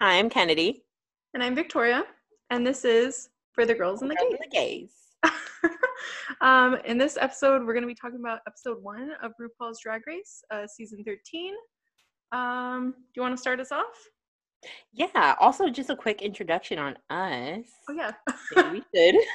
Hi, 0.00 0.16
I'm 0.16 0.30
Kennedy. 0.30 0.84
And 1.34 1.42
I'm 1.42 1.56
Victoria. 1.56 2.04
And 2.50 2.64
this 2.64 2.84
is 2.84 3.30
For 3.50 3.66
the 3.66 3.74
Girls 3.74 4.00
and 4.00 4.08
the 4.08 4.14
Girls 4.14 4.36
Gays. 4.52 4.92
and 5.22 5.32
the 5.32 5.34
Gays. 5.64 5.72
um, 6.40 6.76
in 6.84 6.98
this 6.98 7.18
episode, 7.20 7.66
we're 7.66 7.72
going 7.72 7.82
to 7.82 7.88
be 7.88 7.96
talking 7.96 8.20
about 8.20 8.38
episode 8.46 8.80
one 8.80 9.10
of 9.24 9.32
RuPaul's 9.40 9.80
Drag 9.82 10.06
Race, 10.06 10.40
uh, 10.52 10.68
season 10.68 11.02
13. 11.04 11.52
Um, 12.30 12.94
do 12.96 13.04
you 13.16 13.22
want 13.22 13.34
to 13.34 13.40
start 13.40 13.58
us 13.58 13.72
off? 13.72 13.86
Yeah. 14.92 15.34
Also, 15.40 15.68
just 15.68 15.90
a 15.90 15.96
quick 15.96 16.22
introduction 16.22 16.78
on 16.78 16.96
us. 17.10 17.66
Oh, 17.90 17.92
yeah. 17.92 18.12
Maybe 18.54 18.68
we 18.70 18.82
should. 18.94 19.16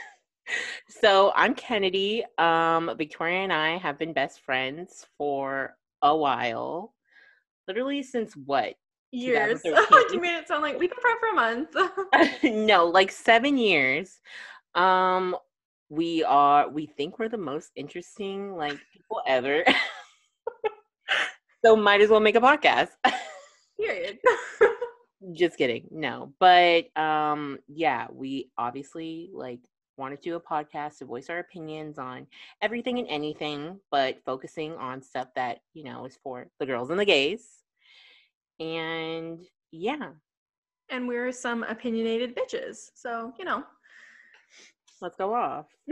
So 0.90 1.32
I'm 1.38 1.56
Kennedy. 1.56 2.24
Um, 2.38 2.92
Victoria 2.98 3.40
and 3.40 3.52
I 3.54 3.78
have 3.78 3.98
been 3.98 4.12
best 4.12 4.42
friends 4.42 5.06
for 5.18 5.76
a 6.02 6.16
while. 6.16 6.94
Literally 7.68 8.04
since 8.04 8.34
what? 8.46 8.76
Years. 9.14 9.62
2013. 9.66 10.14
you 10.14 10.22
made 10.22 10.38
it 10.38 10.48
sound 10.48 10.64
like 10.64 10.80
we've 10.80 10.90
been 10.90 11.00
friends 11.00 11.20
for 11.20 11.30
a 11.30 11.36
month. 11.36 12.44
no, 12.68 12.88
like 12.88 13.12
seven 13.12 13.58
years. 13.58 14.20
Um, 14.74 15.36
we 15.90 16.24
are. 16.24 16.68
We 16.68 16.88
think 16.88 17.20
we're 17.20 17.30
the 17.30 17.38
most 17.38 17.72
interesting 17.76 18.56
like 18.56 18.80
people 18.92 19.22
ever. 19.28 19.64
so 21.64 21.76
might 21.76 22.02
as 22.02 22.10
well 22.10 22.20
make 22.20 22.36
a 22.36 22.42
podcast. 22.42 22.90
Period. 23.80 24.18
just 25.32 25.58
kidding 25.58 25.88
no 25.90 26.34
but 26.38 26.86
um 26.98 27.58
yeah 27.70 28.08
we 28.12 28.50
obviously 28.58 29.30
like 29.34 29.60
wanted 29.96 30.22
to 30.22 30.30
do 30.30 30.36
a 30.36 30.42
podcast 30.42 30.98
to 30.98 31.06
voice 31.06 31.30
our 31.30 31.40
opinions 31.40 31.98
on 31.98 32.28
everything 32.62 33.00
and 33.00 33.08
anything 33.08 33.80
but 33.90 34.18
focusing 34.26 34.74
on 34.74 35.02
stuff 35.02 35.30
that 35.34 35.60
you 35.74 35.86
know 35.86 36.06
is 36.06 36.18
for 36.22 36.48
the 36.60 36.66
girls 36.66 36.90
and 36.90 37.00
the 37.00 37.06
gays 37.06 37.63
and 38.64 39.46
yeah 39.72 40.10
and 40.90 41.08
we're 41.08 41.32
some 41.32 41.64
opinionated 41.64 42.36
bitches. 42.36 42.90
So, 42.94 43.34
you 43.40 43.46
know. 43.46 43.64
let's 45.02 45.18
go 45.18 45.34
off 45.34 45.66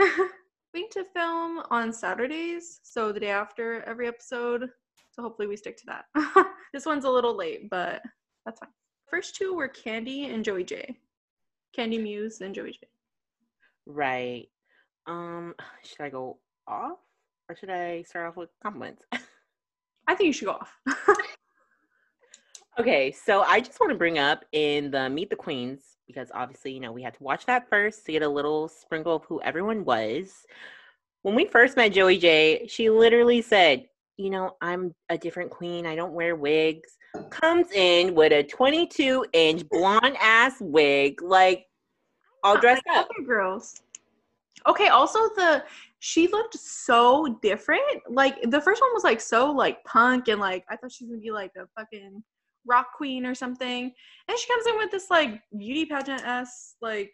we 0.74 0.84
need 0.84 0.92
to 0.92 1.04
film 1.14 1.64
on 1.70 1.92
Saturdays, 1.92 2.80
so 2.84 3.12
the 3.12 3.20
day 3.20 3.30
after 3.30 3.84
every 3.84 4.08
episode. 4.08 4.70
So 5.12 5.22
hopefully 5.22 5.48
we 5.48 5.58
stick 5.58 5.76
to 5.78 5.84
that. 5.88 6.06
this 6.74 6.86
one's 6.86 7.04
a 7.04 7.10
little 7.10 7.36
late, 7.36 7.70
but 7.70 8.02
that's 8.46 8.60
fine. 8.60 8.70
First 9.10 9.36
two 9.36 9.54
were 9.54 9.68
Kandy 9.68 10.34
and 10.34 10.46
Joey 10.46 10.64
Jay. 10.64 10.96
Kandy 11.78 12.02
Muse 12.02 12.40
and 12.40 12.56
Joey 12.56 12.72
Jay. 12.72 12.88
right 13.86 14.48
um 15.08 15.56
should 15.84 16.04
i 16.04 16.10
go 16.10 16.38
off 16.68 17.00
or 17.50 17.56
should 17.56 17.72
i 17.72 18.04
start 18.04 18.28
off 18.28 18.38
with 18.38 18.50
compliments 18.62 19.04
I 20.08 20.16
think 20.16 20.28
you 20.28 20.34
should 20.34 20.46
go 20.46 20.52
off. 20.52 20.74
Okay, 22.80 23.12
so 23.12 23.42
I 23.42 23.60
just 23.60 23.80
want 23.82 23.92
to 23.92 23.98
bring 23.98 24.18
up 24.18 24.46
in 24.54 24.92
the 24.92 25.10
Meet 25.10 25.30
the 25.30 25.36
Queens 25.36 25.98
because 26.08 26.32
obviously, 26.34 26.72
you 26.72 26.80
know, 26.80 26.94
we 26.94 27.04
had 27.04 27.14
to 27.16 27.24
watch 27.24 27.46
that 27.46 27.68
first 27.70 28.06
to 28.06 28.14
get 28.14 28.22
a 28.22 28.30
little 28.30 28.70
sprinkle 28.70 29.16
of 29.16 29.26
who 29.26 29.42
everyone 29.42 29.84
was. 29.84 30.46
When 31.24 31.36
we 31.36 31.46
first 31.46 31.76
met 31.76 31.92
Joey 31.92 32.18
Jay, 32.18 32.66
she 32.68 32.90
literally 32.90 33.42
said, 33.42 33.88
"You 34.16 34.30
know, 34.30 34.56
I'm 34.62 34.96
a 35.10 35.18
different 35.18 35.52
queen. 35.52 35.86
I 35.86 35.96
don't 35.96 36.14
wear 36.14 36.36
wigs." 36.38 36.98
Comes 37.30 37.72
in 37.72 38.16
with 38.16 38.32
a 38.32 38.44
22 38.44 39.26
inch 39.34 39.68
blonde 39.68 40.16
ass 40.20 40.56
wig, 40.62 41.22
like 41.22 41.68
all 42.42 42.58
dressed 42.58 42.84
like 42.88 42.98
up. 42.98 43.10
Other 43.10 43.28
girls. 43.28 43.82
Okay, 44.66 44.88
also 44.88 45.20
the 45.36 45.66
she 46.00 46.28
looked 46.28 46.58
so 46.58 47.38
different. 47.42 48.02
Like 48.10 48.42
the 48.44 48.62
first 48.62 48.82
one 48.82 48.94
was 48.94 49.04
like 49.04 49.20
so 49.20 49.52
like 49.52 49.84
punk 49.84 50.30
and 50.30 50.40
like 50.40 50.64
I 50.70 50.78
thought 50.78 50.92
she 50.92 51.04
was 51.04 51.12
gonna 51.12 51.22
be 51.22 51.32
like 51.32 51.52
a 51.58 51.68
fucking 51.78 52.24
rock 52.66 52.94
queen 52.96 53.26
or 53.26 53.36
something. 53.36 53.92
And 54.28 54.38
she 54.38 54.48
comes 54.48 54.66
in 54.68 54.78
with 54.78 54.92
this 54.92 55.10
like 55.10 55.42
beauty 55.58 55.86
pageant 55.86 56.26
s 56.26 56.76
like 56.82 57.12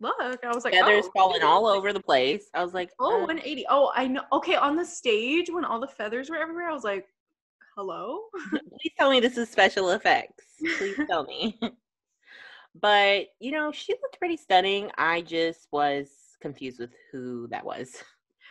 look. 0.00 0.14
I 0.20 0.54
was 0.54 0.64
like 0.64 0.74
Feathers 0.74 1.06
oh, 1.06 1.10
falling 1.14 1.42
all 1.42 1.66
over 1.66 1.92
the 1.92 2.02
place. 2.02 2.48
I 2.54 2.62
was 2.62 2.74
like, 2.74 2.90
Oh, 2.98 3.16
uh, 3.16 3.26
180. 3.26 3.66
Oh, 3.68 3.92
I 3.94 4.06
know. 4.06 4.22
Okay, 4.32 4.56
on 4.56 4.76
the 4.76 4.84
stage 4.84 5.50
when 5.50 5.64
all 5.64 5.80
the 5.80 5.88
feathers 5.88 6.30
were 6.30 6.36
everywhere, 6.36 6.68
I 6.68 6.72
was 6.72 6.84
like, 6.84 7.06
hello? 7.76 8.20
please 8.50 8.92
tell 8.98 9.10
me 9.10 9.20
this 9.20 9.38
is 9.38 9.50
special 9.50 9.90
effects. 9.90 10.44
Please 10.78 10.98
tell 11.08 11.24
me. 11.24 11.58
but 12.80 13.26
you 13.40 13.50
know, 13.50 13.72
she 13.72 13.92
looked 14.02 14.18
pretty 14.18 14.36
stunning. 14.36 14.90
I 14.98 15.22
just 15.22 15.68
was 15.72 16.08
confused 16.40 16.78
with 16.78 16.92
who 17.10 17.48
that 17.48 17.64
was. 17.64 18.02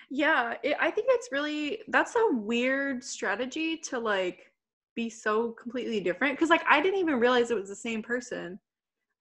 Yeah, 0.10 0.56
it, 0.64 0.76
I 0.80 0.92
think 0.92 1.08
it's 1.10 1.30
really 1.32 1.80
that's 1.88 2.16
a 2.16 2.34
weird 2.34 3.04
strategy 3.04 3.78
to 3.78 4.00
like 4.00 4.52
be 4.96 5.10
so 5.10 5.52
completely 5.52 6.00
different 6.00 6.36
because 6.36 6.50
like 6.50 6.64
I 6.70 6.82
didn't 6.82 7.00
even 7.00 7.20
realize 7.20 7.52
it 7.52 7.58
was 7.58 7.70
the 7.70 7.76
same 7.76 8.02
person 8.04 8.60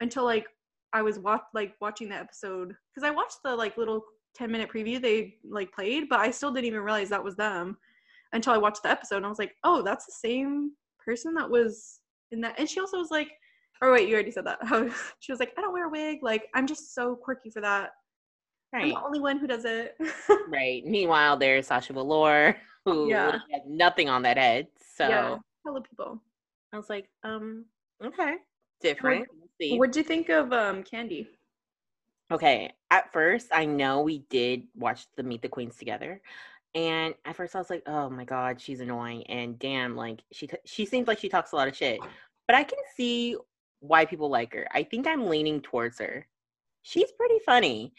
until 0.00 0.24
like 0.24 0.46
I 0.92 1.02
was 1.02 1.18
watch 1.18 1.42
like 1.54 1.74
watching 1.80 2.08
the 2.10 2.16
episode 2.16 2.74
because 2.94 3.06
I 3.06 3.10
watched 3.10 3.38
the 3.44 3.54
like 3.56 3.76
little 3.76 4.02
10 4.34 4.50
minute 4.50 4.70
preview 4.70 5.00
they 5.00 5.36
like 5.48 5.72
played, 5.72 6.08
but 6.08 6.20
I 6.20 6.30
still 6.30 6.52
didn't 6.52 6.66
even 6.66 6.80
realize 6.80 7.08
that 7.10 7.24
was 7.24 7.36
them 7.36 7.76
until 8.32 8.52
I 8.52 8.58
watched 8.58 8.82
the 8.82 8.90
episode 8.90 9.16
and 9.18 9.26
I 9.26 9.28
was 9.28 9.38
like, 9.38 9.54
oh, 9.64 9.82
that's 9.82 10.06
the 10.06 10.12
same 10.12 10.72
person 11.04 11.34
that 11.34 11.48
was 11.50 12.00
in 12.30 12.40
that. 12.42 12.58
And 12.58 12.68
she 12.68 12.80
also 12.80 12.98
was 12.98 13.10
like, 13.10 13.30
oh 13.82 13.92
wait, 13.92 14.08
you 14.08 14.14
already 14.14 14.30
said 14.30 14.46
that. 14.46 14.58
Oh, 14.70 14.94
she 15.20 15.32
was 15.32 15.40
like, 15.40 15.52
I 15.56 15.60
don't 15.60 15.72
wear 15.72 15.86
a 15.86 15.90
wig. 15.90 16.18
Like 16.22 16.48
I'm 16.54 16.66
just 16.66 16.94
so 16.94 17.14
quirky 17.16 17.50
for 17.50 17.60
that. 17.62 17.90
I'm 18.74 18.80
Right. 18.84 18.94
the 18.94 19.02
only 19.04 19.20
one 19.20 19.38
who 19.38 19.46
does 19.46 19.64
it. 19.64 19.96
Right. 20.48 20.84
Meanwhile, 20.84 21.36
there's 21.38 21.66
Sasha 21.68 21.92
Velour, 21.92 22.56
who 22.84 23.08
Yeah. 23.10 23.38
nothing 23.66 24.08
on 24.08 24.22
that 24.22 24.36
head. 24.38 24.66
So 24.96 25.08
yeah, 25.08 25.36
hello 25.64 25.80
people. 25.80 26.20
I 26.72 26.76
was 26.76 26.88
like, 26.88 27.08
um, 27.22 27.64
okay. 28.04 28.36
Different. 28.80 29.26
We'll. 29.60 29.78
What'd 29.78 29.96
you 29.96 30.02
think 30.02 30.28
of 30.28 30.52
um 30.52 30.82
Kandy? 30.82 31.26
Okay, 32.30 32.72
at 32.90 33.12
first, 33.12 33.48
I 33.52 33.64
know 33.66 34.00
we 34.00 34.20
did 34.30 34.64
watch 34.74 35.06
the 35.16 35.22
Meet 35.22 35.42
the 35.42 35.48
Queens 35.48 35.76
together, 35.76 36.20
and 36.74 37.14
at 37.24 37.36
first 37.36 37.54
I 37.54 37.58
was 37.58 37.70
like, 37.70 37.82
"Oh 37.86 38.08
my 38.10 38.24
god, 38.24 38.60
she's 38.60 38.80
annoying," 38.80 39.24
and 39.28 39.58
damn, 39.58 39.94
like 39.96 40.20
she 40.32 40.46
t- 40.46 40.56
she 40.64 40.86
seems 40.86 41.06
like 41.06 41.18
she 41.18 41.28
talks 41.28 41.52
a 41.52 41.56
lot 41.56 41.68
of 41.68 41.76
shit. 41.76 42.00
But 42.48 42.56
I 42.56 42.64
can 42.64 42.78
see 42.96 43.36
why 43.80 44.04
people 44.04 44.30
like 44.30 44.54
her. 44.54 44.66
I 44.72 44.82
think 44.82 45.06
I'm 45.06 45.28
leaning 45.28 45.60
towards 45.60 45.98
her. 45.98 46.26
She's 46.82 47.12
pretty 47.12 47.38
funny. 47.46 47.92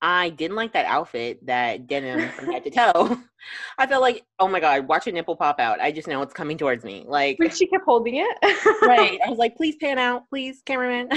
I 0.00 0.30
didn't 0.30 0.56
like 0.56 0.72
that 0.74 0.86
outfit, 0.86 1.44
that 1.46 1.86
denim 1.88 2.28
from 2.30 2.52
head 2.52 2.62
to 2.64 2.70
toe. 2.70 3.18
I 3.78 3.86
felt 3.86 4.02
like, 4.02 4.24
oh 4.38 4.46
my 4.48 4.60
god, 4.60 4.86
watch 4.86 5.06
a 5.06 5.12
nipple 5.12 5.36
pop 5.36 5.58
out. 5.58 5.80
I 5.80 5.90
just 5.90 6.06
know 6.08 6.22
it's 6.22 6.34
coming 6.34 6.56
towards 6.56 6.84
me. 6.84 7.04
Like, 7.06 7.36
But 7.38 7.56
she 7.56 7.66
kept 7.66 7.84
holding 7.84 8.16
it. 8.16 8.38
right. 8.86 9.18
I 9.24 9.28
was 9.30 9.38
like, 9.38 9.56
please 9.56 9.76
pan 9.76 9.98
out, 9.98 10.28
please, 10.28 10.62
cameraman. 10.64 11.10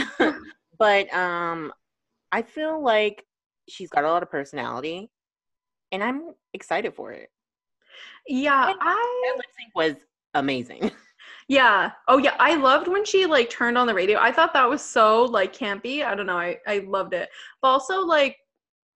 but 0.79 1.13
um, 1.13 1.71
I 2.31 2.41
feel 2.41 2.81
like 2.83 3.23
she's 3.69 3.89
got 3.89 4.03
a 4.03 4.09
lot 4.09 4.23
of 4.23 4.31
personality, 4.31 5.11
and 5.91 6.03
I'm 6.03 6.33
excited 6.53 6.95
for 6.95 7.11
it. 7.11 7.29
yeah, 8.27 8.67
That 8.67 8.77
I 8.81 9.33
lip 9.37 9.45
sync 9.57 9.75
was 9.75 9.95
amazing. 10.33 10.89
yeah. 11.47 11.91
Oh 12.07 12.17
yeah, 12.17 12.35
I 12.39 12.55
loved 12.55 12.87
when 12.87 13.05
she 13.05 13.25
like 13.25 13.49
turned 13.49 13.77
on 13.77 13.85
the 13.87 13.93
radio. 13.93 14.19
I 14.19 14.31
thought 14.31 14.53
that 14.53 14.69
was 14.69 14.81
so 14.81 15.25
like 15.25 15.55
campy. 15.55 16.03
I 16.05 16.15
don't 16.15 16.25
know. 16.25 16.37
I 16.37 16.57
I 16.65 16.79
loved 16.87 17.13
it. 17.13 17.29
But 17.61 17.67
also 17.69 17.99
like 18.01 18.37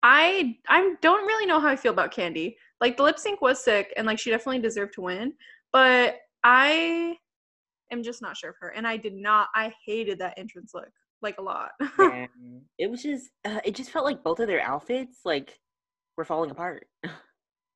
I 0.08 0.56
I 0.68 0.94
don't 1.02 1.26
really 1.26 1.46
know 1.46 1.58
how 1.58 1.66
I 1.66 1.74
feel 1.74 1.92
about 1.92 2.14
Kandy. 2.14 2.54
Like 2.80 2.96
the 2.96 3.02
lip 3.02 3.18
sync 3.18 3.40
was 3.40 3.62
sick 3.62 3.92
and 3.96 4.06
like 4.06 4.20
she 4.20 4.30
definitely 4.30 4.60
deserved 4.60 4.94
to 4.94 5.00
win, 5.00 5.32
but 5.72 6.18
I 6.44 7.16
am 7.90 8.04
just 8.04 8.22
not 8.22 8.36
sure 8.36 8.50
of 8.50 8.56
her 8.60 8.68
and 8.68 8.86
I 8.86 8.98
did 8.98 9.14
not 9.14 9.48
I 9.56 9.72
hated 9.84 10.20
that 10.20 10.34
entrance 10.38 10.74
look 10.74 10.90
like 11.22 11.38
a 11.38 11.42
lot. 11.42 11.70
it 12.78 12.88
was 12.88 13.02
just, 13.02 13.30
uh, 13.44 13.58
it 13.64 13.74
just 13.74 13.90
felt 13.90 14.04
like 14.04 14.22
both 14.22 14.38
of 14.38 14.46
their 14.46 14.60
outfits 14.60 15.22
like 15.24 15.58
were 16.16 16.24
falling 16.24 16.52
apart. 16.52 16.86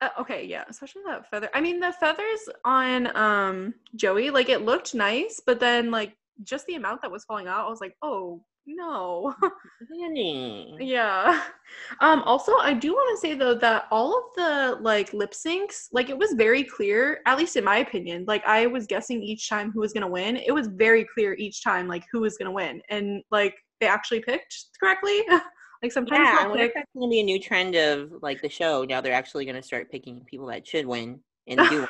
Uh, 0.02 0.08
okay, 0.18 0.46
yeah, 0.46 0.64
especially 0.68 1.02
that 1.06 1.28
feather. 1.28 1.50
I 1.52 1.60
mean, 1.60 1.80
the 1.80 1.92
feathers 1.92 2.48
on 2.64 3.14
um 3.16 3.74
Joey, 3.96 4.30
like 4.30 4.48
it 4.48 4.62
looked 4.62 4.94
nice, 4.94 5.42
but 5.44 5.58
then 5.58 5.90
like 5.90 6.14
just 6.44 6.64
the 6.66 6.76
amount 6.76 7.02
that 7.02 7.10
was 7.10 7.24
falling 7.24 7.48
out, 7.48 7.66
I 7.66 7.70
was 7.70 7.80
like, 7.80 7.96
oh 8.02 8.40
no. 8.76 9.34
Honey. 10.00 10.76
yeah. 10.80 11.42
Um 12.00 12.22
also 12.24 12.56
I 12.58 12.72
do 12.72 12.92
want 12.92 13.16
to 13.16 13.20
say 13.20 13.34
though 13.34 13.54
that 13.54 13.86
all 13.92 14.18
of 14.18 14.24
the 14.34 14.78
like 14.80 15.12
lip 15.12 15.32
syncs, 15.32 15.86
like 15.92 16.10
it 16.10 16.18
was 16.18 16.32
very 16.32 16.64
clear, 16.64 17.20
at 17.26 17.38
least 17.38 17.54
in 17.54 17.62
my 17.62 17.76
opinion. 17.76 18.24
Like 18.26 18.44
I 18.44 18.66
was 18.66 18.86
guessing 18.86 19.22
each 19.22 19.48
time 19.48 19.70
who 19.70 19.78
was 19.78 19.92
gonna 19.92 20.08
win. 20.08 20.36
It 20.36 20.50
was 20.50 20.66
very 20.66 21.06
clear 21.14 21.34
each 21.34 21.62
time 21.62 21.86
like 21.86 22.04
who 22.10 22.20
was 22.20 22.36
gonna 22.36 22.50
win. 22.50 22.82
And 22.90 23.22
like 23.30 23.54
they 23.80 23.86
actually 23.86 24.20
picked 24.20 24.54
correctly. 24.80 25.22
like 25.82 25.92
sometimes 25.92 26.26
Yeah, 26.26 26.38
I 26.40 26.48
wonder 26.48 26.64
if 26.64 26.72
that's 26.74 26.90
to 26.92 27.08
be 27.08 27.20
a 27.20 27.22
new 27.22 27.38
trend 27.38 27.76
of 27.76 28.10
like 28.20 28.42
the 28.42 28.48
show. 28.48 28.84
Now 28.84 29.00
they're 29.00 29.12
actually 29.12 29.44
to 29.46 29.62
start 29.62 29.92
picking 29.92 30.24
people 30.24 30.46
that 30.46 30.66
should 30.66 30.86
win 30.86 31.20
and 31.46 31.60
do. 31.68 31.86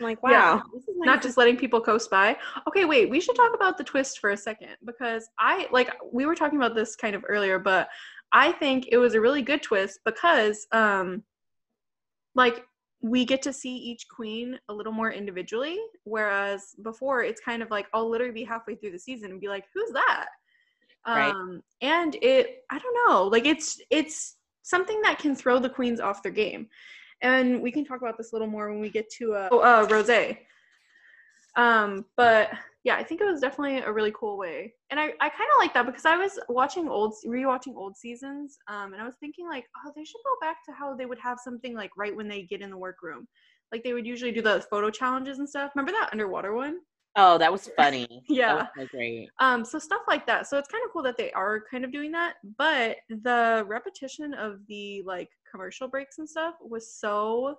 I'm 0.00 0.04
like, 0.04 0.22
wow, 0.22 0.30
Yeah. 0.30 0.60
this 0.74 0.82
is 0.88 0.96
not 0.98 1.22
just 1.22 1.36
letting 1.36 1.56
people 1.56 1.80
coast 1.80 2.10
by. 2.10 2.36
Okay, 2.68 2.84
wait, 2.84 3.10
we 3.10 3.20
should 3.20 3.36
talk 3.36 3.54
about 3.54 3.76
the 3.78 3.84
twist 3.84 4.18
for 4.20 4.30
a 4.30 4.36
second 4.36 4.76
because 4.84 5.28
I 5.38 5.66
like 5.72 5.90
we 6.12 6.26
were 6.26 6.34
talking 6.34 6.58
about 6.58 6.74
this 6.74 6.96
kind 6.96 7.14
of 7.16 7.24
earlier, 7.28 7.58
but 7.58 7.88
I 8.32 8.52
think 8.52 8.88
it 8.92 8.98
was 8.98 9.14
a 9.14 9.20
really 9.20 9.42
good 9.42 9.62
twist 9.62 10.00
because 10.04 10.66
um 10.72 11.22
like 12.34 12.64
we 13.00 13.24
get 13.24 13.42
to 13.42 13.52
see 13.52 13.74
each 13.74 14.06
queen 14.08 14.58
a 14.68 14.74
little 14.74 14.92
more 14.92 15.10
individually 15.12 15.78
whereas 16.04 16.74
before 16.82 17.22
it's 17.22 17.40
kind 17.40 17.62
of 17.62 17.70
like 17.70 17.86
i'll 17.94 18.10
literally 18.10 18.32
be 18.32 18.44
halfway 18.44 18.74
through 18.74 18.90
the 18.90 18.98
season 18.98 19.30
and 19.30 19.40
be 19.40 19.48
like 19.48 19.64
who's 19.74 19.90
that 19.92 20.26
Right. 21.06 21.32
um 21.32 21.62
and 21.80 22.16
it 22.22 22.64
i 22.70 22.78
don't 22.78 22.96
know 23.08 23.24
like 23.24 23.46
it's 23.46 23.80
it's 23.90 24.36
something 24.62 25.00
that 25.02 25.18
can 25.18 25.34
throw 25.34 25.58
the 25.58 25.70
queens 25.70 26.00
off 26.00 26.22
their 26.22 26.32
game 26.32 26.68
and 27.22 27.60
we 27.62 27.70
can 27.70 27.84
talk 27.84 28.00
about 28.00 28.16
this 28.16 28.32
a 28.32 28.34
little 28.34 28.48
more 28.48 28.70
when 28.70 28.80
we 28.80 28.90
get 28.90 29.10
to 29.10 29.34
uh, 29.34 29.48
oh, 29.52 29.60
uh 29.60 29.86
rose 29.90 30.10
um 31.56 32.04
but 32.16 32.50
yeah 32.84 32.96
i 32.96 33.02
think 33.02 33.20
it 33.20 33.24
was 33.24 33.40
definitely 33.40 33.78
a 33.78 33.92
really 33.92 34.12
cool 34.12 34.38
way 34.38 34.72
and 34.90 35.00
i, 35.00 35.06
I 35.20 35.28
kind 35.28 35.50
of 35.54 35.58
like 35.58 35.74
that 35.74 35.86
because 35.86 36.04
i 36.04 36.16
was 36.16 36.38
watching 36.48 36.88
old 36.88 37.14
rewatching 37.26 37.74
old 37.74 37.96
seasons 37.96 38.58
um 38.68 38.92
and 38.92 39.02
i 39.02 39.04
was 39.04 39.14
thinking 39.18 39.48
like 39.48 39.64
oh 39.84 39.92
they 39.96 40.04
should 40.04 40.20
go 40.24 40.46
back 40.46 40.64
to 40.66 40.72
how 40.72 40.94
they 40.94 41.06
would 41.06 41.18
have 41.18 41.38
something 41.42 41.74
like 41.74 41.90
right 41.96 42.14
when 42.14 42.28
they 42.28 42.42
get 42.42 42.60
in 42.60 42.70
the 42.70 42.76
workroom 42.76 43.26
like 43.72 43.82
they 43.82 43.92
would 43.92 44.06
usually 44.06 44.32
do 44.32 44.42
the 44.42 44.64
photo 44.70 44.90
challenges 44.90 45.38
and 45.38 45.48
stuff 45.48 45.72
remember 45.74 45.92
that 45.92 46.10
underwater 46.12 46.54
one 46.54 46.78
Oh, 47.16 47.36
that 47.38 47.50
was 47.50 47.68
funny. 47.76 48.06
Yeah. 48.28 48.54
Was 48.54 48.66
so 48.78 48.86
great. 48.92 49.28
um 49.40 49.64
so 49.64 49.78
stuff 49.80 50.02
like 50.06 50.24
that 50.26 50.46
so 50.46 50.56
it's 50.56 50.68
kind 50.68 50.84
of 50.84 50.92
cool 50.92 51.02
that 51.02 51.16
they 51.16 51.32
are 51.32 51.64
kind 51.68 51.84
of 51.84 51.90
doing 51.90 52.12
that 52.12 52.34
but 52.56 52.98
the 53.08 53.64
repetition 53.66 54.34
of 54.34 54.60
the 54.68 55.02
like 55.04 55.28
commercial 55.50 55.88
breaks 55.88 56.18
and 56.18 56.28
stuff 56.28 56.54
was 56.60 56.94
so 56.94 57.56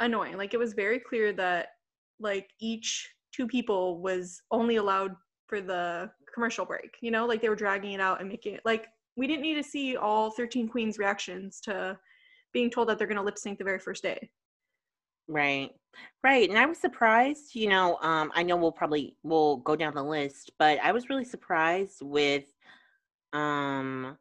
annoying 0.00 0.36
like 0.36 0.54
it 0.54 0.58
was 0.58 0.72
very 0.72 0.98
clear 0.98 1.32
that 1.32 1.68
like 2.20 2.48
each 2.60 3.08
two 3.34 3.46
people 3.46 4.00
was 4.00 4.40
only 4.50 4.76
allowed 4.76 5.14
for 5.46 5.60
the 5.60 6.10
commercial 6.32 6.64
break 6.64 6.96
you 7.00 7.10
know 7.10 7.26
like 7.26 7.40
they 7.42 7.48
were 7.48 7.56
dragging 7.56 7.92
it 7.92 8.00
out 8.00 8.20
and 8.20 8.28
making 8.28 8.54
it 8.54 8.62
like 8.64 8.86
we 9.16 9.26
didn't 9.26 9.42
need 9.42 9.54
to 9.54 9.62
see 9.62 9.96
all 9.96 10.30
13 10.30 10.68
queens 10.68 10.98
reactions 10.98 11.60
to 11.60 11.96
being 12.52 12.70
told 12.70 12.88
that 12.88 12.98
they're 12.98 13.06
going 13.06 13.16
to 13.16 13.22
lip 13.22 13.38
sync 13.38 13.58
the 13.58 13.64
very 13.64 13.78
first 13.78 14.02
day 14.02 14.30
Right. 15.28 15.70
Right. 16.22 16.48
And 16.48 16.58
I 16.58 16.66
was 16.66 16.78
surprised, 16.78 17.54
you 17.54 17.68
know, 17.68 17.96
um, 18.02 18.32
I 18.34 18.42
know 18.42 18.56
we'll 18.56 18.72
probably 18.72 19.16
we'll 19.22 19.58
go 19.58 19.76
down 19.76 19.94
the 19.94 20.02
list, 20.02 20.52
but 20.58 20.78
I 20.82 20.92
was 20.92 21.08
really 21.08 21.24
surprised 21.24 21.98
with 22.00 22.44
um 23.32 24.16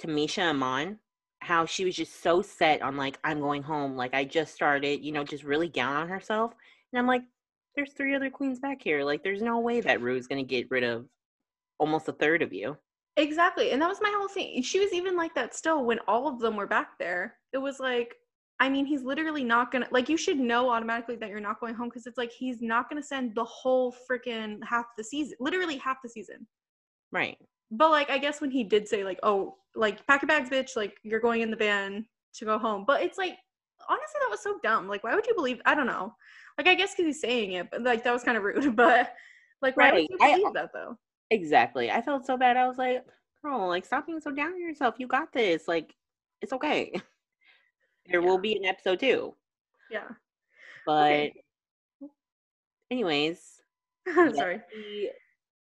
Tamisha 0.00 0.50
Iman, 0.50 0.98
how 1.44 1.66
she 1.66 1.84
was 1.84 1.94
just 1.94 2.22
so 2.22 2.42
set 2.42 2.82
on 2.82 2.96
like, 2.96 3.18
I'm 3.22 3.40
going 3.40 3.62
home, 3.62 3.96
like 3.96 4.14
I 4.14 4.24
just 4.24 4.54
started, 4.54 5.04
you 5.04 5.12
know, 5.12 5.24
just 5.24 5.44
really 5.44 5.68
down 5.68 5.96
on 5.96 6.08
herself. 6.08 6.54
And 6.92 6.98
I'm 6.98 7.06
like, 7.06 7.22
there's 7.76 7.92
three 7.92 8.14
other 8.14 8.30
queens 8.30 8.60
back 8.60 8.82
here. 8.82 9.04
Like 9.04 9.22
there's 9.22 9.42
no 9.42 9.58
way 9.58 9.80
that 9.82 10.00
Ru's 10.00 10.26
gonna 10.26 10.42
get 10.42 10.70
rid 10.70 10.84
of 10.84 11.06
almost 11.78 12.08
a 12.08 12.12
third 12.12 12.42
of 12.42 12.52
you. 12.52 12.76
Exactly. 13.16 13.70
And 13.70 13.82
that 13.82 13.88
was 13.88 14.00
my 14.00 14.12
whole 14.16 14.28
thing. 14.28 14.62
She 14.62 14.80
was 14.80 14.92
even 14.92 15.16
like 15.16 15.34
that 15.34 15.54
still 15.54 15.84
when 15.84 15.98
all 16.08 16.26
of 16.28 16.40
them 16.40 16.56
were 16.56 16.66
back 16.66 16.98
there. 16.98 17.36
It 17.52 17.58
was 17.58 17.78
like, 17.78 18.14
I 18.58 18.68
mean, 18.68 18.86
he's 18.86 19.02
literally 19.02 19.44
not 19.44 19.70
gonna 19.70 19.88
like 19.90 20.08
you 20.08 20.16
should 20.16 20.38
know 20.38 20.70
automatically 20.70 21.16
that 21.16 21.28
you're 21.28 21.40
not 21.40 21.60
going 21.60 21.74
home 21.74 21.88
because 21.88 22.06
it's 22.06 22.18
like 22.18 22.32
he's 22.32 22.62
not 22.62 22.88
gonna 22.88 23.02
send 23.02 23.34
the 23.34 23.44
whole 23.44 23.94
freaking 24.10 24.58
half 24.64 24.86
the 24.96 25.04
season, 25.04 25.36
literally 25.40 25.76
half 25.76 25.98
the 26.02 26.08
season. 26.08 26.46
Right. 27.12 27.38
But 27.70 27.90
like 27.90 28.10
I 28.10 28.18
guess 28.18 28.40
when 28.40 28.50
he 28.50 28.64
did 28.64 28.86
say 28.88 29.04
like, 29.04 29.18
oh, 29.22 29.56
like 29.74 30.06
pack 30.06 30.22
your 30.22 30.28
bags, 30.28 30.50
bitch, 30.50 30.76
like 30.76 30.96
you're 31.02 31.20
going 31.20 31.40
in 31.42 31.50
the 31.50 31.56
van 31.56 32.06
to 32.34 32.44
go 32.44 32.58
home. 32.58 32.84
But 32.86 33.02
it's 33.02 33.18
like 33.18 33.36
honestly 33.88 34.20
that 34.20 34.30
was 34.30 34.40
so 34.42 34.58
dumb. 34.62 34.88
Like 34.88 35.02
why 35.04 35.14
would 35.14 35.26
you 35.26 35.34
believe 35.34 35.60
I 35.66 35.74
don't 35.74 35.86
know. 35.86 36.14
Like 36.58 36.68
I 36.68 36.74
guess 36.74 36.92
because 36.92 37.06
he's 37.06 37.20
saying 37.20 37.52
it, 37.52 37.68
but 37.70 37.82
like 37.82 38.04
that 38.04 38.12
was 38.12 38.22
kind 38.24 38.36
of 38.36 38.44
rude. 38.44 38.76
But 38.76 39.12
like 39.62 39.76
why 39.76 39.90
Right. 39.90 39.94
would 39.94 40.02
you 40.10 40.18
I- 40.20 40.36
believe 40.38 40.54
that 40.54 40.70
though? 40.72 40.96
Exactly. 41.30 41.90
I 41.90 42.00
felt 42.02 42.26
so 42.26 42.36
bad. 42.36 42.56
I 42.56 42.68
was 42.68 42.78
like, 42.78 43.04
girl, 43.42 43.66
like 43.66 43.84
stop 43.84 44.06
being 44.06 44.20
so 44.20 44.30
down 44.30 44.52
on 44.52 44.60
yourself. 44.60 44.96
You 44.98 45.06
got 45.08 45.32
this. 45.32 45.66
Like, 45.66 45.94
it's 46.42 46.52
okay. 46.52 46.92
There 48.06 48.20
will 48.20 48.36
be 48.38 48.54
an 48.54 48.66
episode 48.66 49.00
two. 49.00 49.34
Yeah. 49.90 50.08
But 50.84 51.10
Okay. 51.12 51.32
anyways, 52.90 53.62
Sorry. 54.14 54.60
we 54.74 55.10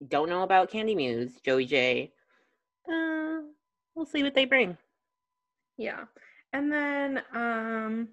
don't 0.08 0.28
know 0.28 0.42
about 0.42 0.70
Kandy 0.70 0.94
Muse, 0.96 1.40
Joey 1.44 1.66
Jay. 1.66 2.12
Uh, 2.88 3.40
we'll 3.94 4.06
see 4.06 4.22
what 4.22 4.34
they 4.34 4.44
bring. 4.44 4.76
Yeah. 5.76 6.04
And 6.52 6.70
then 6.72 7.22
um 7.34 8.08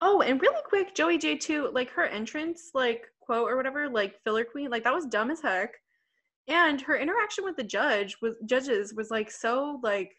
oh, 0.00 0.20
and 0.22 0.40
really 0.40 0.62
quick, 0.64 0.94
Joey 0.94 1.18
Jay 1.18 1.36
too, 1.36 1.70
like 1.72 1.90
her 1.90 2.04
entrance, 2.06 2.70
like 2.74 3.06
quote 3.20 3.48
or 3.50 3.56
whatever, 3.56 3.88
like 3.88 4.20
filler 4.24 4.44
queen, 4.44 4.70
like 4.70 4.84
that 4.84 4.94
was 4.94 5.06
dumb 5.06 5.30
as 5.30 5.40
heck. 5.40 5.74
And 6.48 6.80
her 6.82 6.96
interaction 6.96 7.44
with 7.44 7.56
the 7.56 7.64
judge 7.64 8.16
was 8.20 8.34
judges 8.46 8.94
was 8.94 9.10
like 9.10 9.30
so 9.30 9.80
like 9.82 10.12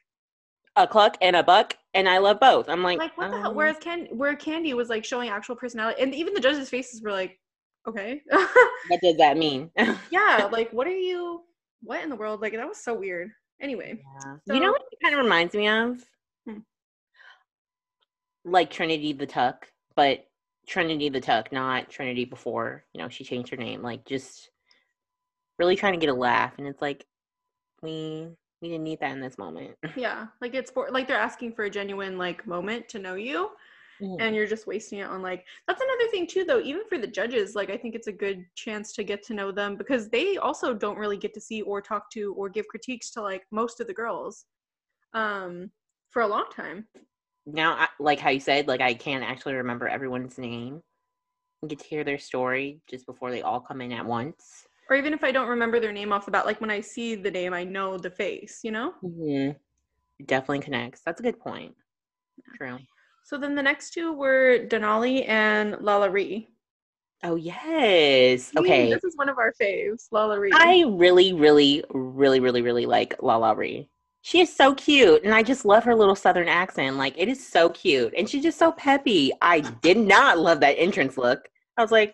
A 0.75 0.87
cluck 0.87 1.17
and 1.21 1.35
a 1.35 1.43
buck, 1.43 1.77
and 1.93 2.07
I 2.09 2.17
love 2.17 2.39
both. 2.39 2.67
I'm 2.69 2.83
like, 2.83 2.97
like 2.99 3.17
what 3.17 3.31
the 3.31 3.37
hell? 3.39 3.51
um, 3.51 3.55
Whereas 3.55 3.77
Ken 3.79 4.07
where 4.11 4.35
Kandy 4.35 4.73
was 4.73 4.89
like 4.89 5.05
showing 5.05 5.29
actual 5.29 5.55
personality 5.55 6.01
and 6.01 6.13
even 6.15 6.33
the 6.33 6.39
judges' 6.39 6.69
faces 6.69 7.01
were 7.01 7.11
like, 7.11 7.39
okay. 7.87 8.21
what 8.29 9.01
does 9.01 9.17
that 9.17 9.37
mean? 9.37 9.69
yeah, 10.11 10.49
like 10.51 10.69
what 10.71 10.87
are 10.87 10.97
you 10.97 11.41
what 11.81 12.03
in 12.03 12.09
the 12.09 12.15
world? 12.15 12.41
Like 12.41 12.53
that 12.53 12.67
was 12.67 12.83
so 12.83 12.93
weird. 12.93 13.31
Anyway. 13.61 14.01
Yeah. 14.23 14.55
you 14.55 14.59
know 14.59 14.71
what 14.71 14.81
it 14.91 14.99
kind 15.01 15.15
of 15.15 15.23
reminds 15.23 15.53
me 15.53 15.67
of? 15.67 16.03
Hmm. 16.47 16.59
Like 18.43 18.69
Trinity 18.69 19.13
the 19.13 19.25
Tuck, 19.25 19.67
but 19.95 20.25
Trinity 20.67 21.09
the 21.09 21.21
Tuck, 21.21 21.51
not 21.51 21.89
Trinity 21.89 22.25
before, 22.25 22.83
you 22.93 23.01
know, 23.01 23.09
she 23.09 23.23
changed 23.23 23.49
her 23.51 23.57
name. 23.57 23.81
Like 23.81 24.05
just 24.05 24.49
really 25.57 25.75
trying 25.75 25.93
to 25.93 25.99
get 25.99 26.09
a 26.09 26.17
laugh. 26.17 26.53
And 26.57 26.67
it's 26.67 26.81
like, 26.81 27.05
we 27.81 28.27
we 28.61 28.69
didn't 28.69 28.83
need 28.83 28.99
that 28.99 29.11
in 29.11 29.21
this 29.21 29.37
moment. 29.37 29.75
Yeah. 29.95 30.27
Like 30.41 30.55
it's 30.55 30.71
for 30.71 30.89
like 30.91 31.07
they're 31.07 31.17
asking 31.17 31.53
for 31.53 31.65
a 31.65 31.69
genuine 31.69 32.17
like 32.17 32.47
moment 32.47 32.89
to 32.89 32.99
know 32.99 33.15
you. 33.15 33.51
Mhm. 34.01 34.17
and 34.19 34.35
you're 34.35 34.47
just 34.47 34.67
wasting 34.67 34.99
it 34.99 35.07
on 35.07 35.21
like 35.21 35.45
that's 35.67 35.81
another 35.81 36.09
thing 36.11 36.27
too 36.27 36.43
though 36.43 36.59
even 36.61 36.83
for 36.87 36.97
the 36.97 37.07
judges 37.07 37.55
like 37.55 37.69
i 37.69 37.77
think 37.77 37.95
it's 37.95 38.07
a 38.07 38.11
good 38.11 38.45
chance 38.55 38.93
to 38.93 39.03
get 39.03 39.23
to 39.23 39.33
know 39.33 39.51
them 39.51 39.75
because 39.75 40.09
they 40.09 40.37
also 40.37 40.73
don't 40.73 40.97
really 40.97 41.17
get 41.17 41.33
to 41.33 41.41
see 41.41 41.61
or 41.61 41.81
talk 41.81 42.09
to 42.11 42.33
or 42.35 42.49
give 42.49 42.67
critiques 42.67 43.09
to 43.11 43.21
like 43.21 43.43
most 43.51 43.79
of 43.79 43.87
the 43.87 43.93
girls 43.93 44.45
um 45.13 45.71
for 46.11 46.21
a 46.21 46.27
long 46.27 46.45
time 46.55 46.87
now, 47.45 47.73
I, 47.73 47.87
like 47.99 48.19
how 48.19 48.29
you 48.31 48.39
said, 48.39 48.67
like 48.67 48.81
I 48.81 48.93
can't 48.93 49.23
actually 49.23 49.53
remember 49.55 49.87
everyone's 49.87 50.37
name. 50.37 50.81
I 51.63 51.67
get 51.67 51.79
to 51.79 51.87
hear 51.87 52.03
their 52.03 52.19
story 52.19 52.81
just 52.87 53.05
before 53.05 53.31
they 53.31 53.41
all 53.41 53.61
come 53.61 53.81
in 53.81 53.91
at 53.91 54.05
once. 54.05 54.67
or 54.89 54.95
even 54.95 55.13
if 55.13 55.23
i 55.23 55.31
don't 55.31 55.47
remember 55.49 55.79
their 55.79 55.91
name 55.91 56.11
off 56.13 56.25
the 56.25 56.31
bat 56.31 56.45
like 56.45 56.61
when 56.61 56.71
i 56.71 56.81
see 56.81 57.15
the 57.15 57.31
name 57.31 57.53
i 57.53 57.63
know 57.63 57.97
the 57.97 58.09
face 58.09 58.59
you 58.63 58.71
know 58.71 58.93
hmm 59.01 59.51
It 60.19 60.27
definitely 60.27 60.59
connects. 60.61 61.01
That's 61.05 61.19
a 61.19 61.23
good 61.23 61.39
point. 61.39 61.75
True. 62.55 62.79
So 63.25 63.39
then 63.39 63.55
the 63.55 63.63
next 63.63 63.89
two 63.89 64.13
were 64.13 64.59
denali 64.67 65.27
and 65.27 65.73
LaLa 65.75 66.11
Ri 66.11 66.47
Oh 67.23 67.35
yes. 67.35 68.51
Okay. 68.55 68.91
this 68.91 69.03
is 69.03 69.17
one 69.17 69.29
of 69.29 69.39
our 69.39 69.51
faves 69.59 70.03
LaLa 70.13 70.39
Ri 70.39 70.51
I 70.53 70.85
really, 70.87 71.33
really, 71.33 71.83
really, 71.89 72.39
really, 72.39 72.61
really 72.61 72.85
like 72.85 73.17
LaLa 73.17 73.57
Ri. 73.57 73.89
She 74.21 74.41
is 74.41 74.55
so 74.55 74.75
cute, 74.75 75.23
and 75.23 75.33
I 75.33 75.41
just 75.41 75.65
love 75.65 75.83
her 75.85 75.95
little 75.95 76.15
southern 76.15 76.47
accent. 76.47 76.97
Like 76.97 77.15
it 77.17 77.27
is 77.27 77.45
so 77.45 77.69
cute, 77.69 78.13
and 78.15 78.29
she's 78.29 78.43
just 78.43 78.59
so 78.59 78.71
peppy. 78.71 79.31
I 79.41 79.61
did 79.81 79.97
not 79.97 80.37
love 80.37 80.59
that 80.59 80.77
entrance 80.77 81.17
look. 81.17 81.39
I 81.77 81.81
was 81.81 81.91
like, 81.91 82.13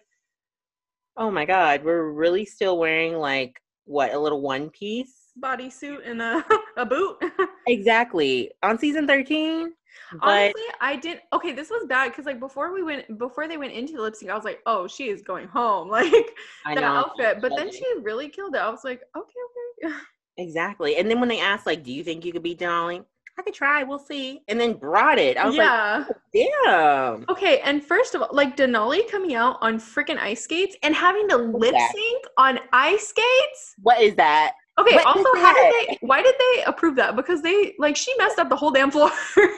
oh 1.17 1.29
my 1.29 1.43
god, 1.43 1.83
we're 1.83 2.09
really 2.09 2.45
still 2.45 2.77
wearing 2.77 3.15
like 3.15 3.62
what 3.83 4.13
a 4.13 4.19
little 4.19 4.41
one 4.41 4.69
piece. 4.69 5.13
bodysuit 5.43 6.09
and 6.09 6.21
a, 6.21 6.45
a 6.77 6.86
boot 6.86 7.17
Exactly 7.67 8.51
on 8.63 8.77
season 8.77 9.07
thirteen, 9.07 9.74
but 10.19 10.27
Honestly, 10.27 10.62
I 10.79 10.95
didn't. 10.95 11.21
Okay, 11.33 11.53
this 11.53 11.69
was 11.69 11.86
bad 11.88 12.10
because 12.10 12.25
like 12.25 12.39
before 12.39 12.74
we 12.74 12.83
went, 12.83 13.17
before 13.17 13.48
they 13.48 13.57
went 13.57 13.74
into 13.74 13.93
the 13.93 14.01
lip 14.01 14.15
sync, 14.15 14.31
I 14.31 14.36
was 14.36 14.43
like, 14.43 14.60
oh, 14.65 14.88
she 14.88 15.10
is 15.10 15.21
going 15.21 15.48
home, 15.48 15.89
like 15.89 16.31
I 16.65 16.75
that 16.75 16.81
know 16.81 16.88
outfit. 16.88 17.41
But 17.41 17.53
then 17.55 17.71
she 17.71 17.83
really 18.01 18.29
killed 18.29 18.55
it. 18.55 18.60
I 18.60 18.69
was 18.69 18.83
like, 18.83 19.01
okay, 19.15 19.86
okay. 19.86 19.95
exactly. 20.38 20.98
And 20.98 21.10
then 21.10 21.19
when 21.19 21.29
they 21.29 21.39
asked, 21.39 21.65
like, 21.65 21.83
do 21.83 21.91
you 21.91 22.03
think 22.03 22.25
you 22.25 22.31
could 22.31 22.43
beat 22.43 22.60
Denali? 22.60 23.03
I 23.39 23.43
could 23.43 23.53
try. 23.53 23.81
We'll 23.83 23.98
see. 23.98 24.41
And 24.48 24.60
then 24.60 24.74
brought 24.74 25.17
it. 25.17 25.38
I 25.38 25.48
was 25.48 25.55
yeah. 25.55 26.05
like, 26.05 26.51
damn. 26.63 27.25
okay, 27.29 27.60
and 27.62 27.83
first 27.83 28.13
of 28.13 28.21
all, 28.21 28.29
like 28.31 28.57
Denali 28.57 29.10
coming 29.10 29.36
out 29.36 29.57
on 29.62 29.79
freaking 29.79 30.17
ice 30.17 30.43
skates 30.43 30.75
and 30.83 30.93
having 30.93 31.27
to 31.29 31.38
lip 31.38 31.74
sync 31.74 32.25
on 32.38 32.60
ice 32.74 33.07
skates. 33.07 33.75
What 33.81 34.01
is 34.01 34.15
that? 34.15 34.53
Okay, 34.81 34.95
What 34.95 35.05
also, 35.05 35.29
how 35.35 35.53
did 35.53 35.73
they? 35.73 35.97
Why 36.01 36.21
did 36.21 36.35
they 36.38 36.63
approve 36.63 36.95
that? 36.95 37.15
Because 37.15 37.41
they 37.41 37.73
like 37.77 37.95
she 37.95 38.13
messed 38.17 38.39
up 38.39 38.50
the 38.50 38.55
whole 38.55 38.71
damn 38.71 38.91
floor. 38.91 39.11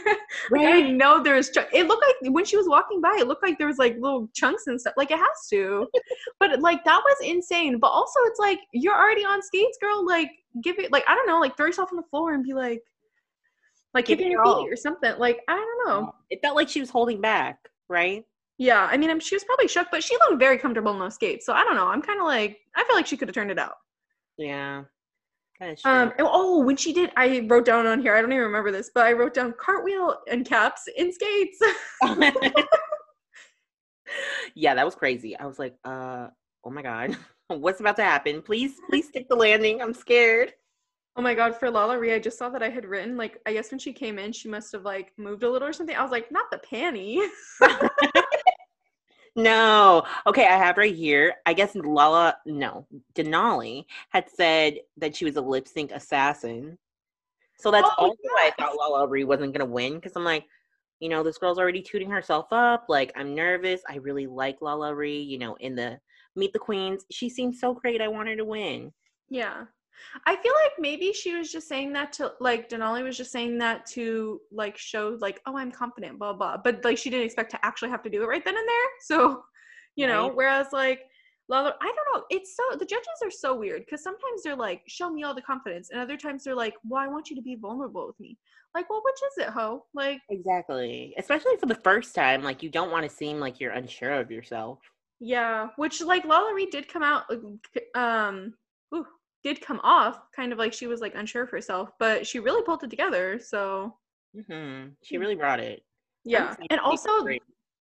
Like, 0.50 0.66
I 0.68 0.82
know 0.82 1.22
there's. 1.24 1.52
Ch- 1.52 1.70
it 1.72 1.88
looked 1.88 2.04
like 2.04 2.34
when 2.34 2.44
she 2.44 2.58
was 2.58 2.68
walking 2.68 3.00
by, 3.00 3.16
it 3.20 3.28
looked 3.28 3.44
like 3.44 3.58
there 3.60 3.68
was 3.68 3.78
like 3.78 3.96
little 4.00 4.28
chunks 4.34 4.68
and 4.68 4.82
stuff. 4.82 4.96
Like 4.98 5.12
it 5.12 5.20
has 5.20 5.48
to, 5.52 5.88
but 6.40 6.60
like 6.60 6.84
that 6.86 7.02
was 7.04 7.16
insane. 7.24 7.78
But 7.80 7.88
also, 7.88 8.20
it's 8.26 8.40
like 8.40 8.60
you're 8.74 8.96
already 8.96 9.24
on 9.24 9.42
skates, 9.42 9.78
girl. 9.80 10.06
Like 10.06 10.32
give 10.62 10.80
it. 10.80 10.92
Like 10.92 11.04
I 11.08 11.16
don't 11.16 11.28
know. 11.28 11.40
Like 11.40 11.56
throw 11.56 11.68
yourself 11.68 11.90
on 11.92 11.98
the 11.98 12.08
floor 12.10 12.34
and 12.34 12.44
be 12.44 12.54
like, 12.54 12.82
like 13.94 14.06
Give 14.06 14.18
kick 14.18 14.28
it 14.28 14.32
your 14.32 14.44
your 14.46 14.58
feet 14.66 14.74
or 14.74 14.76
something. 14.76 15.14
Like 15.20 15.40
I 15.48 15.54
don't 15.54 15.88
know. 15.88 16.16
It 16.30 16.42
felt 16.42 16.56
like 16.56 16.68
she 16.68 16.80
was 16.80 16.90
holding 16.90 17.22
back, 17.22 17.60
right? 17.88 18.26
Yeah, 18.58 18.88
I 18.90 18.98
mean, 18.98 19.10
I'm, 19.10 19.20
she 19.20 19.36
was 19.36 19.44
probably 19.44 19.68
shook, 19.68 19.88
but 19.92 20.04
she 20.04 20.16
looked 20.16 20.40
very 20.40 20.58
comfortable 20.58 20.94
in 20.94 21.00
those 21.00 21.16
skates. 21.16 21.46
So 21.46 21.54
I 21.54 21.64
don't 21.64 21.76
know. 21.76 21.88
I'm 21.88 22.02
kind 22.02 22.20
of 22.20 22.26
like, 22.26 22.60
I 22.76 22.84
feel 22.84 22.96
like 22.96 23.08
she 23.08 23.18
could 23.18 23.28
have 23.28 23.36
turned 23.36 23.52
it 23.52 23.60
out. 23.60 23.76
Yeah. 24.38 24.84
That 25.64 25.74
is 25.74 25.82
true. 25.82 25.92
Um. 25.92 26.14
Oh, 26.20 26.60
when 26.60 26.76
she 26.76 26.92
did, 26.92 27.12
I 27.16 27.46
wrote 27.48 27.66
down 27.66 27.88
on 27.88 28.02
here. 28.02 28.14
I 28.14 28.22
don't 28.22 28.34
even 28.34 28.44
remember 28.44 28.70
this, 28.72 28.92
but 28.94 29.06
I 29.06 29.14
wrote 29.14 29.34
down 29.34 29.54
cartwheel 29.54 30.18
and 30.30 30.46
caps 30.46 30.90
in 30.98 31.14
skates. 31.14 31.58
yeah, 34.56 34.76
that 34.76 34.84
was 34.84 34.96
crazy. 34.96 35.38
I 35.38 35.46
was 35.46 35.60
like, 35.60 35.76
uh, 35.86 36.28
oh 36.66 36.70
my 36.70 36.82
god, 36.82 37.16
what's 37.48 37.80
about 37.80 37.96
to 37.96 38.04
happen? 38.04 38.42
Please, 38.42 38.74
please 38.90 39.08
stick 39.08 39.30
the 39.30 39.36
landing. 39.36 39.82
I'm 39.82 39.94
scared. 39.94 40.52
Oh 41.16 41.22
my 41.22 41.34
god, 41.34 41.56
for 41.56 41.70
Lala 41.70 41.96
LaLaRi, 41.96 42.14
I 42.14 42.20
just 42.20 42.38
saw 42.38 42.50
that 42.50 42.64
I 42.64 42.70
had 42.70 42.84
written 42.84 43.16
like 43.16 43.40
I 43.46 43.54
guess 43.54 43.72
when 43.72 43.80
she 43.80 43.94
came 43.94 44.20
in, 44.20 44.34
she 44.34 44.50
must 44.50 44.70
have 44.74 44.84
like 44.84 45.14
moved 45.18 45.44
a 45.44 45.50
little 45.50 45.68
or 45.70 45.74
something. 45.74 45.96
I 45.96 46.02
was 46.02 46.12
like, 46.12 46.30
not 46.30 46.52
the 46.52 46.58
panty. 46.58 47.26
no. 49.36 50.04
Okay, 50.28 50.46
I 50.46 50.58
have 50.58 50.78
right 50.78 50.96
here. 50.96 51.36
I 51.46 51.54
guess 51.54 51.76
Lala, 51.76 52.38
no, 52.46 52.88
Denali 53.16 53.86
had 54.10 54.30
said 54.30 54.80
that 54.98 55.16
she 55.16 55.26
was 55.26 55.36
a 55.36 55.42
lip 55.42 55.68
sync 55.68 55.92
assassin. 55.92 56.78
So 57.58 57.72
that's 57.72 57.90
Oh, 57.98 58.06
also 58.06 58.18
why 58.24 58.52
I 58.52 58.62
thought 58.62 58.78
LaLaRi 58.78 59.26
wasn't 59.26 59.54
gonna 59.54 59.66
win 59.66 59.96
because 59.96 60.14
I'm 60.16 60.24
like, 60.24 60.46
you 61.00 61.10
know, 61.10 61.24
this 61.24 61.38
girl's 61.38 61.60
already 61.60 61.82
tooting 61.82 62.10
herself 62.10 62.48
up. 62.52 62.86
Like, 62.90 63.12
I'm 63.16 63.36
nervous. 63.36 63.82
I 63.90 63.98
really 63.98 64.28
like 64.28 64.60
LaLaRi. 64.60 65.26
You 65.26 65.38
know, 65.38 65.56
in 65.56 65.76
the 65.76 66.00
Meet 66.36 66.54
the 66.54 66.60
Queens, 66.60 67.06
she 67.12 67.30
seemed 67.30 67.56
so 67.56 67.74
great. 67.74 68.02
I 68.02 68.08
want 68.08 68.30
her 68.30 68.36
to 68.36 68.46
win. 68.46 68.92
Yeah. 69.30 69.66
I 70.26 70.36
feel 70.36 70.54
like 70.64 70.74
maybe 70.80 71.14
she 71.14 71.36
was 71.36 71.52
just 71.52 71.68
saying 71.68 71.94
that 71.94 72.14
to 72.14 72.34
like 72.40 72.70
Denali 72.70 73.04
was 73.04 73.18
just 73.18 73.32
saying 73.32 73.58
that 73.60 73.86
to 73.88 74.42
like 74.52 74.78
show 74.78 75.18
like, 75.22 75.42
oh, 75.46 75.58
I'm 75.58 75.72
confident, 75.72 76.20
blah 76.20 76.34
blah. 76.34 76.58
But 76.58 76.84
like 76.84 76.98
she 76.98 77.10
didn't 77.10 77.26
expect 77.26 77.52
to 77.52 77.66
actually 77.66 77.90
have 77.90 78.04
to 78.04 78.10
do 78.10 78.24
it 78.24 78.28
right 78.28 78.44
then 78.44 78.58
and 78.58 78.68
there. 78.68 78.90
So, 79.02 79.44
you 79.96 80.08
know, 80.08 80.28
Right. 80.28 80.36
whereas 80.36 80.68
like 80.74 81.02
Lala, 81.50 81.76
I 81.82 81.86
don't 81.94 82.16
know. 82.16 82.24
It's 82.30 82.56
so 82.56 82.78
the 82.78 82.86
judges 82.86 83.08
are 83.24 83.32
so 83.32 83.56
weird 83.56 83.86
because 83.86 84.02
sometimes 84.02 84.44
they're 84.44 84.56
like, 84.56 84.82
show 84.88 85.10
me 85.10 85.24
all 85.24 85.36
the 85.36 85.42
confidence, 85.42 85.90
and 85.92 86.00
other 86.00 86.16
times 86.18 86.44
they're 86.44 86.56
like, 86.56 86.74
well, 86.88 87.04
I 87.04 87.08
want 87.08 87.30
you 87.30 87.36
to 87.36 87.42
be 87.42 87.56
vulnerable 87.56 88.08
with 88.08 88.20
me. 88.20 88.38
Like, 88.74 88.90
well, 88.90 89.02
which 89.04 89.20
is 89.32 89.46
it, 89.48 89.54
ho? 89.54 89.86
Like, 89.94 90.20
Exactly. 90.30 91.14
Especially 91.18 91.58
for 91.58 91.66
the 91.68 91.76
first 91.76 92.16
time, 92.16 92.44
like 92.44 92.64
you 92.64 92.70
don't 92.70 92.92
want 92.92 93.08
to 93.08 93.16
seem 93.16 93.40
like 93.40 93.60
you're 93.60 93.72
unsure 93.74 94.14
of 94.14 94.32
yourself. 94.32 94.80
Yeah, 95.20 95.68
which 95.76 96.02
like 96.02 96.26
Lala 96.26 96.54
Reed 96.54 96.70
did 96.72 96.88
come 96.88 97.04
out, 97.04 97.26
uh, 97.30 98.00
um, 98.00 98.54
ooh, 98.96 99.06
did 99.44 99.62
come 99.62 99.80
off 99.84 100.20
kind 100.36 100.52
of 100.52 100.58
like 100.58 100.74
she 100.74 100.88
was 100.88 101.02
like 101.02 101.16
unsure 101.16 101.44
of 101.44 101.50
herself, 101.50 101.92
but 102.00 102.26
she 102.26 102.40
really 102.40 102.64
pulled 102.64 102.84
it 102.84 102.90
together. 102.90 103.40
So 103.40 103.96
hmm 104.48 104.86
She 105.04 105.18
really 105.18 105.36
brought 105.36 105.60
it. 105.60 105.84
Yeah, 106.26 106.56
and 106.70 106.80
also 106.80 107.10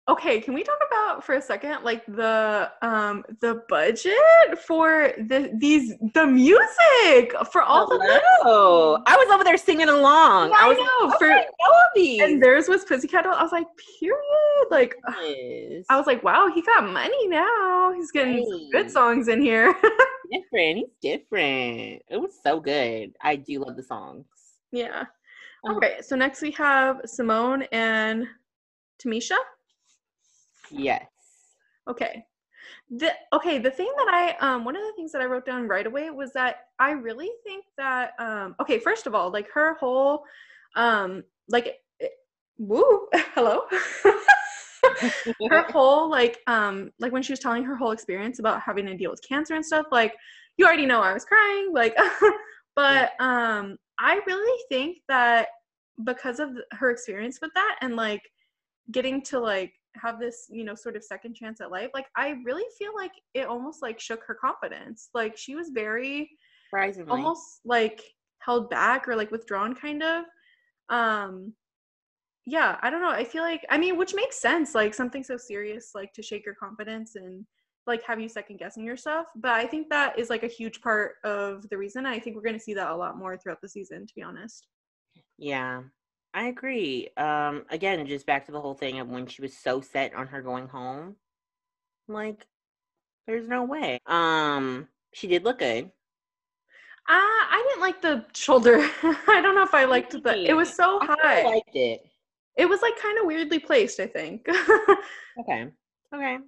okay, 0.09 0.41
can 0.41 0.55
we 0.55 0.63
talk 0.63 0.79
about 0.87 1.25
for 1.25 1.35
a 1.35 1.43
second 1.43 1.83
like 1.83 2.05
the 2.07 2.71
um 2.83 3.25
the 3.41 3.63
budget 3.69 4.59
for 4.67 5.13
the 5.19 5.51
these 5.59 5.95
the 6.15 6.27
music 6.27 7.33
for 7.51 7.63
all 7.63 7.89
the 7.89 7.99
Hello. 8.43 9.03
I 9.07 9.17
was 9.17 9.29
over 9.35 9.43
there 9.43 9.57
singing 9.57 9.89
along. 9.89 10.53
I 10.53 10.67
I 10.67 10.69
was 10.69 10.79
know 10.79 11.09
like, 11.09 11.19
for 11.19 11.31
I 11.31 11.41
know 11.41 11.75
these. 11.95 12.21
and 12.23 12.43
theirs 12.43 12.69
was 12.69 12.85
Pussycat 12.85 13.25
Doll. 13.25 13.35
I 13.35 13.43
was 13.43 13.53
like, 13.53 13.67
period. 14.01 14.67
Like 14.71 14.95
Yes. 15.23 15.87
I 15.89 15.97
was 15.97 16.07
like, 16.07 16.23
wow, 16.23 16.51
he 16.55 16.63
got 16.63 16.85
money 16.85 17.27
now. 17.29 17.93
He's 17.97 18.11
getting 18.11 18.47
some 18.49 18.71
good 18.71 18.91
songs 18.91 19.29
in 19.29 19.41
here. 19.41 19.75
different. 20.31 20.79
He's 20.79 20.95
different. 21.03 22.03
It 22.09 22.21
was 22.21 22.39
so 22.43 22.61
good. 22.61 23.15
I 23.21 23.37
do 23.37 23.61
love 23.61 23.77
the 23.77 23.83
songs. 23.83 24.27
Yeah. 24.73 25.05
Um, 25.65 25.77
Okay, 25.77 25.99
so 26.01 26.17
next 26.17 26.43
we 26.43 26.51
have 26.53 27.01
Symone 27.07 27.67
and 27.73 28.27
Tamisha. 29.03 29.37
Yes. 30.71 31.07
Okay. 31.89 32.25
The 32.91 33.13
okay, 33.33 33.59
the 33.59 33.71
thing 33.71 33.93
that 33.97 34.09
I 34.09 34.37
um 34.45 34.65
one 34.65 34.77
of 34.77 34.83
the 34.83 34.93
things 34.97 35.13
that 35.13 35.23
I 35.23 35.27
wrote 35.27 35.47
down 35.47 35.69
right 35.69 35.87
away 35.87 36.11
was 36.11 36.33
that 36.33 36.67
I 36.79 36.91
really 36.93 37.31
think 37.45 37.65
that 37.79 38.13
um 38.19 38.55
okay, 38.61 38.79
first 38.79 39.07
of 39.07 39.15
all, 39.15 39.31
like 39.31 39.49
her 39.53 39.75
whole 39.75 40.25
um 40.75 41.23
like 41.49 41.67
it- 42.01 42.13
woo, 42.59 43.09
hello. 43.35 43.63
her 45.51 45.63
whole 45.71 46.11
like 46.11 46.39
um 46.47 46.91
like 46.99 47.13
when 47.13 47.23
she 47.23 47.33
was 47.33 47.41
telling 47.41 47.65
her 47.65 47.77
whole 47.77 47.93
experience 47.93 48.39
about 48.39 48.61
having 48.61 48.87
to 48.87 48.97
deal 48.97 49.11
with 49.11 49.21
cancer 49.27 49.55
and 49.55 49.65
stuff 49.65 49.87
like 49.91 50.15
you 50.57 50.67
already 50.67 50.87
know 50.87 51.01
i 51.01 51.13
was 51.13 51.25
crying 51.25 51.71
like 51.73 51.97
but 52.77 53.13
um 53.21 53.77
i 53.99 54.21
really 54.27 54.63
think 54.69 54.99
that 55.09 55.49
because 56.05 56.41
of 56.41 56.51
her 56.73 56.91
experience 56.91 57.39
with 57.41 57.51
that 57.55 57.77
and 57.81 57.97
like 57.97 58.23
getting 58.93 59.23
to 59.23 59.39
like 59.41 59.73
have 59.95 60.21
this 60.21 60.47
you 60.51 60.63
know 60.63 60.75
sort 60.75 60.95
of 60.95 61.03
second 61.03 61.35
chance 61.35 61.61
at 61.61 61.71
life 61.71 61.89
like 61.95 62.07
i 62.17 62.35
really 62.45 62.65
feel 62.79 62.95
like 62.95 63.13
it 63.35 63.47
almost 63.47 63.83
like 63.83 64.01
shook 64.01 64.23
her 64.27 64.35
confidence. 64.35 65.11
Like 65.15 65.37
she 65.37 65.55
was 65.55 65.71
very 65.71 66.31
Surprisingly. 66.69 67.11
almost 67.11 67.61
like 67.65 68.03
held 68.39 68.71
back 68.71 69.09
or 69.09 69.17
like 69.17 69.31
withdrawn 69.31 69.75
kind 69.75 70.03
of. 70.03 70.25
Um 70.89 71.53
yeah 72.47 72.79
i 72.83 72.89
don't 72.91 73.03
know 73.03 73.11
i 73.11 73.25
feel 73.25 73.43
like 73.43 73.65
i 73.71 73.77
mean 73.77 73.97
which 73.97 74.15
makes 74.15 74.41
sense 74.41 74.75
like 74.75 74.95
something 74.95 75.23
so 75.25 75.37
serious 75.37 75.91
like 75.95 76.13
to 76.13 76.23
shake 76.23 76.47
your 76.47 76.55
confidence 76.55 77.17
and 77.17 77.45
like 77.87 78.03
have 78.03 78.21
you 78.21 78.29
second 78.29 78.57
guessing 78.59 78.85
yourself 78.85 79.27
but 79.37 79.53
i 79.53 79.67
think 79.67 79.89
that 79.91 80.19
is 80.19 80.31
like 80.31 80.43
a 80.45 80.49
huge 80.49 80.81
part 80.81 81.15
of 81.25 81.69
the 81.71 81.77
reason 81.77 82.07
i 82.07 82.19
think 82.19 82.37
we're 82.37 82.43
going 82.43 82.55
to 82.55 82.61
see 82.61 82.75
that 82.75 82.91
a 82.91 82.97
lot 82.97 83.19
more 83.19 83.37
throughout 83.37 83.61
the 83.61 83.69
season 83.69 84.07
to 84.07 84.15
be 84.15 84.23
honest 84.23 84.69
Yeah, 85.39 85.83
I 86.35 86.49
agree. 86.49 87.09
Um, 87.17 87.65
again, 87.71 88.07
just 88.07 88.27
back 88.27 88.45
to 88.47 88.53
the 88.53 88.61
whole 88.61 88.75
thing 88.75 89.01
of 89.01 89.09
when 89.09 89.27
she 89.27 89.43
was 89.43 89.57
so 89.57 89.81
set 89.81 90.15
on 90.15 90.27
her 90.27 90.43
going 90.43 90.69
home. 90.69 91.17
Like, 92.09 92.47
there's 93.27 93.49
no 93.49 93.65
way. 93.65 93.99
Um, 94.07 94.89
she 95.13 95.27
did 95.27 95.45
look 95.45 95.59
good. 95.59 95.85
uh, 95.85 95.89
i 97.09 97.65
didn't 97.69 97.81
like 97.81 98.03
the 98.03 98.25
shoulder 98.35 98.77
i 99.29 99.41
don't 99.43 99.55
know 99.55 99.63
if 99.63 99.75
i 99.75 99.85
liked 99.85 100.13
the 100.13 100.49
it 100.49 100.55
was 100.55 100.73
so 100.73 100.99
high. 101.03 101.41
I 101.41 101.45
liked 101.45 101.75
it. 101.75 102.01
It 102.57 102.69
was 102.69 102.81
like 102.83 102.97
kind 102.99 103.19
of 103.19 103.27
weirdly 103.27 103.59
placed 103.59 104.01
i 104.01 104.07
think 104.07 104.47
Okay. 105.41 105.69
Okay. 106.15 106.39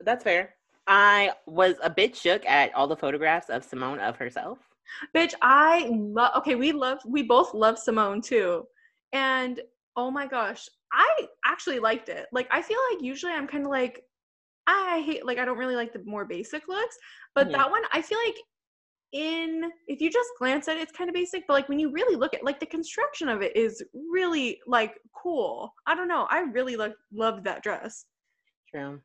That's 0.00 0.24
fair. 0.24 0.54
I 0.86 1.30
was 1.46 1.76
a 1.82 1.88
bit 1.90 2.16
shook 2.16 2.44
at 2.44 2.74
all 2.74 2.88
the 2.88 2.96
photographs 2.96 3.50
of 3.50 3.64
Symone 3.68 4.00
of 4.00 4.16
herself. 4.16 4.58
Bitch, 5.14 5.32
I 5.40 5.88
love. 5.92 6.32
Okay, 6.38 6.56
we 6.56 6.72
love. 6.72 6.98
We 7.06 7.22
both 7.22 7.54
love 7.54 7.76
Symone 7.76 8.22
too, 8.22 8.64
and 9.12 9.60
oh 9.96 10.10
my 10.10 10.26
gosh, 10.26 10.68
I 10.92 11.28
actually 11.44 11.78
liked 11.78 12.08
it. 12.08 12.26
Like, 12.32 12.48
I 12.50 12.62
feel 12.62 12.78
like 12.90 13.00
usually 13.02 13.32
I'm 13.32 13.46
kind 13.46 13.64
of 13.64 13.70
like, 13.70 14.02
I 14.66 15.02
hate. 15.06 15.24
Like, 15.24 15.38
I 15.38 15.44
don't 15.44 15.58
really 15.58 15.76
like 15.76 15.92
the 15.92 16.02
more 16.04 16.24
basic 16.24 16.66
looks, 16.66 16.96
but 17.36 17.46
Mhm. 17.46 17.52
that 17.52 17.70
one, 17.70 17.82
I 17.92 18.02
feel 18.02 18.18
like 18.26 18.36
in 19.12 19.70
if 19.86 20.00
you 20.00 20.10
just 20.10 20.30
glance 20.38 20.68
at 20.68 20.76
it, 20.76 20.80
it's 20.80 20.92
kind 20.92 21.08
of 21.08 21.14
basic. 21.14 21.46
But 21.46 21.54
like 21.54 21.68
when 21.68 21.78
you 21.78 21.90
really 21.90 22.16
look 22.16 22.34
at, 22.34 22.44
like 22.44 22.60
the 22.60 22.66
construction 22.66 23.28
of 23.28 23.42
it 23.42 23.54
is 23.56 23.82
really 24.10 24.60
like 24.66 24.98
cool. 25.14 25.74
I 25.86 25.94
don't 25.94 26.08
know. 26.08 26.26
I 26.30 26.40
really 26.40 26.76
like 26.76 26.94
loved 27.12 27.44
that 27.44 27.62
dress. 27.62 28.06
True. 28.70 29.00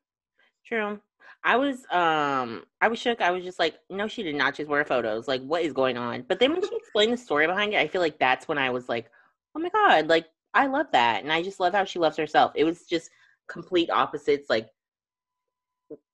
True. 0.65 0.99
I 1.43 1.55
was 1.55 1.85
um 1.91 2.63
I 2.81 2.87
was 2.87 2.99
shook. 2.99 3.21
I 3.21 3.31
was 3.31 3.43
just 3.43 3.59
like, 3.59 3.75
no, 3.89 4.07
she 4.07 4.23
did 4.23 4.35
not 4.35 4.55
just 4.55 4.69
wear 4.69 4.83
photos. 4.85 5.27
Like, 5.27 5.41
what 5.43 5.63
is 5.63 5.73
going 5.73 5.97
on? 5.97 6.23
But 6.27 6.39
then 6.39 6.51
when 6.51 6.61
she 6.61 6.75
explained 6.75 7.13
the 7.13 7.17
story 7.17 7.47
behind 7.47 7.73
it, 7.73 7.79
I 7.79 7.87
feel 7.87 8.01
like 8.01 8.19
that's 8.19 8.47
when 8.47 8.57
I 8.57 8.69
was 8.69 8.89
like, 8.89 9.09
oh 9.55 9.59
my 9.59 9.69
god, 9.69 10.07
like 10.07 10.27
I 10.53 10.67
love 10.67 10.87
that. 10.93 11.23
And 11.23 11.31
I 11.31 11.43
just 11.43 11.59
love 11.59 11.73
how 11.73 11.83
she 11.83 11.99
loves 11.99 12.17
herself. 12.17 12.53
It 12.55 12.63
was 12.63 12.85
just 12.85 13.09
complete 13.47 13.89
opposites, 13.89 14.49
like 14.49 14.69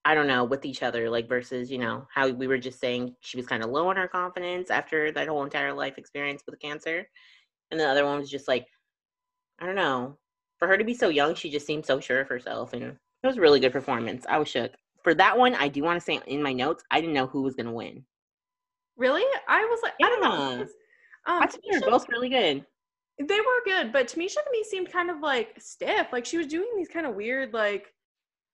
I 0.05 0.13
don't 0.15 0.27
know, 0.27 0.43
with 0.43 0.65
each 0.65 0.83
other, 0.83 1.09
like 1.09 1.27
versus, 1.27 1.71
you 1.71 1.77
know, 1.77 2.07
how 2.13 2.29
we 2.29 2.47
were 2.47 2.57
just 2.57 2.79
saying 2.79 3.15
she 3.21 3.37
was 3.37 3.47
kind 3.47 3.63
of 3.63 3.69
low 3.69 3.87
on 3.87 3.95
her 3.95 4.07
confidence 4.07 4.69
after 4.69 5.11
that 5.13 5.27
whole 5.27 5.43
entire 5.43 5.73
life 5.73 5.97
experience 5.97 6.43
with 6.45 6.59
cancer. 6.59 7.07
And 7.71 7.79
the 7.79 7.87
other 7.87 8.05
one 8.05 8.19
was 8.19 8.29
just 8.29 8.47
like, 8.47 8.67
I 9.59 9.65
don't 9.65 9.75
know. 9.75 10.17
For 10.59 10.67
her 10.67 10.77
to 10.77 10.83
be 10.83 10.93
so 10.93 11.09
young, 11.09 11.35
she 11.35 11.49
just 11.49 11.65
seemed 11.65 11.85
so 11.85 11.99
sure 11.99 12.21
of 12.21 12.27
herself. 12.27 12.73
And 12.73 12.83
it 12.83 12.97
was 13.27 13.37
a 13.37 13.41
really 13.41 13.59
good 13.59 13.71
performance. 13.71 14.25
I 14.29 14.37
was 14.37 14.47
shook. 14.47 14.71
For 15.03 15.13
that 15.15 15.37
one, 15.37 15.55
I 15.55 15.67
do 15.69 15.83
want 15.83 15.99
to 15.99 16.05
say 16.05 16.21
in 16.27 16.43
my 16.43 16.53
notes, 16.53 16.83
I 16.91 17.01
didn't 17.01 17.15
know 17.15 17.27
who 17.27 17.41
was 17.41 17.55
going 17.55 17.65
to 17.65 17.71
win. 17.71 18.05
Really, 18.95 19.23
I 19.47 19.65
was 19.65 19.79
like, 19.81 19.93
I 20.01 20.07
don't 20.09 20.21
know. 20.21 20.57
'cause, 20.63 20.73
Um, 21.25 21.41
I 21.41 21.47
think 21.47 21.63
they 21.63 21.79
Tamisha- 21.79 21.85
were 21.85 21.91
both 21.91 22.09
really 22.09 22.29
good. 22.29 22.65
They 23.19 23.39
were 23.39 23.61
good, 23.65 23.91
but 23.93 24.07
Tamisha 24.07 24.35
to 24.35 24.51
me 24.51 24.63
seemed 24.63 24.91
kind 24.91 25.09
of 25.09 25.19
like 25.19 25.55
stiff. 25.59 26.07
Like 26.11 26.25
she 26.25 26.37
was 26.37 26.47
doing 26.47 26.69
these 26.75 26.89
kind 26.89 27.05
of 27.05 27.15
weird, 27.15 27.53
like 27.53 27.93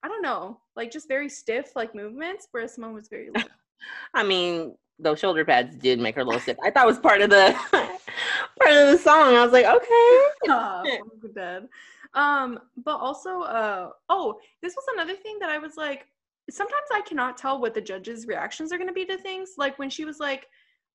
I 0.04 0.08
don't 0.08 0.22
know, 0.22 0.60
like 0.76 0.92
just 0.92 1.08
very 1.08 1.30
stiff 1.30 1.76
like 1.76 1.94
movements, 1.94 2.48
whereas 2.52 2.78
Symone 2.78 2.94
was 2.94 3.10
very 3.10 3.30
I 4.14 4.24
mean, 4.24 4.76
those 5.00 5.20
shoulder 5.20 5.46
pads 5.46 5.76
did 5.76 6.00
make 6.00 6.16
her 6.16 6.22
a 6.22 6.26
little 6.26 6.42
stiff. 6.42 6.58
I 6.64 6.72
thought 6.72 6.84
it 6.84 6.88
was 6.88 7.00
part 7.00 7.22
of 7.22 7.30
the 7.30 7.56
part 7.72 8.74
of 8.74 8.92
the 8.92 8.98
song. 8.98 9.36
I 9.36 9.44
was 9.44 9.54
like, 9.54 9.66
okay. 9.66 10.22
I'm 10.50 11.34
dead. 11.34 11.68
Um, 12.14 12.60
but 12.84 12.98
also, 12.98 13.42
uh, 13.42 13.90
oh, 14.10 14.40
this 14.62 14.76
was 14.76 14.86
another 14.94 15.16
thing 15.16 15.38
that 15.40 15.50
I 15.50 15.58
was 15.58 15.78
like, 15.78 16.08
sometimes 16.50 16.88
I 16.92 17.02
cannot 17.02 17.38
tell 17.38 17.62
what 17.62 17.74
the 17.74 17.82
judges' 17.82 18.28
reactions 18.28 18.72
are 18.72 18.78
going 18.78 18.88
to 18.88 18.94
be 18.94 19.06
to 19.06 19.18
things. 19.18 19.52
Like 19.58 19.78
when 19.80 19.90
she 19.90 20.06
was 20.06 20.20
like, 20.20 20.48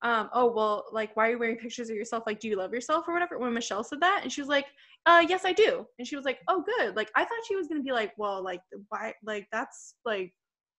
um, 0.02 0.28
oh 0.34 0.52
well, 0.52 0.84
like 0.92 1.16
why 1.16 1.28
are 1.28 1.30
you 1.32 1.38
wearing 1.38 1.56
pictures 1.56 1.88
of 1.88 1.96
yourself? 1.96 2.24
Like, 2.26 2.40
do 2.40 2.48
you 2.48 2.56
love 2.56 2.74
yourself 2.74 3.08
or 3.08 3.14
whatever? 3.14 3.38
When 3.38 3.54
Michelle 3.54 3.84
said 3.84 4.00
that, 4.00 4.20
and 4.22 4.30
she 4.30 4.40
was 4.42 4.48
like, 4.48 4.66
uh, 5.06 5.24
yes, 5.28 5.44
I 5.44 5.52
do. 5.52 5.86
And 5.98 6.06
she 6.08 6.16
was 6.16 6.24
like, 6.24 6.38
oh, 6.48 6.62
good. 6.78 6.96
Like 6.96 7.10
I 7.14 7.24
thought 7.24 7.44
she 7.46 7.56
was 7.56 7.68
gonna 7.68 7.82
be 7.82 7.92
like, 7.92 8.12
well, 8.16 8.42
like 8.42 8.60
why, 8.88 9.12
like 9.24 9.46
that's 9.52 9.96
like 10.04 10.32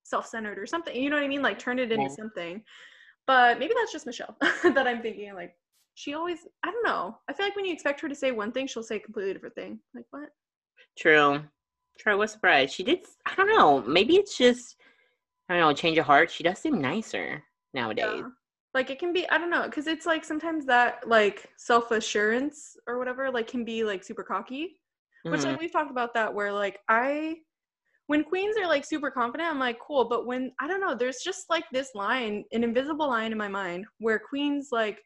self-centered 0.03 0.57
or 0.57 0.65
something. 0.65 0.95
You 0.95 1.09
know 1.09 1.15
what 1.17 1.25
I 1.25 1.27
mean? 1.27 1.41
Like 1.41 1.59
turn 1.59 1.79
it 1.79 1.91
into 1.91 2.03
Yeah. 2.09 2.15
something. 2.15 2.63
But 3.27 3.59
maybe 3.59 3.73
that's 3.77 3.91
just 3.91 4.05
Michelle 4.05 4.37
that 4.63 4.87
I'm 4.87 5.01
thinking 5.01 5.33
like 5.33 5.55
she 5.95 6.13
always 6.13 6.39
I 6.63 6.71
don't 6.71 6.85
know. 6.85 7.17
I 7.29 7.33
feel 7.33 7.45
like 7.45 7.55
when 7.55 7.65
you 7.65 7.73
expect 7.73 8.01
her 8.01 8.09
to 8.09 8.15
say 8.15 8.31
one 8.31 8.51
thing, 8.51 8.67
she'll 8.67 8.83
say 8.83 8.97
a 8.97 8.99
completely 8.99 9.33
different 9.33 9.55
thing. 9.55 9.79
Like 9.93 10.05
what? 10.11 10.29
True. 10.97 11.41
Troy 11.97 12.17
was 12.17 12.31
surprised. 12.31 12.73
She 12.73 12.83
did. 12.83 12.99
I 13.25 13.35
don't 13.35 13.47
know. 13.47 13.81
Maybe 13.81 14.15
it's 14.15 14.37
just 14.37 14.75
I 15.49 15.53
don't 15.53 15.61
know. 15.61 15.73
Change 15.73 15.97
of 15.97 16.05
heart. 16.05 16.31
She 16.31 16.43
does 16.43 16.59
seem 16.59 16.81
nicer 16.81 17.43
nowadays. 17.73 18.05
Yeah. 18.07 18.23
Like 18.75 18.89
it 18.91 18.99
can 18.99 19.13
be, 19.13 19.27
I 19.29 19.37
don't 19.37 19.49
know, 19.49 19.63
because 19.63 19.87
it's 19.87 20.05
like 20.05 20.25
sometimes 20.25 20.65
that 20.65 21.07
like 21.07 21.49
self 21.57 21.91
assurance 21.91 22.75
or 22.87 22.99
whatever 22.99 23.31
like 23.31 23.47
can 23.47 23.63
be 23.63 23.85
like 23.85 24.03
super 24.03 24.23
cocky, 24.23 24.81
which 25.29 25.43
Mhm. 25.43 25.45
like 25.45 25.59
we've 25.61 25.71
talked 25.71 25.91
about 25.91 26.13
that 26.13 26.33
where 26.33 26.51
like 26.51 26.79
I, 26.89 27.37
when 28.07 28.23
queens 28.25 28.57
are 28.57 28.67
like 28.67 28.85
super 28.85 29.09
confident, 29.09 29.49
I'm 29.49 29.59
like 29.59 29.79
cool, 29.79 30.09
but 30.09 30.27
when 30.27 30.51
I 30.59 30.67
don't 30.67 30.81
know, 30.81 30.93
there's 30.93 31.23
just 31.23 31.49
like 31.49 31.63
this 31.71 31.95
line, 31.95 32.43
an 32.51 32.65
invisible 32.65 33.07
line 33.07 33.31
in 33.31 33.37
my 33.37 33.47
mind 33.47 33.85
where 33.99 34.19
queens 34.19 34.69
like 34.73 34.99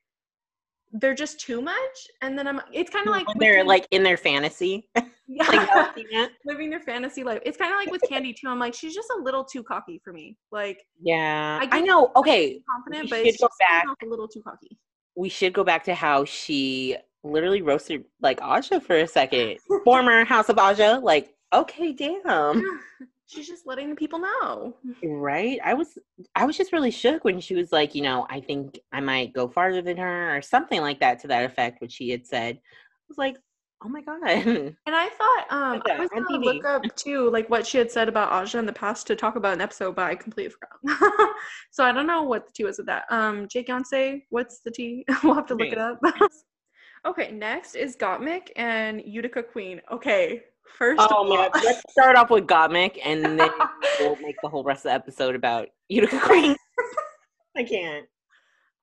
they're 0.93 1.13
just 1.15 1.39
too 1.39 1.61
much, 1.61 2.07
and 2.21 2.37
then 2.37 2.47
I'm 2.47 2.61
it's 2.73 2.89
kind 2.89 3.07
of 3.07 3.11
like 3.11 3.27
they're 3.39 3.55
Candy- 3.57 3.67
like 3.67 3.87
in 3.91 4.01
their 4.03 4.17
fantasy, 4.17 4.89
yeah, 5.27 5.47
like 5.47 6.29
living 6.45 6.69
their 6.69 6.79
fantasy 6.79 7.23
life. 7.23 7.41
It's 7.45 7.57
kind 7.57 7.71
of 7.71 7.77
like 7.77 7.91
with 7.91 8.01
Kandy 8.09 8.35
too. 8.35 8.47
I'm 8.49 8.59
like 8.59 8.73
she's 8.73 8.95
just 8.95 9.09
a 9.17 9.21
little 9.21 9.43
too 9.43 9.63
cocky 9.63 10.01
for 10.03 10.11
me. 10.13 10.35
Like 10.51 10.81
Yeah, 11.01 11.59
I 11.61 11.67
I, 11.77 11.81
know. 11.81 12.11
Okay, 12.15 12.61
confident, 12.69 13.09
but 13.09 13.23
just 13.23 13.43
back. 13.59 13.85
a 14.03 14.05
little 14.05 14.27
too 14.27 14.41
cocky. 14.41 14.77
we 15.15 15.29
should 15.29 15.53
go 15.53 15.63
back 15.63 15.83
to 15.83 15.93
how 15.95 16.25
she 16.25 16.97
literally 17.23 17.61
roasted 17.61 18.05
like 18.21 18.41
Aja 18.41 18.79
for 18.79 18.95
a 18.95 19.07
second. 19.07 19.57
Former 19.83 20.25
House 20.25 20.49
of 20.49 20.57
Aja, 20.57 20.99
like 21.03 21.33
okay, 21.53 21.93
damn. 21.93 22.63
She's 23.29 23.47
just 23.47 23.67
letting 23.67 23.91
the 23.91 23.95
people 23.95 24.17
know. 24.17 24.75
Right? 25.03 25.59
I 25.63 25.75
was 25.75 25.99
I 26.35 26.45
was 26.45 26.57
just 26.57 26.73
really 26.73 26.89
shook 26.89 27.23
when 27.23 27.39
she 27.39 27.53
was 27.53 27.71
like, 27.71 27.93
you 27.93 28.01
know, 28.01 28.25
I 28.27 28.41
think 28.41 28.79
I 28.91 29.01
might 29.01 29.33
go 29.33 29.47
farther 29.47 29.83
than 29.83 29.97
her 29.97 30.35
or 30.35 30.41
something 30.41 30.81
like 30.81 30.99
that 31.01 31.19
to 31.19 31.27
that 31.27 31.45
effect, 31.45 31.79
what 31.79 31.91
she 31.91 32.09
had 32.09 32.25
said. 32.25 32.55
I 32.55 33.05
was 33.07 33.19
like, 33.19 33.37
oh 33.83 33.89
my 33.89 34.01
god. 34.01 34.19
And 34.25 34.75
I 34.87 35.09
thought 35.09 35.45
um 35.51 35.81
I 35.87 35.99
was 35.99 36.09
gonna 36.09 36.25
TV. 36.25 36.43
look 36.43 36.65
up 36.65 36.83
too 36.95 37.29
like 37.29 37.47
what 37.51 37.67
she 37.67 37.77
had 37.77 37.91
said 37.91 38.09
about 38.09 38.31
Aja 38.31 38.57
in 38.57 38.65
the 38.65 38.73
past 38.73 39.05
to 39.07 39.15
talk 39.15 39.35
about 39.35 39.53
an 39.53 39.61
episode, 39.61 39.95
but 39.95 40.05
I 40.05 40.15
completely 40.15 40.51
forgot. 40.51 41.29
so 41.71 41.83
I 41.83 41.91
don't 41.91 42.07
know 42.07 42.23
what 42.23 42.47
the 42.47 42.53
tea 42.53 42.63
was 42.63 42.77
with 42.77 42.87
that. 42.87 43.05
Um 43.11 43.47
Jake 43.47 43.67
Yonsei, 43.67 44.23
what's 44.29 44.61
the 44.61 44.71
tea? 44.71 45.05
we'll 45.23 45.35
have 45.35 45.45
to 45.47 45.55
look 45.55 45.71
it 45.71 45.77
up. 45.77 45.99
okay, 47.05 47.31
next 47.31 47.75
is 47.75 47.95
Gottmik 47.95 48.49
and 48.55 49.03
Utica 49.05 49.43
Queen. 49.43 49.81
Okay, 49.91 50.45
first 50.77 51.01
Oh 51.11 51.23
of 51.23 51.29
man, 51.29 51.49
let's 51.63 51.81
start 51.89 52.15
off 52.15 52.29
with 52.29 52.47
Gottmik 52.47 52.99
and 53.03 53.23
then 53.23 53.39
we'll 53.99 54.15
make 54.17 54.35
the 54.41 54.49
whole 54.49 54.63
rest 54.63 54.85
of 54.85 54.89
the 54.89 54.93
episode 54.93 55.35
about 55.35 55.67
Utica 55.89 56.19
Queen. 56.19 56.55
I 57.57 57.63
can't. 57.63 58.05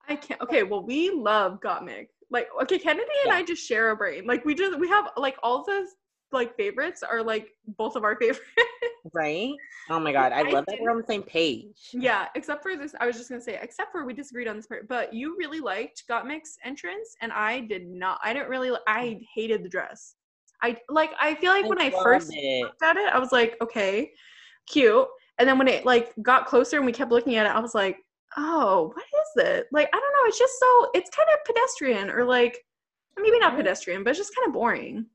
I 0.09 0.17
can't. 0.17 0.41
Okay, 0.43 0.63
well, 0.63 0.85
we 0.85 1.11
love 1.11 1.61
Gottmik. 1.61 2.09
Like, 2.31 2.49
okay, 2.63 2.79
Kennedy 2.79 3.07
and 3.25 3.33
Yeah. 3.33 3.35
I 3.35 3.45
just 3.45 3.67
share 3.67 3.91
a 3.91 3.97
brain. 3.97 4.27
Like, 4.27 4.45
we 4.45 4.55
just 4.55 4.79
we 4.79 4.89
have 4.89 5.11
like 5.17 5.37
all 5.43 5.65
those 5.65 5.89
like 6.33 6.57
favorites 6.57 7.03
are 7.03 7.23
like 7.23 7.49
both 7.79 7.97
of 7.97 8.05
our 8.05 8.17
favorites. 8.17 8.41
Right? 9.15 9.53
Oh 9.89 10.01
my 10.01 10.11
god, 10.11 10.33
I 10.33 10.41
I 10.41 10.51
love 10.51 10.65
that 10.67 10.79
we're 10.81 10.91
on 10.91 10.97
the 10.97 11.07
same 11.07 11.23
page. 11.23 11.91
yeah, 11.93 12.27
except 12.35 12.61
for 12.61 12.77
this. 12.77 12.93
I 12.99 13.07
was 13.07 13.15
just 13.17 13.29
gonna 13.29 13.41
say, 13.41 13.57
except 13.63 13.93
for 13.93 14.05
we 14.05 14.13
disagreed 14.13 14.49
on 14.49 14.57
this 14.57 14.67
part. 14.67 14.89
But 14.89 15.15
you 15.15 15.37
really 15.39 15.61
liked 15.61 16.03
Gottmik's 16.11 16.57
entrance, 16.65 17.15
and 17.21 17.31
I 17.31 17.61
did 17.61 17.87
not. 17.87 18.19
I 18.25 18.33
didn't 18.33 18.49
really. 18.49 18.77
I 18.89 19.21
hated 19.33 19.63
the 19.63 19.69
dress. 19.69 20.17
I 20.63 20.77
like. 20.89 21.11
I 21.21 21.35
feel 21.35 21.53
like 21.53 21.69
when 21.69 21.81
I 21.81 21.91
first 21.91 22.31
it. 22.33 22.63
looked 22.63 22.83
at 22.83 22.97
it, 22.97 23.13
I 23.13 23.19
was 23.19 23.33
like, 23.33 23.57
okay, 23.61 24.13
cute. 24.67 25.07
And 25.39 25.49
then 25.49 25.59
when 25.59 25.69
it 25.69 25.85
like 25.85 26.13
got 26.23 26.47
closer 26.47 26.77
and 26.77 26.87
we 26.87 26.93
kept 26.93 27.11
looking 27.11 27.37
at 27.37 27.47
it, 27.47 27.55
I 27.55 27.61
was 27.61 27.75
like, 27.75 27.99
oh, 28.37 28.93
what 28.95 29.05
is 29.05 29.47
it? 29.47 29.67
Like, 29.73 29.89
I 29.93 29.99
don't 29.99 30.13
know. 30.13 30.29
It's 30.29 30.39
just 30.39 30.59
so. 30.59 30.91
It's 30.95 31.11
kind 31.11 31.29
of 31.33 31.45
pedestrian, 31.45 32.11
or 32.11 32.25
like 32.25 32.59
maybe 33.19 33.39
not 33.39 33.57
pedestrian, 33.57 34.05
but 34.05 34.11
it's 34.11 34.19
just 34.19 34.35
kind 34.35 34.49
of 34.49 34.55
boring. 34.55 35.07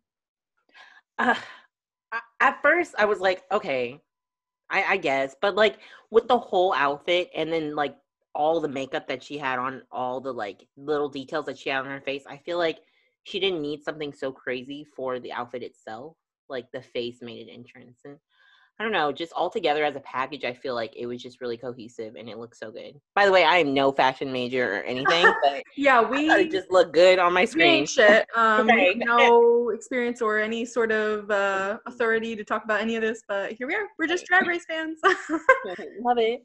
uh, 1.19 1.35
at 2.39 2.61
first 2.61 2.95
I 2.97 3.05
was 3.05 3.19
like, 3.19 3.43
okay, 3.51 3.99
I, 4.69 4.83
I 4.83 4.97
guess, 4.97 5.35
but 5.41 5.55
like 5.55 5.77
with 6.09 6.27
the 6.27 6.37
whole 6.37 6.73
outfit 6.73 7.29
and 7.35 7.51
then 7.51 7.75
like 7.75 7.95
all 8.33 8.59
the 8.61 8.67
makeup 8.67 9.07
that 9.07 9.23
she 9.23 9.37
had 9.37 9.59
on, 9.59 9.83
all 9.91 10.21
the 10.21 10.33
like 10.33 10.67
little 10.77 11.09
details 11.09 11.45
that 11.45 11.57
she 11.57 11.69
had 11.69 11.79
on 11.79 11.85
her 11.85 12.01
face, 12.01 12.23
I 12.27 12.37
feel 12.37 12.57
like 12.57 12.79
she 13.23 13.39
didn't 13.39 13.61
need 13.61 13.83
something 13.83 14.13
so 14.13 14.31
crazy 14.31 14.85
for 14.95 15.19
the 15.19 15.31
outfit 15.31 15.63
itself. 15.63 16.15
Like 16.49 16.65
the 16.71 16.81
face 16.81 17.19
made 17.21 17.47
an 17.47 17.53
entrance, 17.53 18.01
and 18.03 18.17
I 18.79 18.83
don't 18.83 18.93
know, 18.93 19.11
just 19.11 19.31
all 19.33 19.49
together 19.49 19.85
as 19.85 19.95
a 19.95 19.99
package, 19.99 20.43
I 20.43 20.53
feel 20.53 20.73
like 20.73 20.95
it 20.97 21.05
was 21.05 21.21
just 21.21 21.39
really 21.39 21.55
cohesive 21.55 22.15
and 22.15 22.27
it 22.27 22.39
looked 22.39 22.57
so 22.57 22.71
good. 22.71 22.99
By 23.13 23.27
the 23.27 23.31
way, 23.31 23.43
I 23.43 23.57
am 23.57 23.75
no 23.75 23.91
fashion 23.91 24.31
major 24.31 24.77
or 24.77 24.83
anything, 24.83 25.27
but 25.43 25.61
Yeah, 25.77 26.01
we 26.01 26.47
just 26.49 26.71
look 26.71 26.91
good 26.91 27.19
on 27.19 27.31
my 27.31 27.45
screen. 27.45 27.85
shit. 27.85 28.25
Um, 28.35 28.67
Right. 28.69 28.97
no 28.97 29.69
experience 29.69 30.19
or 30.21 30.39
any 30.39 30.65
sort 30.65 30.91
of 30.91 31.29
uh, 31.29 31.77
authority 31.85 32.35
to 32.35 32.43
talk 32.43 32.63
about 32.65 32.81
any 32.81 32.95
of 32.95 33.03
this, 33.03 33.21
but 33.27 33.53
here 33.53 33.67
we 33.67 33.75
are. 33.75 33.85
We're 33.99 34.07
just 34.07 34.25
drag 34.25 34.47
race 34.47 34.65
fans. 34.67 34.97
Love 35.03 36.17
it. 36.17 36.41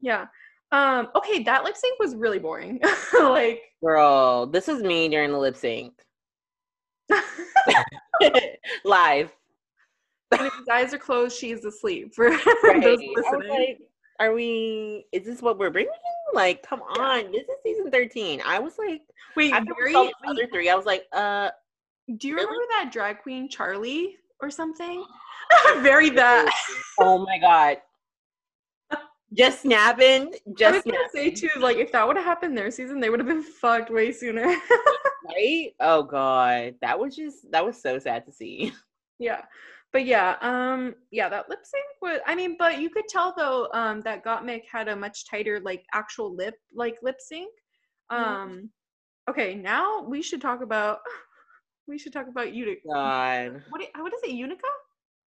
yeah. 0.00 0.26
Um, 0.72 1.08
okay, 1.14 1.42
that 1.42 1.64
lip 1.64 1.76
sync 1.76 1.98
was 2.00 2.16
really 2.16 2.38
boring. 2.38 2.80
like, 3.20 3.60
Girl, 3.84 4.46
this 4.46 4.68
is 4.68 4.82
me 4.82 5.08
during 5.08 5.30
the 5.32 5.38
lip 5.38 5.56
sync. 5.56 5.92
Live. 8.84 9.32
when 10.30 10.40
his 10.44 10.68
eyes 10.70 10.94
are 10.94 10.98
closed, 10.98 11.36
she's 11.36 11.64
asleep. 11.64 12.14
For 12.14 12.30
Right. 12.64 12.82
those 12.82 13.00
I 13.00 13.06
was 13.16 13.24
listening. 13.32 13.50
like, 13.50 13.78
are 14.20 14.32
we 14.32 15.06
is 15.12 15.24
this 15.24 15.42
what 15.42 15.58
we're 15.58 15.70
bringing? 15.70 15.90
Like, 16.32 16.62
come 16.62 16.82
on. 16.82 17.32
This 17.32 17.42
is 17.42 17.56
season 17.62 17.90
13. 17.90 18.42
I 18.44 18.58
was 18.58 18.78
like, 18.78 19.02
Wait, 19.36 19.52
after 19.52 19.72
very, 19.78 19.94
we 19.94 20.12
the 20.22 20.30
other 20.30 20.46
three, 20.52 20.68
I 20.70 20.74
was 20.74 20.86
like, 20.86 21.04
uh 21.12 21.50
do 22.18 22.28
you 22.28 22.34
really? 22.34 22.46
remember 22.46 22.66
that 22.70 22.92
drag 22.92 23.22
queen 23.22 23.48
Charlie 23.48 24.16
or 24.40 24.50
something? 24.50 25.04
very 25.78 26.10
that. 26.10 26.52
oh 27.00 27.18
my 27.24 27.38
god. 27.38 27.78
Just 29.32 29.62
snapping. 29.62 30.26
I 30.26 30.26
was 30.46 30.54
Just 30.56 30.84
gonna 30.84 30.98
say 31.12 31.30
too, 31.30 31.48
like 31.58 31.78
if 31.78 31.90
that 31.92 32.06
would 32.06 32.16
have 32.16 32.24
happened 32.24 32.56
their 32.56 32.70
season, 32.70 33.00
they 33.00 33.10
would 33.10 33.18
have 33.20 33.28
been 33.28 33.42
fucked 33.42 33.90
way 33.90 34.12
sooner. 34.12 34.54
Right? 35.26 35.70
Oh 35.80 36.02
god. 36.02 36.74
That 36.82 36.98
was 36.98 37.16
just 37.16 37.50
that 37.50 37.64
was 37.64 37.80
so 37.80 37.98
sad 37.98 38.26
to 38.26 38.32
see. 38.32 38.74
yeah. 39.18 39.40
But 39.90 40.04
yeah, 40.04 40.36
um, 40.42 40.94
yeah, 41.10 41.28
that 41.30 41.48
lip 41.48 41.60
sync 41.62 41.84
was 42.02 42.20
I 42.26 42.34
mean, 42.34 42.56
but 42.58 42.78
you 42.78 42.90
could 42.90 43.08
tell 43.08 43.32
though, 43.34 43.68
um, 43.72 44.02
that 44.02 44.22
Gottmik 44.22 44.62
had 44.70 44.88
a 44.88 44.94
much 44.96 45.26
tighter, 45.30 45.60
like 45.60 45.84
actual 45.94 46.36
lip 46.36 46.56
like 46.74 46.96
lip 47.02 47.16
sync. 47.20 47.50
Mhm. 48.12 48.16
Um 48.18 48.70
okay, 49.30 49.54
now 49.54 50.02
we 50.02 50.20
should 50.20 50.42
talk 50.42 50.62
about 50.62 50.98
we 51.88 51.96
should 51.98 52.12
talk 52.12 52.28
about 52.28 52.52
Utica. 52.52 52.80
God. 52.86 53.62
What 53.70 53.80
what 53.96 54.12
is 54.12 54.22
it, 54.24 54.30
Unica? 54.32 54.68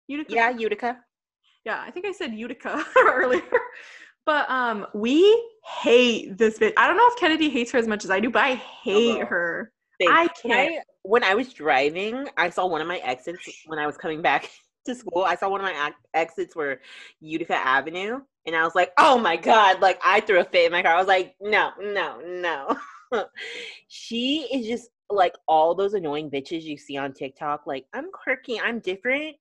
Utica? 0.08 0.34
Yeah, 0.34 0.50
Utica. 0.50 0.98
Yeah, 1.66 1.82
I 1.84 1.90
think 1.90 2.06
I 2.06 2.12
said 2.12 2.32
Utica 2.32 2.82
earlier. 2.96 3.42
But 4.24 4.48
um 4.48 4.86
we 4.94 5.50
hate 5.80 6.38
this 6.38 6.58
bitch. 6.58 6.72
I 6.76 6.86
don't 6.86 6.96
know 6.96 7.06
if 7.08 7.18
Kennedy 7.18 7.50
hates 7.50 7.72
her 7.72 7.78
as 7.78 7.88
much 7.88 8.04
as 8.04 8.10
I 8.10 8.20
do, 8.20 8.30
but 8.30 8.42
I 8.42 8.54
hate 8.54 9.18
girl. 9.18 9.26
her. 9.26 9.72
Same. 10.00 10.10
I 10.12 10.28
When 10.44 10.58
can't. 10.58 10.70
I, 10.70 10.82
when 11.02 11.24
I 11.24 11.34
was 11.34 11.52
driving, 11.52 12.28
I 12.36 12.50
saw 12.50 12.66
one 12.66 12.80
of 12.80 12.86
my 12.86 12.98
exits 12.98 13.48
when 13.66 13.78
I 13.80 13.86
was 13.86 13.96
coming 13.96 14.22
back 14.22 14.48
to 14.86 14.94
school. 14.94 15.24
I 15.24 15.34
saw 15.34 15.48
one 15.48 15.60
of 15.60 15.64
my 15.64 15.86
ac- 15.88 15.96
exits 16.14 16.54
were 16.54 16.80
Utica 17.20 17.56
Avenue, 17.56 18.20
and 18.46 18.54
I 18.54 18.62
was 18.62 18.74
like, 18.76 18.92
"Oh 18.98 19.18
my 19.18 19.36
god!" 19.36 19.80
Like 19.80 19.98
I 20.04 20.20
threw 20.20 20.38
a 20.38 20.44
fit 20.44 20.66
in 20.66 20.72
my 20.72 20.82
car. 20.82 20.94
I 20.94 20.98
was 20.98 21.08
like, 21.08 21.34
"No, 21.40 21.70
no, 21.80 22.20
no." 22.20 22.76
she 23.88 24.48
is 24.52 24.66
just 24.66 24.90
like 25.10 25.34
all 25.48 25.74
those 25.74 25.94
annoying 25.94 26.30
bitches 26.30 26.62
you 26.62 26.76
see 26.76 26.96
on 26.96 27.12
TikTok. 27.12 27.66
Like 27.66 27.86
I'm 27.92 28.10
quirky, 28.12 28.60
I'm 28.60 28.78
different. 28.80 29.36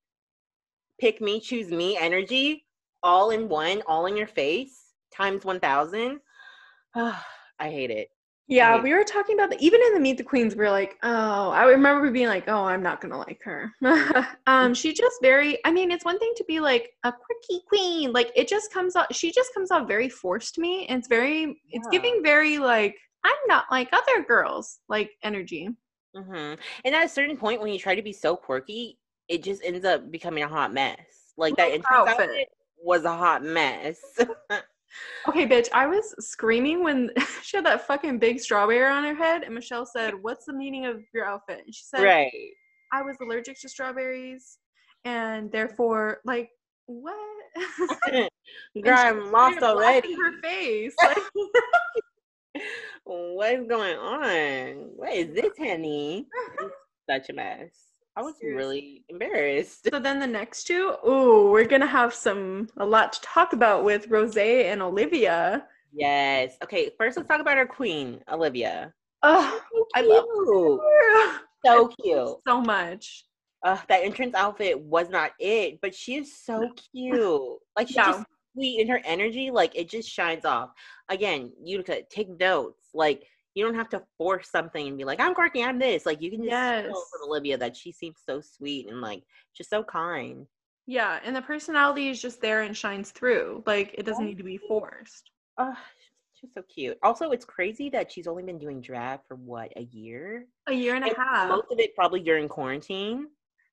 Pick 0.99 1.21
me, 1.21 1.39
choose 1.39 1.69
me. 1.69 1.97
Energy, 1.97 2.65
all 3.03 3.31
in 3.31 3.49
one, 3.49 3.81
all 3.87 4.05
in 4.05 4.15
your 4.15 4.27
face, 4.27 4.93
times 5.11 5.45
one 5.45 5.59
thousand. 5.59 6.19
I 6.95 7.13
hate 7.59 7.91
it. 7.91 8.09
Yeah, 8.47 8.73
hate 8.73 8.83
we 8.83 8.93
were 8.93 9.03
talking 9.03 9.35
about 9.35 9.49
the 9.49 9.57
even 9.59 9.81
in 9.81 9.95
the 9.95 9.99
Meet 9.99 10.17
the 10.17 10.23
Queens, 10.23 10.55
we 10.55 10.65
are 10.65 10.71
like, 10.71 10.97
oh, 11.01 11.49
I 11.49 11.65
remember 11.65 12.11
being 12.11 12.27
like, 12.27 12.47
oh, 12.47 12.65
I'm 12.65 12.83
not 12.83 13.01
gonna 13.01 13.17
like 13.17 13.41
her. 13.43 13.71
um, 14.47 14.73
she 14.73 14.93
just 14.93 15.17
very. 15.21 15.57
I 15.65 15.71
mean, 15.71 15.91
it's 15.91 16.05
one 16.05 16.19
thing 16.19 16.33
to 16.37 16.43
be 16.43 16.59
like 16.59 16.91
a 17.03 17.11
quirky 17.11 17.63
queen, 17.67 18.13
like 18.13 18.31
it 18.35 18.47
just 18.47 18.71
comes 18.71 18.95
out. 18.95 19.13
She 19.15 19.31
just 19.31 19.53
comes 19.53 19.71
out 19.71 19.87
very 19.87 20.09
forced 20.09 20.55
to 20.55 20.61
me, 20.61 20.85
and 20.87 20.99
it's 20.99 21.07
very. 21.07 21.59
It's 21.71 21.87
giving 21.87 22.21
very 22.23 22.59
like 22.59 22.95
I'm 23.23 23.35
not 23.47 23.65
like 23.71 23.89
other 23.91 24.23
girls 24.27 24.79
like 24.87 25.11
energy. 25.23 25.69
hmm 26.15 26.53
And 26.85 26.95
at 26.95 27.05
a 27.05 27.09
certain 27.09 27.37
point, 27.37 27.61
when 27.61 27.73
you 27.73 27.79
try 27.79 27.95
to 27.95 28.03
be 28.03 28.13
so 28.13 28.35
quirky, 28.35 28.99
it 29.27 29.43
just 29.43 29.63
ends 29.63 29.85
up 29.85 30.11
becoming 30.11 30.43
a 30.43 30.47
hot 30.47 30.73
mess. 30.73 30.97
Like 31.37 31.55
that 31.57 31.71
entrance 31.71 32.09
outfit. 32.09 32.47
was 32.81 33.03
a 33.05 33.15
hot 33.15 33.43
mess. 33.43 33.99
Okay, 35.27 35.45
bitch, 35.45 35.67
I 35.73 35.87
was 35.87 36.15
screaming 36.19 36.83
when 36.83 37.11
she 37.43 37.57
had 37.57 37.65
that 37.65 37.85
fucking 37.85 38.19
big 38.19 38.39
strawberry 38.39 38.89
on 38.89 39.03
her 39.03 39.15
head, 39.15 39.43
and 39.43 39.53
Michelle 39.53 39.85
said, 39.85 40.13
"What's 40.21 40.45
the 40.45 40.53
meaning 40.53 40.85
of 40.85 41.01
your 41.13 41.25
outfit?" 41.25 41.63
And 41.65 41.75
she 41.75 41.83
said, 41.83 42.01
right. 42.01 42.31
I 42.93 43.01
was 43.01 43.17
allergic 43.21 43.59
to 43.61 43.67
strawberries, 43.67 44.57
and 45.03 45.51
therefore, 45.51 46.19
like, 46.23 46.49
what? 46.85 47.15
Girl, 48.11 48.29
I'm 48.97 49.31
lost 49.31 49.57
trying 49.57 49.59
to 49.59 49.73
laugh 49.73 49.75
already. 49.75 50.13
her 50.13 50.41
face. 50.41 50.95
Like, 51.03 51.17
What 53.03 53.53
is 53.53 53.67
going 53.67 53.97
on? 53.97 54.91
What 54.95 55.13
is 55.13 55.33
this, 55.35 55.51
honey? 55.57 56.27
Such 57.09 57.29
a 57.29 57.33
mess. 57.33 57.71
I 58.17 58.21
was 58.21 58.37
Seriously. 58.39 58.55
really 58.55 59.05
embarrassed. 59.09 59.89
So 59.91 59.99
then 59.99 60.19
the 60.19 60.27
next 60.27 60.65
two, 60.65 60.95
ooh, 61.07 61.51
we're 61.51 61.65
gonna 61.65 61.85
have 61.85 62.13
some 62.13 62.69
a 62.77 62.85
lot 62.85 63.11
to 63.13 63.21
talk 63.21 63.53
about 63.53 63.83
with 63.83 64.07
Rose 64.07 64.37
and 64.37 64.81
Olivia. 64.81 65.65
Yes. 65.91 66.55
Okay, 66.63 66.91
first 66.97 67.17
let's 67.17 67.27
talk 67.27 67.41
about 67.41 67.57
our 67.57 67.65
queen, 67.67 68.21
Olivia. 68.31 68.93
Oh, 69.23 69.59
So 69.73 69.85
I 69.95 70.01
love 70.01 70.25
her 70.33 71.39
So 71.65 71.87
cute. 72.01 72.37
so 72.47 72.61
much. 72.61 73.25
Uh, 73.63 73.77
that 73.89 74.03
entrance 74.03 74.35
outfit 74.35 74.79
was 74.79 75.09
not 75.09 75.31
it, 75.39 75.79
but 75.81 75.93
she 75.95 76.15
is 76.15 76.37
so 76.37 76.69
cute. 76.93 77.57
Like 77.75 77.87
she's 77.87 77.95
Yeah. 77.97 78.11
just 78.11 78.25
sweet 78.53 78.79
and 78.79 78.89
her 78.89 79.01
energy, 79.03 79.49
like 79.51 79.75
it 79.75 79.89
just 79.89 80.07
shines 80.09 80.45
off. 80.45 80.69
Again, 81.09 81.51
you 81.63 81.81
could 81.83 82.09
take 82.09 82.29
notes. 82.39 82.89
Like 82.93 83.23
you 83.55 83.63
don't 83.63 83.75
have 83.75 83.89
to 83.89 84.03
force 84.17 84.49
something 84.51 84.87
and 84.87 84.97
be 84.97 85.05
like, 85.05 85.19
I'm 85.19 85.33
quirky, 85.33 85.63
I'm 85.63 85.79
this. 85.79 86.05
Like 86.05 86.21
you 86.21 86.29
can 86.29 86.41
just 86.41 86.51
Yes. 86.51 86.85
from 86.85 87.27
Olivia 87.27 87.57
that 87.57 87.75
she 87.75 87.91
seems 87.91 88.17
so 88.23 88.41
sweet 88.41 88.89
and 88.89 89.01
like 89.01 89.23
just 89.55 89.69
so 89.69 89.81
kind. 89.81 90.45
Yeah, 90.85 91.19
and 91.23 91.35
the 91.35 91.41
personality 91.41 92.09
is 92.09 92.21
just 92.21 92.41
there 92.41 92.61
and 92.61 92.77
shines 92.77 93.11
through. 93.11 93.63
Like 93.65 93.95
it 93.97 94.05
doesn't 94.05 94.25
need 94.25 94.37
to 94.37 94.43
be 94.43 94.57
forced. 94.57 95.31
Oh, 95.57 95.73
she's 96.33 96.53
so 96.53 96.61
cute. 96.63 96.97
Also, 97.01 97.31
it's 97.31 97.45
crazy 97.45 97.89
that 97.89 98.11
she's 98.11 98.27
only 98.27 98.43
been 98.43 98.59
doing 98.59 98.81
drag 98.81 99.21
for 99.25 99.35
what, 99.35 99.71
a 99.77 99.83
year? 99.83 100.45
A 100.67 100.73
year 100.73 100.95
and 100.95 101.05
a 101.05 101.15
half. 101.15 101.47
Most 101.49 101.71
of 101.71 101.79
it 101.79 101.95
probably 101.95 102.19
during 102.19 102.49
quarantine. 102.49 103.27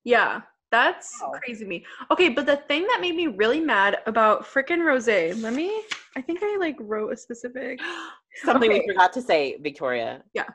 Yeah, 0.05 0.42
that's 0.71 1.12
Wow. 1.21 1.33
crazy 1.42 1.64
to 1.64 1.68
me. 1.68 1.85
Okay, 2.12 2.29
but 2.29 2.47
the 2.47 2.57
thing 2.57 2.83
that 2.87 3.01
made 3.01 3.16
me 3.16 3.27
really 3.27 3.61
mad 3.61 3.99
about 4.07 4.45
frickin' 4.45 4.85
Rose, 4.85 5.07
let 5.42 5.53
me, 5.53 5.83
I 6.16 6.23
think 6.23 6.38
I 6.40 6.57
like 6.59 6.77
wrote 6.79 7.12
a 7.12 7.16
specific. 7.16 7.81
Something 8.45 8.71
we 8.71 8.87
forgot 8.87 9.12
to 9.14 9.23
say, 9.23 9.59
Victoria. 9.61 10.23
Yeah. 10.35 10.49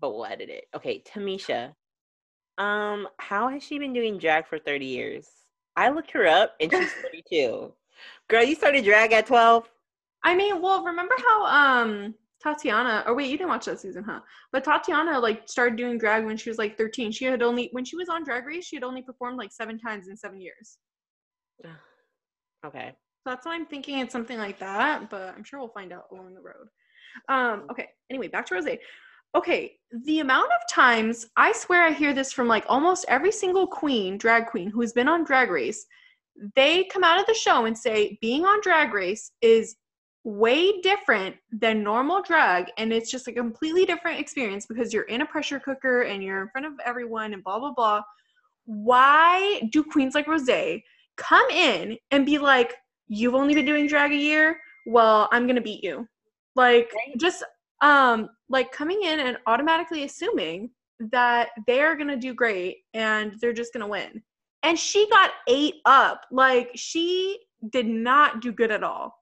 But 0.00 0.10
we'll 0.14 0.26
edit 0.26 0.48
it. 0.48 0.64
Okay, 0.74 1.02
Tamisha. 1.06 1.72
Um, 2.58 3.08
how 3.18 3.48
has 3.48 3.62
she 3.62 3.78
been 3.78 3.92
doing 3.92 4.18
drag 4.18 4.46
for 4.46 4.58
30 4.58 4.86
years? 4.86 5.28
I 5.76 5.90
looked 5.90 6.10
her 6.12 6.26
up 6.26 6.54
and 6.60 6.70
she's 6.70 6.92
32. 7.30 7.72
Girl, 8.28 8.42
you 8.42 8.54
started 8.54 8.84
drag 8.84 9.12
at 9.12 9.26
12? 9.26 9.68
I 10.24 10.34
mean, 10.34 10.62
well, 10.62 10.84
remember 10.84 11.14
how 11.18 11.44
um 11.44 12.14
Tatiana, 12.42 13.04
or 13.06 13.14
wait, 13.14 13.30
you 13.30 13.38
didn't 13.38 13.48
watch 13.48 13.64
that 13.64 13.80
season, 13.80 14.04
huh? 14.04 14.20
But 14.52 14.64
Tatiana 14.64 15.18
like 15.18 15.48
started 15.48 15.76
doing 15.76 15.98
drag 15.98 16.24
when 16.24 16.36
she 16.36 16.50
was 16.50 16.58
like 16.58 16.76
13. 16.76 17.10
She 17.10 17.24
had 17.24 17.42
only, 17.42 17.70
when 17.72 17.84
she 17.84 17.96
was 17.96 18.08
on 18.08 18.22
Drag 18.22 18.44
Race, 18.44 18.66
she 18.66 18.76
had 18.76 18.84
only 18.84 19.02
performed 19.02 19.38
like 19.38 19.50
seven 19.50 19.78
times 19.78 20.08
in 20.08 20.16
seven 20.16 20.40
years. 20.40 20.78
Okay. 22.66 22.92
So 23.24 23.30
that's 23.30 23.46
why 23.46 23.54
I'm 23.54 23.64
thinking 23.64 24.00
it's 24.00 24.12
something 24.12 24.36
like 24.36 24.58
that, 24.58 25.08
but 25.08 25.34
I'm 25.34 25.44
sure 25.44 25.58
we'll 25.58 25.68
find 25.68 25.94
out 25.94 26.04
along 26.12 26.34
the 26.34 26.42
road. 26.42 26.68
Um, 27.30 27.66
okay, 27.70 27.88
anyway, 28.10 28.28
back 28.28 28.44
to 28.46 28.54
Rose. 28.54 28.66
Okay, 29.34 29.76
the 30.04 30.20
amount 30.20 30.50
of 30.52 30.68
times 30.70 31.26
I 31.34 31.52
swear 31.52 31.82
I 31.82 31.92
hear 31.92 32.12
this 32.12 32.34
from 32.34 32.48
like 32.48 32.66
almost 32.68 33.06
every 33.08 33.32
single 33.32 33.66
queen, 33.66 34.18
drag 34.18 34.48
queen 34.48 34.68
who's 34.68 34.92
been 34.92 35.08
on 35.08 35.24
Drag 35.24 35.50
Race, 35.50 35.86
they 36.54 36.84
come 36.84 37.02
out 37.02 37.18
of 37.18 37.24
the 37.24 37.32
show 37.32 37.64
and 37.64 37.76
say 37.76 38.18
being 38.20 38.44
on 38.44 38.60
Drag 38.60 38.92
Race 38.92 39.32
is 39.40 39.76
way 40.24 40.82
different 40.82 41.36
than 41.50 41.82
normal 41.82 42.22
drag 42.22 42.70
and 42.78 42.92
it's 42.92 43.10
just 43.10 43.28
a 43.28 43.32
completely 43.32 43.84
different 43.84 44.18
experience 44.18 44.66
because 44.66 44.92
you're 44.92 45.02
in 45.04 45.20
a 45.20 45.26
pressure 45.26 45.60
cooker 45.60 46.02
and 46.02 46.22
you're 46.22 46.40
in 46.42 46.48
front 46.48 46.66
of 46.66 46.72
everyone 46.84 47.32
and 47.32 47.42
blah 47.42 47.58
blah 47.58 47.72
blah. 47.72 48.02
Why 48.66 49.62
do 49.72 49.82
queens 49.82 50.14
like 50.14 50.26
Rose 50.26 50.48
come 51.16 51.48
in 51.50 51.96
and 52.10 52.26
be 52.26 52.38
like, 52.38 52.74
you've 53.08 53.34
only 53.34 53.54
been 53.54 53.66
doing 53.66 53.86
drag 53.86 54.12
a 54.12 54.16
year? 54.16 54.60
Well, 54.86 55.28
I'm 55.32 55.46
gonna 55.46 55.60
beat 55.60 55.82
you. 55.84 56.06
Like 56.56 56.92
Right. 56.94 57.16
just 57.18 57.42
um 57.80 58.28
like 58.48 58.70
coming 58.72 59.02
in 59.02 59.20
and 59.20 59.38
automatically 59.46 60.04
assuming 60.04 60.70
that 61.00 61.50
they're 61.66 61.96
gonna 61.96 62.16
do 62.16 62.34
great 62.34 62.78
and 62.94 63.34
they're 63.40 63.52
just 63.52 63.72
gonna 63.72 63.88
win. 63.88 64.22
And 64.62 64.78
she 64.78 65.08
got 65.10 65.32
ate 65.48 65.76
up. 65.84 66.24
Like 66.30 66.70
she 66.74 67.38
did 67.70 67.86
not 67.86 68.40
do 68.40 68.52
good 68.52 68.70
at 68.70 68.84
all. 68.84 69.14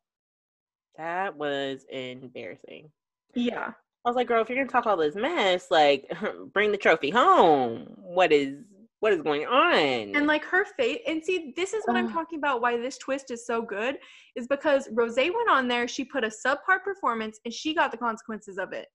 That 0.97 1.37
was 1.37 1.85
embarrassing. 1.91 2.91
Yeah. 3.35 3.73
I 4.05 4.09
was 4.09 4.17
like, 4.17 4.27
girl, 4.27 4.43
if 4.43 4.49
you're 4.49 4.59
gonna 4.59 4.69
talk 4.69 4.87
all 4.87 4.97
this 4.97 5.15
mess, 5.15 5.71
like 5.71 6.11
bring 6.53 6.73
the 6.73 6.77
trophy 6.79 7.11
home. 7.11 7.95
What 7.99 8.33
is 8.33 8.65
what 9.03 9.13
is 9.13 9.21
going 9.21 9.45
on? 9.47 10.15
And 10.15 10.29
like 10.29 10.45
her 10.45 10.65
face, 10.79 11.01
and 11.09 11.21
see, 11.25 11.53
this 11.57 11.73
is 11.73 11.83
what 11.87 11.97
I'm 11.97 12.09
talking 12.13 12.39
about. 12.39 12.63
Why 12.63 12.77
this 12.77 12.99
twist 12.99 13.33
is 13.33 13.45
so 13.45 13.61
good 13.61 13.99
is 14.37 14.47
because 14.47 14.89
Rose 14.93 15.17
went 15.17 15.51
on 15.51 15.67
there, 15.67 15.89
she 15.89 16.05
put 16.05 16.23
a 16.23 16.29
subpar 16.29 16.85
performance, 16.85 17.41
and 17.45 17.53
she 17.53 17.75
got 17.75 17.91
the 17.91 17.97
consequences 17.99 18.59
of 18.59 18.73
it. 18.73 18.87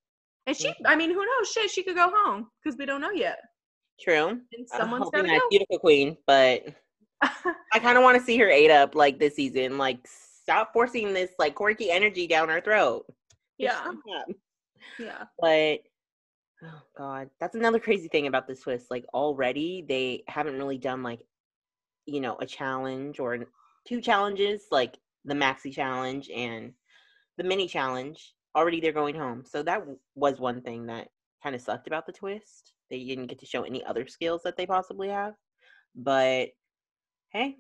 And 0.46 0.56
she, 0.56 0.70
Mhm. 0.70 0.76
I 0.86 0.96
mean, 0.96 1.10
who 1.12 1.26
knows? 1.26 1.52
Shit, 1.52 1.70
she 1.70 1.84
could 1.84 1.98
go 1.98 2.10
home 2.10 2.50
because 2.64 2.78
we 2.78 2.86
don't 2.86 3.02
know 3.02 3.12
yet. 3.12 3.40
True. 4.00 4.28
And 4.30 4.42
I'm 4.54 4.68
someone's 4.80 5.04
hoping 5.04 5.24
gotta 5.24 5.34
that 5.34 5.42
go. 5.42 5.50
beautiful 5.50 5.80
queen, 5.80 6.18
but 6.26 6.64
I 7.74 7.80
kind 7.80 7.98
of 7.98 8.04
want 8.06 8.18
to 8.18 8.24
see 8.24 8.38
her 8.38 8.50
ate 8.50 8.72
up 8.72 8.96
like 8.96 9.20
this 9.20 9.36
season. 9.36 9.78
Like, 9.78 10.00
stop 10.08 10.72
forcing 10.72 11.12
this 11.14 11.32
like 11.38 11.54
quirky 11.56 11.92
energy 11.92 12.28
down 12.28 12.48
her 12.48 12.62
throat. 12.62 13.06
Yeah, 13.58 13.72
stop. 13.82 13.96
yeah, 15.00 15.26
But 15.42 15.80
oh 16.64 16.82
god, 16.98 17.30
that's 17.40 17.56
another 17.56 17.80
crazy 17.80 18.08
thing 18.08 18.28
about 18.28 18.48
the 18.48 18.56
twist. 18.56 18.88
Like 18.90 19.06
already 19.14 19.86
they 19.88 20.24
haven't 20.28 20.58
really 20.58 20.78
done 20.78 21.04
like 21.04 21.22
you 22.06 22.22
know 22.22 22.38
a 22.40 22.46
challenge 22.46 23.20
or 23.20 23.46
two 23.88 24.02
challenges, 24.02 24.64
like 24.72 24.98
the 25.26 25.34
maxi 25.34 25.72
challenge 25.74 26.30
and 26.34 26.74
the 27.38 27.44
mini 27.44 27.68
challenge. 27.68 28.34
Already 28.56 28.80
they're 28.80 28.92
going 28.92 29.16
home. 29.16 29.44
So 29.46 29.62
that 29.64 29.84
was 30.16 30.40
one 30.40 30.62
thing 30.62 30.88
that 30.88 31.10
kind 31.44 31.56
of 31.56 31.62
sucked 31.62 31.88
about 31.88 32.06
the 32.06 32.12
twist. 32.12 32.74
They 32.90 33.04
didn't 33.04 33.28
get 33.28 33.40
to 33.40 33.46
show 33.46 33.64
any 33.64 33.84
other 33.84 34.08
skills 34.08 34.42
that 34.44 34.58
they 34.58 34.66
possibly 34.66 35.10
have. 35.10 35.34
But 35.96 36.50
hey, 37.30 37.58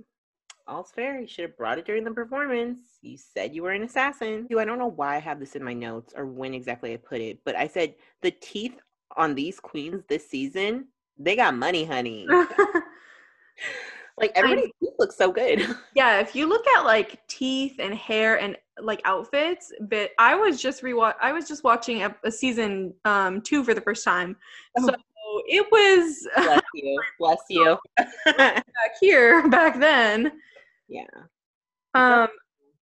all's 0.67 0.91
fair. 0.91 1.19
You 1.19 1.27
should 1.27 1.45
have 1.45 1.57
brought 1.57 1.77
it 1.77 1.85
during 1.85 2.03
the 2.03 2.11
performance. 2.11 2.79
You 3.01 3.17
said 3.17 3.53
you 3.53 3.63
were 3.63 3.71
an 3.71 3.83
assassin. 3.83 4.47
I 4.57 4.65
don't 4.65 4.79
know 4.79 4.87
why 4.87 5.15
I 5.15 5.19
have 5.19 5.39
this 5.39 5.55
in 5.55 5.63
my 5.63 5.73
notes 5.73 6.13
or 6.15 6.25
when 6.25 6.53
exactly 6.53 6.93
I 6.93 6.97
put 6.97 7.21
it, 7.21 7.39
but 7.45 7.55
I 7.55 7.67
said 7.67 7.95
the 8.21 8.31
teeth 8.31 8.79
on 9.15 9.35
these 9.35 9.59
queens 9.59 10.03
this 10.07 10.27
season, 10.29 10.87
they 11.17 11.35
got 11.35 11.55
money, 11.55 11.85
honey. 11.85 12.27
like 14.17 14.31
everybody's 14.35 14.71
teeth 14.81 14.93
looks 14.99 15.15
so 15.15 15.31
good. 15.31 15.75
yeah. 15.95 16.19
If 16.19 16.35
you 16.35 16.47
look 16.47 16.65
at 16.75 16.83
like 16.83 17.25
teeth 17.27 17.75
and 17.79 17.93
hair 17.93 18.39
and 18.39 18.57
like 18.81 19.01
outfits, 19.05 19.71
but 19.81 20.11
I 20.19 20.35
was 20.35 20.61
just 20.61 20.83
rewatch. 20.83 21.15
I 21.21 21.31
was 21.31 21.47
just 21.47 21.63
watching 21.63 22.03
a, 22.03 22.15
a 22.23 22.31
season 22.31 22.93
um 23.05 23.41
two 23.41 23.63
for 23.63 23.73
the 23.73 23.81
first 23.81 24.03
time, 24.03 24.35
so 24.79 24.93
it 25.47 25.65
was 25.71 26.27
Bless 26.35 26.61
you. 26.73 27.01
Bless 27.19 27.39
you. 27.49 27.77
back 28.37 28.63
here 28.99 29.47
back 29.49 29.79
then. 29.79 30.31
yeah. 30.87 31.03
Um, 31.93 32.27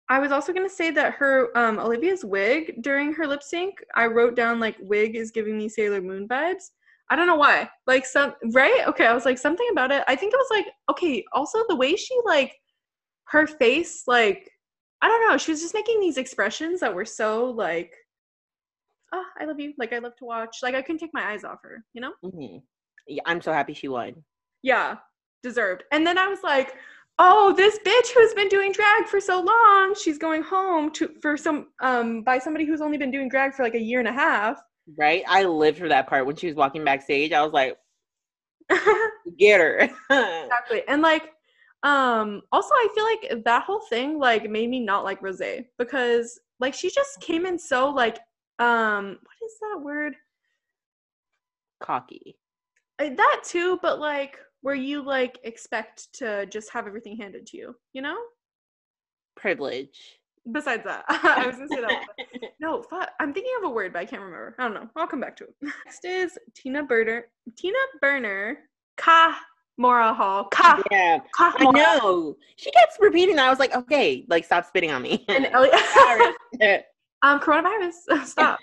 I 0.09 0.19
was 0.19 0.31
also 0.31 0.53
gonna 0.53 0.69
say 0.69 0.91
that 0.93 1.15
her 1.15 1.57
um 1.57 1.79
Olivia's 1.79 2.25
wig 2.25 2.81
during 2.83 3.13
her 3.15 3.27
lip 3.27 3.43
sync, 3.43 3.75
I 3.95 4.07
wrote 4.07 4.37
down 4.37 4.61
like 4.61 4.77
wig 4.81 5.17
is 5.17 5.31
giving 5.31 5.59
me 5.59 5.69
Sailor 5.69 6.01
Moon 6.01 6.29
vibes. 6.29 6.71
I 7.11 7.17
don't 7.17 7.27
know 7.27 7.37
why. 7.37 7.69
Like 7.87 8.07
some 8.07 8.35
right? 8.53 8.83
Okay, 8.87 9.07
I 9.07 9.15
was 9.15 9.25
like 9.25 9.39
something 9.39 9.67
about 9.73 9.93
it. 9.93 10.05
I 10.09 10.17
think 10.17 10.33
it 10.33 10.39
was 10.39 10.51
like 10.51 10.67
okay. 10.91 11.25
Also, 11.33 11.59
the 11.69 11.77
way 11.77 11.97
she 11.97 12.17
like 12.25 12.55
her 13.29 13.47
face, 13.47 14.05
like 14.07 14.51
I 15.03 15.09
don't 15.09 15.29
know. 15.29 15.37
She 15.39 15.51
was 15.53 15.61
just 15.61 15.75
making 15.75 16.01
these 16.01 16.19
expressions 16.19 16.81
that 16.81 16.95
were 16.95 17.05
so 17.05 17.51
like, 17.51 17.93
oh, 19.13 19.25
I 19.41 19.45
love 19.45 19.61
you. 19.61 19.75
Like 19.79 19.93
I 19.93 19.99
love 19.99 20.17
to 20.17 20.25
watch. 20.25 20.59
Like 20.63 20.75
I 20.75 20.83
couldn't 20.83 20.99
take 20.99 21.15
my 21.15 21.33
eyes 21.33 21.45
off 21.45 21.59
her. 21.63 21.85
You 21.95 22.01
know? 22.03 22.13
hmm 22.23 22.59
yeah. 23.09 23.23
I'm 23.27 23.41
so 23.41 23.53
happy 23.53 23.75
she 23.75 23.89
won. 23.89 24.25
Yeah, 24.63 24.97
deserved. 25.43 25.85
And 25.93 26.07
then 26.07 26.19
I 26.19 26.27
was 26.27 26.43
like, 26.43 26.75
oh, 27.19 27.55
this 27.57 27.79
bitch 27.85 28.13
who's 28.15 28.35
been 28.35 28.49
doing 28.49 28.73
drag 28.73 29.07
for 29.07 29.21
so 29.21 29.41
long, 29.41 29.95
she's 29.95 30.19
going 30.19 30.43
home 30.43 30.91
to 30.93 31.11
for 31.21 31.37
some 31.37 31.69
um 31.81 32.23
by 32.23 32.39
somebody 32.39 32.65
who's 32.65 32.81
only 32.81 32.99
been 32.99 33.11
doing 33.11 33.29
drag 33.29 33.55
for 33.55 33.63
like 33.63 33.75
a 33.75 33.81
year 33.81 33.99
and 33.99 34.09
a 34.09 34.13
half. 34.13 34.61
Right? 34.97 35.23
I 35.27 35.45
lived 35.45 35.79
for 35.79 35.89
that 35.89 36.09
part 36.09 36.27
when 36.27 36.37
she 36.37 36.47
was 36.47 36.57
walking 36.57 36.85
backstage. 36.85 37.33
I 37.33 37.43
was 37.43 37.53
like, 37.53 37.77
get 39.39 39.61
her. 39.61 39.89
exactly. 40.11 40.83
And 40.89 41.03
like 41.03 41.33
um 41.83 42.43
also 42.53 42.71
I 42.75 42.89
feel 42.95 43.05
like 43.05 43.45
that 43.45 43.65
whole 43.65 43.83
thing 43.89 44.19
like 44.19 44.49
made 44.51 44.71
me 44.71 44.81
not 44.81 45.05
like 45.05 45.23
Rose 45.23 45.41
because 45.79 46.39
like 46.61 46.75
she 46.75 46.91
just 46.91 47.21
came 47.21 47.47
in 47.47 47.59
so 47.59 47.91
like 47.91 48.19
um 48.59 49.19
what 49.23 49.47
is 49.47 49.55
that 49.61 49.81
word? 49.83 50.15
Cocky. 51.81 52.37
Uh, 52.99 53.11
That 53.17 53.43
too, 53.45 53.79
but 53.83 53.99
like 54.01 54.39
where 54.63 54.75
you 54.75 55.03
like 55.03 55.39
expect 55.45 56.13
to 56.15 56.47
just 56.47 56.73
have 56.73 56.87
everything 56.87 57.17
handed 57.17 57.47
to 57.49 57.57
you, 57.57 57.77
you 57.93 58.03
know? 58.03 58.17
Privilege. 59.37 60.19
Besides 60.51 60.85
that, 60.85 61.05
I 61.09 61.47
was 61.47 61.57
gonna 61.57 61.69
say 61.69 61.81
that. 61.81 62.07
No, 62.61 62.83
fuck. 62.83 63.11
I'm 63.21 63.35
thinking 63.35 63.53
of 63.59 63.65
a 63.69 63.73
word, 63.73 63.93
but 63.93 63.99
I 63.99 64.05
can't 64.07 64.23
remember. 64.23 64.55
I 64.59 64.65
don't 64.65 64.75
know. 64.75 64.89
I'll 64.97 65.07
come 65.07 65.21
back 65.21 65.37
to 65.37 65.45
it. 65.45 65.55
Next 65.61 66.05
is 66.05 66.39
Tina 66.55 66.83
Burner. 66.83 67.27
Tina 67.57 67.77
Burner. 68.01 68.59
Ka 68.97 69.39
Mora 69.77 70.15
Hall. 70.15 70.45
Ka. 70.45 70.83
yeah. 70.91 71.19
Ka 71.37 71.55
I 71.59 71.71
know. 71.71 72.35
She 72.57 72.71
kept 72.71 72.97
repeating 72.99 73.37
that. 73.37 73.47
I 73.47 73.51
was 73.51 73.59
like, 73.59 73.75
okay, 73.75 74.25
like 74.29 74.45
stop 74.45 74.65
spitting 74.67 74.91
on 74.91 75.03
me. 75.03 75.25
And 75.29 75.47
Elliott. 75.53 76.85
Um, 77.23 77.41
coronavirus. 77.41 78.25
Stop. 78.25 78.59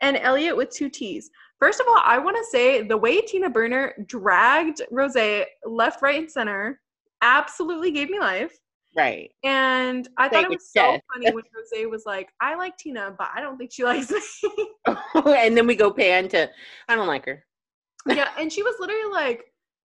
and 0.00 0.16
Elliott 0.16 0.56
with 0.56 0.70
two 0.70 0.88
T's. 0.88 1.30
First 1.60 1.80
of 1.80 1.86
all, 1.88 2.00
I 2.04 2.18
want 2.18 2.36
to 2.36 2.44
say 2.44 2.82
the 2.82 2.96
way 2.96 3.20
Tina 3.20 3.50
Burner 3.50 3.94
dragged 4.06 4.82
Rose 4.90 5.16
left, 5.64 6.02
right, 6.02 6.18
and 6.18 6.30
center 6.30 6.80
absolutely 7.22 7.90
gave 7.90 8.10
me 8.10 8.20
life. 8.20 8.56
Right. 8.96 9.30
And 9.44 10.08
I 10.16 10.28
thought 10.28 10.44
it 10.44 10.50
was 10.50 10.70
so 10.72 10.98
funny 11.12 11.32
when 11.32 11.44
Rose 11.54 11.90
was 11.90 12.04
like, 12.06 12.30
I 12.40 12.54
like 12.54 12.76
Tina, 12.78 13.14
but 13.18 13.28
I 13.34 13.40
don't 13.40 13.58
think 13.58 13.72
she 13.72 13.84
likes 13.84 14.10
me. 14.10 14.20
and 15.14 15.56
then 15.56 15.66
we 15.66 15.74
go 15.74 15.92
pan 15.92 16.28
to 16.28 16.48
I 16.88 16.94
don't 16.94 17.08
like 17.08 17.26
her. 17.26 17.44
yeah, 18.06 18.28
and 18.38 18.52
she 18.52 18.62
was 18.62 18.76
literally 18.78 19.12
like, 19.12 19.44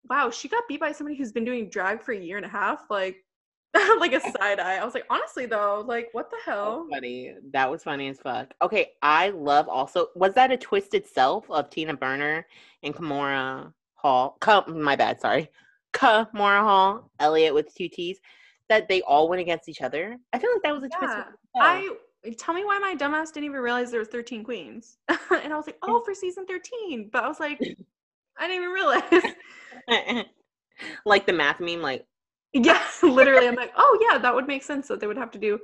wow, 0.09 0.29
she 0.29 0.47
got 0.47 0.63
beat 0.69 0.79
by 0.79 0.91
somebody 0.93 1.17
who's 1.17 1.31
been 1.31 1.45
doing 1.45 1.69
drag 1.69 2.01
for 2.01 2.13
a 2.13 2.19
year 2.19 2.37
and 2.37 2.45
a 2.45 2.49
half. 2.49 2.85
Like, 2.89 3.17
like 3.99 4.13
a 4.13 4.19
side 4.39 4.59
eye. 4.59 4.77
I 4.77 4.85
was 4.85 4.93
like, 4.93 5.05
honestly 5.09 5.45
though, 5.45 5.83
like, 5.85 6.09
what 6.11 6.29
the 6.29 6.37
hell? 6.45 6.81
was 6.81 6.89
funny. 6.91 7.33
That 7.51 7.69
was 7.69 7.83
funny 7.83 8.07
as 8.09 8.19
fuck. 8.19 8.53
Okay, 8.61 8.91
I 9.01 9.29
love 9.29 9.67
also 9.67 10.07
was 10.15 10.33
that 10.33 10.51
a 10.51 10.57
twisted 10.57 11.07
self 11.07 11.49
of 11.49 11.69
Tina 11.69 11.95
Burner 11.95 12.45
and 12.83 12.95
Kahmora 12.95 13.73
Hall? 13.95 14.37
Come, 14.39 14.81
my 14.81 14.95
bad, 14.95 15.21
sorry. 15.21 15.49
Kahmora 15.93 16.61
Hall, 16.61 17.11
Elliott 17.19 17.53
with 17.53 17.73
two 17.73 17.89
T's, 17.89 18.19
that 18.69 18.87
they 18.87 19.01
all 19.01 19.29
went 19.29 19.41
against 19.41 19.69
each 19.69 19.81
other. 19.81 20.17
I 20.33 20.39
feel 20.39 20.51
like 20.53 20.63
that 20.63 20.73
was 20.73 20.83
a 20.83 20.89
twist. 20.89 21.17
Yeah. 21.55 21.61
I 21.61 21.89
eh, 22.25 22.33
tell 22.37 22.53
me 22.53 22.65
why 22.65 22.77
my 22.79 22.95
dumbass 22.95 23.33
didn't 23.33 23.45
even 23.45 23.61
realize 23.61 23.89
there 23.89 23.99
was 23.99 24.09
13 24.09 24.43
queens. 24.43 24.97
and 25.07 25.53
I 25.53 25.57
was 25.57 25.65
like, 25.65 25.77
oh, 25.81 26.01
for 26.03 26.13
season 26.13 26.45
13. 26.45 27.09
But 27.11 27.23
I 27.23 27.27
was 27.27 27.39
like, 27.39 27.59
I 28.37 28.47
didn't 28.47 28.63
even 28.63 28.69
realize. 28.69 30.23
like 31.05 31.25
the 31.25 31.33
math 31.33 31.59
meme, 31.59 31.81
like 31.81 32.05
yeah, 32.63 32.81
literally. 33.03 33.47
I'm 33.47 33.55
like, 33.55 33.73
oh 33.77 34.07
yeah, 34.09 34.17
that 34.17 34.33
would 34.33 34.47
make 34.47 34.63
sense 34.63 34.87
that 34.87 34.99
they 34.99 35.07
would 35.07 35.17
have 35.17 35.31
to 35.31 35.39
do 35.39 35.59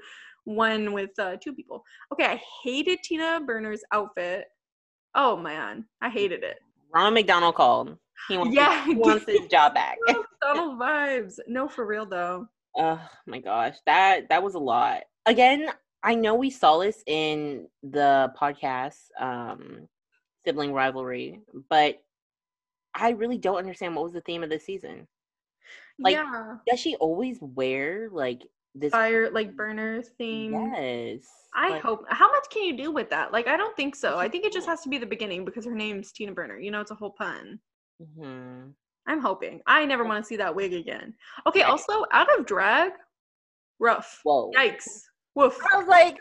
one 0.45 0.93
with 0.93 1.17
uh, 1.19 1.37
two 1.41 1.53
people. 1.53 1.83
Okay, 2.11 2.25
I 2.25 2.41
hated 2.63 2.99
Tina 3.03 3.39
Burner's 3.45 3.81
outfit. 3.91 4.45
Oh 5.15 5.37
man, 5.37 5.85
I 6.01 6.09
hated 6.09 6.43
it. 6.43 6.59
Ronald 6.93 7.13
McDonald 7.13 7.55
called. 7.55 7.97
He 8.27 8.37
wants, 8.37 8.55
Yeah, 8.55 8.85
he 8.85 8.95
wants 8.95 9.25
his 9.27 9.47
job 9.47 9.73
back. 9.73 9.97
Donald 10.41 10.79
vibes. 10.79 11.39
No, 11.47 11.67
for 11.67 11.85
real 11.85 12.05
though. 12.05 12.47
Oh 12.77 13.01
my 13.27 13.39
gosh, 13.39 13.75
that 13.85 14.29
that 14.29 14.43
was 14.43 14.55
a 14.55 14.59
lot. 14.59 15.03
Again, 15.25 15.69
I 16.03 16.15
know 16.15 16.35
we 16.35 16.49
saw 16.49 16.79
this 16.79 17.03
in 17.07 17.67
the 17.83 18.33
podcast 18.39 18.97
um 19.19 19.87
sibling 20.45 20.73
rivalry, 20.73 21.39
but 21.69 22.01
I 22.95 23.11
really 23.11 23.37
don't 23.37 23.57
understand 23.57 23.95
what 23.95 24.03
was 24.03 24.13
the 24.13 24.21
theme 24.21 24.43
of 24.43 24.49
this 24.49 24.65
season. 24.65 25.07
Like, 25.99 26.13
yeah, 26.13 26.55
Does 26.67 26.79
she 26.79 26.95
always 26.95 27.37
wear 27.41 28.09
like 28.11 28.43
this 28.75 28.91
fire 28.91 29.29
like 29.29 29.55
burner 29.55 30.01
theme. 30.17 30.53
Yes. 30.73 31.27
I 31.55 31.69
like, 31.69 31.81
hope. 31.83 32.05
How 32.09 32.31
much 32.31 32.45
can 32.51 32.63
you 32.63 32.75
do 32.75 32.91
with 32.91 33.09
that? 33.11 33.31
Like, 33.31 33.47
I 33.47 33.55
don't 33.55 33.75
think 33.77 33.95
so. 33.95 34.17
I 34.17 34.27
think 34.27 34.45
it 34.45 34.51
just 34.53 34.67
has 34.67 34.81
to 34.81 34.89
be 34.89 34.97
the 34.97 35.05
beginning 35.05 35.45
because 35.45 35.65
her 35.65 35.75
name's 35.75 36.11
Tina 36.11 36.31
Burner. 36.31 36.57
You 36.57 36.71
know, 36.71 36.81
it's 36.81 36.91
a 36.91 36.95
whole 36.95 37.11
pun. 37.11 37.59
mhm. 38.01 38.73
I'm 39.05 39.19
hoping. 39.19 39.61
I 39.67 39.85
never 39.85 40.05
want 40.05 40.23
to 40.23 40.27
see 40.27 40.37
that 40.37 40.55
wig 40.55 40.73
again. 40.73 41.13
Okay, 41.45 41.61
Right. 41.61 41.69
also 41.69 42.05
out 42.11 42.39
of 42.39 42.45
drag, 42.45 42.93
rough. 43.79 44.21
Whoa. 44.23 44.49
Yikes. 44.57 44.87
Woof. 45.35 45.59
I 45.73 45.77
was 45.77 45.87
like, 45.87 46.17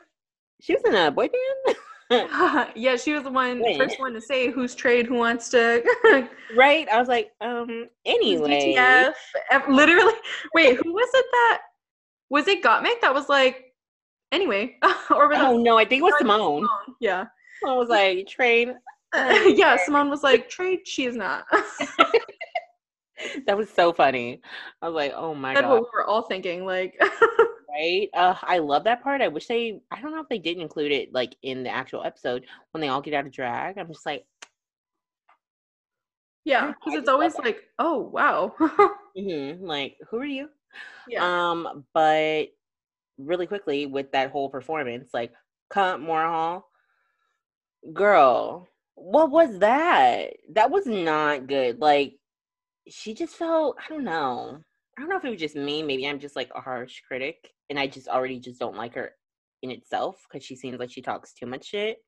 she 0.61 0.75
was 0.75 0.83
in 0.85 0.95
a 0.97 1.11
boy 1.11 1.29
band? 1.29 1.77
yeah, 2.75 2.97
she 2.97 3.13
was 3.13 3.23
the 3.23 3.31
one 3.31 3.61
Wait. 3.61 3.79
first 3.79 3.99
one 4.01 4.13
to 4.15 4.21
say 4.21 4.51
who's 4.51 4.75
trade, 4.75 5.07
who 5.07 5.15
wants 5.15 5.49
to 5.51 5.83
right? 6.57 6.89
I 6.89 6.99
was 6.99 7.09
like, 7.09 7.31
um, 7.41 7.89
anyway. 8.05 8.75
DTF. 8.77 9.69
Literally. 9.69 10.15
Wait, 10.55 10.79
who 10.83 10.93
was 10.93 11.09
it 11.15 11.27
that 11.33 11.61
was 12.31 12.49
it 12.49 12.63
Gottmik 12.63 13.01
that 13.01 13.15
was 13.15 13.29
like 13.29 13.75
anyway? 14.31 14.77
or 15.11 15.29
was 15.29 15.39
Oh 15.41 15.59
no, 15.59 15.79
I 15.79 15.85
think 15.85 16.01
it 16.01 16.05
was 16.05 16.15
Symone. 16.21 16.63
Symone? 16.63 16.95
Yeah. 17.01 17.25
I 17.67 17.75
was 17.75 17.89
like, 17.89 18.27
train. 18.27 18.75
yeah, 19.15 19.77
Symone 19.87 20.11
was 20.11 20.23
like, 20.23 20.49
trade, 20.49 20.81
she 20.85 21.05
is 21.05 21.17
not. 21.17 21.45
That 23.47 23.57
was 23.57 23.69
so 23.71 23.93
funny. 23.93 24.41
I 24.81 24.89
was 24.89 24.95
like, 24.95 25.13
oh 25.15 25.35
my 25.35 25.55
That's 25.55 25.65
god. 25.65 25.71
what 25.71 25.83
we 25.83 25.89
were 25.95 26.05
all 26.05 26.23
thinking. 26.23 26.65
Like, 26.65 27.01
right? 27.73 28.09
Uh, 28.15 28.35
I 28.43 28.59
love 28.59 28.85
that 28.85 29.03
part. 29.03 29.23
I 29.23 29.29
wish 29.29 29.47
they. 29.47 29.81
I 29.91 30.01
don't 30.01 30.13
know 30.13 30.21
if 30.21 30.29
they 30.29 30.39
didn't 30.39 30.63
include 30.63 30.93
it 30.93 31.13
like 31.13 31.37
in 31.43 31.63
the 31.63 31.71
actual 31.71 32.05
episode 32.05 32.45
when 32.73 32.81
they 32.81 32.89
all 32.89 33.03
get 33.03 33.15
out 33.15 33.27
of 33.27 33.33
drag. 33.33 33.79
I'm 33.79 33.89
just 33.89 34.07
like, 34.07 34.27
yeah, 36.45 36.73
because 36.73 36.99
it's 36.99 37.09
always 37.09 37.37
like, 37.39 37.63
oh 37.79 37.99
wow. 38.01 38.55
mhm, 39.19 39.61
like 39.63 39.97
who 40.11 40.19
are 40.19 40.25
you? 40.25 40.49
yeah. 41.09 41.51
Um, 41.51 41.85
but 41.95 42.47
really 43.19 43.47
quickly 43.47 43.87
with 43.87 44.13
that 44.13 44.31
whole 44.31 44.49
performance, 44.51 45.11
like 45.15 45.33
Kahmora 45.73 46.29
Hall, 46.29 46.69
girl, 47.93 48.69
what 48.95 49.31
was 49.31 49.59
that? 49.61 50.35
That 50.53 50.71
was 50.71 50.87
not 50.87 51.47
good. 51.47 51.81
Like 51.81 52.15
she 52.89 53.15
just 53.15 53.35
felt. 53.37 53.77
I 53.85 53.89
don't 53.93 54.05
know. 54.05 54.65
I 54.97 55.01
don't 55.01 55.11
know 55.11 55.17
if 55.17 55.25
it 55.25 55.31
was 55.31 55.41
just 55.41 55.57
me. 55.57 55.83
Maybe 55.83 56.07
I'm 56.07 56.21
just 56.21 56.37
like 56.37 56.51
a 56.55 56.61
harsh 56.61 57.01
critic, 57.07 57.51
and 57.71 57.79
I 57.79 57.87
just 57.87 58.09
already 58.09 58.39
just 58.39 58.61
don't 58.61 58.77
like 58.77 58.95
her 58.95 59.13
in 59.63 59.71
itself 59.71 60.25
because 60.31 60.45
she 60.45 60.57
seems 60.57 60.79
like 60.79 60.91
she 60.91 61.03
talks 61.03 61.33
too 61.33 61.47
much 61.47 61.67
shit. 61.67 61.99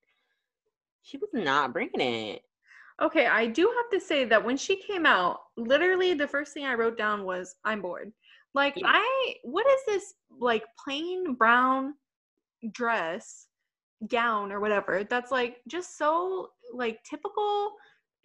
She 1.03 1.16
was 1.16 1.31
not 1.33 1.73
bringing 1.73 2.01
it. 2.01 2.42
Okay, 3.03 3.27
I 3.27 3.47
do 3.47 3.73
have 3.77 4.01
to 4.01 4.07
say 4.07 4.25
that 4.25 4.44
when 4.44 4.57
she 4.57 4.77
came 4.77 5.05
out, 5.05 5.40
literally 5.57 6.14
the 6.14 6.29
first 6.29 6.53
thing 6.53 6.64
I 6.64 6.75
wrote 6.75 6.97
down 6.97 7.25
was 7.25 7.57
I'm 7.64 7.83
bored. 7.83 8.12
Like 8.55 8.75
Yeah. 8.77 8.87
I 8.88 9.35
what 9.42 9.66
is 9.66 9.81
this 9.87 10.14
like 10.40 10.64
plain 10.83 11.35
brown 11.35 11.94
dress 12.73 13.47
gown 14.09 14.53
or 14.53 14.61
whatever 14.61 15.05
that's 15.05 15.31
like 15.31 15.59
just 15.68 15.97
so 15.99 16.51
like 16.73 16.99
typical 17.09 17.73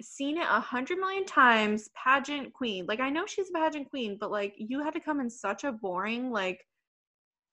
seen 0.02 0.38
it 0.38 0.48
a 0.50 0.60
hundred 0.60 0.98
million 0.98 1.26
times 1.26 1.90
pageant 1.96 2.54
queen 2.54 2.86
like 2.88 3.00
i 3.00 3.10
know 3.10 3.26
she's 3.26 3.50
a 3.50 3.54
pageant 3.54 3.90
queen 3.90 4.18
but 4.20 4.32
like 4.32 4.54
you 4.58 4.84
had 4.84 4.94
to 4.94 5.00
come 5.00 5.20
in 5.20 5.30
such 5.30 5.64
a 5.64 5.72
boring 5.72 6.32
like 6.32 6.66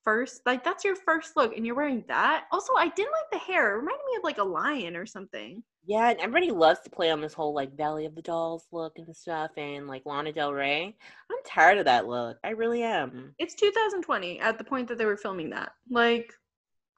first 0.05 0.41
like 0.47 0.63
that's 0.63 0.85
your 0.85 0.95
first 0.95 1.37
look 1.37 1.57
and 1.57 1.67
you're 1.67 1.75
wearing 1.75 2.05
that 2.07 2.45
also 2.53 2.73
i 2.75 2.89
didn't 2.89 3.13
like 3.13 3.31
the 3.33 3.53
hair 3.53 3.73
it 3.73 3.79
reminded 3.79 4.05
me 4.11 4.17
of 4.17 4.25
like 4.25 4.39
a 4.39 4.45
lion 4.45 4.95
or 4.97 5.05
something 5.07 5.63
Yeah, 5.89 6.11
and 6.11 6.19
everybody 6.21 6.51
loves 6.51 6.81
to 6.81 6.91
play 6.91 7.11
on 7.13 7.21
this 7.21 7.33
whole 7.33 7.55
like 7.55 7.77
Valley 7.77 8.07
of 8.07 8.15
the 8.17 8.23
Dolls 8.23 8.67
look 8.73 8.99
and 8.99 9.15
stuff, 9.17 9.53
and 9.57 9.87
like 9.87 10.03
Lana 10.05 10.33
Del 10.33 10.53
Rey. 10.53 10.97
I'm 11.31 11.39
tired 11.47 11.79
of 11.79 11.85
that 11.85 12.09
look. 12.09 12.39
I 12.43 12.51
really 12.51 12.83
am. 12.83 13.35
It's 13.39 13.55
2020 13.55 14.41
at 14.41 14.59
the 14.59 14.65
point 14.65 14.89
that 14.89 14.99
they 14.99 15.05
were 15.05 15.17
filming 15.17 15.51
that. 15.51 15.71
Like, 15.89 16.33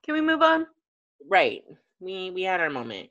can 0.05 0.15
we 0.15 0.23
move 0.23 0.41
on? 0.41 0.67
Right. 1.29 1.65
We 2.01 2.31
we 2.31 2.43
had 2.43 2.61
our 2.61 2.71
moment. 2.71 3.11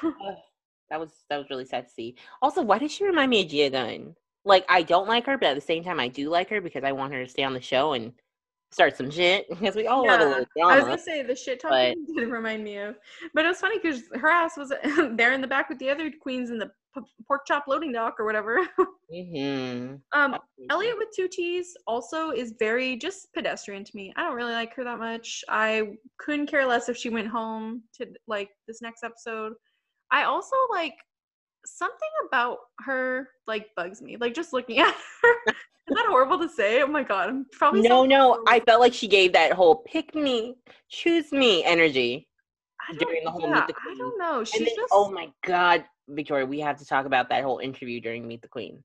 That 0.90 1.00
was 1.00 1.10
that 1.28 1.38
was 1.38 1.48
really 1.50 1.64
sad 1.64 1.86
to 1.86 1.92
see. 1.92 2.16
Also, 2.42 2.62
why 2.62 2.78
does 2.78 2.92
she 2.92 3.04
remind 3.04 3.30
me 3.30 3.42
of 3.42 3.48
Gia 3.48 3.70
Gunn? 3.70 4.14
Like, 4.44 4.64
I 4.68 4.82
don't 4.82 5.06
like 5.08 5.26
her, 5.26 5.36
but 5.38 5.48
at 5.50 5.54
the 5.54 5.60
same 5.60 5.84
time, 5.84 6.00
I 6.00 6.08
do 6.08 6.30
like 6.30 6.48
her 6.50 6.60
because 6.60 6.82
I 6.82 6.92
want 6.92 7.12
her 7.12 7.22
to 7.24 7.30
stay 7.30 7.44
on 7.44 7.52
the 7.52 7.60
show 7.60 7.92
and 7.92 8.12
start 8.72 8.96
some 8.96 9.10
shit 9.10 9.48
because 9.50 9.74
we 9.76 9.86
all 9.86 10.06
love 10.06 10.20
a 10.20 10.24
Yeah, 10.56 10.64
little 10.66 10.70
I 10.70 10.76
was 10.76 10.84
gonna 10.84 10.98
say 10.98 11.22
the 11.22 11.36
shit 11.36 11.60
but- 11.62 11.68
talking 11.70 12.06
did 12.16 12.28
remind 12.28 12.64
me 12.64 12.78
of, 12.78 12.96
but 13.34 13.44
it 13.44 13.48
was 13.48 13.58
funny 13.60 13.78
because 13.78 14.02
her 14.14 14.28
ass 14.28 14.56
was 14.56 14.72
there 15.16 15.32
in 15.32 15.40
the 15.40 15.46
back 15.46 15.68
with 15.68 15.78
the 15.78 15.90
other 15.90 16.10
queens 16.22 16.50
in 16.50 16.58
the 16.58 16.70
p- 16.94 17.02
pork 17.26 17.42
chop 17.46 17.64
loading 17.68 17.92
dock 17.92 18.16
or 18.18 18.24
whatever. 18.24 18.60
Mm-hmm. 19.12 19.96
um, 20.12 20.36
Elliott 20.70 20.96
with 20.98 21.08
two 21.14 21.28
T's 21.28 21.76
also 21.86 22.30
is 22.30 22.54
very 22.58 22.96
just 22.96 23.32
pedestrian 23.34 23.84
to 23.84 23.90
me. 23.96 24.12
I 24.16 24.22
don't 24.22 24.36
really 24.36 24.52
like 24.52 24.74
her 24.76 24.84
that 24.84 24.98
much. 25.00 25.42
I 25.48 25.94
couldn't 26.18 26.46
care 26.46 26.64
less 26.66 26.88
if 26.88 26.96
she 26.96 27.10
went 27.10 27.26
home 27.28 27.82
to 27.96 28.06
like 28.28 28.50
this 28.68 28.80
next 28.80 29.02
episode. 29.04 29.54
I 30.10 30.24
also 30.24 30.56
like 30.70 30.94
something 31.66 32.08
about 32.26 32.58
her 32.80 33.28
like 33.46 33.68
bugs 33.76 34.00
me. 34.02 34.16
Like 34.16 34.34
just 34.34 34.52
looking 34.52 34.78
at 34.86 34.94
her. 35.22 35.52
Is 35.88 35.96
that 35.96 36.06
horrible 36.08 36.38
to 36.38 36.48
say? 36.48 36.82
Oh 36.82 36.86
my 36.86 37.02
god, 37.02 37.28
I'm 37.28 37.46
probably 37.52 37.82
No, 37.82 38.04
no, 38.04 38.44
I 38.46 38.60
felt 38.60 38.80
like 38.80 38.94
she 38.94 39.08
gave 39.08 39.32
that 39.32 39.52
whole 39.52 39.76
pick 39.76 40.14
me, 40.14 40.56
choose 40.88 41.32
me 41.32 41.64
energy. 41.64 42.28
During 42.98 43.24
the 43.24 43.30
whole 43.30 43.40
Meet 43.42 43.48
yeah, 43.56 43.66
the 43.66 43.74
I 43.74 43.94
don't 43.98 44.18
know. 44.18 44.44
She's 44.44 44.66
then- 44.66 44.76
just 44.76 44.92
oh 44.92 45.10
my 45.10 45.30
god, 45.44 45.84
Victoria, 46.08 46.46
we 46.46 46.60
have 46.60 46.78
to 46.78 46.86
talk 46.86 47.06
about 47.06 47.28
that 47.28 47.42
whole 47.42 47.58
interview 47.58 48.00
during 48.00 48.26
Meet 48.26 48.42
the 48.42 48.48
Queens. 48.48 48.84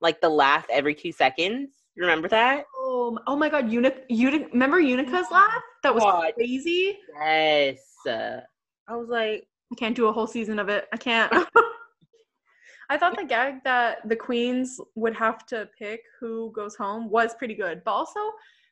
Like 0.00 0.20
the 0.20 0.28
laugh 0.28 0.66
every 0.70 0.94
two 0.94 1.12
seconds. 1.12 1.70
Remember 1.96 2.28
that? 2.28 2.64
Oh, 2.76 3.18
oh 3.26 3.36
my 3.36 3.48
god, 3.48 3.70
Unica, 3.70 4.00
Unica 4.08 4.48
remember 4.52 4.80
Unica's 4.80 5.30
laugh? 5.30 5.62
That 5.84 5.94
was 5.94 6.02
God. 6.02 6.32
crazy. 6.34 6.98
Yes. 7.20 7.78
Uh, 8.06 8.40
I 8.88 8.96
was 8.96 9.08
like, 9.08 9.46
I 9.72 9.76
can't 9.76 9.96
do 9.96 10.06
a 10.06 10.12
whole 10.12 10.26
season 10.26 10.58
of 10.58 10.68
it. 10.68 10.86
I 10.92 10.96
can't. 10.96 11.32
I 12.90 12.98
thought 12.98 13.16
the 13.16 13.24
gag 13.24 13.64
that 13.64 14.06
the 14.08 14.16
queens 14.16 14.78
would 14.94 15.14
have 15.14 15.46
to 15.46 15.68
pick 15.78 16.00
who 16.20 16.52
goes 16.52 16.76
home 16.76 17.08
was 17.08 17.34
pretty 17.34 17.54
good. 17.54 17.82
But 17.84 17.92
also, 17.92 18.20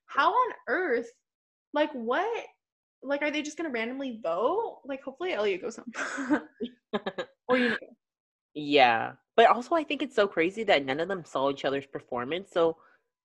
how 0.06 0.30
on 0.30 0.52
earth, 0.68 1.10
like 1.72 1.90
what, 1.92 2.44
like 3.02 3.22
are 3.22 3.30
they 3.30 3.42
just 3.42 3.56
gonna 3.56 3.70
randomly 3.70 4.20
vote? 4.22 4.80
Like 4.84 5.02
hopefully 5.02 5.32
Elliott 5.32 5.62
goes 5.62 5.76
home. 5.76 6.42
or 7.48 7.56
Unica. 7.56 7.86
yeah. 8.54 9.12
But 9.34 9.46
also, 9.46 9.74
I 9.74 9.82
think 9.82 10.02
it's 10.02 10.14
so 10.14 10.28
crazy 10.28 10.62
that 10.64 10.84
none 10.84 11.00
of 11.00 11.08
them 11.08 11.24
saw 11.24 11.50
each 11.50 11.64
other's 11.64 11.86
performance. 11.86 12.50
So, 12.52 12.76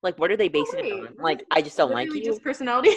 like, 0.03 0.17
what 0.17 0.31
are 0.31 0.37
they 0.37 0.47
basing 0.47 0.85
it 0.85 0.93
on? 0.93 1.15
Like, 1.19 1.43
I 1.51 1.61
just 1.61 1.75
don't 1.75 1.91
like 1.91 2.07
you. 2.13 2.23
Just 2.23 2.41
personality. 2.41 2.95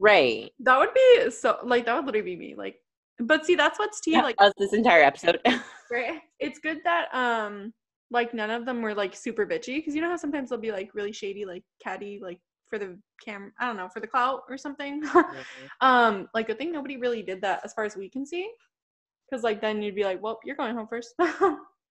Right. 0.00 0.50
that 0.60 0.78
would 0.78 0.94
be 0.94 1.30
so 1.30 1.58
like 1.62 1.84
that 1.84 1.94
would 1.94 2.06
literally 2.06 2.34
be 2.34 2.36
me. 2.36 2.54
Like 2.56 2.76
but 3.20 3.44
see, 3.44 3.54
that's 3.54 3.78
what's 3.78 4.00
tea. 4.00 4.14
Like 4.14 4.36
us 4.38 4.52
this 4.58 4.72
entire 4.72 5.02
episode. 5.02 5.40
right? 5.90 6.20
It's 6.40 6.58
good 6.58 6.78
that 6.84 7.14
um 7.14 7.74
like 8.10 8.32
none 8.32 8.50
of 8.50 8.64
them 8.64 8.80
were 8.80 8.94
like 8.94 9.14
super 9.14 9.46
bitchy 9.46 9.76
because 9.76 9.94
you 9.94 10.00
know 10.00 10.08
how 10.08 10.16
sometimes 10.16 10.48
they'll 10.48 10.58
be 10.58 10.72
like 10.72 10.94
really 10.94 11.12
shady, 11.12 11.44
like 11.44 11.62
catty, 11.82 12.18
like 12.22 12.40
for 12.68 12.78
the 12.78 12.98
cam 13.22 13.52
I 13.60 13.66
don't 13.66 13.76
know, 13.76 13.88
for 13.88 14.00
the 14.00 14.06
clout 14.06 14.42
or 14.48 14.56
something. 14.56 15.02
um, 15.80 16.28
like 16.32 16.48
I 16.48 16.54
think 16.54 16.72
nobody 16.72 16.96
really 16.96 17.22
did 17.22 17.42
that 17.42 17.60
as 17.62 17.74
far 17.74 17.84
as 17.84 17.96
we 17.96 18.08
can 18.08 18.24
see. 18.24 18.50
Cause 19.30 19.42
like 19.42 19.60
then 19.60 19.82
you'd 19.82 19.94
be 19.94 20.04
like, 20.04 20.22
Well, 20.22 20.40
you're 20.44 20.56
going 20.56 20.74
home 20.74 20.88
first. 20.88 21.14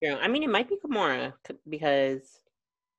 yeah, 0.01 0.17
I 0.19 0.27
mean 0.27 0.43
it 0.43 0.49
might 0.49 0.67
be 0.67 0.77
Kahmora 0.83 1.33
because 1.69 2.39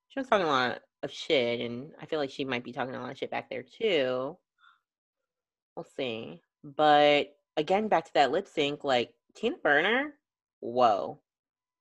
she 0.08 0.20
was 0.20 0.28
talking 0.28 0.46
a 0.46 0.50
lot 0.50 0.80
of 1.02 1.10
shit 1.10 1.60
and 1.60 1.90
I 2.00 2.06
feel 2.06 2.18
like 2.20 2.30
she 2.30 2.44
might 2.44 2.64
be 2.64 2.72
talking 2.72 2.94
a 2.94 3.00
lot 3.00 3.10
of 3.10 3.18
shit 3.18 3.30
back 3.30 3.50
there 3.50 3.64
too. 3.64 4.36
We'll 5.74 5.86
see. 5.96 6.42
But 6.62 7.34
again, 7.56 7.88
back 7.88 8.04
to 8.06 8.14
that 8.14 8.30
lip 8.30 8.48
sync, 8.48 8.84
like 8.84 9.10
Tina 9.34 9.56
Burner, 9.62 10.14
whoa. 10.60 11.20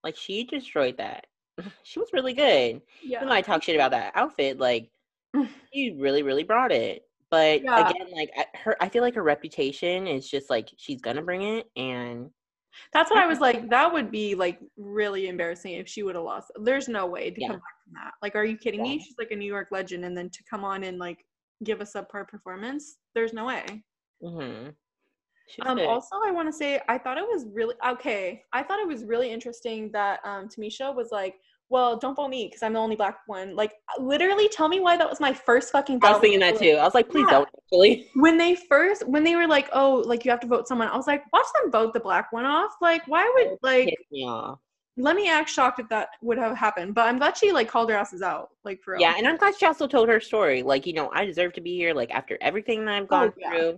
Like 0.04 0.16
she 0.16 0.44
destroyed 0.46 0.98
that. 0.98 1.26
she 1.84 2.00
was 2.00 2.10
really 2.14 2.34
good. 2.34 2.82
Yeah. 3.04 3.18
Even 3.18 3.30
though 3.30 3.36
I 3.36 3.42
talk 3.42 3.64
shit 3.64 3.76
about 3.76 3.92
that 3.92 4.14
outfit, 4.16 4.60
like 4.60 4.90
she 5.74 5.96
really, 6.00 6.24
really 6.24 6.44
brought 6.44 6.72
it. 6.72 7.04
But 7.32 7.64
yeah. 7.64 7.90
again, 7.90 8.08
like 8.12 8.32
her, 8.56 8.76
I 8.82 8.90
feel 8.90 9.04
like 9.04 9.16
her 9.16 9.24
reputation 9.24 10.08
is 10.08 10.28
just 10.28 10.50
like 10.50 10.70
she's 10.78 11.02
gonna 11.02 11.22
bring 11.22 11.44
it, 11.44 11.68
and 11.76 12.30
that's 12.92 13.12
what 13.12 13.20
I 13.20 13.28
was 13.28 13.40
like. 13.42 13.70
That 13.70 13.94
would 13.94 14.10
be 14.10 14.34
like 14.34 14.60
really 14.78 15.28
embarrassing 15.28 15.74
if 15.74 15.88
she 15.88 16.02
would 16.02 16.16
have 16.16 16.24
lost. 16.24 16.52
There's 16.60 16.88
no 16.88 17.06
way 17.06 17.30
to 17.30 17.40
yeah. 17.40 17.48
come 17.48 17.58
back 17.58 17.84
from 17.84 17.94
that. 17.94 18.14
Like, 18.24 18.36
are 18.36 18.46
you 18.46 18.58
kidding 18.58 18.84
yeah. 18.84 18.94
me? 18.94 19.00
She's 19.00 19.16
like 19.20 19.30
a 19.30 19.36
New 19.36 19.46
York 19.46 19.68
legend, 19.72 20.06
and 20.06 20.18
then 20.18 20.30
to 20.32 20.44
come 20.50 20.64
on 20.64 20.84
and 20.84 20.98
like 20.98 21.24
give 21.64 21.82
a 21.82 21.86
subpar 21.86 22.28
performance, 22.28 22.98
there's 23.14 23.34
no 23.34 23.46
way. 23.46 23.84
Mm-hmm. 24.24 24.70
Um, 25.62 25.80
also, 25.80 26.16
I 26.26 26.32
want 26.32 26.48
to 26.48 26.54
say 26.54 26.80
I 26.88 26.98
thought 26.98 27.18
it 27.18 27.24
was 27.24 27.46
really 27.52 27.76
okay. 27.88 28.44
I 28.54 28.64
thought 28.64 28.80
it 28.80 28.88
was 28.88 29.04
really 29.04 29.32
interesting 29.32 29.92
that 29.92 30.20
um, 30.24 30.48
Tamisha 30.48 30.94
was 30.96 31.10
like, 31.12 31.36
"Well, 31.70 31.98
don't 31.98 32.16
vote 32.16 32.30
me 32.30 32.46
because 32.48 32.64
I'm 32.64 32.74
the 32.74 32.80
only 32.80 32.96
black 32.96 33.20
one." 33.28 33.56
Like, 33.56 33.74
literally, 34.00 34.48
tell 34.50 34.68
me 34.68 34.80
why 34.80 34.98
that 34.98 35.10
was 35.10 35.20
my 35.20 35.34
first 35.34 35.72
fucking. 35.72 36.00
I 36.04 36.12
was 36.12 36.22
thinking 36.22 36.40
that 36.42 36.58
too. 36.58 36.78
I 36.80 36.84
was 36.84 36.94
like, 36.94 37.10
"Please 37.10 37.26
yeah. 37.30 37.40
don't." 37.40 37.50
Actually, 37.64 38.08
when 38.16 38.38
they 38.38 38.56
first, 38.56 39.08
when 39.08 39.24
they 39.24 39.36
were 39.36 39.48
like, 39.48 39.70
"Oh, 39.74 40.04
like 40.06 40.26
you 40.26 40.32
have 40.32 40.40
to 40.42 40.48
vote 40.48 40.68
someone," 40.68 40.88
I 40.88 40.96
was 40.96 41.08
like, 41.08 41.24
"Watch 41.34 41.48
them 41.62 41.72
vote 41.72 41.94
the 41.94 42.00
black 42.00 42.32
one 42.32 42.46
off." 42.46 42.74
Like, 42.82 43.08
why 43.08 43.30
would 43.36 43.58
like? 43.62 43.94
Yeah. 44.12 44.56
Let 44.98 45.16
me 45.16 45.30
act 45.30 45.50
shocked 45.50 45.80
if 45.80 45.88
that 45.88 46.10
would 46.22 46.38
have 46.38 46.58
happened, 46.58 46.94
but 46.94 47.08
I'm 47.08 47.20
glad 47.20 47.38
she 47.38 47.54
like 47.54 47.70
called 47.70 47.90
her 47.90 47.96
asses 47.96 48.22
out, 48.22 48.50
like 48.66 48.82
for 48.84 48.96
real. 48.96 49.02
Yeah, 49.02 49.14
and 49.18 49.26
I'm 49.26 49.38
glad 49.38 49.56
she 49.58 49.66
also 49.66 49.88
told 49.88 50.10
her 50.10 50.20
story. 50.20 50.62
Like, 50.62 50.86
you 50.86 50.92
know, 50.92 51.10
I 51.14 51.24
deserve 51.24 51.54
to 51.54 51.62
be 51.62 51.74
here. 51.78 51.94
Like 51.94 52.12
after 52.12 52.38
everything 52.42 52.84
that 52.84 52.96
I've 52.96 53.08
gone 53.08 53.30
oh, 53.30 53.34
yeah. 53.38 53.50
through, 53.50 53.78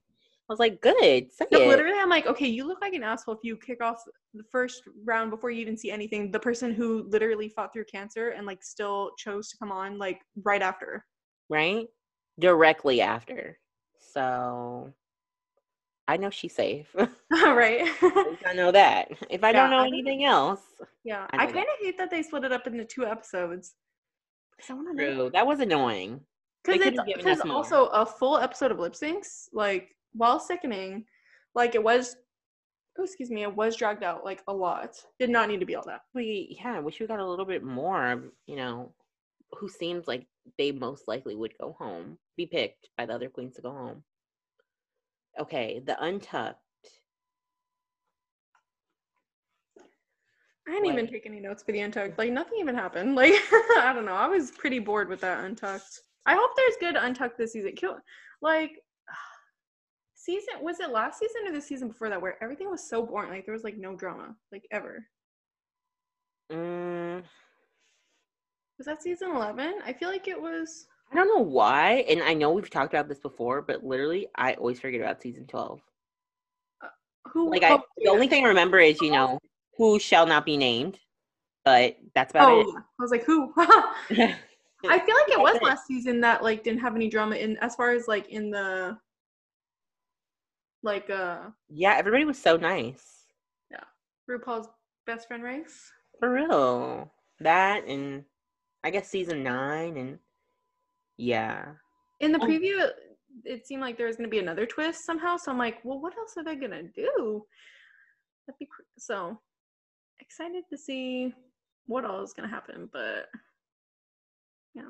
was 0.51 0.59
like, 0.59 0.81
good. 0.81 1.31
Say 1.31 1.45
no, 1.51 1.59
literally, 1.59 1.97
I'm 1.97 2.09
like, 2.09 2.27
okay, 2.27 2.47
you 2.47 2.67
look 2.67 2.81
like 2.81 2.93
an 2.93 3.03
asshole 3.03 3.35
if 3.35 3.39
you 3.43 3.57
kick 3.57 3.81
off 3.81 4.03
the 4.33 4.43
first 4.51 4.83
round 5.05 5.31
before 5.31 5.49
you 5.49 5.61
even 5.61 5.77
see 5.77 5.91
anything. 5.91 6.31
The 6.31 6.39
person 6.39 6.73
who 6.73 7.07
literally 7.09 7.49
fought 7.49 7.73
through 7.73 7.85
cancer 7.85 8.29
and 8.29 8.45
like 8.45 8.63
still 8.63 9.11
chose 9.17 9.49
to 9.49 9.57
come 9.57 9.71
on 9.71 9.97
like 9.97 10.19
right 10.43 10.61
after. 10.61 11.05
Right? 11.49 11.87
Directly 12.39 13.01
after. 13.01 13.57
So 13.99 14.93
I 16.07 16.17
know 16.17 16.29
she's 16.29 16.53
safe. 16.53 16.93
right. 17.31 17.87
I 18.45 18.53
know 18.53 18.71
that. 18.71 19.09
If 19.29 19.43
I 19.43 19.51
yeah, 19.51 19.53
don't 19.53 19.69
know 19.69 19.79
I 19.79 19.87
anything 19.87 20.25
else. 20.25 20.61
Yeah. 21.03 21.27
I, 21.31 21.43
I 21.43 21.45
kind 21.45 21.59
of 21.59 21.85
hate 21.85 21.97
that 21.97 22.11
they 22.11 22.23
split 22.23 22.43
it 22.43 22.51
up 22.51 22.67
into 22.67 22.83
two 22.83 23.05
episodes. 23.05 23.75
True. 24.61 24.93
Know. 24.93 25.29
That 25.29 25.47
was 25.47 25.59
annoying. 25.59 26.19
Because 26.63 26.85
it's 26.85 26.99
because 27.17 27.41
also 27.41 27.85
a 27.87 28.05
full 28.05 28.37
episode 28.37 28.71
of 28.71 28.79
lip 28.79 28.93
syncs, 28.93 29.47
like 29.51 29.89
while 30.13 30.39
sickening, 30.39 31.05
like 31.55 31.75
it 31.75 31.83
was 31.83 32.15
oh 32.99 33.03
excuse 33.03 33.29
me, 33.29 33.43
it 33.43 33.55
was 33.55 33.75
dragged 33.75 34.03
out 34.03 34.25
like 34.25 34.43
a 34.47 34.53
lot. 34.53 34.95
Did 35.19 35.29
not 35.29 35.49
need 35.49 35.59
to 35.59 35.65
be 35.65 35.75
all 35.75 35.85
that. 35.87 36.01
We 36.13 36.57
yeah, 36.59 36.73
I 36.73 36.79
wish 36.79 36.99
we 36.99 37.07
got 37.07 37.19
a 37.19 37.27
little 37.27 37.45
bit 37.45 37.63
more, 37.63 38.23
you 38.45 38.55
know, 38.55 38.93
who 39.57 39.69
seems 39.69 40.07
like 40.07 40.27
they 40.57 40.71
most 40.71 41.07
likely 41.07 41.35
would 41.35 41.53
go 41.59 41.75
home, 41.77 42.17
be 42.37 42.45
picked 42.45 42.89
by 42.97 43.05
the 43.05 43.13
other 43.13 43.29
queens 43.29 43.55
to 43.55 43.61
go 43.61 43.71
home. 43.71 44.03
Okay, 45.39 45.81
the 45.85 46.01
untucked. 46.03 46.59
I 50.67 50.71
didn't 50.73 50.85
what? 50.85 50.93
even 50.93 51.07
take 51.07 51.25
any 51.25 51.39
notes 51.39 51.63
for 51.63 51.71
the 51.71 51.79
untucked. 51.79 52.17
Like 52.17 52.31
nothing 52.31 52.59
even 52.59 52.75
happened. 52.75 53.15
Like 53.21 53.33
I 53.77 53.91
don't 53.93 54.05
know. 54.05 54.13
I 54.13 54.27
was 54.27 54.51
pretty 54.51 54.79
bored 54.79 55.09
with 55.09 55.21
that 55.21 55.43
untucked. 55.43 56.01
I 56.25 56.35
hope 56.35 56.51
there's 56.55 56.75
good 56.79 56.95
untucked 56.95 57.37
this 57.37 57.53
season. 57.53 57.73
Like 58.41 58.71
season 60.23 60.53
was 60.61 60.79
it 60.79 60.91
last 60.91 61.19
season 61.19 61.47
or 61.47 61.51
the 61.51 61.61
season 61.61 61.87
before 61.87 62.09
that 62.09 62.21
where 62.21 62.41
everything 62.43 62.69
was 62.69 62.87
so 62.87 63.03
boring 63.05 63.31
like 63.31 63.45
there 63.45 63.53
was 63.53 63.63
like 63.63 63.77
no 63.77 63.95
drama 63.95 64.35
like 64.51 64.65
ever? 64.71 65.05
Mm. 66.51 67.23
was 68.77 68.85
that 68.85 69.01
season 69.01 69.31
11 69.31 69.75
i 69.85 69.93
feel 69.93 70.09
like 70.09 70.27
it 70.27 70.39
was 70.39 70.85
i 71.09 71.15
don't 71.15 71.29
know 71.29 71.41
why 71.41 72.05
and 72.09 72.21
i 72.21 72.33
know 72.33 72.51
we've 72.51 72.69
talked 72.69 72.93
about 72.93 73.07
this 73.07 73.19
before 73.19 73.61
but 73.61 73.85
literally 73.85 74.27
i 74.35 74.53
always 74.55 74.77
forget 74.77 74.99
about 74.99 75.21
season 75.21 75.47
12 75.47 75.79
uh, 76.83 76.87
who 77.31 77.49
like 77.49 77.63
I, 77.63 77.79
the 77.99 78.09
only 78.09 78.27
thing 78.27 78.43
i 78.43 78.49
remember 78.49 78.79
is 78.79 78.99
you 78.99 79.11
know 79.11 79.39
who 79.77 79.97
shall 79.97 80.27
not 80.27 80.45
be 80.45 80.57
named 80.57 80.99
but 81.63 81.95
that's 82.15 82.31
about 82.31 82.51
oh, 82.51 82.59
it. 82.59 82.67
i 82.67 83.01
was 83.01 83.11
like 83.11 83.23
who? 83.23 83.53
I 84.89 84.97
feel 84.97 85.15
like 85.15 85.29
it 85.29 85.39
was 85.39 85.61
last 85.61 85.85
season 85.85 86.19
that 86.21 86.43
like 86.43 86.63
didn't 86.63 86.81
have 86.81 86.95
any 86.95 87.07
drama 87.07 87.35
in 87.35 87.55
as 87.57 87.75
far 87.75 87.91
as 87.91 88.07
like 88.07 88.27
in 88.29 88.49
the 88.49 88.97
like 90.83 91.09
uh 91.09 91.49
Yeah, 91.69 91.95
everybody 91.97 92.25
was 92.25 92.37
so 92.37 92.57
nice. 92.57 93.25
Yeah. 93.69 93.83
RuPaul's 94.29 94.67
best 95.05 95.27
friend 95.27 95.43
race. 95.43 95.91
For 96.19 96.31
real. 96.31 97.11
That 97.39 97.85
and 97.85 98.23
I 98.83 98.89
guess 98.89 99.09
season 99.09 99.43
nine 99.43 99.97
and 99.97 100.19
yeah. 101.17 101.65
In 102.19 102.31
the 102.31 102.39
oh. 102.39 102.45
preview 102.45 102.89
it 103.45 103.65
seemed 103.65 103.81
like 103.81 103.97
there 103.97 104.07
was 104.07 104.17
gonna 104.17 104.29
be 104.29 104.39
another 104.39 104.65
twist 104.65 105.05
somehow. 105.05 105.37
So 105.37 105.51
I'm 105.51 105.57
like, 105.57 105.79
well 105.83 105.99
what 105.99 106.17
else 106.17 106.33
are 106.37 106.43
they 106.43 106.55
gonna 106.55 106.83
do? 106.83 107.45
That'd 108.47 108.59
be 108.59 108.67
so 108.97 109.39
excited 110.19 110.63
to 110.69 110.77
see 110.77 111.33
what 111.87 112.05
all 112.05 112.23
is 112.23 112.33
gonna 112.33 112.47
happen, 112.47 112.89
but 112.91 113.27
yeah. 114.73 114.89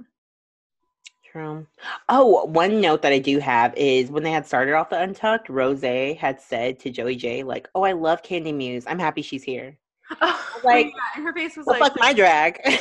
True. 1.32 1.66
Oh, 2.10 2.44
one 2.46 2.82
note 2.82 3.04
that 3.04 3.14
I 3.14 3.20
do 3.20 3.40
have 3.40 3.74
is 3.78 4.12
when 4.12 4.24
they 4.24 4.32
had 4.32 4.46
started 4.46 4.74
off 4.74 4.90
the 4.90 5.00
Untucked, 5.00 5.48
Rose 5.48 5.82
had 5.82 6.42
said 6.42 6.78
to 6.80 6.90
Joey 6.90 7.16
Jay, 7.16 7.42
like, 7.42 7.70
"Oh, 7.74 7.84
I 7.84 7.94
love 7.94 8.22
Kandy 8.22 8.54
Muse. 8.54 8.84
I'm 8.86 9.00
happy 9.00 9.22
she's 9.22 9.44
here." 9.44 9.78
Oh, 10.22 10.62
like, 10.66 10.88
yeah. 10.88 10.92
and 11.16 11.24
her 11.24 11.32
face 11.34 11.56
was 11.56 11.66
well, 11.66 11.80
like, 11.80 11.94
"Fuck 11.94 12.02
my 12.02 12.12
drag." 12.12 12.60
and 12.66 12.78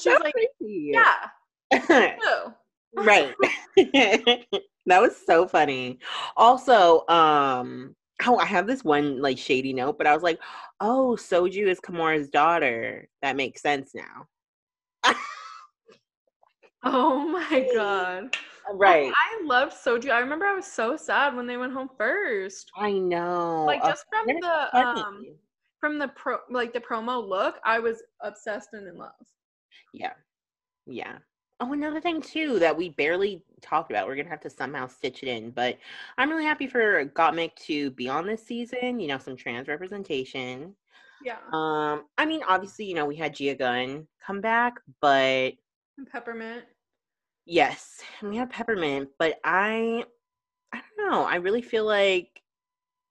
she's 0.00 0.16
like, 0.20 0.32
crazy. 0.32 0.92
"Yeah." 0.94 1.26
right. 2.94 3.34
that 4.86 5.00
was 5.00 5.16
so 5.26 5.48
funny. 5.48 5.98
Also, 6.36 7.04
um, 7.08 7.96
oh, 8.26 8.38
I 8.38 8.44
have 8.44 8.68
this 8.68 8.84
one 8.84 9.20
like 9.20 9.38
shady 9.38 9.72
note, 9.72 9.98
but 9.98 10.06
I 10.06 10.14
was 10.14 10.22
like, 10.22 10.38
"Oh, 10.78 11.16
Soju 11.18 11.66
is 11.66 11.80
Kahmora's 11.80 12.30
daughter. 12.30 13.08
That 13.22 13.34
makes 13.34 13.60
sense 13.60 13.92
now." 13.92 14.28
Oh 16.82 17.18
my 17.26 17.68
god. 17.74 18.36
Right. 18.72 19.12
I 19.12 19.42
loved 19.44 19.72
Soju. 19.72 20.10
I 20.10 20.20
remember 20.20 20.46
I 20.46 20.54
was 20.54 20.66
so 20.66 20.96
sad 20.96 21.34
when 21.34 21.46
they 21.46 21.56
went 21.56 21.72
home 21.72 21.90
first. 21.98 22.70
I 22.76 22.92
know. 22.92 23.64
Like 23.66 23.84
just 23.84 24.04
from 24.10 24.26
the 24.40 24.76
um 24.76 25.26
from 25.80 25.98
the 25.98 26.08
pro 26.08 26.38
like 26.50 26.72
the 26.72 26.80
promo 26.80 27.26
look, 27.26 27.56
I 27.64 27.78
was 27.78 28.02
obsessed 28.20 28.70
and 28.72 28.86
in 28.86 28.96
love. 28.96 29.12
Yeah. 29.92 30.12
Yeah. 30.86 31.18
Oh, 31.62 31.72
another 31.74 32.00
thing 32.00 32.22
too 32.22 32.58
that 32.58 32.76
we 32.76 32.90
barely 32.90 33.42
talked 33.60 33.90
about. 33.90 34.06
We're 34.06 34.16
gonna 34.16 34.30
have 34.30 34.40
to 34.42 34.50
somehow 34.50 34.86
stitch 34.86 35.22
it 35.22 35.28
in, 35.28 35.50
but 35.50 35.78
I'm 36.16 36.30
really 36.30 36.44
happy 36.44 36.66
for 36.66 37.04
Gottmik 37.06 37.54
to 37.66 37.90
be 37.90 38.08
on 38.08 38.26
this 38.26 38.46
season. 38.46 38.98
You 38.98 39.08
know, 39.08 39.18
some 39.18 39.36
trans 39.36 39.68
representation. 39.68 40.74
Yeah. 41.22 41.36
Um, 41.52 42.04
I 42.16 42.24
mean, 42.24 42.40
obviously, 42.48 42.86
you 42.86 42.94
know, 42.94 43.04
we 43.04 43.16
had 43.16 43.34
Gia 43.34 43.54
Gunn 43.54 44.06
come 44.24 44.40
back, 44.40 44.74
but 45.02 45.52
and 46.00 46.10
peppermint. 46.10 46.64
Yes, 47.46 48.00
we 48.22 48.36
have 48.36 48.50
peppermint, 48.50 49.10
but 49.18 49.38
I 49.44 50.04
I 50.72 50.80
don't 50.80 51.10
know. 51.10 51.22
I 51.22 51.36
really 51.36 51.62
feel 51.62 51.84
like 51.84 52.42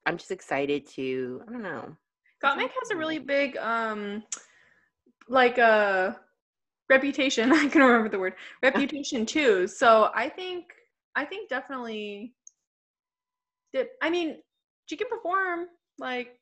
I'm 0.05 0.17
just 0.17 0.31
excited 0.31 0.87
to 0.95 1.43
I 1.47 1.51
don't 1.51 1.61
know. 1.61 1.95
Gottmik 2.43 2.71
has 2.79 2.91
a 2.91 2.97
really 2.97 3.19
big 3.19 3.57
um 3.57 4.23
like 5.27 5.57
a 5.59 5.63
uh, 5.63 6.13
reputation. 6.89 7.51
I 7.53 7.67
can 7.67 7.81
remember 7.81 8.09
the 8.09 8.19
word. 8.19 8.33
Reputation 8.63 9.25
too. 9.25 9.67
So 9.67 10.09
I 10.15 10.29
think 10.29 10.65
I 11.15 11.25
think 11.25 11.49
definitely 11.49 12.33
did 13.73 13.87
I 14.01 14.09
mean 14.09 14.37
she 14.87 14.97
can 14.97 15.09
perform 15.09 15.67
like 15.99 16.38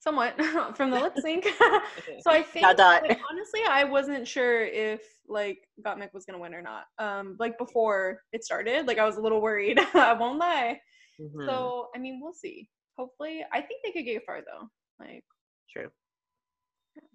somewhat 0.00 0.34
from 0.76 0.90
the 0.90 0.98
lip 0.98 1.14
sync. 1.20 1.44
so 2.20 2.30
I 2.30 2.42
think 2.42 2.78
like, 2.78 3.20
honestly, 3.30 3.60
I 3.68 3.84
wasn't 3.84 4.26
sure 4.26 4.64
if 4.64 5.02
like 5.28 5.68
Gottmik 5.82 6.12
was 6.12 6.24
gonna 6.24 6.40
win 6.40 6.54
or 6.54 6.62
not. 6.62 6.84
Um, 6.98 7.36
like 7.38 7.56
before 7.58 8.22
it 8.32 8.44
started, 8.44 8.86
like 8.86 8.98
I 8.98 9.04
was 9.04 9.16
a 9.16 9.20
little 9.20 9.40
worried. 9.40 9.78
I 9.94 10.14
won't 10.14 10.38
lie. 10.38 10.80
Mhm. 11.20 11.46
So 11.46 11.88
I 11.94 11.98
mean, 11.98 12.20
we'll 12.22 12.32
see. 12.32 12.68
Hopefully, 12.98 13.44
I 13.52 13.60
think 13.60 13.82
they 13.84 13.92
could 13.92 14.04
get 14.04 14.24
far 14.26 14.40
though. 14.40 14.68
Like, 14.98 15.24
True. 15.70 15.90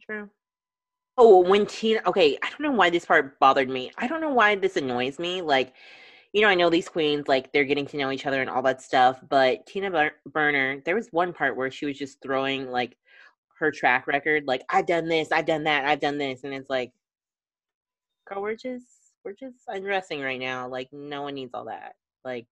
True. 0.06 0.30
Oh, 1.18 1.40
when 1.40 1.66
Tina, 1.66 2.02
okay, 2.06 2.38
I 2.44 2.50
don't 2.50 2.62
know 2.62 2.72
why 2.72 2.90
this 2.90 3.06
part 3.06 3.40
bothered 3.40 3.70
me. 3.70 3.92
I 3.98 4.08
don't 4.08 4.22
know 4.22 4.34
why 4.34 4.56
this 4.56 4.76
annoys 4.76 5.18
me. 5.18 5.42
Like, 5.42 5.74
you 6.36 6.42
know, 6.42 6.50
I 6.50 6.56
know 6.56 6.70
these 6.70 6.90
queens, 6.90 7.30
like, 7.30 7.54
they're 7.54 7.64
getting 7.64 7.86
to 7.88 7.98
know 7.98 8.12
each 8.12 8.26
other 8.26 8.42
and 8.42 8.50
all 8.50 8.62
that 8.64 8.82
stuff, 8.82 9.22
but 9.30 9.66
Tina 9.66 9.90
Bur- 9.90 10.18
Burner, 10.26 10.82
there 10.84 10.96
was 10.96 11.08
one 11.12 11.32
part 11.32 11.56
where 11.56 11.72
she 11.72 11.86
was 11.86 11.98
just 11.98 12.22
throwing, 12.22 12.70
like, 12.70 12.98
her 13.58 13.72
track 13.72 14.06
record, 14.06 14.44
like, 14.46 14.64
I've 14.70 14.86
done 14.86 15.08
this, 15.08 15.32
I've 15.32 15.46
done 15.46 15.64
that, 15.64 15.86
I've 15.86 16.02
done 16.02 16.18
this. 16.18 16.44
And 16.44 16.54
it's 16.54 16.70
like, 16.70 16.92
girl, 18.28 18.42
we're 18.42 18.56
just, 18.56 19.14
we're 19.24 19.32
just 19.32 19.60
undressing 19.70 20.20
right 20.20 20.40
now. 20.40 20.68
Like, 20.68 20.90
no 20.92 21.22
one 21.22 21.36
needs 21.36 21.54
all 21.54 21.66
that. 21.66 21.96
Like, 22.26 22.48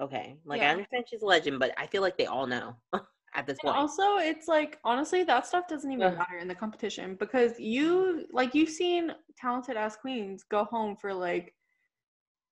okay. 0.00 0.38
Like, 0.46 0.62
I 0.62 0.68
understand 0.68 1.04
she's 1.06 1.20
a 1.20 1.26
legend, 1.26 1.58
but 1.58 1.72
I 1.76 1.88
feel 1.88 2.00
like 2.00 2.16
they 2.16 2.24
all 2.24 2.46
know 2.46 2.76
at 3.34 3.46
this 3.46 3.58
and 3.58 3.68
point. 3.68 3.76
also, 3.76 4.16
it's 4.16 4.48
like 4.48 4.78
honestly, 4.84 5.22
that 5.24 5.46
stuff 5.46 5.68
doesn't 5.68 5.90
even 5.90 6.06
Ugh. 6.06 6.18
matter 6.18 6.38
in 6.38 6.48
the 6.48 6.54
competition 6.54 7.14
because 7.16 7.58
you 7.60 8.26
like 8.32 8.54
you've 8.54 8.70
seen 8.70 9.12
talented 9.36 9.76
ass 9.76 9.96
queens 9.96 10.44
go 10.44 10.64
home 10.64 10.96
for 10.96 11.12
like 11.12 11.54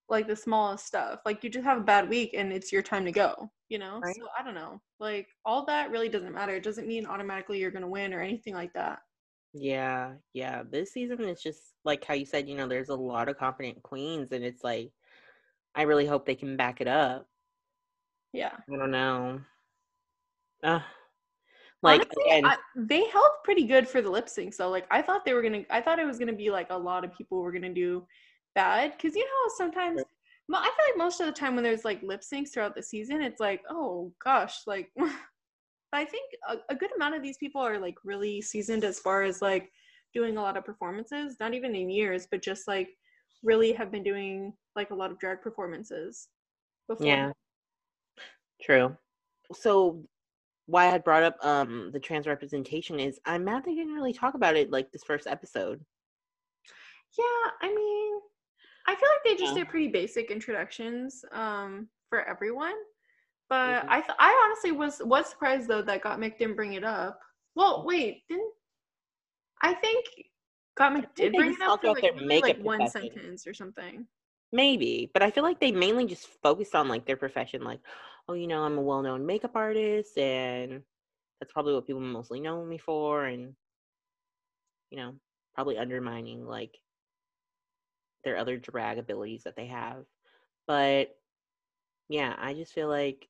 like 0.08 0.26
the 0.26 0.36
smallest 0.36 0.86
stuff. 0.86 1.20
Like 1.24 1.42
you 1.42 1.50
just 1.50 1.64
have 1.64 1.78
a 1.78 1.84
bad 1.84 2.08
week 2.08 2.34
and 2.34 2.52
it's 2.52 2.72
your 2.72 2.82
time 2.82 3.04
to 3.04 3.12
go. 3.12 3.50
You 3.68 3.78
know. 3.78 4.00
Right. 4.02 4.14
So 4.16 4.26
I 4.38 4.42
don't 4.42 4.54
know. 4.54 4.80
Like 5.00 5.28
all 5.44 5.64
that 5.66 5.90
really 5.90 6.08
doesn't 6.08 6.34
matter. 6.34 6.54
It 6.54 6.62
doesn't 6.62 6.86
mean 6.86 7.06
automatically 7.06 7.58
you're 7.58 7.70
gonna 7.70 7.88
win 7.88 8.12
or 8.12 8.20
anything 8.20 8.54
like 8.54 8.72
that. 8.74 9.00
Yeah, 9.54 10.14
yeah. 10.32 10.62
This 10.68 10.92
season 10.92 11.22
is 11.22 11.40
just 11.40 11.60
like 11.84 12.04
how 12.04 12.14
you 12.14 12.26
said, 12.26 12.48
you 12.48 12.56
know, 12.56 12.66
there's 12.66 12.88
a 12.88 12.94
lot 12.94 13.28
of 13.28 13.38
confident 13.38 13.82
queens, 13.82 14.32
and 14.32 14.44
it's 14.44 14.64
like, 14.64 14.90
I 15.74 15.82
really 15.82 16.06
hope 16.06 16.26
they 16.26 16.34
can 16.34 16.56
back 16.56 16.80
it 16.80 16.88
up. 16.88 17.28
Yeah. 18.32 18.52
I 18.72 18.76
don't 18.76 18.90
know. 18.90 19.40
Uh, 20.64 20.80
like, 21.82 22.00
Honestly, 22.00 22.24
again, 22.26 22.46
I, 22.46 22.56
they 22.74 23.04
held 23.08 23.30
pretty 23.44 23.64
good 23.64 23.86
for 23.86 24.00
the 24.00 24.10
lip 24.10 24.28
sync. 24.28 24.54
So 24.54 24.70
like 24.70 24.86
I 24.90 25.02
thought 25.02 25.24
they 25.24 25.34
were 25.34 25.42
gonna 25.42 25.64
I 25.70 25.80
thought 25.80 25.98
it 25.98 26.06
was 26.06 26.18
gonna 26.18 26.32
be 26.32 26.50
like 26.50 26.68
a 26.70 26.76
lot 26.76 27.04
of 27.04 27.14
people 27.14 27.42
were 27.42 27.52
gonna 27.52 27.74
do 27.74 28.06
bad. 28.54 28.98
Cause 29.00 29.14
you 29.14 29.24
know 29.24 29.52
sometimes 29.56 30.00
Sure. 30.00 30.06
mo- 30.48 30.58
I 30.58 30.64
feel 30.64 30.86
like 30.90 30.98
most 30.98 31.20
of 31.20 31.26
the 31.26 31.32
time 31.32 31.54
when 31.54 31.64
there's 31.64 31.84
like 31.84 32.02
lip 32.02 32.22
syncs 32.22 32.52
throughout 32.52 32.74
the 32.74 32.82
season, 32.82 33.22
it's 33.22 33.40
like, 33.40 33.62
oh 33.70 34.12
gosh, 34.24 34.60
like 34.66 34.90
but 34.96 35.10
I 35.92 36.04
think 36.04 36.32
a, 36.48 36.56
a 36.70 36.74
good 36.76 36.90
amount 36.96 37.14
of 37.14 37.22
these 37.22 37.38
people 37.38 37.60
are 37.60 37.78
like 37.78 37.96
really 38.04 38.40
seasoned 38.40 38.84
as 38.84 38.98
far 38.98 39.22
as 39.22 39.40
like 39.42 39.70
doing 40.12 40.36
a 40.36 40.42
lot 40.42 40.56
of 40.56 40.64
performances, 40.64 41.36
not 41.40 41.54
even 41.54 41.74
in 41.74 41.90
years, 41.90 42.26
but 42.30 42.42
just 42.42 42.66
like 42.68 42.88
really 43.42 43.72
have 43.72 43.92
been 43.92 44.02
doing 44.02 44.52
like 44.76 44.90
a 44.90 44.94
lot 44.94 45.10
of 45.10 45.18
drag 45.18 45.40
performances 45.42 46.28
before. 46.88 47.06
yeah, 47.06 47.32
true. 48.62 48.96
So, 49.52 50.02
why 50.66 50.86
I 50.86 50.90
had 50.90 51.04
brought 51.04 51.22
up 51.22 51.36
um 51.44 51.90
the 51.92 52.00
trans 52.00 52.26
representation 52.26 52.98
is 52.98 53.20
I'm 53.26 53.44
mad 53.44 53.64
they 53.64 53.74
didn't 53.74 53.94
really 53.94 54.14
talk 54.14 54.34
about 54.34 54.56
it 54.56 54.70
like 54.70 54.90
this 54.92 55.04
first 55.04 55.26
episode. 55.26 55.84
Yeah, 57.18 57.50
I 57.62 57.72
mean, 57.74 58.20
I 58.86 58.94
feel 58.94 59.08
like 59.08 59.24
they 59.24 59.36
just 59.40 59.54
Yeah. 59.54 59.54
did 59.54 59.68
pretty 59.68 59.88
basic 59.88 60.30
introductions 60.30 61.24
um, 61.32 61.88
for 62.08 62.22
everyone. 62.28 62.74
But 63.48 63.84
Mhm. 63.84 63.88
I, 63.88 64.00
th- 64.00 64.16
I 64.18 64.44
honestly 64.46 64.72
was 64.72 65.00
was 65.04 65.28
surprised 65.28 65.68
though 65.68 65.82
that 65.82 66.02
Gottmik 66.02 66.38
didn't 66.38 66.56
bring 66.56 66.74
it 66.74 66.84
up. 66.84 67.20
Well, 67.54 67.84
wait, 67.86 68.22
didn't 68.28 68.52
I 69.62 69.74
think 69.74 70.06
Gottmik 70.78 71.14
did 71.14 71.34
bring 71.36 71.52
it 71.54 71.62
up 71.62 71.80
for 71.80 71.90
like, 71.90 72.00
their 72.00 72.14
maybe, 72.14 72.26
makeup 72.26 72.56
like 72.56 72.64
one 72.64 72.86
sentence 72.86 73.46
or 73.46 73.54
something? 73.54 74.06
Maybe, 74.52 75.10
but 75.12 75.22
I 75.22 75.30
feel 75.30 75.42
like 75.42 75.58
they 75.60 75.72
mainly 75.72 76.06
just 76.06 76.26
focused 76.42 76.74
on 76.74 76.88
like 76.88 77.06
their 77.06 77.16
profession, 77.16 77.64
like, 77.64 77.80
oh, 78.28 78.34
you 78.34 78.46
know, 78.46 78.62
I'm 78.62 78.78
a 78.78 78.82
well-known 78.82 79.26
makeup 79.26 79.56
artist, 79.56 80.16
and 80.16 80.82
that's 81.40 81.52
probably 81.52 81.74
what 81.74 81.86
people 81.86 82.00
mostly 82.00 82.40
know 82.40 82.64
me 82.64 82.78
for, 82.78 83.24
and 83.26 83.54
you 84.90 84.96
know, 84.96 85.14
probably 85.54 85.78
undermining 85.78 86.46
like 86.46 86.78
their 88.24 88.36
other 88.36 88.56
drag 88.56 88.98
abilities 88.98 89.44
that 89.44 89.56
they 89.56 89.66
have. 89.66 90.04
But 90.66 91.16
yeah, 92.08 92.34
I 92.38 92.54
just 92.54 92.72
feel 92.72 92.88
like 92.88 93.28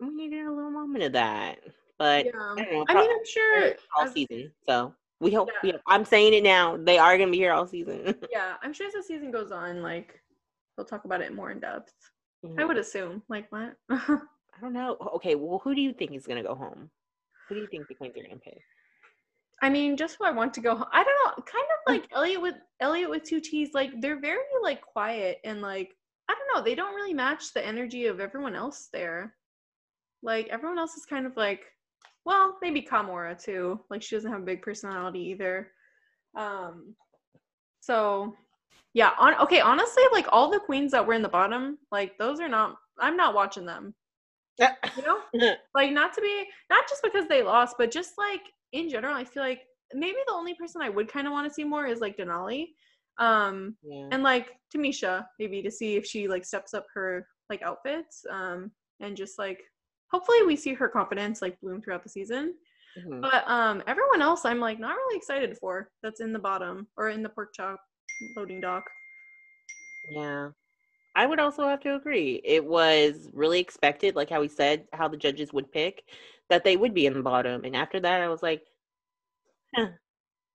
we 0.00 0.10
needed 0.10 0.46
a 0.46 0.52
little 0.52 0.70
moment 0.70 1.04
of 1.04 1.12
that. 1.12 1.60
But 1.98 2.26
Yeah, 2.26 2.32
I 2.34 2.62
know. 2.62 2.84
I 2.88 2.94
mean, 2.94 3.10
I'm 3.10 3.24
sure 3.26 3.74
all 3.96 4.06
season, 4.08 4.52
so 4.68 4.94
we 5.20 5.32
hope. 5.32 5.48
Yeah. 5.48 5.58
We 5.62 5.70
hope- 5.72 5.80
I'm 5.86 6.04
saying 6.04 6.34
it 6.34 6.42
now. 6.42 6.76
They 6.76 6.98
are 6.98 7.16
gonna 7.16 7.30
be 7.30 7.38
here 7.38 7.52
all 7.52 7.66
season. 7.66 8.02
yeah, 8.30 8.56
I'm 8.62 8.72
sure 8.72 8.88
as 8.88 8.94
the 8.94 9.02
season 9.02 9.30
goes 9.30 9.52
on, 9.52 9.80
like 9.82 10.20
they'll 10.76 10.84
talk 10.86 11.04
about 11.04 11.20
it 11.22 11.32
more 11.34 11.50
in 11.52 11.60
depth. 11.60 11.94
I 12.44 12.48
Mhm. 12.48 12.68
would 12.68 12.76
assume. 12.78 13.22
Like 13.28 13.50
what? 13.52 13.76
I 13.90 14.60
don't 14.60 14.72
know. 14.72 14.96
Okay, 15.16 15.34
well, 15.36 15.60
who 15.60 15.74
do 15.74 15.80
you 15.80 15.92
think 15.92 16.12
is 16.12 16.26
gonna 16.26 16.42
go 16.42 16.54
home? 16.54 16.90
Who 17.48 17.54
do 17.54 17.60
you 17.60 17.66
think 17.68 17.86
the 17.88 17.94
queens 17.94 18.16
are 18.16 18.22
gonna 18.22 18.36
pick? 18.36 18.60
I 19.62 19.70
mean, 19.70 19.96
just 19.96 20.16
who 20.18 20.24
I 20.24 20.30
want 20.30 20.52
to 20.54 20.60
go 20.60 20.76
home. 20.76 20.88
I 20.92 21.04
don't 21.04 21.38
know. 21.38 21.44
Kind 21.44 21.64
of 21.64 21.92
like 21.92 22.08
Elliott 22.12 22.42
with 22.42 22.54
Elliott 22.80 23.10
with 23.10 23.24
two 23.24 23.40
T's. 23.40 23.70
Like 23.72 23.90
they're 24.00 24.20
very 24.20 24.42
like 24.62 24.80
quiet 24.82 25.38
and 25.44 25.62
like 25.62 25.94
I 26.28 26.34
don't 26.34 26.56
know. 26.56 26.64
They 26.64 26.74
don't 26.74 26.94
really 26.94 27.14
match 27.14 27.52
the 27.52 27.64
energy 27.64 28.06
of 28.06 28.20
everyone 28.20 28.54
else 28.54 28.88
there. 28.92 29.34
Like 30.22 30.48
everyone 30.48 30.78
else 30.78 30.94
is 30.94 31.06
kind 31.06 31.26
of 31.26 31.36
like, 31.36 31.64
well, 32.24 32.58
maybe 32.62 32.82
Kahmora 32.82 33.42
too. 33.42 33.80
Like 33.90 34.02
she 34.02 34.16
doesn't 34.16 34.32
have 34.32 34.42
a 34.42 34.46
big 34.46 34.62
personality 34.62 35.20
either. 35.20 35.68
Um, 36.36 36.94
so 37.80 38.34
yeah. 38.92 39.12
On 39.18 39.34
okay. 39.40 39.60
Honestly, 39.60 40.02
like 40.12 40.26
all 40.30 40.50
the 40.50 40.60
queens 40.60 40.92
that 40.92 41.06
were 41.06 41.14
in 41.14 41.22
the 41.22 41.28
bottom, 41.28 41.78
like 41.90 42.18
those 42.18 42.40
are 42.40 42.48
not. 42.48 42.76
I'm 42.98 43.16
not 43.16 43.34
watching 43.34 43.66
them. 43.66 43.94
Yeah. 44.58 44.74
You 44.96 45.02
know 45.02 45.56
like 45.74 45.90
not 45.90 46.14
to 46.14 46.20
be 46.20 46.44
not 46.70 46.88
just 46.88 47.02
because 47.02 47.26
they 47.26 47.42
lost 47.42 47.74
but 47.76 47.90
just 47.90 48.12
like 48.16 48.42
in 48.74 48.88
general 48.88 49.14
i 49.14 49.24
feel 49.24 49.42
like 49.42 49.62
maybe 49.94 50.18
the 50.26 50.32
only 50.32 50.54
person 50.54 50.82
i 50.82 50.88
would 50.88 51.08
kind 51.08 51.26
of 51.26 51.32
want 51.32 51.46
to 51.48 51.54
see 51.54 51.64
more 51.64 51.86
is 51.86 52.00
like 52.00 52.16
denali 52.16 52.66
um 53.18 53.76
yeah. 53.82 54.08
and 54.10 54.22
like 54.22 54.48
tamisha 54.74 55.24
maybe 55.38 55.62
to 55.62 55.70
see 55.70 55.96
if 55.96 56.04
she 56.04 56.28
like 56.28 56.44
steps 56.44 56.74
up 56.74 56.86
her 56.92 57.26
like 57.48 57.62
outfits 57.62 58.24
um 58.30 58.70
and 59.00 59.16
just 59.16 59.38
like 59.38 59.60
hopefully 60.10 60.42
we 60.46 60.56
see 60.56 60.74
her 60.74 60.88
confidence 60.88 61.40
like 61.40 61.58
bloom 61.60 61.80
throughout 61.80 62.02
the 62.02 62.08
season 62.08 62.54
Mhm. 62.96 63.22
but 63.22 63.42
um 63.48 63.82
everyone 63.88 64.22
else 64.22 64.44
i'm 64.44 64.60
like 64.60 64.78
not 64.78 64.94
really 64.94 65.16
excited 65.16 65.56
for 65.58 65.90
that's 66.02 66.20
in 66.20 66.32
the 66.32 66.38
bottom 66.38 66.86
or 66.96 67.08
in 67.08 67.22
the 67.24 67.28
pork 67.28 67.52
chop 67.52 67.80
loading 68.36 68.60
dock 68.60 68.84
Yeah. 70.10 70.50
I 71.16 71.26
would 71.26 71.38
also 71.38 71.68
have 71.68 71.80
to 71.80 71.94
agree. 71.94 72.40
It 72.44 72.64
was 72.64 73.30
really 73.32 73.60
expected, 73.60 74.16
like 74.16 74.30
how 74.30 74.40
we 74.40 74.48
said, 74.48 74.86
how 74.92 75.06
the 75.06 75.16
judges 75.16 75.52
would 75.52 75.70
pick, 75.70 76.02
that 76.50 76.64
they 76.64 76.76
would 76.76 76.94
be 76.94 77.06
in 77.06 77.14
the 77.14 77.22
bottom. 77.22 77.64
And 77.64 77.74
after 77.76 78.00
that, 78.00 78.20
I 78.20 78.28
was 78.28 78.42
like, 78.42 78.62
huh. 79.74 79.88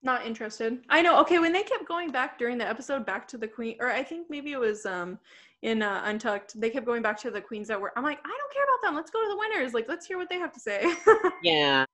not 0.02 0.26
interested 0.26 0.78
i 0.88 1.02
know 1.02 1.20
okay 1.20 1.38
when 1.38 1.52
they 1.52 1.62
kept 1.62 1.86
going 1.86 2.10
back 2.10 2.38
during 2.38 2.56
the 2.56 2.66
episode 2.66 3.04
back 3.04 3.28
to 3.28 3.36
the 3.36 3.46
queen 3.46 3.76
or 3.80 3.88
i 3.90 4.02
think 4.02 4.26
maybe 4.30 4.52
it 4.52 4.58
was 4.58 4.86
um 4.86 5.18
in 5.62 5.82
uh, 5.82 6.00
untucked 6.06 6.58
they 6.58 6.70
kept 6.70 6.86
going 6.86 7.02
back 7.02 7.18
to 7.20 7.30
the 7.30 7.40
queens 7.40 7.68
that 7.68 7.78
were 7.78 7.92
i'm 7.96 8.02
like 8.02 8.18
i 8.24 8.28
don't 8.28 8.52
care 8.52 8.64
about 8.64 8.82
them 8.82 8.94
let's 8.94 9.10
go 9.10 9.22
to 9.22 9.28
the 9.28 9.36
winners 9.36 9.74
like 9.74 9.86
let's 9.88 10.06
hear 10.06 10.16
what 10.16 10.28
they 10.28 10.38
have 10.38 10.52
to 10.52 10.60
say 10.60 10.80
yeah. 11.42 11.84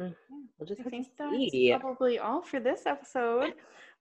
Mm, 0.00 0.14
We'll 0.58 0.66
just 0.66 0.80
i 0.80 0.84
think 0.84 1.08
that's 1.18 1.50
see. 1.50 1.76
probably 1.78 2.18
all 2.18 2.40
for 2.40 2.60
this 2.60 2.86
episode 2.86 3.52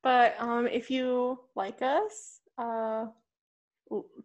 but 0.02 0.36
um 0.40 0.68
if 0.68 0.90
you 0.90 1.38
like 1.56 1.82
us 1.82 2.40
uh 2.58 3.08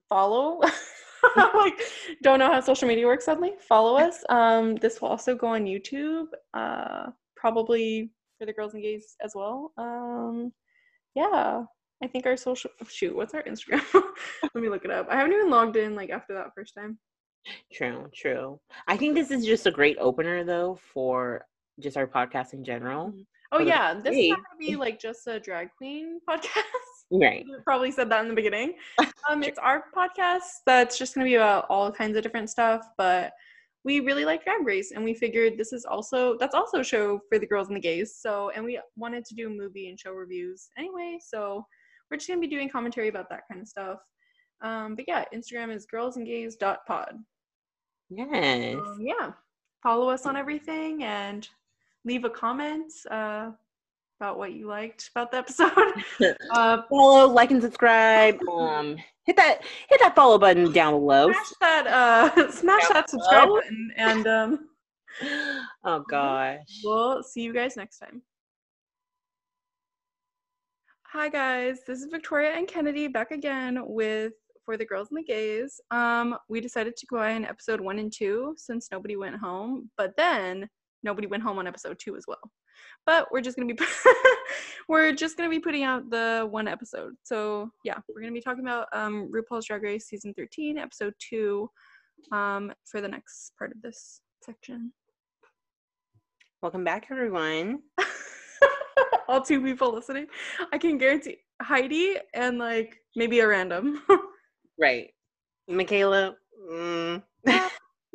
follow 0.08 0.60
like 1.54 1.80
don't 2.22 2.38
know 2.38 2.50
how 2.52 2.60
social 2.60 2.88
media 2.88 3.06
works 3.06 3.24
suddenly. 3.24 3.52
Follow 3.60 3.96
us. 3.96 4.24
Um 4.28 4.76
this 4.76 5.00
will 5.00 5.08
also 5.08 5.34
go 5.34 5.48
on 5.48 5.64
youtube 5.64 6.26
uh 6.54 7.06
probably 7.36 8.10
for 8.38 8.46
the 8.46 8.52
girls 8.52 8.74
and 8.74 8.82
gays 8.82 9.16
as 9.22 9.32
well. 9.34 9.72
Um 9.78 10.52
yeah. 11.14 11.64
I 12.02 12.06
think 12.06 12.26
our 12.26 12.36
social 12.36 12.70
shoot 12.88 13.14
what's 13.14 13.34
our 13.34 13.42
instagram? 13.42 13.84
Let 14.42 14.62
me 14.62 14.68
look 14.68 14.84
it 14.84 14.90
up. 14.90 15.06
I 15.10 15.16
haven't 15.16 15.32
even 15.32 15.50
logged 15.50 15.76
in 15.76 15.94
like 15.94 16.10
after 16.10 16.34
that 16.34 16.52
first 16.54 16.74
time. 16.74 16.98
True, 17.72 18.08
true. 18.14 18.60
I 18.88 18.96
think 18.96 19.14
this 19.14 19.30
is 19.30 19.44
just 19.44 19.66
a 19.66 19.70
great 19.70 19.98
opener, 20.00 20.44
though, 20.44 20.78
for 20.92 21.44
just 21.80 21.96
our 21.96 22.06
podcast 22.06 22.52
in 22.52 22.64
general. 22.64 23.12
oh 23.52 23.58
yeah. 23.58 23.94
This 23.94 24.16
is 24.16 24.30
not 24.30 24.38
gonna 24.38 24.58
be 24.58 24.76
like 24.76 25.00
just 25.00 25.26
a 25.26 25.40
drag 25.40 25.68
queen 25.76 26.20
podcast 26.28 26.93
Right. 27.10 27.44
You 27.46 27.58
probably 27.64 27.90
said 27.90 28.10
that 28.10 28.22
in 28.22 28.28
the 28.28 28.34
beginning. 28.34 28.74
Um, 29.30 29.42
it's 29.42 29.58
our 29.58 29.84
podcast 29.96 30.60
that's 30.66 30.98
just 30.98 31.14
going 31.14 31.24
to 31.24 31.30
be 31.30 31.36
about 31.36 31.64
all 31.70 31.90
kinds 31.90 32.14
of 32.14 32.22
different 32.22 32.50
stuff, 32.50 32.86
but 32.98 33.32
we 33.82 34.00
really 34.00 34.26
like 34.26 34.44
Drag 34.44 34.66
Race, 34.66 34.92
and 34.92 35.02
we 35.02 35.14
figured 35.14 35.56
this 35.56 35.72
is 35.72 35.86
also 35.86 36.36
that's 36.38 36.54
also 36.54 36.80
a 36.80 36.84
show 36.84 37.18
for 37.30 37.38
the 37.38 37.46
girls 37.46 37.68
and 37.68 37.76
the 37.78 37.80
gays. 37.80 38.16
So, 38.20 38.50
and 38.50 38.62
we 38.62 38.78
wanted 38.96 39.24
to 39.24 39.34
do 39.34 39.48
movie 39.48 39.88
and 39.88 39.98
show 39.98 40.12
reviews 40.12 40.68
anyway, 40.76 41.18
so 41.26 41.64
we're 42.10 42.18
just 42.18 42.28
going 42.28 42.38
to 42.38 42.46
be 42.46 42.54
doing 42.54 42.68
commentary 42.68 43.08
about 43.08 43.30
that 43.30 43.44
kind 43.50 43.62
of 43.62 43.68
stuff. 43.68 43.98
Um, 44.62 44.94
but 44.94 45.06
yeah, 45.08 45.24
Instagram 45.34 45.74
is 45.74 45.86
girlsandgays.pod. 45.86 47.14
Yes. 48.10 48.76
Um, 48.76 48.98
yeah, 49.00 49.32
follow 49.82 50.08
us 50.08 50.26
on 50.26 50.36
everything 50.36 51.04
and 51.04 51.48
leave 52.04 52.24
a 52.24 52.30
comment 52.30 52.92
uh, 53.10 53.50
about 54.24 54.38
what 54.38 54.54
you 54.54 54.66
liked 54.66 55.10
about 55.14 55.30
the 55.30 55.36
episode. 55.36 55.70
uh, 56.54 56.82
Follow, 56.88 57.28
like, 57.28 57.50
and 57.50 57.62
subscribe. 57.62 58.38
Um, 58.54 58.96
hit 59.26 59.36
that 59.36 59.62
hit 59.88 60.00
that 60.00 60.14
follow 60.14 60.38
button 60.38 60.70
down 60.72 60.92
below. 60.92 61.30
Smash 61.32 61.52
that 61.60 61.86
uh 61.86 62.50
smash 62.50 62.82
Down 62.82 62.92
that 62.92 63.10
subscribe 63.10 63.48
below. 63.48 63.60
button 63.60 63.90
and 63.96 64.26
um 64.26 64.68
Oh 65.84 66.04
gosh. 66.08 66.80
we'll 66.84 67.22
see 67.22 67.42
you 67.42 67.52
guys 67.52 67.76
next 67.76 67.98
time. 67.98 68.22
Hi 71.06 71.28
guys, 71.28 71.80
this 71.86 72.00
is 72.00 72.06
Victoria 72.10 72.52
and 72.52 72.68
Kennedy 72.68 73.08
back 73.08 73.30
again 73.30 73.80
with 73.84 74.34
For 74.64 74.76
the 74.76 74.84
Girls 74.84 75.08
and 75.10 75.18
the 75.18 75.24
Gays. 75.24 75.80
Um 75.90 76.36
we 76.48 76.60
decided 76.60 76.96
to 76.96 77.06
go 77.06 77.22
in 77.22 77.44
episode 77.44 77.80
1 77.80 77.98
and 77.98 78.12
2 78.12 78.54
since 78.56 78.88
nobody 78.92 79.16
went 79.16 79.36
home, 79.36 79.90
but 79.98 80.14
then 80.16 80.68
nobody 81.02 81.26
went 81.26 81.42
home 81.42 81.58
on 81.58 81.66
episode 81.66 81.98
2 81.98 82.16
as 82.16 82.24
well. 82.28 82.50
But 83.06 83.30
we're 83.30 83.40
just 83.40 83.56
going 83.56 83.68
to 83.68 83.74
be 83.74 83.84
we're 84.88 85.12
just 85.12 85.36
going 85.36 85.48
to 85.48 85.54
be 85.54 85.60
putting 85.60 85.82
out 85.82 86.10
the 86.10 86.46
one 86.50 86.68
episode. 86.68 87.14
So, 87.22 87.70
yeah, 87.84 87.98
we're 88.08 88.20
going 88.20 88.32
to 88.32 88.38
be 88.38 88.42
talking 88.42 88.64
about 88.64 88.88
um 88.92 89.30
RuPaul's 89.32 89.66
Drag 89.66 89.82
Race 89.82 90.06
season 90.06 90.34
13, 90.34 90.78
episode 90.78 91.14
2 91.30 91.68
um 92.32 92.72
for 92.84 93.00
the 93.00 93.08
next 93.08 93.52
part 93.58 93.72
of 93.72 93.82
this 93.82 94.20
section. 94.42 94.92
Welcome 96.62 96.84
back, 96.84 97.08
everyone. 97.10 97.80
all 99.28 99.42
two 99.42 99.60
people 99.62 99.92
listening. 99.92 100.26
I 100.72 100.78
can 100.78 100.98
guarantee 100.98 101.38
Heidi 101.60 102.16
and 102.32 102.58
like 102.58 102.96
maybe 103.16 103.40
a 103.40 103.48
random. 103.48 104.02
Right, 104.76 105.10
Michaela. 105.68 106.34
Mm. 106.68 107.22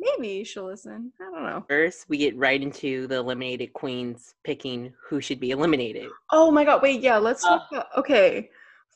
Maybe 0.00 0.44
she'll 0.44 0.66
listen. 0.66 1.12
I 1.20 1.24
don't 1.24 1.44
know. 1.44 1.64
First, 1.68 2.06
we 2.08 2.16
get 2.16 2.36
right 2.36 2.60
into 2.60 3.06
the 3.06 3.16
eliminated 3.16 3.72
queens 3.74 4.34
picking 4.44 4.92
who 5.08 5.20
should 5.20 5.40
be 5.40 5.50
eliminated. 5.50 6.08
Oh 6.32 6.50
my 6.50 6.64
god, 6.64 6.80
wait, 6.80 7.00
yeah, 7.02 7.18
let's 7.18 7.42
talk 7.42 7.68
about 7.70 7.86
okay. 7.96 8.48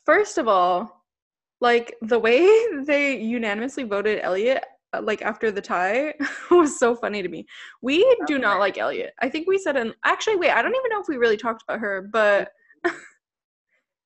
First 0.03 0.37
of 0.37 0.47
all, 0.47 1.03
like 1.61 1.95
the 2.01 2.17
way 2.17 2.47
they 2.85 3.19
unanimously 3.19 3.83
voted 3.83 4.19
Elliott 4.23 4.63
uh, 4.93 5.01
like 5.01 5.21
after 5.21 5.51
the 5.51 5.61
tie 5.61 6.13
was 6.51 6.79
so 6.79 6.95
funny 6.95 7.21
to 7.21 7.29
me. 7.29 7.45
We 7.81 8.03
do 8.25 8.39
not 8.39 8.59
like 8.59 8.77
Elliott. 8.77 9.13
I 9.21 9.29
think 9.29 9.47
we 9.47 9.59
said 9.59 9.77
in 9.77 9.93
actually 10.03 10.37
wait, 10.37 10.51
I 10.51 10.61
don't 10.61 10.75
even 10.75 10.89
know 10.89 11.01
if 11.01 11.07
we 11.07 11.17
really 11.17 11.37
talked 11.37 11.63
about 11.67 11.79
her, 11.79 12.01
but 12.11 12.49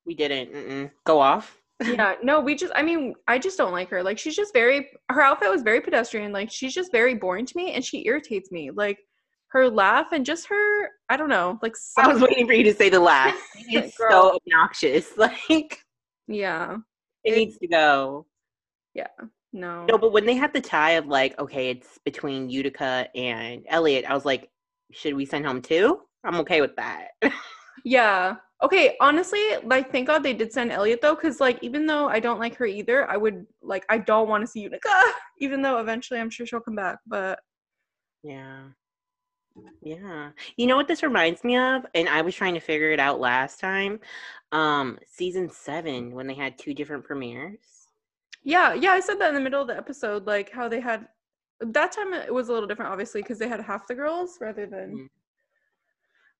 We 0.09 0.15
didn't 0.15 0.51
mm-mm. 0.51 0.91
go 1.05 1.19
off. 1.19 1.58
Yeah 1.83 2.15
no 2.23 2.41
we 2.41 2.55
just 2.55 2.73
i 2.75 2.81
mean 2.81 3.13
i 3.27 3.37
just 3.39 3.57
don't 3.57 3.71
like 3.71 3.89
her 3.89 4.03
like 4.03 4.17
she's 4.19 4.35
just 4.35 4.53
very 4.53 4.89
her 5.09 5.21
outfit 5.21 5.49
was 5.49 5.61
very 5.61 5.79
pedestrian 5.81 6.31
like 6.33 6.51
she's 6.51 6.73
just 6.73 6.91
very 6.91 7.15
boring 7.15 7.45
to 7.45 7.53
me 7.55 7.71
and 7.73 7.83
she 7.85 8.05
irritates 8.05 8.51
me 8.51 8.69
like 8.71 8.99
her 9.51 9.69
laugh 9.69 10.11
and 10.11 10.25
just 10.25 10.47
her 10.47 10.89
i 11.09 11.15
don't 11.17 11.29
know 11.29 11.57
like 11.61 11.75
I 11.97 12.07
was 12.07 12.21
waiting 12.21 12.45
for 12.47 12.53
you 12.53 12.63
to 12.65 12.73
say 12.73 12.89
the 12.89 12.99
laugh. 12.99 13.35
It's 13.69 13.95
so 13.97 14.37
obnoxious. 14.37 15.11
Like 15.17 15.79
yeah 16.27 16.77
it 17.23 17.33
It- 17.33 17.37
needs 17.37 17.57
to 17.59 17.67
go. 17.67 18.25
Yeah. 18.93 19.07
No 19.53 19.85
No, 19.85 19.97
but 19.97 20.11
when 20.11 20.25
they 20.25 20.35
had 20.35 20.53
the 20.53 20.61
tie 20.61 20.91
of 20.91 21.07
like, 21.07 21.39
okay, 21.39 21.69
it's 21.71 21.97
between 22.05 22.49
Utica 22.49 23.07
and 23.15 23.65
Elliott, 23.67 24.05
I 24.05 24.13
was 24.13 24.25
like, 24.25 24.49
should 24.91 25.13
we 25.15 25.25
send 25.25 25.45
home 25.45 25.61
two? 25.61 26.01
I'm 26.23 26.35
okay 26.41 26.61
with 26.61 26.75
that. 26.75 27.09
yeah 27.85 28.35
okay 28.61 28.97
honestly 28.99 29.41
like 29.63 29.91
thank 29.91 30.07
god 30.07 30.21
they 30.21 30.33
did 30.33 30.51
send 30.51 30.71
elliott 30.71 31.01
though 31.01 31.15
because 31.15 31.39
like 31.39 31.57
even 31.61 31.85
though 31.85 32.07
i 32.09 32.19
don't 32.19 32.39
like 32.39 32.55
her 32.55 32.65
either 32.65 33.09
i 33.09 33.15
would 33.15 33.45
like 33.61 33.85
i 33.89 33.97
don't 33.97 34.27
want 34.27 34.41
to 34.41 34.47
see 34.47 34.59
utica 34.59 34.89
even 35.39 35.61
though 35.61 35.79
eventually 35.79 36.19
i'm 36.19 36.29
sure 36.29 36.45
she'll 36.45 36.59
come 36.59 36.75
back 36.75 36.97
but 37.07 37.39
yeah. 38.23 38.63
Yeah. 39.81 40.29
You 40.57 40.67
know 40.67 40.75
what 40.75 40.87
this 40.87 41.03
reminds 41.03 41.43
me 41.43 41.57
of? 41.57 41.85
And 41.93 42.07
I 42.07 42.21
was 42.21 42.35
trying 42.35 42.53
to 42.53 42.59
figure 42.59 42.91
it 42.91 42.99
out 42.99 43.19
last 43.19 43.59
time. 43.59 43.99
Um, 44.51 44.97
season 45.05 45.49
seven, 45.49 46.11
when 46.11 46.27
they 46.27 46.33
had 46.33 46.57
two 46.57 46.73
different 46.73 47.03
premieres. 47.03 47.59
Yeah, 48.43 48.73
yeah, 48.73 48.91
I 48.91 48.99
said 48.99 49.19
that 49.19 49.29
in 49.29 49.35
the 49.35 49.41
middle 49.41 49.61
of 49.61 49.67
the 49.67 49.77
episode, 49.77 50.25
like 50.25 50.49
how 50.51 50.69
they 50.69 50.79
had 50.79 51.07
that 51.59 51.91
time 51.91 52.13
it 52.13 52.33
was 52.33 52.47
a 52.47 52.53
little 52.53 52.67
different, 52.67 52.91
obviously, 52.91 53.21
because 53.21 53.37
they 53.37 53.49
had 53.49 53.59
half 53.59 53.85
the 53.87 53.95
girls 53.95 54.37
rather 54.39 54.65
than. 54.65 54.95
Mm. 54.95 55.07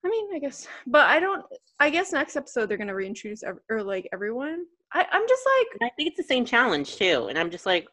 I 0.06 0.10
mean, 0.10 0.28
I 0.34 0.40
guess, 0.40 0.68
but 0.88 1.08
I 1.08 1.20
don't. 1.20 1.44
I 1.80 1.90
guess 1.90 2.12
next 2.12 2.36
episode 2.36 2.70
they're 2.70 2.78
gonna 2.78 2.96
reintroduce 2.96 3.44
ev- 3.44 3.60
or 3.70 3.84
like 3.84 4.08
everyone. 4.14 4.66
I 4.94 5.06
I'm 5.12 5.28
just 5.28 5.44
like 5.58 5.68
And 5.80 5.90
I 5.90 5.92
think 5.96 6.10
it's 6.10 6.18
the 6.18 6.24
same 6.24 6.46
challenge 6.46 6.96
too. 6.96 7.28
And 7.30 7.38
I'm 7.38 7.52
just 7.52 7.66
like, 7.66 7.88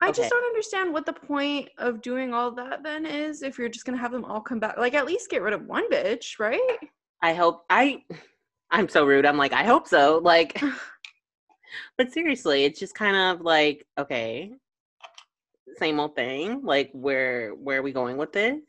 I 0.00 0.10
just 0.10 0.30
don't 0.30 0.44
understand 0.44 0.92
what 0.92 1.06
the 1.06 1.12
point 1.12 1.68
of 1.78 2.02
doing 2.02 2.34
all 2.34 2.50
that 2.52 2.82
then 2.82 3.06
is 3.06 3.42
if 3.42 3.58
you're 3.58 3.68
just 3.68 3.84
gonna 3.84 3.98
have 3.98 4.12
them 4.12 4.24
all 4.24 4.40
come 4.40 4.58
back. 4.58 4.76
Like 4.78 4.94
at 4.94 5.06
least 5.06 5.30
get 5.30 5.42
rid 5.42 5.52
of 5.52 5.66
one 5.66 5.88
bitch, 5.90 6.38
right? 6.38 6.78
I 7.22 7.34
hope 7.34 7.64
I 7.70 8.02
I'm 8.70 8.88
so 8.88 9.04
rude. 9.04 9.26
I'm 9.26 9.36
like, 9.36 9.52
I 9.52 9.64
hope 9.64 9.86
so. 9.86 10.20
Like 10.22 10.60
but 11.98 12.12
seriously, 12.12 12.64
it's 12.64 12.80
just 12.80 12.94
kind 12.94 13.16
of 13.16 13.42
like, 13.42 13.86
okay, 13.98 14.52
same 15.76 16.00
old 16.00 16.16
thing. 16.16 16.62
Like 16.64 16.90
where 16.92 17.50
where 17.50 17.78
are 17.78 17.82
we 17.82 17.92
going 17.92 18.16
with 18.16 18.32
this? 18.32 18.60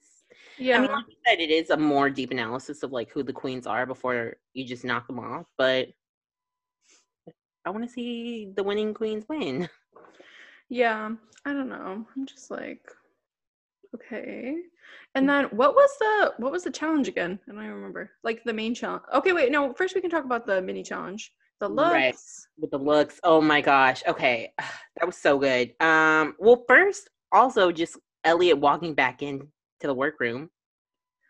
Yeah. 0.58 0.78
I 0.78 0.82
mean, 0.82 0.92
like 0.92 1.06
you 1.08 1.16
said, 1.26 1.40
it 1.40 1.50
is 1.50 1.70
a 1.70 1.78
more 1.78 2.10
deep 2.10 2.32
analysis 2.32 2.84
of 2.84 2.92
like 2.92 3.10
who 3.12 3.24
the 3.24 3.34
queens 3.34 3.68
are 3.68 3.86
before 3.86 4.36
you 4.54 4.66
just 4.66 4.84
knock 4.84 5.08
them 5.08 5.20
off. 5.20 5.46
But 5.58 5.90
I 7.66 7.70
want 7.70 7.84
to 7.86 7.90
see 7.90 8.52
the 8.56 8.64
winning 8.64 8.94
queens 8.94 9.26
win. 9.30 9.70
Yeah, 10.70 11.12
I 11.46 11.54
don't 11.54 11.70
know. 11.70 12.06
I'm 12.16 12.26
just 12.26 12.50
like, 12.52 12.82
okay. 13.96 14.56
And 15.16 15.30
then 15.30 15.46
what 15.46 15.76
was 15.76 15.90
the 16.00 16.34
what 16.38 16.52
was 16.52 16.64
the 16.64 16.72
challenge 16.72 17.08
again? 17.08 17.40
I 17.48 17.52
don't 17.52 17.64
even 17.64 17.76
remember. 17.76 18.12
Like 18.24 18.44
the 18.44 18.54
main 18.54 18.74
challenge. 18.74 19.04
Okay, 19.14 19.34
wait, 19.34 19.52
no. 19.52 19.74
First, 19.74 19.96
we 19.96 20.02
can 20.02 20.10
talk 20.10 20.26
about 20.26 20.46
the 20.46 20.62
mini 20.62 20.84
challenge. 20.84 21.32
The 21.60 21.70
looks. 21.70 21.94
Right. 21.94 22.16
With 22.58 22.72
the 22.72 22.78
looks, 22.78 23.20
oh 23.24 23.40
my 23.40 23.62
gosh. 23.62 24.04
Okay, 24.08 24.52
that 24.98 25.06
was 25.06 25.18
so 25.18 25.38
good. 25.38 25.74
Um, 25.80 26.36
well, 26.40 26.64
first, 26.68 27.10
also 27.32 27.72
just 27.72 27.98
Elliott 28.24 28.58
walking 28.58 28.94
back 28.94 29.22
into 29.84 29.88
the 29.94 29.98
workroom. 29.98 30.50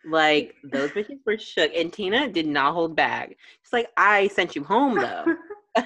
Like 0.05 0.55
those 0.71 0.91
bitches 0.91 1.19
were 1.25 1.37
shook, 1.37 1.71
and 1.75 1.91
Tina 1.91 2.29
did 2.29 2.47
not 2.47 2.73
hold 2.73 2.95
back. 2.95 3.29
She's 3.63 3.73
like, 3.73 3.89
"I 3.97 4.27
sent 4.29 4.55
you 4.55 4.63
home 4.63 4.95
though." 4.95 5.25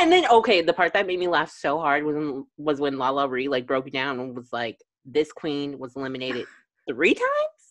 And 0.00 0.10
then 0.10 0.26
okay, 0.28 0.60
the 0.60 0.72
part 0.72 0.92
that 0.94 1.06
made 1.06 1.20
me 1.20 1.28
laugh 1.28 1.48
so 1.48 1.78
hard 1.78 2.02
was 2.02 2.16
when, 2.16 2.44
was 2.56 2.80
when 2.80 2.94
LaLa 2.94 3.30
Ri 3.30 3.46
like 3.46 3.64
broke 3.64 3.88
down 3.92 4.18
and 4.18 4.34
was 4.36 4.52
like, 4.52 4.76
"This 5.04 5.30
queen 5.30 5.78
was 5.78 5.94
eliminated 5.94 6.46
three 6.88 7.14
times." 7.14 7.62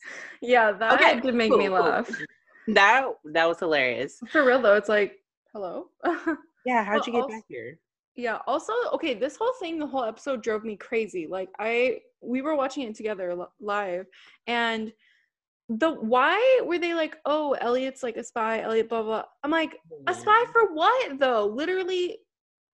yeah, 0.41 0.71
that 0.71 0.93
Okay, 0.93 1.19
did 1.19 1.35
make 1.35 1.49
cool, 1.49 1.57
me 1.57 1.67
cool. 1.67 1.81
laugh. 1.81 2.09
That 2.69 3.07
that 3.33 3.45
was 3.45 3.59
hilarious. 3.59 4.21
For 4.31 4.45
real 4.45 4.61
though, 4.61 4.75
it's 4.77 4.87
like, 4.87 5.17
hello. 5.51 5.87
Yeah, 6.65 6.85
how'd 6.85 6.99
Well, 6.99 7.03
you 7.07 7.11
get 7.13 7.21
also- 7.23 7.35
back 7.35 7.43
here? 7.49 7.77
Yeah, 8.15 8.39
also, 8.45 8.73
okay, 8.93 9.13
this 9.13 9.37
whole 9.37 9.53
thing, 9.59 9.79
the 9.79 9.87
whole 9.87 10.03
episode 10.03 10.43
drove 10.43 10.63
me 10.63 10.75
crazy. 10.75 11.27
Like 11.27 11.49
I 11.59 11.99
we 12.21 12.41
were 12.41 12.55
watching 12.55 12.83
it 12.83 12.95
together 12.95 13.33
li- 13.33 13.45
live 13.59 14.05
and 14.47 14.91
the 15.69 15.91
why 15.91 16.61
were 16.65 16.77
they 16.77 16.93
like, 16.93 17.17
"Oh, 17.25 17.53
Elliott's 17.61 18.03
like 18.03 18.17
a 18.17 18.23
spy, 18.23 18.61
Elliott 18.61 18.89
blah 18.89 19.03
blah." 19.03 19.23
I'm 19.43 19.51
like, 19.51 19.77
"A 20.07 20.13
spy 20.13 20.43
mm. 20.45 20.51
for 20.51 20.73
what 20.73 21.19
though?" 21.19 21.45
Literally 21.45 22.19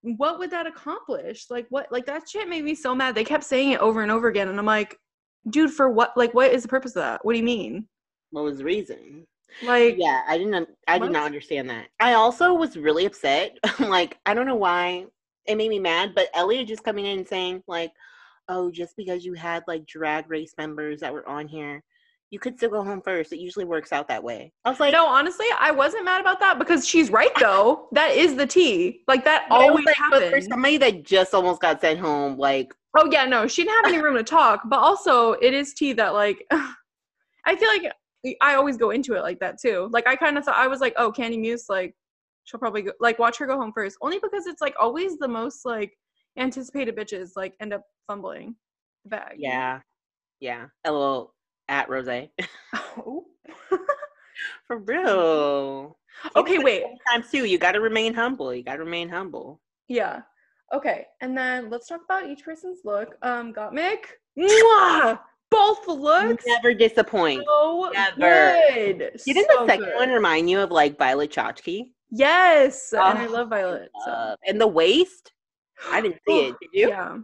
what 0.01 0.39
would 0.39 0.51
that 0.51 0.67
accomplish? 0.67 1.47
Like 1.49 1.67
what 1.69 1.91
like 1.91 2.05
that 2.07 2.27
shit 2.29 2.49
made 2.49 2.63
me 2.63 2.73
so 2.73 2.95
mad. 2.95 3.13
They 3.13 3.23
kept 3.23 3.43
saying 3.43 3.71
it 3.73 3.79
over 3.79 4.01
and 4.01 4.11
over 4.11 4.27
again 4.27 4.47
and 4.47 4.57
I'm 4.57 4.65
like, 4.65 4.97
"Dude, 5.49 5.71
for 5.71 5.89
what? 5.91 6.17
Like 6.17 6.33
what 6.33 6.51
is 6.51 6.63
the 6.63 6.69
purpose 6.69 6.95
of 6.95 7.03
that? 7.03 7.23
What 7.23 7.33
do 7.33 7.39
you 7.39 7.45
mean?" 7.45 7.87
What 8.31 8.43
was 8.43 8.57
the 8.57 8.65
reason? 8.65 9.27
Like 9.63 9.95
yeah 9.97 10.21
i 10.27 10.37
didn't 10.37 10.67
i 10.87 10.99
did 10.99 11.05
What? 11.05 11.11
not 11.13 11.23
understand 11.23 11.69
that 11.69 11.87
i 11.99 12.13
also 12.13 12.53
was 12.53 12.75
really 12.75 13.05
upset 13.05 13.57
like 13.79 14.17
i 14.25 14.33
don't 14.33 14.45
know 14.45 14.55
why 14.55 15.05
it 15.47 15.55
made 15.55 15.69
me 15.69 15.79
mad 15.79 16.13
but 16.15 16.29
elliott 16.33 16.67
just 16.67 16.83
coming 16.83 17.05
in 17.05 17.19
and 17.19 17.27
saying 17.27 17.61
like 17.67 17.91
oh 18.49 18.71
just 18.71 18.95
because 18.97 19.25
you 19.25 19.33
had 19.33 19.63
like 19.67 19.85
drag 19.85 20.29
race 20.29 20.53
members 20.57 20.99
that 20.99 21.13
were 21.13 21.27
on 21.27 21.47
here 21.47 21.83
you 22.29 22.39
could 22.39 22.57
still 22.57 22.69
go 22.69 22.83
home 22.83 23.01
first 23.01 23.31
it 23.31 23.39
usually 23.39 23.65
works 23.65 23.91
out 23.91 24.07
that 24.07 24.23
way 24.23 24.51
i 24.65 24.69
was 24.69 24.79
like 24.79 24.91
no, 24.91 25.05
honestly, 25.05 25.45
I 25.59 25.71
wasn't 25.71 26.05
mad 26.05 26.21
about 26.21 26.39
that 26.39 26.59
because 26.59 26.87
she's 26.87 27.09
right 27.09 27.31
though. 27.39 27.87
That 27.91 28.11
is 28.11 28.35
the 28.35 28.45
tea. 28.47 29.03
Like 29.07 29.23
that 29.25 29.45
always 29.49 29.85
like, 29.85 29.95
but 30.09 30.21
happens. 30.23 30.31
for 30.31 30.41
somebody 30.49 30.77
that 30.77 31.03
just 31.03 31.33
almost 31.33 31.61
got 31.61 31.81
sent 31.81 31.99
home 31.99 32.37
like 32.37 32.73
Oh 32.97 33.07
yeah, 33.11 33.25
no, 33.25 33.47
she 33.47 33.63
didn't 33.63 33.85
have 33.85 33.93
any 33.93 34.03
room 34.03 34.15
to 34.15 34.23
talk. 34.23 34.61
But 34.65 34.79
also, 34.79 35.33
it 35.33 35.53
is 35.53 35.73
tea 35.73 35.93
that 35.93 36.13
like, 36.13 36.43
I 36.51 37.55
feel 37.55 37.69
like 37.69 37.91
I 38.41 38.55
always 38.55 38.75
go 38.75 38.89
into 38.89 39.13
it 39.13 39.21
like 39.21 39.39
that 39.39 39.59
too. 39.61 39.89
Like 39.91 40.07
I 40.07 40.15
kind 40.15 40.37
of 40.37 40.43
thought 40.43 40.55
I 40.55 40.67
was 40.67 40.81
like, 40.81 40.93
oh, 40.97 41.11
Candy 41.11 41.37
Muse, 41.37 41.65
like 41.69 41.95
she'll 42.47 42.59
probably 42.59 42.81
go, 42.81 42.91
like 42.99 43.19
watch 43.19 43.37
her 43.37 43.45
go 43.45 43.57
home 43.59 43.73
first, 43.75 43.97
only 44.01 44.19
because 44.19 44.47
it's 44.47 44.61
like 44.61 44.73
always 44.79 45.17
the 45.19 45.27
most 45.27 45.65
like 45.65 45.91
anticipated 46.37 46.95
bitches 46.95 47.31
like 47.35 47.53
end 47.61 47.73
up 47.73 47.81
fumbling 48.07 48.55
the 49.03 49.09
bag. 49.09 49.35
yeah 49.37 49.79
yeah 50.39 50.65
little 50.85 51.33
at 51.67 51.89
rose 51.89 52.07
Oh. 52.97 53.25
for 54.67 54.77
real 54.85 55.97
okay, 56.35 56.59
wait. 56.59 56.83
time 57.11 57.23
too 57.29 57.45
you 57.45 57.57
gotta 57.57 57.79
remain 57.81 58.13
humble 58.13 58.53
you 58.53 58.63
gotta 58.63 58.83
remain 58.83 59.09
humble 59.09 59.59
Yeah. 59.87 60.21
Okay, 60.73 61.05
and 61.21 61.35
then 61.37 61.69
let's 61.69 61.87
talk 61.87 62.01
about 62.03 62.29
each 62.29 62.43
person's 62.43 62.81
look. 62.83 63.15
Um, 63.21 63.53
Gottmik, 63.53 63.99
mwah! 64.37 65.17
both 65.49 65.87
looks 65.87 66.43
never 66.45 66.73
disappoint 66.73 67.41
so 67.47 67.89
Never. 68.17 68.57
good. 68.73 68.97
Didn't 69.25 69.49
So 69.49 69.61
the 69.61 69.65
second 69.65 69.85
good. 69.85 69.95
one 69.95 70.09
remind 70.09 70.49
you 70.49 70.59
of 70.59 70.69
like 70.69 70.97
Violet 70.97 71.31
Chachki? 71.31 71.93
Yes, 72.09 72.93
and 72.93 73.17
I 73.17 73.25
Oh, 73.25 73.31
love 73.31 73.49
Violet. 73.49 73.89
So. 74.05 74.11
Uh, 74.11 74.35
and 74.47 74.59
the 74.59 74.67
waist, 74.67 75.31
I 75.89 76.01
didn't 76.01 76.19
see 76.27 76.47
it. 76.47 76.55
Did 76.61 76.69
you? 76.73 76.89
Yeah. 76.89 77.17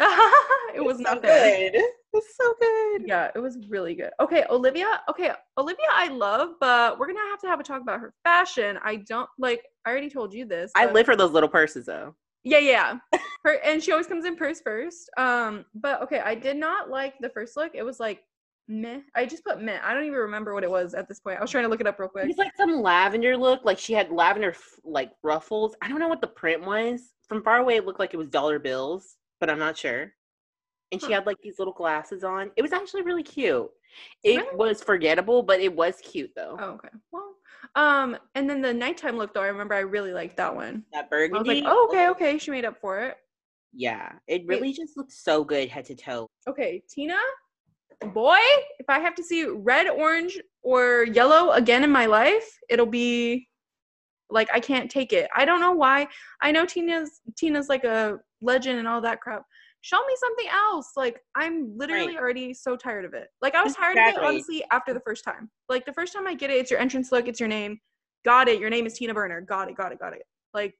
it 0.74 0.84
was 0.84 1.00
not 1.00 1.22
there. 1.22 1.70
good. 1.70 1.82
It's 2.12 2.36
so 2.36 2.54
good. 2.60 3.02
Yeah, 3.06 3.30
it 3.34 3.38
was 3.38 3.58
really 3.68 3.94
good. 3.94 4.10
Okay, 4.20 4.44
Olivia. 4.48 5.02
Okay, 5.10 5.32
Olivia, 5.58 5.86
I 5.92 6.08
love, 6.08 6.50
but 6.60 6.98
we're 6.98 7.06
gonna 7.06 7.18
have 7.30 7.40
to 7.40 7.48
have 7.48 7.60
a 7.60 7.62
talk 7.62 7.82
about 7.82 8.00
her 8.00 8.14
fashion. 8.24 8.78
I 8.82 8.96
don't 8.96 9.28
like. 9.38 9.64
I 9.84 9.90
already 9.90 10.08
told 10.08 10.32
you 10.32 10.44
this. 10.46 10.70
I 10.74 10.90
live 10.90 11.06
for 11.06 11.16
those 11.16 11.32
little 11.32 11.48
purses 11.48 11.86
though. 11.86 12.14
Yeah, 12.44 12.58
yeah. 12.58 12.98
Her 13.44 13.58
and 13.64 13.82
she 13.82 13.92
always 13.92 14.06
comes 14.06 14.24
in 14.24 14.36
purse 14.36 14.60
first. 14.60 15.10
Um, 15.18 15.64
but 15.74 16.00
okay, 16.02 16.20
I 16.20 16.34
did 16.34 16.56
not 16.56 16.88
like 16.88 17.14
the 17.20 17.28
first 17.28 17.56
look. 17.56 17.72
It 17.74 17.82
was 17.82 18.00
like 18.00 18.22
meh. 18.68 19.00
I 19.14 19.26
just 19.26 19.44
put 19.44 19.60
meh. 19.62 19.78
I 19.82 19.94
don't 19.94 20.04
even 20.04 20.18
remember 20.18 20.54
what 20.54 20.64
it 20.64 20.70
was 20.70 20.94
at 20.94 21.08
this 21.08 21.20
point. 21.20 21.38
I 21.38 21.42
was 21.42 21.50
trying 21.50 21.64
to 21.64 21.70
look 21.70 21.80
it 21.80 21.86
up 21.86 21.98
real 21.98 22.08
It 22.08 22.12
quick. 22.12 22.26
was 22.28 22.36
like 22.38 22.52
some 22.56 22.80
lavender 22.82 23.36
look. 23.36 23.64
Like 23.64 23.78
she 23.78 23.92
had 23.92 24.10
lavender 24.10 24.50
f- 24.50 24.80
like 24.84 25.12
ruffles. 25.22 25.74
I 25.82 25.88
don't 25.88 25.98
know 25.98 26.08
what 26.08 26.20
the 26.20 26.26
print 26.28 26.64
was. 26.64 27.12
From 27.28 27.42
far 27.42 27.58
away, 27.58 27.76
it 27.76 27.86
looked 27.86 27.98
like 28.00 28.14
it 28.14 28.18
was 28.18 28.28
dollar 28.28 28.58
bills, 28.58 29.16
but 29.40 29.50
I'm 29.50 29.58
not 29.58 29.76
sure. 29.76 30.12
And 30.92 31.00
she 31.00 31.08
Huh. 31.08 31.14
had 31.14 31.26
like 31.26 31.36
these 31.42 31.58
little 31.58 31.74
glasses 31.74 32.24
on. 32.24 32.50
It 32.56 32.62
was 32.62 32.72
actually 32.72 33.02
really 33.02 33.22
cute. 33.22 33.68
It 34.22 34.36
Really? 34.36 34.56
was 34.56 34.82
forgettable, 34.82 35.42
but 35.42 35.60
it 35.60 35.74
was 35.74 35.96
cute 36.02 36.30
though. 36.36 36.56
Oh, 36.58 36.70
okay. 36.72 36.88
Well, 37.10 37.34
um, 37.74 38.16
and 38.34 38.48
then 38.48 38.60
the 38.62 38.72
nighttime 38.72 39.16
look 39.16 39.34
though, 39.34 39.42
I 39.42 39.48
remember 39.48 39.74
I 39.74 39.80
really 39.80 40.12
liked 40.12 40.36
that 40.38 40.54
one. 40.54 40.84
That 40.92 41.04
I 41.04 41.04
was 41.04 41.10
burgundy. 41.10 41.62
like, 41.62 41.64
oh, 41.66 41.88
okay, 41.90 42.08
okay, 42.08 42.38
she 42.38 42.50
made 42.50 42.64
up 42.64 42.78
for 42.80 42.98
it. 43.00 43.16
Yeah, 43.74 44.12
it 44.26 44.42
Wait. 44.46 44.60
really 44.60 44.72
just 44.72 44.96
looked 44.96 45.12
so 45.12 45.44
good 45.44 45.68
head 45.68 45.84
to 45.86 45.94
toe. 45.94 46.26
Okay, 46.48 46.82
Tina, 46.88 47.16
boy, 48.00 48.38
if 48.78 48.86
I 48.88 48.98
have 49.00 49.14
to 49.16 49.22
see 49.22 49.46
red, 49.46 49.88
orange, 49.88 50.38
or 50.62 51.06
yellow 51.12 51.52
again 51.52 51.84
in 51.84 51.90
my 51.90 52.06
life, 52.06 52.48
it'll 52.68 52.86
be 52.86 53.48
like 54.30 54.48
I 54.52 54.60
can't 54.60 54.90
take 54.90 55.12
it. 55.12 55.28
I 55.34 55.44
don't 55.44 55.60
know 55.60 55.72
why. 55.72 56.06
I 56.42 56.52
know 56.52 56.66
Tina's 56.66 57.20
Tina's 57.36 57.68
like 57.68 57.84
a 57.84 58.18
legend 58.40 58.78
and 58.78 58.86
all 58.86 59.00
that 59.00 59.20
crap. 59.20 59.42
Show 59.80 59.98
me 60.06 60.14
something 60.18 60.46
else. 60.50 60.92
Like 60.96 61.20
I'm 61.34 61.76
literally 61.76 62.08
Right. 62.08 62.18
already 62.18 62.54
so 62.54 62.76
tired 62.76 63.04
of 63.04 63.14
it. 63.14 63.28
Like 63.40 63.54
I 63.54 63.62
was 63.62 63.70
Just 63.70 63.78
tired 63.78 63.96
of 63.96 64.06
it 64.06 64.18
honestly 64.18 64.64
after 64.70 64.92
the 64.92 65.00
first 65.00 65.24
time. 65.24 65.50
Like 65.68 65.86
the 65.86 65.92
first 65.92 66.12
time 66.12 66.26
I 66.26 66.34
get 66.34 66.50
it, 66.50 66.54
it's 66.58 66.70
your 66.70 66.80
entrance 66.80 67.10
look, 67.12 67.26
it's 67.28 67.40
your 67.40 67.48
name. 67.48 67.78
Got 68.24 68.48
it. 68.48 68.60
Your 68.60 68.70
name 68.70 68.86
is 68.86 68.94
Tina 68.94 69.14
Burner. 69.14 69.40
Got 69.40 69.70
it. 69.70 69.76
Got 69.76 69.92
it. 69.92 69.98
Got 69.98 70.12
it. 70.12 70.22
Like 70.52 70.74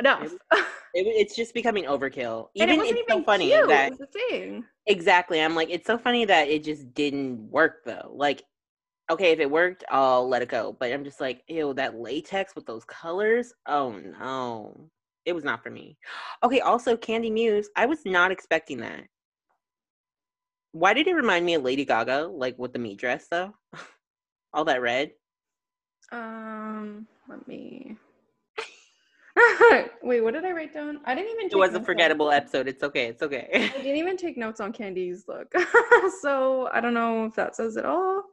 enough. 0.00 0.32
It, 0.32 0.38
it's 0.94 1.36
just 1.36 1.54
becoming 1.54 1.84
overkill. 1.84 2.48
and 2.58 2.70
it 2.70 2.74
Even 2.74 2.78
wasn't 2.78 2.98
it's 2.98 3.10
even 3.10 3.20
so 3.20 3.24
funny 3.24 3.48
cute. 3.50 3.68
that 3.68 3.92
is 3.92 3.98
the 3.98 4.06
thing. 4.06 4.64
exactly. 4.86 5.40
I'm 5.40 5.54
like, 5.54 5.70
it's 5.70 5.86
so 5.86 5.98
funny 5.98 6.24
that 6.24 6.48
it 6.48 6.64
just 6.64 6.92
didn't 6.94 7.50
work 7.50 7.84
though. 7.84 8.12
Like, 8.14 8.42
okay, 9.10 9.32
if 9.32 9.40
it 9.40 9.50
worked, 9.50 9.84
I'll 9.90 10.28
let 10.28 10.42
it 10.42 10.48
go. 10.48 10.76
But 10.78 10.92
I'm 10.92 11.04
just 11.04 11.20
like, 11.20 11.42
ew, 11.48 11.74
that 11.74 11.96
latex 11.96 12.54
with 12.54 12.66
those 12.66 12.84
colors. 12.84 13.52
Oh 13.66 13.92
no, 13.92 14.90
it 15.24 15.32
was 15.34 15.44
not 15.44 15.62
for 15.62 15.70
me. 15.70 15.96
Okay, 16.42 16.60
also 16.60 16.96
Kandy 16.96 17.32
Muse. 17.32 17.68
I 17.76 17.86
was 17.86 18.00
not 18.04 18.30
expecting 18.32 18.78
that. 18.78 19.04
Why 20.72 20.92
did 20.92 21.06
it 21.06 21.14
remind 21.14 21.46
me 21.46 21.54
of 21.54 21.62
Lady 21.62 21.84
Gaga, 21.86 22.26
like 22.26 22.58
with 22.58 22.72
the 22.72 22.78
meat 22.78 22.98
dress 22.98 23.28
though? 23.30 23.54
All 24.52 24.64
that 24.66 24.82
red. 24.82 25.12
Um, 26.12 27.06
let 27.28 27.46
me. 27.48 27.96
Wait, 30.02 30.22
what 30.22 30.32
did 30.34 30.44
I 30.44 30.52
write 30.52 30.72
down? 30.72 31.00
I 31.04 31.14
didn't 31.14 31.32
even. 31.32 31.46
It 31.46 31.56
was 31.56 31.74
a 31.74 31.82
forgettable 31.82 32.30
episode. 32.30 32.68
It's 32.68 32.82
okay. 32.82 33.06
It's 33.06 33.22
okay. 33.22 33.48
I 33.52 33.68
didn't 33.82 33.96
even 33.96 34.16
take 34.16 34.36
notes 34.36 34.60
on 34.60 34.72
Kandy's 34.72 35.26
look, 35.28 35.52
so 36.22 36.68
I 36.72 36.80
don't 36.80 36.94
know 36.94 37.26
if 37.26 37.34
that 37.34 37.54
says 37.54 37.76
it 37.76 37.84
all. 37.84 38.24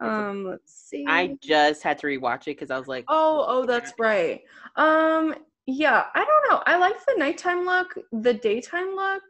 Um, 0.00 0.46
let's 0.46 0.72
see. 0.72 1.04
I 1.06 1.36
just 1.42 1.82
had 1.82 1.98
to 1.98 2.06
rewatch 2.06 2.42
it 2.42 2.56
because 2.56 2.70
I 2.70 2.78
was 2.78 2.88
like, 2.88 3.04
Oh, 3.08 3.44
oh, 3.46 3.66
that's 3.66 3.92
right. 3.98 4.40
Um, 4.76 5.34
yeah, 5.66 6.04
I 6.14 6.24
don't 6.24 6.50
know. 6.50 6.62
I 6.64 6.78
like 6.78 6.96
the 7.04 7.16
nighttime 7.18 7.66
look. 7.66 7.94
The 8.12 8.32
daytime 8.32 8.96
look. 8.96 9.22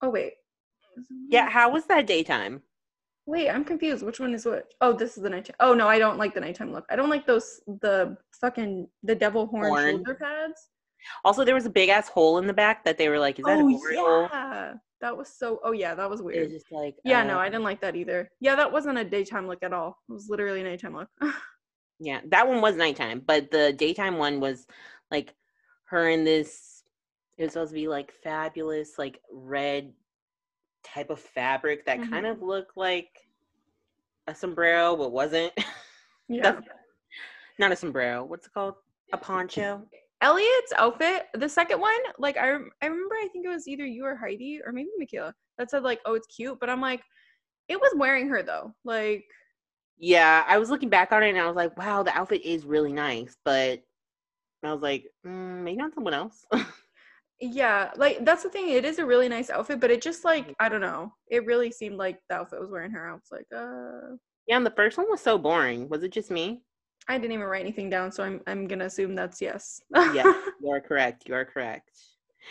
Oh 0.00 0.08
wait. 0.08 0.34
yeah, 1.28 1.50
how 1.50 1.70
was 1.70 1.84
that 1.86 2.06
daytime? 2.06 2.62
Wait, 3.26 3.50
I'm 3.50 3.64
confused. 3.64 4.04
Which 4.04 4.20
one 4.20 4.32
is 4.34 4.46
which? 4.46 4.64
Oh, 4.80 4.92
this 4.92 5.16
is 5.16 5.22
the 5.22 5.30
nighttime. 5.30 5.56
Oh 5.58 5.74
no, 5.74 5.88
I 5.88 5.98
don't 5.98 6.16
like 6.16 6.32
the 6.32 6.40
nighttime 6.40 6.72
look. 6.72 6.86
I 6.88 6.96
don't 6.96 7.10
like 7.10 7.26
those 7.26 7.60
the 7.66 8.16
fucking 8.40 8.88
the 9.02 9.14
devil 9.14 9.46
horn, 9.46 9.68
Horn. 9.68 9.90
shoulder 9.90 10.14
pads. 10.14 10.68
Also, 11.24 11.44
there 11.44 11.54
was 11.54 11.66
a 11.66 11.70
big 11.70 11.88
ass 11.88 12.08
hole 12.08 12.38
in 12.38 12.46
the 12.46 12.52
back 12.52 12.84
that 12.84 12.98
they 12.98 13.08
were 13.08 13.18
like, 13.18 13.38
"Is 13.38 13.44
that 13.44 13.58
oh 13.58 13.68
a 13.68 13.72
glory 13.72 13.96
hole?" 13.96 14.28
yeah, 14.32 14.74
that 15.00 15.16
was 15.16 15.28
so. 15.28 15.60
Oh 15.64 15.72
yeah, 15.72 15.94
that 15.94 16.08
was 16.08 16.22
weird. 16.22 16.44
was 16.44 16.52
just 16.52 16.70
like, 16.70 16.94
yeah, 17.04 17.24
no, 17.24 17.36
uh, 17.36 17.40
I 17.40 17.48
didn't 17.48 17.64
like 17.64 17.80
that 17.80 17.96
either. 17.96 18.30
Yeah, 18.40 18.54
that 18.54 18.70
wasn't 18.70 18.98
a 18.98 19.04
daytime 19.04 19.48
look 19.48 19.62
at 19.62 19.72
all. 19.72 19.98
It 20.08 20.12
was 20.12 20.28
literally 20.28 20.60
a 20.60 20.64
nighttime 20.64 20.96
look. 20.96 21.08
Yeah, 21.98 22.20
that 22.26 22.46
one 22.46 22.60
was 22.60 22.76
nighttime, 22.76 23.22
but 23.26 23.50
the 23.50 23.72
daytime 23.72 24.18
one 24.18 24.38
was 24.38 24.66
like 25.10 25.34
her 25.84 26.10
in 26.10 26.24
this. 26.24 26.82
It 27.38 27.44
was 27.44 27.52
supposed 27.52 27.70
to 27.70 27.74
be 27.74 27.88
like 27.88 28.12
fabulous, 28.22 28.98
like 28.98 29.18
red 29.32 29.94
type 30.86 31.10
of 31.10 31.20
fabric 31.20 31.84
that 31.86 31.98
kind 31.98 32.24
Mhm. 32.26 32.32
of 32.32 32.42
looked 32.42 32.76
like 32.76 33.28
a 34.26 34.34
sombrero, 34.34 34.96
but 34.96 35.12
wasn't. 35.12 35.52
yeah. 36.28 36.60
Not 37.58 37.72
a 37.72 37.76
sombrero. 37.76 38.24
What's 38.24 38.46
it 38.46 38.52
called? 38.52 38.74
A 39.12 39.18
poncho. 39.18 39.86
Elliott's 40.22 40.72
outfit, 40.78 41.26
the 41.34 41.48
second 41.48 41.78
one, 41.80 41.98
like 42.18 42.36
I, 42.38 42.46
I 42.82 42.86
remember, 42.86 43.14
I 43.16 43.28
think 43.32 43.44
it 43.44 43.50
was 43.50 43.68
either 43.68 43.84
you 43.84 44.04
or 44.04 44.16
Heidi 44.16 44.60
or 44.64 44.72
maybe 44.72 44.88
Michaela 44.98 45.34
that 45.58 45.70
said 45.70 45.82
like, 45.82 46.00
"Oh, 46.06 46.14
it's 46.14 46.26
cute," 46.26 46.58
but 46.58 46.70
I'm 46.70 46.80
like, 46.80 47.02
it 47.68 47.78
was 47.78 47.92
wearing 47.96 48.28
her 48.28 48.42
though. 48.42 48.72
Like, 48.84 49.24
Yeah, 49.98 50.44
I 50.48 50.56
was 50.58 50.70
looking 50.70 50.88
back 50.88 51.12
on 51.12 51.22
it 51.22 51.30
and 51.30 51.38
I 51.38 51.46
was 51.46 51.56
like, 51.56 51.76
wow, 51.76 52.02
the 52.02 52.16
outfit 52.16 52.42
is 52.44 52.64
really 52.64 52.92
nice, 52.92 53.36
but 53.44 53.82
I 54.62 54.72
was 54.72 54.82
like, 54.82 55.04
mm, 55.24 55.62
maybe 55.62 55.76
not 55.76 55.94
someone 55.94 56.14
else. 56.14 56.44
yeah, 57.40 57.90
like 57.96 58.24
that's 58.24 58.42
the 58.42 58.48
thing. 58.48 58.70
It 58.70 58.84
is 58.84 58.98
a 58.98 59.06
really 59.06 59.28
nice 59.28 59.50
outfit, 59.50 59.80
but 59.80 59.90
it 59.90 60.00
just 60.00 60.24
like 60.24 60.54
I 60.60 60.68
don't 60.68 60.80
know. 60.80 61.12
It 61.30 61.44
really 61.44 61.70
seemed 61.70 61.96
like 61.96 62.18
the 62.28 62.36
outfit 62.36 62.60
was 62.60 62.70
wearing 62.70 62.90
her. 62.92 63.08
I 63.10 63.12
was 63.12 63.28
like, 63.30 63.46
uh, 63.54 64.16
yeah, 64.46 64.56
and 64.56 64.64
the 64.66 64.70
first 64.70 64.96
one 64.96 65.06
was 65.10 65.20
so 65.20 65.36
boring. 65.38 65.88
Was 65.88 66.02
it 66.02 66.12
just 66.12 66.30
me? 66.30 66.62
I 67.08 67.18
didn't 67.18 67.32
even 67.32 67.46
write 67.46 67.60
anything 67.60 67.90
down, 67.90 68.10
so 68.10 68.24
I'm 68.24 68.40
I'm 68.46 68.66
gonna 68.66 68.86
assume 68.86 69.14
that's 69.14 69.40
yes. 69.40 69.80
Yeah, 69.94 70.24
you 70.62 70.70
are 70.70 70.80
correct. 70.80 71.28
You 71.28 71.34
are 71.34 71.44
correct. 71.44 71.90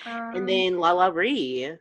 Um, 0.06 0.36
And 0.36 0.50
then 0.50 0.74
LaLa 0.74 1.14
Ri. 1.14 1.72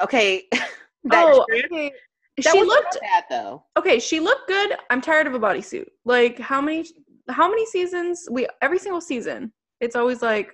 Okay. 0.00 0.42
oh, 1.12 1.44
dress- 1.48 1.64
okay. 1.66 1.92
she 2.40 2.62
looked 2.62 2.98
bad 3.00 3.24
though. 3.30 3.64
okay 3.76 3.98
she 3.98 4.20
looked 4.20 4.46
good 4.48 4.72
i'm 4.90 5.00
tired 5.00 5.26
of 5.26 5.34
a 5.34 5.38
bodysuit 5.40 5.86
like 6.04 6.38
how 6.38 6.60
many 6.60 6.84
how 7.30 7.48
many 7.48 7.66
seasons 7.66 8.28
we 8.30 8.46
every 8.62 8.78
single 8.78 9.00
season 9.00 9.52
it's 9.80 9.96
always 9.96 10.22
like 10.22 10.52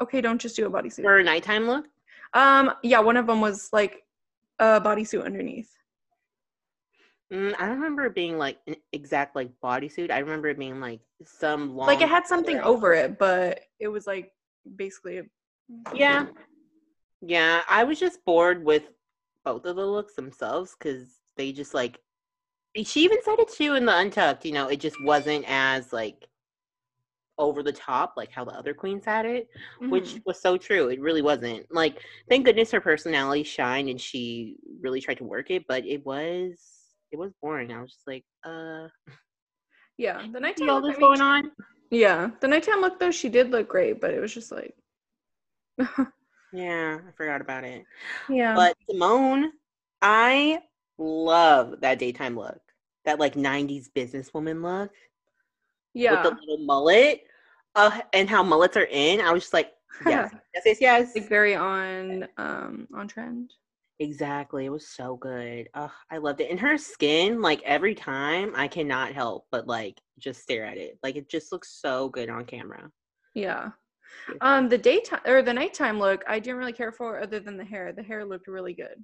okay 0.00 0.20
don't 0.20 0.40
just 0.40 0.56
do 0.56 0.66
a 0.66 0.70
bodysuit 0.70 1.02
For 1.02 1.18
a 1.18 1.24
nighttime 1.24 1.66
look. 1.66 1.86
um 2.34 2.72
yeah 2.82 3.00
one 3.00 3.16
of 3.16 3.26
them 3.26 3.40
was 3.40 3.68
like 3.72 4.02
a 4.58 4.80
bodysuit 4.80 5.24
underneath 5.24 5.70
Mm, 7.32 7.54
I 7.58 7.60
don't 7.66 7.76
remember 7.76 8.04
it 8.04 8.14
being 8.14 8.36
like 8.36 8.58
an 8.66 8.76
exact 8.92 9.34
like 9.34 9.48
bodysuit. 9.64 10.10
I 10.10 10.18
remember 10.18 10.48
it 10.48 10.58
being 10.58 10.80
like 10.80 11.00
some 11.24 11.74
long. 11.74 11.86
like 11.86 12.02
it 12.02 12.08
had 12.10 12.26
something 12.26 12.60
over 12.60 12.92
it 12.92 13.18
but 13.18 13.60
it 13.80 13.88
was 13.88 14.06
like 14.06 14.32
basically 14.76 15.18
a, 15.18 15.22
Yeah. 15.94 16.26
Yeah, 17.22 17.62
I 17.70 17.84
was 17.84 17.98
just 17.98 18.22
bored 18.26 18.62
with 18.64 18.82
both 19.44 19.64
of 19.64 19.76
the 19.76 19.86
looks 19.86 20.14
themselves 20.14 20.76
because 20.78 21.20
they 21.36 21.52
just 21.52 21.72
like. 21.72 22.00
She 22.84 23.04
even 23.04 23.18
said 23.22 23.38
it 23.38 23.48
too 23.52 23.74
in 23.74 23.86
the 23.86 23.96
Untucked. 23.96 24.44
You 24.44 24.52
know, 24.52 24.68
it 24.68 24.80
just 24.80 24.96
wasn't 25.02 25.44
as 25.48 25.92
like 25.92 26.26
over 27.42 27.62
the 27.62 27.72
top 27.72 28.14
like 28.16 28.30
how 28.30 28.44
the 28.44 28.52
other 28.52 28.74
queens 28.74 29.04
had 29.04 29.26
it, 29.26 29.48
which 29.88 30.14
Mhm. 30.14 30.22
was 30.26 30.40
so 30.40 30.56
true. 30.56 30.88
It 30.88 31.00
really 31.00 31.22
wasn't. 31.22 31.66
Like, 31.72 31.98
thank 32.28 32.44
goodness 32.46 32.70
her 32.72 32.80
personality 32.80 33.42
shined 33.42 33.88
and 33.88 34.00
she 34.00 34.56
really 34.80 35.00
tried 35.00 35.18
to 35.18 35.24
work 35.24 35.50
it, 35.50 35.64
but 35.68 35.84
it 35.86 36.04
was 36.04 36.58
it 37.12 37.18
was 37.18 37.32
boring. 37.42 37.72
I 37.72 37.80
was 37.80 37.92
just 37.92 38.06
like, 38.06 38.24
uh, 38.44 38.88
yeah 39.98 40.22
the 40.32 40.40
nighttime 40.40 40.68
all 40.70 40.80
look, 40.80 40.84
I 40.84 40.88
this 40.88 40.98
mean, 40.98 41.06
going 41.06 41.20
on. 41.20 41.50
yeah 41.90 42.30
the 42.40 42.48
nighttime 42.48 42.80
look 42.80 42.98
though 42.98 43.10
she 43.10 43.28
did 43.28 43.50
look 43.50 43.68
great 43.68 44.00
but 44.00 44.10
it 44.12 44.20
was 44.20 44.32
just 44.32 44.50
like 44.52 44.74
Yeah, 46.52 46.98
I 47.06 47.12
forgot 47.16 47.40
about 47.40 47.64
it. 47.64 47.84
yeah 48.28 48.54
But 48.54 48.76
Symone, 48.90 49.48
I 50.02 50.58
love 50.98 51.80
that 51.80 51.98
daytime 51.98 52.36
look. 52.36 52.60
That 53.04 53.18
like 53.18 53.34
90s 53.36 53.88
businesswoman 53.94 54.62
look 54.62 54.90
yeah 55.94 56.12
with 56.14 56.22
the 56.22 56.40
little 56.40 56.64
mullet. 56.64 57.22
Uh, 57.74 58.00
and 58.12 58.28
how 58.28 58.42
mullets 58.42 58.76
are 58.76 58.88
in. 58.90 59.20
I 59.20 59.32
was 59.32 59.44
just 59.44 59.54
like, 59.54 59.72
yes, 60.06 60.32
yes, 60.54 60.62
yes, 60.66 60.78
yes. 60.80 61.12
like 61.14 61.28
very 61.28 61.54
on 61.54 62.26
um 62.36 62.86
on 62.94 63.08
trend 63.08 63.52
Exactly. 64.02 64.64
It 64.66 64.70
was 64.70 64.88
so 64.88 65.16
good. 65.16 65.68
Uh, 65.74 65.86
I 66.10 66.18
loved 66.18 66.40
it. 66.40 66.50
And 66.50 66.58
her 66.58 66.76
skin, 66.76 67.40
like 67.40 67.62
every 67.62 67.94
time, 67.94 68.52
I 68.56 68.66
cannot 68.66 69.12
help 69.12 69.46
but 69.52 69.68
like 69.68 70.00
just 70.18 70.42
stare 70.42 70.64
at 70.64 70.76
it. 70.76 70.98
Like 71.04 71.14
it 71.14 71.28
just 71.28 71.52
looks 71.52 71.78
so 71.80 72.08
good 72.08 72.28
on 72.28 72.44
camera. 72.44 72.90
Yeah. 73.34 73.70
Um, 74.40 74.68
the 74.68 74.76
daytime 74.76 75.20
or 75.24 75.40
the 75.42 75.54
nighttime 75.54 76.00
look, 76.00 76.24
I 76.26 76.40
didn't 76.40 76.58
really 76.58 76.72
care 76.72 76.90
for 76.90 77.22
other 77.22 77.38
than 77.38 77.56
the 77.56 77.64
hair. 77.64 77.92
The 77.92 78.02
hair 78.02 78.24
looked 78.24 78.48
really 78.48 78.74
good. 78.74 78.96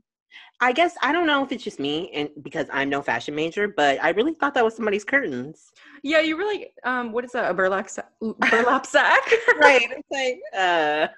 I 0.60 0.72
guess 0.72 0.96
I 1.02 1.12
don't 1.12 1.26
know 1.26 1.44
if 1.44 1.52
it's 1.52 1.62
just 1.62 1.78
me 1.78 2.10
and 2.12 2.28
because 2.42 2.66
I'm 2.72 2.88
no 2.88 3.00
fashion 3.00 3.34
major, 3.34 3.68
but 3.68 4.02
I 4.02 4.10
really 4.10 4.34
thought 4.34 4.54
that 4.54 4.64
was 4.64 4.74
somebody's 4.74 5.04
curtains. 5.04 5.72
Yeah, 6.02 6.20
you 6.20 6.36
really 6.36 6.72
um, 6.84 7.12
what 7.12 7.24
is 7.24 7.32
that? 7.32 7.50
A 7.50 7.54
burlap 7.54 7.88
sack? 7.88 8.10
Burlap 8.50 8.86
sack? 8.96 9.22
right. 9.60 9.88
It's 9.96 10.10
like, 10.10 10.40
uh, 10.56 11.08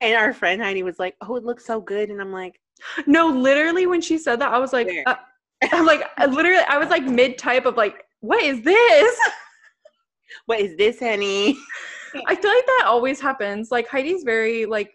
and 0.00 0.14
our 0.16 0.32
friend 0.32 0.62
Heidi 0.62 0.82
was 0.82 0.98
like, 0.98 1.16
"Oh, 1.20 1.36
it 1.36 1.44
looks 1.44 1.64
so 1.66 1.80
good," 1.80 2.08
and 2.08 2.20
I'm 2.20 2.32
like, 2.32 2.58
No, 3.06 3.28
literally 3.28 3.86
when 3.86 4.00
she 4.00 4.18
said 4.18 4.40
that, 4.40 4.52
I 4.52 4.58
was 4.58 4.72
like, 4.72 4.88
uh, 5.06 5.14
I'm 5.72 5.86
like, 5.86 6.02
literally, 6.28 6.64
I 6.68 6.78
was 6.78 6.88
like 6.88 7.04
mid 7.04 7.38
type 7.38 7.66
of 7.66 7.76
like, 7.76 8.04
what 8.20 8.42
is 8.42 8.62
this? 8.62 9.18
"What 10.46 10.60
is 10.60 10.76
this, 10.76 10.98
honey?" 10.98 11.58
I 12.26 12.34
feel 12.34 12.50
like 12.50 12.66
that 12.66 12.84
always 12.86 13.20
happens. 13.20 13.70
Like 13.70 13.86
Heidi's 13.88 14.24
very 14.24 14.66
like, 14.66 14.92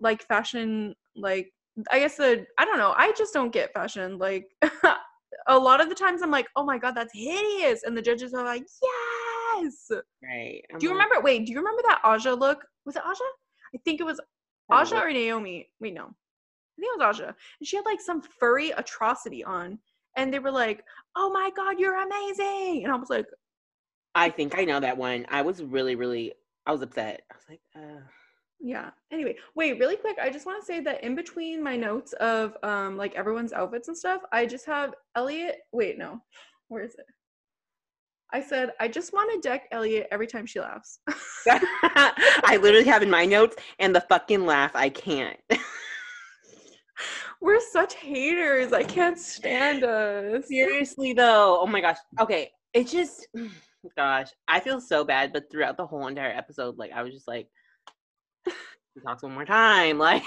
like 0.00 0.22
fashion. 0.22 0.94
Like 1.16 1.52
I 1.90 1.98
guess 1.98 2.16
the 2.16 2.46
I 2.58 2.64
don't 2.64 2.78
know. 2.78 2.94
I 2.96 3.12
just 3.12 3.34
don't 3.34 3.52
get 3.52 3.72
fashion. 3.72 4.18
Like 4.18 4.48
a 5.48 5.58
lot 5.58 5.80
of 5.80 5.88
the 5.88 5.94
times, 5.94 6.22
I'm 6.22 6.30
like, 6.30 6.46
oh 6.56 6.64
my 6.64 6.78
god, 6.78 6.94
that's 6.94 7.12
hideous, 7.14 7.82
and 7.84 7.96
the 7.96 8.02
judges 8.02 8.34
are 8.34 8.44
like, 8.44 8.64
yes. 8.82 9.90
Right. 10.22 10.62
I'm 10.72 10.78
Do 10.78 10.86
you 10.86 10.94
like, 10.94 11.04
remember? 11.04 11.24
Wait, 11.24 11.46
do 11.46 11.52
you 11.52 11.58
remember 11.58 11.82
that 11.86 12.00
Aja 12.04 12.34
look? 12.34 12.64
Was 12.84 12.96
it 12.96 13.02
Aja? 13.04 13.24
I 13.74 13.78
think 13.84 14.00
it 14.00 14.04
was 14.04 14.20
Aja 14.70 15.00
or 15.00 15.12
Naomi. 15.12 15.68
Wait, 15.80 15.94
no. 15.94 16.04
I 16.04 16.80
think 16.80 16.92
it 16.94 16.98
was 16.98 17.16
Aja. 17.16 17.26
And 17.60 17.66
she 17.66 17.76
had 17.76 17.84
like 17.84 18.00
some 18.00 18.22
furry 18.22 18.70
atrocity 18.70 19.44
on. 19.44 19.78
And 20.16 20.32
they 20.32 20.38
were 20.38 20.50
like, 20.50 20.82
oh 21.16 21.30
my 21.30 21.50
God, 21.56 21.78
you're 21.78 22.02
amazing. 22.02 22.82
And 22.84 22.92
I 22.92 22.96
was 22.96 23.10
like, 23.10 23.26
I 24.14 24.28
think 24.28 24.58
I 24.58 24.64
know 24.64 24.80
that 24.80 24.96
one. 24.96 25.26
I 25.28 25.42
was 25.42 25.62
really, 25.62 25.94
really, 25.94 26.32
I 26.66 26.72
was 26.72 26.82
upset. 26.82 27.22
I 27.30 27.34
was 27.36 27.44
like, 27.48 27.60
uh, 27.76 28.00
yeah. 28.60 28.90
Anyway, 29.10 29.36
wait, 29.54 29.78
really 29.78 29.96
quick. 29.96 30.18
I 30.20 30.30
just 30.30 30.46
want 30.46 30.60
to 30.60 30.66
say 30.66 30.80
that 30.80 31.02
in 31.02 31.14
between 31.14 31.62
my 31.62 31.76
notes 31.76 32.12
of 32.14 32.56
um 32.62 32.96
like 32.96 33.14
everyone's 33.14 33.52
outfits 33.52 33.88
and 33.88 33.96
stuff, 33.96 34.22
I 34.32 34.46
just 34.46 34.66
have 34.66 34.94
Elliott. 35.16 35.56
Wait, 35.72 35.98
no. 35.98 36.20
Where 36.68 36.84
is 36.84 36.94
it? 36.94 37.06
I 38.32 38.40
said, 38.40 38.72
I 38.78 38.86
just 38.86 39.12
want 39.12 39.32
to 39.32 39.48
deck 39.48 39.66
Elliott 39.72 40.06
every 40.12 40.26
time 40.26 40.46
she 40.46 40.60
laughs. 40.60 41.00
I 41.48 42.58
literally 42.62 42.86
have 42.86 43.02
in 43.02 43.10
my 43.10 43.26
notes 43.26 43.56
and 43.80 43.94
the 43.94 44.02
fucking 44.02 44.46
laugh. 44.46 44.70
I 44.74 44.88
can't. 44.88 45.38
We're 47.40 47.60
such 47.60 47.94
haters. 47.94 48.72
I 48.72 48.84
can't 48.84 49.18
stand 49.18 49.82
us. 49.82 50.46
Seriously 50.46 51.12
though. 51.12 51.58
Oh 51.60 51.66
my 51.66 51.80
gosh. 51.80 51.96
Okay. 52.20 52.50
It 52.72 52.86
just 52.86 53.26
gosh, 53.96 54.28
I 54.46 54.60
feel 54.60 54.80
so 54.80 55.04
bad, 55.04 55.32
but 55.32 55.50
throughout 55.50 55.76
the 55.76 55.86
whole 55.86 56.06
entire 56.06 56.30
episode, 56.30 56.78
like 56.78 56.92
I 56.92 57.02
was 57.02 57.12
just 57.12 57.26
like 57.26 57.48
talks 59.04 59.22
one 59.22 59.34
more 59.34 59.44
time. 59.44 59.98
Like 60.10 60.22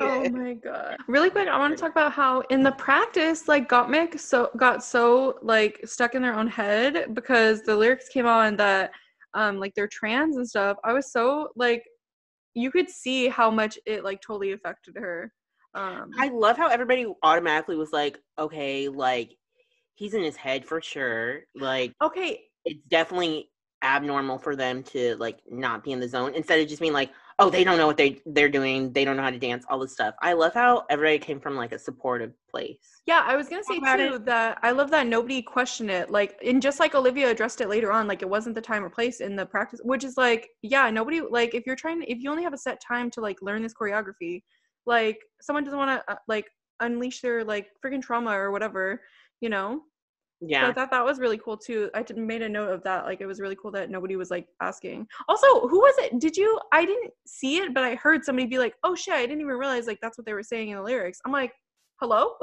Oh 0.00 0.28
my 0.30 0.54
god. 0.54 0.96
Really 1.06 1.28
quick, 1.30 1.48
I 1.48 1.58
want 1.58 1.76
to 1.76 1.80
talk 1.80 1.90
about 1.90 2.12
how 2.12 2.40
in 2.50 2.62
the 2.62 2.72
practice, 2.72 3.46
like 3.46 3.68
Gottmik 3.68 4.18
so 4.18 4.50
got 4.56 4.82
so 4.82 5.38
like 5.42 5.80
stuck 5.84 6.14
in 6.14 6.22
their 6.22 6.34
own 6.34 6.46
head 6.46 7.14
because 7.14 7.62
the 7.62 7.76
lyrics 7.76 8.08
came 8.08 8.26
on 8.26 8.56
that 8.56 8.90
um 9.34 9.58
like 9.58 9.74
they're 9.74 9.88
trans 9.88 10.36
and 10.36 10.48
stuff. 10.48 10.78
I 10.82 10.92
was 10.92 11.12
so 11.12 11.48
like 11.56 11.84
you 12.54 12.70
could 12.70 12.88
see 12.88 13.28
how 13.28 13.50
much 13.50 13.78
it 13.86 14.02
like 14.02 14.20
totally 14.22 14.52
affected 14.52 14.96
her. 14.96 15.32
Um 15.74 16.10
I 16.18 16.28
love 16.28 16.56
how 16.56 16.68
everybody 16.68 17.06
automatically 17.22 17.76
was 17.76 17.92
like, 17.92 18.18
okay, 18.38 18.88
like 18.88 19.36
he's 19.94 20.14
in 20.14 20.22
his 20.22 20.36
head 20.36 20.64
for 20.64 20.80
sure. 20.80 21.40
Like 21.54 21.92
okay, 22.02 22.40
it's 22.64 22.80
definitely 22.88 23.50
abnormal 23.84 24.38
for 24.38 24.56
them 24.56 24.82
to 24.84 25.16
like 25.16 25.40
not 25.50 25.84
be 25.84 25.92
in 25.92 26.00
the 26.00 26.08
zone 26.08 26.32
instead 26.34 26.60
of 26.60 26.68
just 26.68 26.80
being 26.80 26.92
like, 26.92 27.10
oh, 27.42 27.50
they 27.50 27.64
don't 27.64 27.78
know 27.78 27.86
what 27.86 27.96
they 27.96 28.20
they're 28.26 28.48
doing, 28.48 28.92
they 28.92 29.04
don't 29.04 29.16
know 29.16 29.22
how 29.22 29.30
to 29.30 29.38
dance, 29.38 29.64
all 29.68 29.78
this 29.78 29.92
stuff. 29.92 30.14
I 30.22 30.32
love 30.32 30.54
how 30.54 30.84
everybody 30.90 31.18
came 31.18 31.40
from 31.40 31.56
like 31.56 31.72
a 31.72 31.78
supportive 31.78 32.32
place. 32.50 33.00
Yeah, 33.06 33.22
I 33.24 33.36
was 33.36 33.48
gonna 33.48 33.64
say 33.64 33.78
about 33.78 33.96
too 33.96 34.18
that 34.26 34.58
I 34.62 34.70
love 34.70 34.90
that 34.90 35.06
nobody 35.06 35.42
questioned 35.42 35.90
it. 35.90 36.10
Like, 36.10 36.36
and 36.44 36.62
just 36.62 36.80
like 36.80 36.94
Olivia 36.94 37.30
addressed 37.30 37.60
it 37.60 37.68
later 37.68 37.92
on, 37.92 38.06
like 38.06 38.22
it 38.22 38.28
wasn't 38.28 38.54
the 38.54 38.60
time 38.60 38.84
or 38.84 38.90
place 38.90 39.20
in 39.20 39.36
the 39.36 39.46
practice, 39.46 39.80
which 39.84 40.04
is 40.04 40.16
like, 40.16 40.48
yeah, 40.62 40.88
nobody 40.90 41.20
like 41.20 41.54
if 41.54 41.64
you're 41.66 41.76
trying, 41.76 42.02
if 42.02 42.18
you 42.20 42.30
only 42.30 42.42
have 42.42 42.54
a 42.54 42.58
set 42.58 42.80
time 42.80 43.10
to 43.10 43.20
like 43.20 43.40
learn 43.42 43.62
this 43.62 43.74
choreography, 43.74 44.42
like 44.86 45.18
someone 45.40 45.64
doesn't 45.64 45.78
want 45.78 46.02
to 46.06 46.12
uh, 46.12 46.16
like 46.28 46.46
unleash 46.80 47.20
their 47.20 47.44
like 47.44 47.68
freaking 47.84 48.02
trauma 48.02 48.30
or 48.30 48.50
whatever, 48.50 49.00
you 49.40 49.48
know. 49.48 49.82
So 50.42 50.48
Yeah. 50.48 50.68
I 50.68 50.72
thought 50.72 50.90
that 50.90 51.04
was 51.04 51.20
really 51.20 51.38
cool 51.38 51.56
too. 51.56 51.88
I 51.94 52.04
made 52.16 52.42
a 52.42 52.48
note 52.48 52.70
of 52.72 52.82
that. 52.82 53.04
Like 53.04 53.20
it 53.20 53.26
was 53.26 53.38
really 53.40 53.56
cool 53.56 53.70
that 53.72 53.90
nobody 53.90 54.16
was 54.16 54.30
like 54.30 54.48
asking. 54.60 55.06
Also, 55.28 55.46
who 55.68 55.78
was 55.78 55.94
it? 55.98 56.18
Did 56.18 56.36
you? 56.36 56.58
I 56.72 56.84
didn't 56.84 57.12
see 57.26 57.58
it, 57.58 57.72
but 57.72 57.84
I 57.84 57.94
heard 57.94 58.24
somebody 58.24 58.46
be 58.48 58.58
like, 58.58 58.74
"Oh 58.82 58.94
shit!" 58.96 59.14
I 59.14 59.20
didn't 59.22 59.40
even 59.40 59.54
realize 59.54 59.86
like 59.86 60.00
that's 60.02 60.18
what 60.18 60.26
they 60.26 60.34
were 60.34 60.42
saying 60.42 60.70
in 60.70 60.76
the 60.76 60.82
lyrics. 60.82 61.20
I'm 61.24 61.30
like, 61.32 61.52
"Hello." 62.00 62.34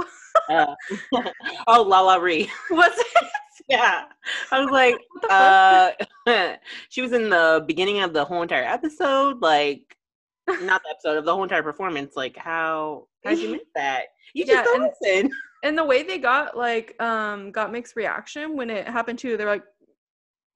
Uh, 0.50 0.74
oh, 1.68 1.84
LaLa 1.86 2.22
Ri. 2.22 2.50
was 2.72 2.94
it? 2.98 3.08
Yeah. 3.68 4.06
I 4.52 4.60
was 4.62 4.72
like, 4.72 4.96
What 5.12 5.22
the 5.22 5.28
fuck? 5.28 6.10
uh 6.26 6.56
she 6.90 7.02
was 7.04 7.12
in 7.12 7.30
the 7.30 7.64
beginning 7.68 8.00
of 8.02 8.14
the 8.14 8.26
whole 8.26 8.42
entire 8.42 8.64
episode, 8.64 9.44
like 9.44 9.96
not 10.62 10.82
the 10.84 10.90
episode 10.90 11.18
of 11.18 11.26
the 11.26 11.34
whole 11.34 11.44
entire 11.44 11.64
performance. 11.64 12.16
Like 12.16 12.36
how 12.38 13.08
how'd 13.24 13.38
you 13.38 13.52
miss 13.52 13.62
that? 13.76 14.04
You 14.34 14.46
just 14.46 14.56
Yeah, 14.58 14.64
don't 14.64 14.84
and- 14.84 14.92
listen. 15.02 15.32
and 15.64 15.78
the 15.78 15.84
way 15.84 16.04
they 16.04 16.18
got 16.18 16.56
like 16.58 16.96
um 17.02 17.52
got 17.52 17.72
mixed 17.72 17.96
reaction 17.96 18.56
when 18.56 18.70
it 18.70 18.88
happened 18.88 19.20
too 19.20 19.36
they're 19.36 19.46
like 19.48 19.64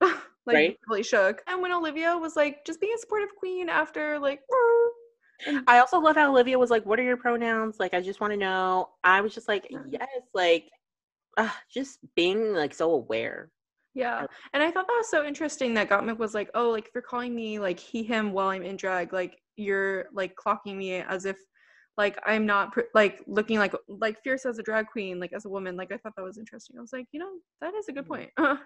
like 0.00 0.14
Right. 0.46 0.78
really 0.88 1.02
shook 1.02 1.42
and 1.46 1.60
when 1.60 1.72
olivia 1.72 2.16
was 2.16 2.36
like 2.36 2.64
just 2.64 2.80
being 2.80 2.94
a 2.96 2.98
supportive 2.98 3.28
queen 3.38 3.68
after 3.68 4.18
like 4.18 4.40
I 5.66 5.80
also 5.80 5.98
love 5.98 6.16
how 6.16 6.30
Olivia 6.30 6.58
was 6.58 6.70
like, 6.70 6.86
"What 6.86 6.98
are 6.98 7.02
your 7.02 7.16
pronouns?" 7.18 7.76
Like, 7.80 7.92
I 7.92 8.00
just 8.00 8.20
want 8.20 8.32
to 8.32 8.36
know. 8.36 8.90
I 9.02 9.20
was 9.20 9.34
just 9.34 9.48
like, 9.48 9.66
"Yes," 9.90 10.08
like, 10.32 10.70
uh, 11.36 11.50
just 11.68 11.98
being 12.14 12.54
like 12.54 12.72
so 12.72 12.92
aware. 12.92 13.50
Yeah 13.94 14.26
and 14.52 14.62
i 14.62 14.70
thought 14.70 14.86
that 14.86 14.96
was 14.96 15.08
so 15.08 15.24
interesting 15.24 15.74
that 15.74 15.88
gottmik 15.88 16.18
was 16.18 16.34
like 16.34 16.50
oh 16.54 16.70
like 16.70 16.86
if 16.86 16.90
you're 16.94 17.02
calling 17.02 17.34
me 17.34 17.58
like 17.58 17.78
he 17.78 18.02
him 18.02 18.32
while 18.32 18.48
i'm 18.48 18.62
in 18.62 18.76
drag 18.76 19.12
like 19.12 19.40
you're 19.56 20.06
like 20.12 20.34
clocking 20.34 20.76
me 20.76 20.94
as 20.94 21.24
if 21.24 21.36
like 21.96 22.18
i'm 22.26 22.44
not 22.44 22.72
pr- 22.72 22.80
like 22.94 23.22
looking 23.26 23.58
like 23.58 23.72
like 23.88 24.20
fierce 24.22 24.44
as 24.46 24.58
a 24.58 24.62
drag 24.62 24.86
queen 24.88 25.20
like 25.20 25.32
as 25.32 25.44
a 25.44 25.48
woman 25.48 25.76
like 25.76 25.92
i 25.92 25.96
thought 25.98 26.12
that 26.16 26.24
was 26.24 26.38
interesting 26.38 26.76
i 26.76 26.80
was 26.80 26.92
like 26.92 27.06
you 27.12 27.20
know 27.20 27.30
that 27.60 27.74
is 27.74 27.88
a 27.88 27.92
good 27.92 28.04
Mhm. 28.04 28.08
point 28.08 28.30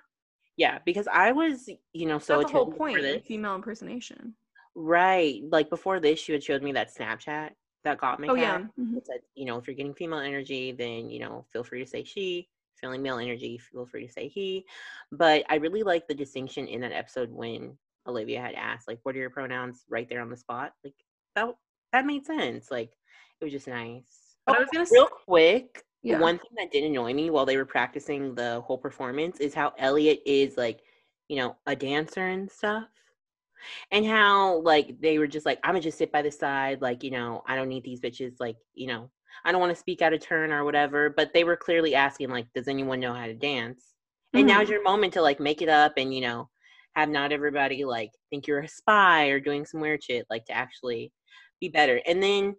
Yeah, 0.57 0.81
because 0.85 1.07
I 1.07 1.31
was, 1.31 1.68
you 1.93 2.07
know, 2.07 2.18
so 2.18 2.39
that's 2.39 2.51
the 2.51 2.59
whole 2.59 2.72
point 2.72 3.24
female 3.26 3.55
impersonation 3.55 4.35
Right. 4.74 5.43
Like 5.51 5.70
before 5.70 6.01
this, 6.01 6.18
she 6.20 6.33
had 6.33 6.43
showed 6.43 6.62
me 6.62 6.72
that 6.72 6.95
Snapchat 6.95 7.51
that 7.85 7.99
got 7.99 8.20
me. 8.20 8.29
oh 8.29 8.35
yeah 8.35 8.59
Mhm. 8.79 8.97
It 8.97 9.07
said, 9.07 9.20
you 9.35 9.45
know, 9.45 9.59
if 9.59 9.66
you're 9.66 9.76
getting 9.76 9.95
female 9.95 10.18
energy, 10.20 10.72
then, 10.72 11.11
you 11.11 11.20
know, 11.20 11.45
feel 11.53 11.64
free 11.64 11.81
to 11.85 11.87
say 11.87 12.05
she. 12.05 12.49
Feeling 12.81 13.03
male 13.03 13.18
energy, 13.18 13.59
feel 13.59 13.87
free 13.87 14.07
to 14.07 14.12
say 14.12 14.29
he. 14.29 14.64
But 15.12 15.45
I 15.49 15.57
really 15.57 15.83
like 15.83 16.07
the 16.09 16.14
distinction 16.14 16.66
in 16.68 16.81
that 16.83 16.93
episode 16.93 17.31
when 17.31 17.76
Olivia 18.07 18.41
had 18.41 18.55
asked, 18.55 18.89
like, 18.89 19.01
what 19.03 19.14
are 19.14 19.18
your 19.18 19.31
pronouns 19.31 19.85
right 19.89 20.09
there 20.09 20.20
on 20.22 20.31
the 20.31 20.37
spot? 20.37 20.72
Like, 20.85 20.95
that, 21.35 21.49
that 21.93 22.07
made 22.07 22.26
sense. 22.26 22.70
Like, 22.70 22.91
it 23.41 23.45
was 23.45 23.53
just 23.53 23.68
nice. 23.68 24.37
But 24.47 24.57
I 24.57 24.59
Oh, 24.59 24.61
was 24.61 24.70
gonna 24.70 24.83
oh, 24.83 24.85
s- 24.85 24.97
real 24.97 25.09
quick, 25.09 25.85
yeah 26.03 26.18
one 26.18 26.39
thing 26.39 26.51
that 26.57 26.70
did 26.72 26.85
annoy 26.85 27.12
me 27.14 27.31
while 27.31 27.47
they 27.47 27.57
were 27.57 27.64
practicing 27.66 28.35
the 28.35 28.61
whole 28.62 28.79
performance 28.79 29.41
is 29.41 29.55
how 29.55 29.72
Elliott 29.79 30.22
is 30.26 30.57
like, 30.57 30.81
you 31.29 31.37
know, 31.37 31.57
a 31.66 31.76
dancer 31.76 32.26
and 32.26 32.51
stuff. 32.51 32.89
And 33.91 34.07
how 34.07 34.61
like 34.61 35.01
they 35.01 35.18
were 35.18 35.26
just 35.26 35.47
like, 35.47 35.59
I'm 35.64 35.72
gonna 35.72 35.83
just 35.83 35.99
sit 35.99 36.12
by 36.12 36.22
the 36.22 36.31
side, 36.31 36.81
like, 36.83 37.03
you 37.03 37.11
know, 37.11 37.43
I 37.47 37.57
don't 37.57 37.68
need 37.68 37.85
these 37.85 38.01
bitches, 38.01 38.35
like, 38.41 38.57
you 38.74 38.87
know, 38.89 39.11
I 39.45 39.53
don't 39.53 39.61
want 39.61 39.74
to 39.74 39.81
speak 39.81 40.03
out 40.03 40.12
of 40.12 40.20
turn 40.20 40.53
or 40.53 40.64
whatever. 40.64 41.11
But 41.11 41.33
they 41.33 41.45
were 41.45 41.57
clearly 41.57 41.95
asking, 41.95 42.31
like, 42.31 42.47
does 42.55 42.68
anyone 42.68 43.01
know 43.01 43.14
how 43.14 43.26
to 43.26 43.35
dance? 43.35 43.95
And 44.35 44.47
now's 44.47 44.66
Mhm. 44.66 44.70
your 44.70 44.83
moment 44.83 45.12
to 45.14 45.22
like 45.22 45.41
make 45.41 45.62
it 45.62 45.68
up 45.68 45.95
and, 45.97 46.14
you 46.14 46.20
know, 46.20 46.49
have 46.95 47.09
not 47.09 47.33
everybody 47.33 47.85
like 47.85 48.11
think 48.31 48.47
you're 48.47 48.61
a 48.61 48.68
spy 48.68 49.26
or 49.29 49.41
doing 49.41 49.64
some 49.64 49.81
weird 49.81 50.03
shit, 50.03 50.26
like 50.31 50.45
to 50.47 50.53
actually 50.53 51.12
be 51.61 51.68
better. 51.68 52.01
And 52.07 52.22
then 52.22 52.57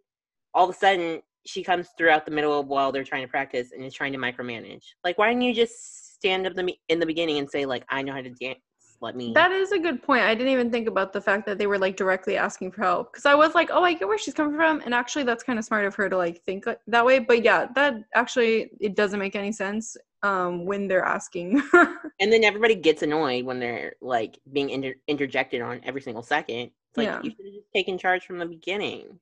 all 0.53 0.67
of 0.67 0.75
a 0.75 0.77
sudden 0.77 1.21
she 1.45 1.63
comes 1.63 1.89
throughout 1.97 2.25
the 2.25 2.31
middle 2.31 2.59
of 2.59 2.67
while 2.67 2.91
they're 2.91 3.03
trying 3.03 3.23
to 3.23 3.27
practice 3.29 3.71
and 3.71 3.83
is 3.83 3.93
trying 3.93 4.13
to 4.13 4.19
micromanage. 4.19 4.83
Like, 5.03 5.17
why 5.17 5.29
didn't 5.29 5.43
you 5.43 5.53
just 5.53 6.15
stand 6.15 6.47
up 6.47 6.53
the 6.55 6.63
me- 6.63 6.81
in 6.89 6.99
the 6.99 7.05
beginning 7.05 7.37
and 7.37 7.49
say 7.49 7.65
like, 7.65 7.85
I 7.89 8.01
know 8.01 8.13
how 8.13 8.21
to 8.21 8.29
dance. 8.29 8.59
Let 9.01 9.15
me. 9.15 9.31
That 9.33 9.51
is 9.51 9.71
a 9.71 9.79
good 9.79 10.03
point. 10.03 10.23
I 10.23 10.35
didn't 10.35 10.51
even 10.51 10.69
think 10.69 10.87
about 10.87 11.13
the 11.13 11.21
fact 11.21 11.45
that 11.45 11.57
they 11.57 11.67
were 11.67 11.77
like 11.77 11.95
directly 11.95 12.35
asking 12.35 12.71
for 12.71 12.83
help 12.83 13.13
because 13.13 13.25
I 13.25 13.33
was 13.33 13.55
like, 13.55 13.69
oh, 13.71 13.83
I 13.83 13.93
get 13.93 14.07
where 14.07 14.17
she's 14.17 14.33
coming 14.33 14.55
from, 14.57 14.81
and 14.83 14.93
actually, 14.93 15.23
that's 15.23 15.41
kind 15.43 15.57
of 15.57 15.63
smart 15.63 15.85
of 15.85 15.95
her 15.95 16.09
to 16.09 16.17
like 16.17 16.43
think 16.43 16.65
that 16.87 17.05
way. 17.05 17.19
But 17.19 17.43
yeah, 17.43 17.67
that 17.75 17.95
actually 18.13 18.71
it 18.81 18.95
doesn't 18.95 19.19
make 19.19 19.35
any 19.37 19.51
sense 19.53 19.95
um 20.23 20.65
when 20.65 20.87
they're 20.89 21.05
asking. 21.05 21.61
and 22.19 22.33
then 22.33 22.43
everybody 22.43 22.75
gets 22.75 23.01
annoyed 23.03 23.45
when 23.45 23.59
they're 23.59 23.93
like 24.01 24.37
being 24.51 24.69
inter- 24.69 24.95
interjected 25.07 25.61
on 25.61 25.79
every 25.85 26.01
single 26.01 26.23
second. 26.23 26.71
It's 26.89 26.97
like 26.97 27.05
Yeah. 27.07 27.21
you 27.23 27.29
should 27.31 27.45
have 27.45 27.53
just 27.53 27.71
taken 27.73 27.97
charge 27.97 28.25
from 28.25 28.37
the 28.37 28.45
beginning. 28.45 29.17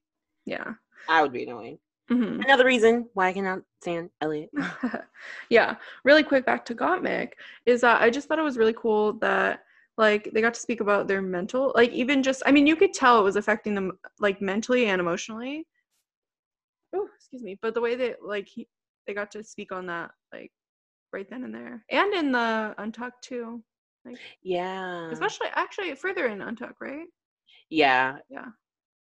yeah. 0.45 0.73
I 1.07 1.21
would 1.21 1.31
be 1.33 1.43
annoyed. 1.43 1.77
hmm 2.09 2.41
Another 2.43 2.65
reason 2.65 3.07
why 3.13 3.27
I 3.27 3.33
cannot 3.33 3.61
stand 3.81 4.09
Elliott. 4.21 4.49
yeah. 5.49 5.75
Really 6.03 6.23
quick 6.23 6.45
back 6.45 6.65
to 6.65 6.75
Gottmik 6.75 7.33
is 7.67 7.81
that 7.81 8.01
I 8.01 8.09
just 8.09 8.27
thought 8.27 8.39
it 8.39 8.43
was 8.43 8.57
really 8.57 8.73
cool 8.73 9.13
that 9.19 9.63
like 9.97 10.29
they 10.33 10.41
got 10.41 10.53
to 10.53 10.59
speak 10.59 10.79
about 10.79 11.07
their 11.07 11.21
mental 11.21 11.71
like 11.75 11.91
even 11.91 12.21
just 12.21 12.43
I 12.45 12.51
mean 12.51 12.67
you 12.67 12.75
could 12.75 12.93
tell 12.93 13.19
it 13.19 13.23
was 13.23 13.35
affecting 13.35 13.75
them 13.75 13.97
like 14.19 14.41
mentally 14.41 14.85
and 14.85 14.99
emotionally. 14.99 15.65
Oh, 16.95 17.07
excuse 17.15 17.43
me. 17.43 17.57
But 17.61 17.73
the 17.73 17.81
way 17.81 17.95
that 17.95 18.17
like 18.23 18.47
he, 18.47 18.67
they 19.05 19.13
got 19.13 19.31
to 19.31 19.43
speak 19.43 19.71
on 19.71 19.87
that 19.87 20.11
like 20.31 20.51
right 21.11 21.29
then 21.29 21.43
and 21.43 21.53
there. 21.53 21.83
And 21.89 22.13
in 22.13 22.31
the 22.31 22.75
Untucked 22.77 23.23
too. 23.23 23.63
Yeah. 24.41 25.09
Especially 25.11 25.47
actually 25.53 25.93
further 25.95 26.27
in 26.27 26.41
Untucked, 26.41 26.79
right? 26.79 27.07
Yeah. 27.69 28.17
Yeah. 28.29 28.45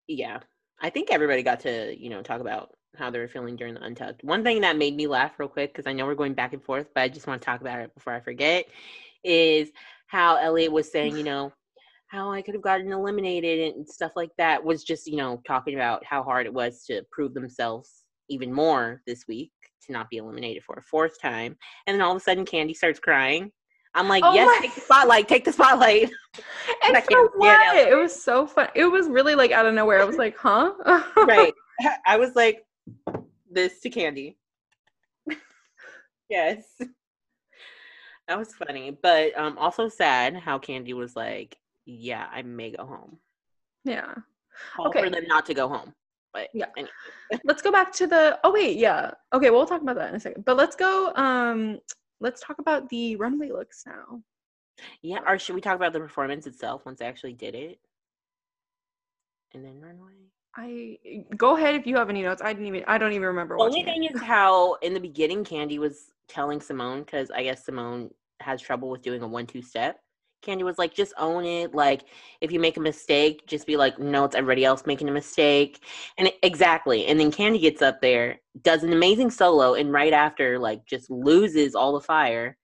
Yeah. 0.07 0.39
I 0.81 0.89
think 0.89 1.11
everybody 1.11 1.43
got 1.43 1.59
to, 1.61 1.95
you 1.97 2.09
know, 2.09 2.21
talk 2.21 2.41
about 2.41 2.71
how 2.97 3.09
they 3.09 3.19
were 3.19 3.27
feeling 3.27 3.55
during 3.55 3.73
the 3.73 3.83
Untucked. 3.83 4.23
One 4.23 4.43
thing 4.43 4.61
that 4.61 4.77
made 4.77 4.95
me 4.95 5.07
laugh 5.07 5.39
real 5.39 5.49
quick, 5.49 5.73
because 5.73 5.87
I 5.87 5.93
know 5.93 6.05
we're 6.05 6.15
going 6.15 6.33
back 6.33 6.53
and 6.53 6.63
forth, 6.63 6.87
but 6.93 7.01
I 7.01 7.09
just 7.09 7.27
want 7.27 7.41
to 7.41 7.45
talk 7.45 7.61
about 7.61 7.79
it 7.79 7.93
before 7.95 8.13
I 8.13 8.19
forget, 8.19 8.65
is 9.23 9.71
how 10.13 10.35
Elliott 10.35 10.71
was 10.71 10.91
saying, 10.91 11.17
you 11.17 11.23
know, 11.23 11.51
how 12.07 12.31
I 12.31 12.43
could 12.43 12.53
have 12.53 12.61
gotten 12.61 12.91
eliminated 12.93 13.75
and 13.75 13.89
stuff 13.89 14.11
like 14.15 14.29
that 14.37 14.63
was 14.63 14.83
just, 14.83 15.07
you 15.07 15.17
know, 15.17 15.41
talking 15.45 15.73
about 15.73 16.05
how 16.05 16.21
hard 16.21 16.45
it 16.45 16.53
was 16.53 16.85
to 16.85 17.01
prove 17.11 17.33
themselves 17.33 18.03
even 18.29 18.53
more 18.53 19.01
this 19.07 19.25
week 19.27 19.51
to 19.85 19.91
not 19.91 20.09
be 20.11 20.17
eliminated 20.17 20.63
for 20.63 20.75
a 20.75 20.81
fourth 20.83 21.19
time. 21.19 21.57
And 21.87 21.95
then 21.95 22.01
all 22.01 22.11
of 22.11 22.17
a 22.17 22.19
sudden 22.23 22.45
Kandy 22.45 22.75
starts 22.75 22.99
crying. 22.99 23.51
I'm 23.95 24.07
like, 24.07 24.23
Oh 24.23 24.33
yes, 24.35 24.45
my- 24.45 24.59
take 24.61 24.75
the 24.75 24.81
spotlight, 24.81 25.27
take 25.27 25.45
the 25.45 25.51
spotlight. 25.51 26.11
And 26.85 26.97
I 26.97 27.01
for 27.01 27.29
what? 27.37 27.67
Elliott. 27.67 27.89
It 27.89 27.95
was 27.95 28.23
so 28.23 28.47
fun. 28.47 28.67
It 28.75 28.85
was 28.85 29.07
really 29.07 29.35
like 29.35 29.51
out 29.51 29.65
of 29.65 29.73
nowhere. 29.73 30.01
I 30.01 30.03
was 30.03 30.17
like, 30.17 30.35
huh? 30.35 30.73
right. 31.15 31.53
I 32.05 32.17
was 32.17 32.35
like, 32.35 32.65
this 33.49 33.79
to 33.81 33.89
Kandy. 33.89 34.35
yes. 36.29 36.63
That 38.27 38.37
was 38.37 38.53
funny. 38.53 38.91
But 39.01 39.37
um 39.37 39.57
also 39.57 39.87
sad 39.89 40.35
how 40.35 40.59
Kandy 40.59 40.93
was 40.93 41.15
like, 41.15 41.57
Yeah, 41.85 42.27
I 42.31 42.41
may 42.41 42.71
go 42.71 42.85
home. 42.85 43.17
yeah. 43.83 44.15
Call 44.75 44.87
Okay. 44.87 45.03
for 45.03 45.09
them 45.09 45.25
not 45.27 45.45
to 45.47 45.53
go 45.53 45.67
home. 45.67 45.93
But 46.33 46.49
Yeah. 46.53 46.67
anyway. 46.77 46.91
Let's 47.43 47.61
go 47.61 47.71
back 47.71 47.91
to 47.93 48.07
the 48.07 48.39
oh 48.43 48.51
wait, 48.51 48.77
yeah. 48.77 49.11
Okay, 49.33 49.49
we'll 49.49 49.65
talk 49.65 49.81
about 49.81 49.95
that 49.97 50.09
in 50.09 50.15
a 50.15 50.19
second. 50.19 50.45
But 50.45 50.57
let's 50.57 50.75
go 50.75 51.13
um 51.15 51.79
let's 52.21 52.41
talk 52.41 52.59
about 52.59 52.89
the 52.89 53.15
runway 53.17 53.49
looks 53.51 53.83
now. 53.85 54.21
Yeah, 55.01 55.19
or 55.27 55.37
should 55.37 55.55
we 55.55 55.61
talk 55.61 55.75
about 55.75 55.93
the 55.93 55.99
performance 55.99 56.47
itself 56.47 56.85
once 56.85 57.01
I 57.01 57.05
actually 57.05 57.33
did 57.33 57.55
it? 57.55 57.79
And 59.53 59.63
then 59.65 59.79
runway. 59.81 60.13
I 60.55 60.99
go 61.35 61.57
ahead 61.57 61.75
if 61.75 61.85
you 61.87 61.95
have 61.97 62.09
any 62.09 62.21
notes. 62.21 62.41
I 62.43 62.53
didn't 62.53 62.67
even 62.67 62.83
I 62.87 62.97
don't 62.97 63.13
even 63.13 63.27
remember 63.27 63.57
The 63.57 63.63
only 63.63 63.83
thing 63.83 64.03
is 64.05 64.21
how 64.21 64.75
in 64.75 64.93
the 64.93 64.99
beginning 64.99 65.43
Kandy 65.43 65.79
was 65.79 66.12
telling 66.27 66.59
Symone 66.59 67.05
because 67.05 67.31
I 67.31 67.43
guess 67.43 67.65
Symone 67.65 68.09
has 68.39 68.61
trouble 68.61 68.89
with 68.89 69.01
doing 69.01 69.21
a 69.21 69.27
one-two 69.27 69.61
step. 69.61 69.99
Kandy 70.43 70.63
was 70.63 70.77
like, 70.77 70.93
just 70.93 71.13
own 71.17 71.45
it. 71.45 71.73
Like, 71.73 72.03
if 72.41 72.51
you 72.51 72.59
make 72.59 72.75
a 72.75 72.81
mistake, 72.81 73.47
just 73.47 73.65
be 73.65 73.77
like, 73.77 73.97
no, 73.97 74.25
it's 74.25 74.35
everybody 74.35 74.65
else 74.65 74.85
making 74.85 75.07
a 75.07 75.13
mistake. 75.13 75.81
And 76.17 76.27
it- 76.27 76.37
exactly. 76.43 77.05
And 77.05 77.17
then 77.19 77.31
Kandy 77.31 77.61
gets 77.61 77.81
up 77.81 78.01
there, 78.01 78.41
does 78.61 78.83
an 78.83 78.91
amazing 78.91 79.31
solo, 79.31 79.75
and 79.75 79.93
right 79.93 80.11
after, 80.11 80.59
like, 80.59 80.85
just 80.85 81.09
loses 81.09 81.75
all 81.75 81.93
the 81.93 82.01
fire 82.01 82.57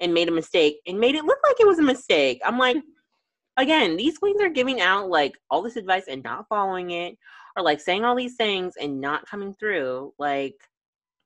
and 0.00 0.14
made 0.14 0.28
a 0.28 0.32
mistake 0.32 0.76
and 0.86 1.00
made 1.00 1.14
it 1.14 1.24
look 1.24 1.38
like 1.44 1.56
it 1.58 1.66
was 1.66 1.78
a 1.78 1.82
mistake. 1.82 2.40
I'm 2.44 2.58
like, 2.58 2.76
again, 3.56 3.96
these 3.96 4.18
queens 4.18 4.42
are 4.42 4.48
giving 4.48 4.80
out 4.80 5.08
like 5.08 5.32
all 5.50 5.62
this 5.62 5.76
advice 5.76 6.04
and 6.08 6.22
not 6.22 6.48
following 6.48 6.90
it, 6.90 7.16
or 7.56 7.62
like 7.62 7.80
saying 7.80 8.04
all 8.04 8.16
these 8.16 8.36
things 8.36 8.74
and 8.80 9.00
not 9.00 9.26
coming 9.26 9.54
through. 9.54 10.12
Like, 10.18 10.56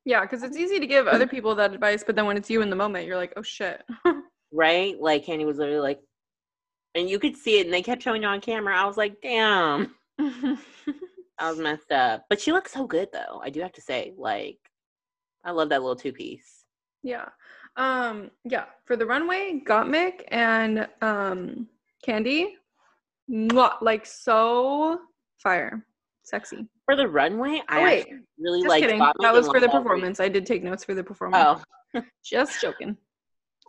Yeah, 0.08 0.22
because 0.22 0.42
it's 0.42 0.56
easy 0.56 0.80
to 0.80 0.86
give 0.86 1.06
other 1.06 1.26
people 1.26 1.54
that 1.56 1.74
advice, 1.74 2.02
but 2.02 2.16
then 2.16 2.24
when 2.24 2.38
it's 2.38 2.48
you 2.48 2.62
in 2.62 2.70
the 2.70 2.76
moment, 2.76 3.06
you're 3.06 3.18
like, 3.18 3.34
oh 3.36 3.42
shit. 3.42 3.82
right? 4.52 4.98
Like 4.98 5.26
Kandy 5.26 5.44
was 5.44 5.58
literally 5.58 5.80
like, 5.80 6.00
and 6.94 7.10
you 7.10 7.18
could 7.18 7.36
see 7.36 7.60
it, 7.60 7.66
and 7.66 7.74
they 7.74 7.82
kept 7.82 8.02
showing 8.02 8.22
it 8.22 8.26
on 8.26 8.40
camera. 8.40 8.74
I 8.74 8.86
was 8.86 8.96
like, 8.96 9.20
damn, 9.20 9.94
I 10.18 10.56
was 11.42 11.58
messed 11.58 11.92
up. 11.92 12.24
But 12.30 12.40
she 12.40 12.52
looks 12.52 12.72
so 12.72 12.86
good, 12.86 13.10
though. 13.12 13.42
I 13.44 13.50
do 13.50 13.60
have 13.60 13.72
to 13.72 13.82
say, 13.82 14.14
like, 14.16 14.56
I 15.44 15.50
love 15.50 15.68
that 15.68 15.82
little 15.82 15.94
two 15.94 16.12
piece. 16.14 16.64
yeah. 17.02 17.28
Um, 17.76 18.30
yeah. 18.46 18.64
For 18.86 18.96
the 18.96 19.04
runway, 19.04 19.60
Gottmik 19.66 20.22
and 20.28 20.88
um 21.02 21.68
Kandy. 22.02 22.52
mwah, 23.30 23.74
like 23.82 24.06
so 24.06 25.00
fire. 25.36 25.84
Sexy. 26.22 26.66
For 26.88 26.96
the 26.96 27.06
runway, 27.06 27.60
I 27.68 27.80
Oh, 27.80 27.84
wait. 27.84 28.06
really 28.38 28.62
like. 28.62 28.88
That 29.20 29.34
was 29.34 29.46
for 29.46 29.60
the 29.60 29.68
performance. 29.68 30.20
I 30.20 30.28
did 30.30 30.46
take 30.46 30.62
notes 30.62 30.84
for 30.84 30.94
the 30.94 31.04
performance. 31.04 31.62
Oh, 31.94 32.02
Just 32.24 32.60
joking. 32.62 32.96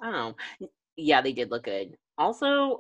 Oh. 0.02 0.34
Yeah, 0.96 1.20
they 1.22 1.34
did 1.34 1.52
look 1.52 1.64
good. 1.66 1.98
Also, 2.18 2.78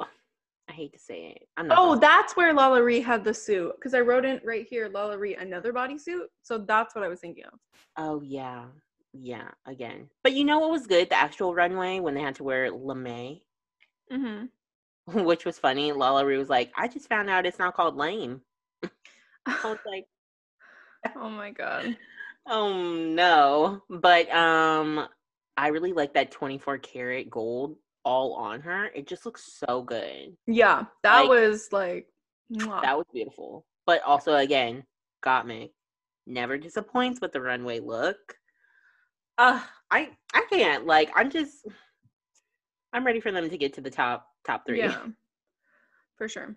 I 0.69 0.71
hate 0.71 0.93
to 0.93 0.99
say 0.99 1.35
it. 1.35 1.47
I'm 1.57 1.67
not. 1.67 1.77
Oh, 1.77 1.97
that's 1.97 2.37
where 2.37 2.53
LaLa 2.53 2.81
Ri 2.81 3.01
had 3.01 3.25
the 3.25 3.33
suit. 3.33 3.73
Because 3.75 3.93
I 3.93 3.99
wrote 3.99 4.23
in 4.23 4.39
right 4.45 4.65
here, 4.69 4.89
LaLa 4.89 5.19
Ri, 5.19 5.35
another 5.35 5.73
bodysuit. 5.73 6.27
So 6.43 6.59
that's 6.59 6.95
what 6.95 7.03
I 7.03 7.09
was 7.09 7.19
thinking 7.19 7.43
of. 7.51 7.59
oh 7.97 8.21
yeah, 8.21 8.63
yeah. 9.11 9.49
Again, 9.67 10.07
but 10.23 10.31
you 10.31 10.45
know 10.45 10.59
what 10.59 10.71
was 10.71 10.87
good? 10.87 11.09
The 11.09 11.15
actual 11.19 11.53
runway 11.53 11.99
when 11.99 12.13
they 12.13 12.21
had 12.21 12.35
to 12.35 12.43
wear 12.45 12.71
lame. 12.71 13.41
Mm-hmm. 14.09 14.45
which 15.25 15.43
was 15.43 15.59
funny. 15.59 15.91
LaLa 15.91 16.25
Ri 16.25 16.37
was 16.37 16.49
like, 16.49 16.71
I 16.77 16.87
just 16.87 17.09
found 17.09 17.29
out 17.29 17.45
it's 17.45 17.59
not 17.59 17.73
called 17.75 17.97
lame. 17.97 18.39
I 19.45 19.55
was 19.65 19.79
like, 19.85 20.05
oh 21.15 21.29
my 21.29 21.51
god. 21.51 21.97
oh 22.47 22.73
no. 22.73 23.81
But 23.89 24.29
um 24.33 25.07
I 25.57 25.67
really 25.67 25.93
like 25.93 26.13
that 26.13 26.31
24 26.31 26.77
karat 26.79 27.29
gold 27.29 27.75
all 28.05 28.33
on 28.35 28.61
her. 28.61 28.85
It 28.85 29.07
just 29.07 29.25
looks 29.25 29.59
so 29.67 29.81
good. 29.81 30.35
Yeah, 30.47 30.85
that 31.03 31.21
Like- 31.21 31.29
was 31.29 31.69
like 31.71 32.07
mwah. 32.51 32.81
That 32.81 32.97
was 32.97 33.05
beautiful. 33.13 33.65
But 33.85 34.01
also 34.03 34.35
again, 34.35 34.83
Gottmik. 35.23 35.71
Never 36.27 36.57
disappoints 36.57 37.19
with 37.21 37.31
the 37.33 37.41
runway 37.41 37.79
look. 37.79 38.17
Uh 39.37 39.61
I 39.89 40.11
I 40.33 40.45
can't 40.49 40.85
like 40.85 41.11
I'm 41.15 41.29
just 41.31 41.65
I'm 42.93 43.05
ready 43.05 43.19
for 43.19 43.31
them 43.31 43.49
to 43.49 43.57
get 43.57 43.73
to 43.73 43.81
the 43.81 43.89
top 43.89 44.27
top 44.45 44.65
three. 44.65 44.79
Yeah, 44.79 44.97
for 46.17 46.27
sure. 46.27 46.55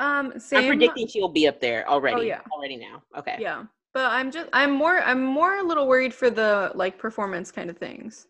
Um, 0.00 0.40
same. 0.40 0.60
I'm 0.60 0.66
predicting 0.66 1.06
she'll 1.06 1.28
be 1.28 1.46
up 1.46 1.60
there 1.60 1.88
already. 1.88 2.26
yeah. 2.26 2.40
Already 2.50 2.76
now. 2.76 3.02
Okay. 3.16 3.36
Yeah, 3.38 3.64
but 3.92 4.10
I'm 4.10 4.30
just 4.30 4.48
I'm 4.52 4.72
more 4.72 5.00
I'm 5.02 5.22
more 5.22 5.58
a 5.58 5.62
little 5.62 5.86
worried 5.86 6.14
for 6.14 6.30
the 6.30 6.72
like 6.74 6.98
performance 6.98 7.52
kind 7.52 7.68
of 7.68 7.76
things. 7.76 8.26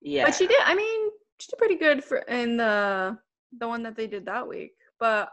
Yeah. 0.00 0.24
But 0.24 0.34
she 0.34 0.46
did. 0.46 0.56
I 0.64 0.74
mean, 0.74 1.10
she 1.38 1.48
did 1.50 1.58
pretty 1.58 1.76
good 1.76 2.02
for 2.02 2.18
in 2.18 2.56
the 2.56 3.18
the 3.60 3.68
one 3.68 3.82
that 3.82 3.94
they 3.94 4.06
did 4.06 4.24
that 4.26 4.48
week. 4.48 4.72
But 4.98 5.28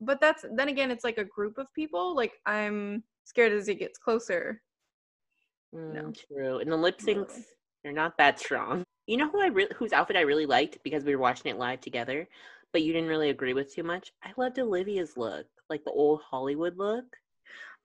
but 0.00 0.20
that's 0.20 0.44
then 0.54 0.68
again, 0.68 0.90
it's 0.90 1.04
like 1.04 1.18
a 1.18 1.24
group 1.24 1.58
of 1.58 1.66
people. 1.74 2.16
Like 2.16 2.32
I'm 2.46 3.04
scared 3.24 3.52
as 3.52 3.68
it 3.68 3.78
gets 3.78 3.98
closer. 3.98 4.62
No. 5.74 6.04
Mm, 6.04 6.16
True. 6.28 6.58
And 6.58 6.72
the 6.72 6.76
lip 6.76 6.96
Not 7.00 7.06
really. 7.06 7.24
syncs, 7.24 7.42
they're 7.82 7.92
not 7.92 8.16
that 8.18 8.40
strong. 8.40 8.84
You 9.06 9.18
know 9.18 9.28
who 9.28 9.42
I 9.42 9.46
really 9.48 9.72
whose 9.76 9.92
outfit 9.92 10.16
I 10.16 10.20
really 10.22 10.46
liked 10.46 10.78
because 10.82 11.04
we 11.04 11.14
were 11.14 11.20
watching 11.22 11.50
it 11.50 11.58
live 11.58 11.80
together, 11.80 12.28
but 12.72 12.82
you 12.82 12.92
didn't 12.92 13.08
really 13.08 13.30
agree 13.30 13.54
with 13.54 13.74
too 13.74 13.82
much. 13.82 14.12
I 14.24 14.30
loved 14.36 14.58
Olivia's 14.58 15.16
look, 15.16 15.46
like 15.68 15.84
the 15.84 15.90
old 15.90 16.20
Hollywood 16.28 16.76
look. 16.76 17.04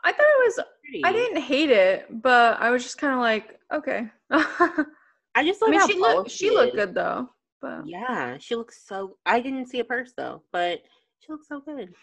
I 0.04 0.12
thought 0.12 0.22
it 0.22 0.46
was. 0.46 0.60
Pretty. 0.84 1.04
I 1.04 1.12
didn't 1.12 1.42
hate 1.42 1.70
it, 1.70 2.08
but 2.22 2.60
I 2.62 2.70
was 2.70 2.84
just 2.84 2.98
kind 2.98 3.14
of 3.14 3.20
like, 3.20 3.60
okay. 3.74 4.08
I 4.32 4.86
I 5.36 5.44
just 5.46 5.62
love 5.62 5.72
mean, 5.72 5.80
how 5.80 5.88
she 5.88 6.00
looked. 6.00 6.32
She 6.32 6.50
looked 6.52 6.76
good 6.76 6.94
though. 6.94 7.30
But 7.62 7.86
Yeah, 7.86 8.38
she 8.40 8.56
looks 8.56 8.84
so. 8.86 9.18
I 9.26 9.40
didn't 9.40 9.68
see 9.68 9.80
a 9.80 9.84
purse 9.84 10.14
though, 10.16 10.44
but 10.52 10.82
she 11.20 11.32
looks 11.32 11.48
so 11.48 11.60
good. 11.60 11.94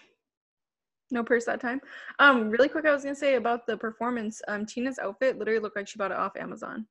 no 1.11 1.23
purse 1.23 1.45
that 1.47 1.61
time. 1.61 1.81
Um, 2.19 2.51
really 2.51 2.69
quick, 2.69 2.87
I 2.87 2.93
was 2.93 3.03
gonna 3.05 3.15
say 3.15 3.37
about 3.37 3.67
the 3.67 3.77
performance. 3.77 4.43
Um, 4.49 4.67
Tina's 4.67 4.99
outfit 4.99 5.39
literally 5.39 5.61
looked 5.61 5.77
like 5.77 5.89
she 5.89 5.99
bought 5.99 6.11
it 6.11 6.17
off 6.19 6.37
Amazon. 6.37 6.87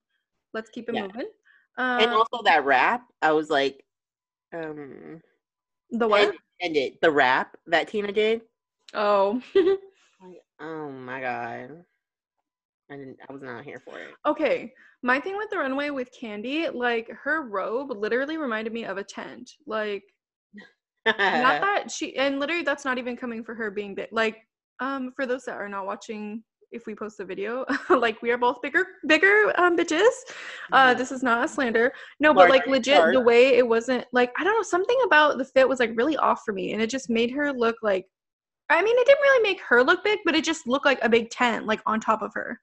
Let's 0.53 0.69
keep 0.69 0.89
it 0.89 0.95
Yeah. 0.95 1.01
moving. 1.03 1.27
and 1.77 2.11
Um, 2.11 2.17
also 2.17 2.41
that 2.43 2.63
wrap, 2.65 3.03
I 3.21 3.31
was 3.33 3.49
like, 3.49 3.83
um, 4.53 5.21
the 5.93 6.07
what? 6.07 6.29
and, 6.29 6.37
and 6.61 6.77
it 6.77 7.01
the 7.01 7.11
rap 7.11 7.55
that 7.67 7.87
Tina 7.87 8.11
did. 8.11 8.41
Oh. 8.93 9.41
Oh 10.59 10.89
my 10.89 11.19
god, 11.19 11.83
I 12.89 12.95
didn't. 12.95 13.17
I 13.27 13.33
was 13.33 13.41
not 13.41 13.65
here 13.65 13.81
for 13.83 13.99
it. 13.99 14.11
okay. 14.25 14.71
My 15.01 15.19
thing 15.19 15.35
with 15.35 15.49
the 15.49 15.57
runway 15.57 15.89
with 15.89 16.09
Kandy, 16.17 16.73
like 16.73 17.09
her 17.09 17.41
robe 17.41 17.91
literally 17.91 18.37
reminded 18.37 18.71
me 18.71 18.85
of 18.85 18.97
a 18.97 19.03
tent. 19.03 19.51
Like 19.67 20.03
not 21.05 21.15
that 21.15 21.91
she 21.91 22.15
and 22.15 22.39
literally 22.39 22.63
that's 22.63 22.85
not 22.85 22.97
even 22.97 23.17
coming 23.17 23.43
for 23.43 23.53
her 23.55 23.71
being 23.71 23.93
big. 23.95 24.07
Like, 24.13 24.47
um, 24.79 25.11
for 25.15 25.25
those 25.25 25.43
that 25.45 25.57
are 25.57 25.67
not 25.67 25.85
watching 25.85 26.43
if 26.73 26.85
we 26.87 26.95
post 26.95 27.17
the 27.17 27.25
video, 27.25 27.65
like 27.89 28.21
we 28.21 28.31
are 28.31 28.37
both 28.37 28.61
bigger, 28.61 28.85
bigger 29.07 29.53
um 29.57 29.77
bitches. 29.77 30.09
Uh 30.71 30.93
Mhm. 30.93 30.97
this 30.97 31.11
is 31.11 31.23
not 31.23 31.45
a 31.45 31.47
slander. 31.47 31.93
No, 32.19 32.33
but 32.33 32.49
like 32.49 32.65
legit 32.67 33.13
the 33.13 33.21
way 33.21 33.55
it 33.57 33.67
wasn't 33.67 34.05
like 34.11 34.31
I 34.37 34.43
don't 34.43 34.55
know, 34.55 34.63
something 34.63 34.97
about 35.05 35.37
the 35.37 35.45
fit 35.45 35.69
was 35.69 35.79
like 35.79 35.91
really 35.95 36.17
off 36.17 36.41
for 36.45 36.53
me 36.53 36.73
and 36.73 36.81
it 36.81 36.89
just 36.89 37.09
made 37.09 37.31
her 37.31 37.53
look 37.53 37.77
like 37.81 38.05
I 38.69 38.81
mean 38.81 38.97
it 38.97 39.05
didn't 39.05 39.21
really 39.21 39.43
make 39.43 39.61
her 39.61 39.83
look 39.83 40.03
big, 40.03 40.19
but 40.25 40.35
it 40.35 40.43
just 40.43 40.67
looked 40.67 40.85
like 40.85 40.99
a 41.03 41.09
big 41.09 41.29
tent 41.29 41.65
like 41.65 41.81
on 41.85 41.99
top 41.99 42.21
of 42.21 42.31
her. 42.33 42.59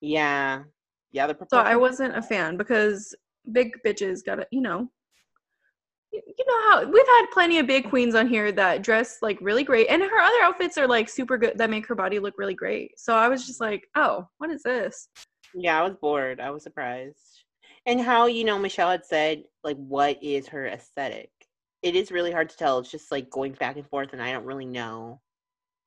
Yeah. 0.00 0.64
Yeah, 1.10 1.26
the 1.26 1.36
So 1.50 1.58
I 1.58 1.76
wasn't 1.76 2.16
a 2.16 2.22
fan 2.22 2.56
because 2.56 3.14
big 3.52 3.72
bitches 3.84 4.24
gotta, 4.24 4.46
you 4.50 4.60
know. 4.60 4.90
You 6.10 6.44
know 6.46 6.68
how 6.68 6.84
we've 6.84 7.06
had 7.06 7.26
plenty 7.32 7.58
of 7.58 7.66
big 7.66 7.88
queens 7.90 8.14
on 8.14 8.28
here 8.28 8.50
that 8.52 8.82
dress 8.82 9.18
like 9.20 9.38
really 9.40 9.64
great, 9.64 9.88
and 9.88 10.02
her 10.02 10.18
other 10.18 10.42
outfits 10.42 10.78
are 10.78 10.86
like 10.86 11.08
super 11.08 11.36
good 11.36 11.58
that 11.58 11.70
make 11.70 11.86
her 11.86 11.94
body 11.94 12.18
look 12.18 12.34
really 12.38 12.54
great. 12.54 12.98
So 12.98 13.14
I 13.14 13.28
was 13.28 13.46
just 13.46 13.60
like, 13.60 13.86
oh, 13.94 14.26
what 14.38 14.50
is 14.50 14.62
this? 14.62 15.08
Yeah, 15.54 15.78
I 15.78 15.82
was 15.82 15.96
bored. 16.00 16.40
I 16.40 16.50
was 16.50 16.62
surprised. 16.62 17.44
And 17.86 18.00
how, 18.00 18.26
you 18.26 18.44
know, 18.44 18.58
Michelle 18.58 18.90
had 18.90 19.04
said, 19.04 19.44
like, 19.64 19.76
what 19.76 20.22
is 20.22 20.48
her 20.48 20.66
aesthetic? 20.66 21.30
It 21.82 21.94
is 21.94 22.10
really 22.10 22.32
hard 22.32 22.48
to 22.50 22.56
tell. 22.56 22.78
It's 22.78 22.90
just 22.90 23.12
like 23.12 23.30
going 23.30 23.52
back 23.52 23.76
and 23.76 23.88
forth, 23.88 24.12
and 24.12 24.22
I 24.22 24.32
don't 24.32 24.46
really 24.46 24.66
know 24.66 25.20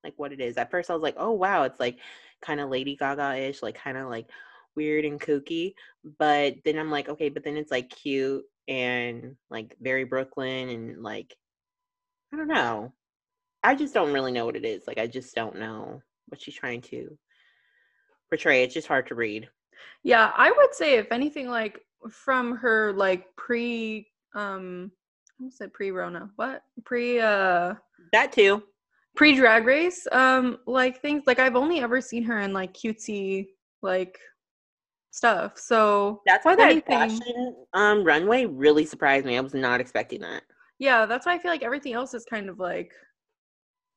like 0.04 0.14
what 0.18 0.34
it 0.34 0.40
is. 0.40 0.58
At 0.58 0.72
first 0.72 0.90
I 0.90 0.94
was 0.94 1.04
like, 1.04 1.16
oh 1.18 1.32
wow, 1.32 1.64
it's 1.64 1.80
like 1.80 1.98
kind 2.42 2.60
of 2.60 2.70
Lady 2.70 2.96
Gaga-ish, 2.96 3.62
like 3.62 3.76
kind 3.76 3.98
of 3.98 4.10
like 4.10 4.28
weird 4.76 5.06
and 5.06 5.20
kooky. 5.20 5.74
But 6.18 6.56
then 6.66 6.78
I'm 6.78 6.92
like, 6.92 7.10
okay, 7.10 7.30
but 7.30 7.44
then 7.44 7.58
it's 7.58 7.72
like 7.72 7.90
cute 7.90 8.44
and 8.68 9.36
like 9.50 9.76
very 9.82 10.04
Brooklyn 10.04 10.70
and 10.70 11.04
like 11.04 11.36
I 12.34 12.38
don't 12.38 12.48
know. 12.48 12.94
I 13.64 13.76
just 13.76 13.94
don't 13.94 14.14
really 14.14 14.32
know 14.32 14.46
what 14.46 14.56
it 14.56 14.66
is. 14.66 14.84
Like 14.88 14.98
I 14.98 15.08
just 15.08 15.36
don't 15.36 15.60
know 15.60 16.02
what 16.30 16.42
she's 16.42 16.56
trying 16.56 16.82
to 16.82 17.18
portray. 18.30 18.64
It's 18.64 18.74
just 18.74 18.88
hard 18.88 19.08
to 19.08 19.16
read. 19.16 19.50
Yeah, 20.04 20.32
I 20.36 20.52
would 20.52 20.74
say 20.74 20.96
if 20.96 21.12
anything, 21.12 21.48
like 21.50 21.80
from 22.10 22.56
her 22.58 22.94
like 22.94 23.26
pre 23.36 24.08
um 24.34 24.92
I 25.30 25.44
almost 25.44 25.58
said 25.58 25.74
pre 25.74 25.92
Rona. 25.92 26.30
What? 26.36 26.64
Pre 26.86 27.20
uh 27.20 27.74
That 28.14 28.32
too. 28.32 28.64
pre 29.16 29.36
drag 29.36 29.66
race. 29.66 30.08
Um 30.12 30.60
like 30.66 31.02
things 31.02 31.24
like 31.28 31.40
I've 31.40 31.56
only 31.56 31.82
ever 31.82 32.02
seen 32.02 32.24
her 32.24 32.40
in 32.40 32.54
like 32.54 32.74
cutesy 32.74 33.48
like 33.82 34.18
stuff. 35.12 35.58
So 35.58 36.22
That's 36.26 36.46
why 36.46 36.56
that 36.56 36.86
fashion 36.88 37.56
um 37.74 38.04
runway 38.04 38.46
really 38.46 38.86
surprised 38.86 39.26
me. 39.26 39.38
I 39.38 39.42
was 39.42 39.54
not 39.54 39.80
expecting 39.82 40.22
that. 40.22 40.44
yeah, 40.80 41.06
that's 41.06 41.26
why 41.26 41.34
I 41.36 41.40
feel 41.40 41.52
like 41.52 41.64
everything 41.64 41.94
else 41.94 42.14
is 42.14 42.26
kind 42.26 42.50
of 42.50 42.60
like 42.60 42.94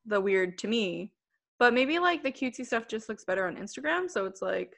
the 0.06 0.20
weird 0.20 0.58
to 0.58 0.68
me. 0.68 1.12
But 1.58 1.72
maybe 1.72 1.98
like 1.98 2.22
the 2.22 2.32
cutesy 2.32 2.66
stuff 2.66 2.88
just 2.88 3.08
looks 3.08 3.24
better 3.24 3.46
on 3.46 3.56
Instagram. 3.56 4.10
So 4.10 4.26
it's 4.26 4.42
like 4.42 4.74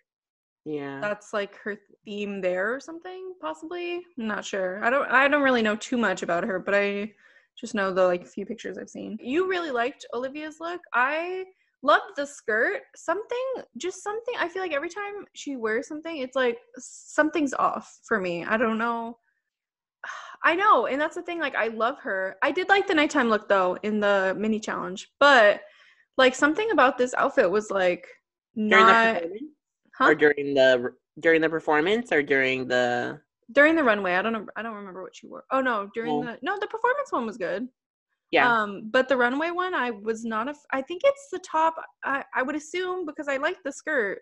Yeah. 0.64 1.00
that's 1.00 1.32
like 1.32 1.56
her 1.56 1.76
theme 2.04 2.40
there 2.40 2.72
or 2.74 2.80
something 2.80 3.34
possibly 3.40 3.96
i'm 4.18 4.26
not 4.28 4.44
sure 4.44 4.82
i 4.84 4.88
don't 4.90 5.10
i 5.10 5.26
don't 5.26 5.42
really 5.42 5.62
know 5.62 5.74
too 5.76 5.96
much 5.96 6.22
about 6.22 6.44
her 6.44 6.60
but 6.60 6.74
i 6.74 7.10
just 7.58 7.74
know 7.74 7.92
the 7.92 8.02
like 8.04 8.24
few 8.26 8.46
pictures 8.46 8.78
i've 8.78 8.88
seen 8.88 9.18
you 9.20 9.48
really 9.48 9.72
liked 9.72 10.06
olivia's 10.14 10.58
look 10.60 10.80
i 10.94 11.44
loved 11.82 12.16
the 12.16 12.26
skirt. 12.26 12.82
Something 12.96 13.46
just 13.76 14.02
something 14.02 14.34
i 14.38 14.48
feel 14.48 14.62
like 14.62 14.72
every 14.72 14.88
time 14.88 15.24
she 15.34 15.56
wears 15.56 15.86
something 15.88 16.18
it's 16.18 16.36
like 16.36 16.58
something's 16.78 17.54
off 17.54 17.98
for 18.06 18.20
me. 18.20 18.44
I 18.44 18.56
don't 18.56 18.78
know. 18.78 19.18
I 20.44 20.54
know 20.54 20.86
and 20.86 21.00
that's 21.00 21.16
the 21.16 21.22
thing 21.22 21.40
like 21.40 21.54
i 21.56 21.68
love 21.68 21.98
her. 22.00 22.36
I 22.42 22.50
did 22.52 22.68
like 22.68 22.86
the 22.86 22.94
nighttime 22.94 23.28
look 23.28 23.48
though 23.48 23.76
in 23.82 24.00
the 24.00 24.34
mini 24.38 24.60
challenge 24.60 25.08
but 25.20 25.60
like 26.18 26.34
something 26.34 26.70
about 26.70 26.96
this 26.98 27.14
outfit 27.14 27.50
was 27.50 27.70
like 27.70 28.06
during 28.54 28.70
not 28.70 29.14
the 29.14 29.20
performance? 29.20 29.42
Huh? 29.98 30.04
or 30.08 30.14
during 30.14 30.54
the 30.54 30.92
during 31.20 31.40
the 31.40 31.48
performance 31.48 32.12
or 32.12 32.22
during 32.22 32.68
the 32.68 33.20
during 33.52 33.76
the 33.76 33.84
runway. 33.84 34.14
I 34.14 34.22
don't 34.22 34.32
know 34.32 34.46
i 34.56 34.62
don't 34.62 34.74
remember 34.74 35.02
what 35.02 35.14
she 35.16 35.26
wore. 35.26 35.44
Oh 35.50 35.60
no 35.60 35.88
during 35.94 36.12
Oh. 36.12 36.24
the 36.24 36.38
no 36.42 36.58
the 36.58 36.66
performance 36.66 37.12
one 37.12 37.26
was 37.26 37.36
good 37.36 37.68
yeah 38.30 38.52
um 38.60 38.88
but 38.90 39.08
the 39.08 39.16
runway 39.16 39.50
one 39.50 39.74
i 39.74 39.90
was 39.90 40.24
not 40.24 40.48
a 40.48 40.50
f- 40.50 40.66
i 40.72 40.82
think 40.82 41.02
it's 41.04 41.28
the 41.30 41.38
top 41.38 41.74
i 42.04 42.24
i 42.34 42.42
would 42.42 42.56
assume 42.56 43.06
because 43.06 43.28
i 43.28 43.36
liked 43.36 43.62
the 43.64 43.72
skirt 43.72 44.20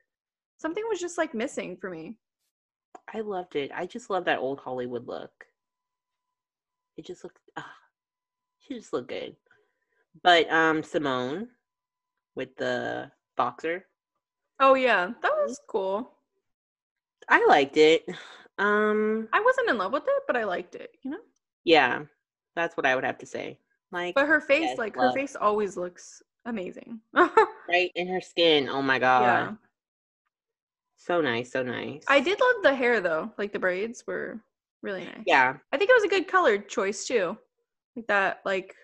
something 0.58 0.84
was 0.88 1.00
just 1.00 1.18
like 1.18 1.34
missing 1.34 1.76
for 1.76 1.90
me 1.90 2.16
I 3.12 3.20
loved 3.20 3.56
it. 3.56 3.70
I 3.74 3.86
just 3.86 4.08
love 4.08 4.24
that 4.26 4.38
old 4.38 4.60
Hollywood 4.60 5.06
look. 5.06 5.32
It 6.96 7.04
just 7.04 7.24
looked 7.24 7.38
ah, 7.56 7.72
she 8.60 8.74
just 8.74 8.92
looked 8.92 9.08
good. 9.08 9.34
But 10.22 10.50
um 10.50 10.82
Symone 10.82 11.48
with 12.36 12.54
the 12.56 13.10
boxer, 13.36 13.84
oh 14.60 14.74
yeah 14.74 15.10
that 15.22 15.32
was 15.42 15.60
cool 15.68 16.12
I 17.28 17.44
liked 17.46 17.76
it. 17.76 18.08
Um 18.58 19.28
i 19.32 19.40
wasn't 19.40 19.70
in 19.70 19.76
love 19.76 19.92
with 19.92 20.04
it 20.06 20.22
but 20.28 20.36
i 20.36 20.44
liked 20.44 20.76
it 20.76 20.90
you 21.02 21.10
know 21.10 21.18
yeah, 21.64 22.02
that's 22.54 22.76
what 22.76 22.86
I 22.86 22.94
would 22.94 23.04
have 23.04 23.18
to 23.18 23.26
say. 23.26 23.58
Like 23.94 24.14
but 24.16 24.26
her 24.26 24.40
face 24.40 24.62
Yes, 24.62 24.78
like 24.78 24.96
her 24.96 25.12
face 25.12 25.36
always 25.36 25.76
looks 25.76 26.20
amazing 26.46 27.00
right 27.14 27.92
in 27.94 28.08
her 28.08 28.20
skin. 28.20 28.68
Oh 28.68 28.82
my 28.82 28.98
god. 28.98 29.22
yeah 29.22 29.52
So 30.96 31.20
nice, 31.20 31.52
so 31.52 31.62
nice. 31.62 32.04
i 32.08 32.18
did 32.20 32.40
love 32.40 32.62
the 32.64 32.74
hair 32.74 33.00
though 33.00 33.30
like 33.38 33.52
the 33.52 33.58
braids 33.58 34.04
were 34.06 34.40
really 34.82 35.04
nice 35.04 35.22
Yeah. 35.26 35.54
I 35.72 35.76
think 35.78 35.90
it 35.90 35.94
was 35.96 36.04
a 36.04 36.08
good 36.08 36.26
color 36.28 36.58
choice 36.58 37.06
too. 37.06 37.38
Like 37.96 38.06
that, 38.08 38.40
like 38.44 38.74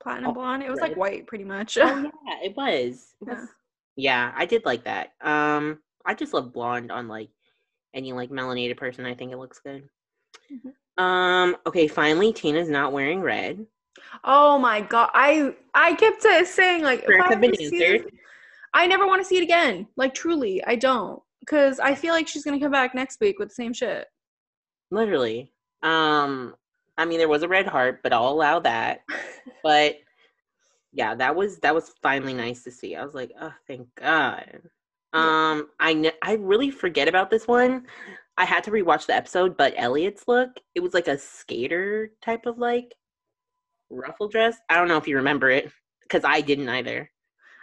platinum 0.00 0.30
Oh, 0.30 0.34
blonde. 0.34 0.62
It 0.62 0.70
was 0.70 0.80
like 0.80 0.96
white 0.96 1.26
pretty 1.26 1.44
much. 1.44 1.76
Oh 1.76 1.98
yeah, 1.98 2.36
it 2.44 2.56
was. 2.56 3.14
It 3.20 3.26
Yeah. 3.28 3.34
was 3.34 3.48
yeah, 3.96 4.32
I 4.36 4.46
did 4.46 4.64
like 4.64 4.84
that. 4.84 5.12
Um 5.20 5.80
I 6.06 6.14
just 6.14 6.32
love 6.32 6.52
blonde 6.52 6.90
on 6.92 7.08
like 7.08 7.30
any 7.94 8.12
like 8.12 8.30
melanated 8.30 8.76
person. 8.76 9.04
I 9.06 9.14
think 9.14 9.32
it 9.32 9.38
looks 9.38 9.58
good. 9.58 9.88
Mhm. 10.52 10.72
Um, 11.00 11.56
okay, 11.66 11.88
finally 11.88 12.32
Tina's 12.32 12.68
not 12.68 12.92
wearing 12.92 13.20
red. 13.22 13.64
oh 14.24 14.58
my 14.58 14.80
god. 14.80 15.10
I 15.14 15.54
I 15.74 15.94
kept 15.94 16.22
sa- 16.22 16.44
saying 16.44 16.82
like 16.82 17.04
Prayers 17.04 17.22
I 17.26 17.28
have 17.30 17.40
been 17.40 17.52
this- 17.52 18.02
I 18.74 18.86
never 18.86 19.06
want 19.06 19.20
to 19.20 19.24
see 19.26 19.36
it 19.38 19.42
again. 19.42 19.86
Like 19.96 20.14
truly, 20.14 20.62
I 20.64 20.76
don't. 20.76 21.20
Cause 21.46 21.80
I 21.80 21.94
feel 21.94 22.12
like 22.12 22.28
she's 22.28 22.44
gonna 22.44 22.60
come 22.60 22.70
back 22.70 22.94
next 22.94 23.18
week 23.20 23.38
with 23.38 23.48
the 23.48 23.54
same 23.54 23.72
shit. 23.72 24.06
Literally. 24.90 25.52
Um, 25.82 26.54
I 26.98 27.06
mean 27.06 27.18
there 27.18 27.28
was 27.28 27.42
a 27.42 27.48
red 27.48 27.66
heart, 27.66 28.00
but 28.02 28.12
I'll 28.12 28.28
allow 28.28 28.60
that. 28.60 29.00
But 29.64 29.96
yeah, 30.92 31.14
that 31.14 31.34
was 31.34 31.58
that 31.60 31.74
was 31.74 31.94
finally 32.02 32.34
nice 32.34 32.62
to 32.64 32.70
see. 32.70 32.94
I 32.94 33.04
was 33.04 33.14
like, 33.14 33.32
oh 33.40 33.54
thank 33.66 33.88
God. 33.94 34.60
Um, 35.12 35.68
I 35.80 35.94
kn- 35.94 36.12
I 36.22 36.34
really 36.34 36.70
forget 36.70 37.08
about 37.08 37.30
this 37.30 37.48
one. 37.48 37.86
I 38.36 38.44
had 38.44 38.64
to 38.64 38.70
rewatch 38.70 39.06
the 39.06 39.14
episode, 39.14 39.56
but 39.56 39.74
Elliott's 39.76 40.26
look, 40.26 40.50
it 40.74 40.80
was 40.80 40.94
like 40.94 41.08
a 41.08 41.18
skater 41.18 42.12
type 42.22 42.46
of 42.46 42.58
like 42.58 42.94
ruffle 43.90 44.28
dress. 44.28 44.56
I 44.68 44.76
don't 44.76 44.88
know 44.88 44.96
if 44.96 45.06
you 45.06 45.16
remember 45.16 45.50
it 45.50 45.70
because 46.02 46.24
I 46.24 46.40
didn't 46.40 46.68
either. 46.68 47.10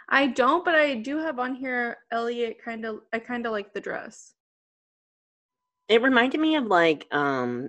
I 0.08 0.28
don't, 0.28 0.64
but 0.64 0.74
I 0.74 0.94
do 0.94 1.18
have 1.18 1.38
on 1.38 1.54
here 1.54 1.98
Elliott 2.10 2.62
kind 2.62 2.84
of 2.84 3.00
I 3.12 3.18
kind 3.18 3.44
of 3.44 3.52
like 3.52 3.72
the 3.72 3.80
dress. 3.80 4.34
It 5.88 6.02
reminded 6.02 6.40
me 6.40 6.56
of 6.56 6.64
like 6.66 7.06
um 7.12 7.68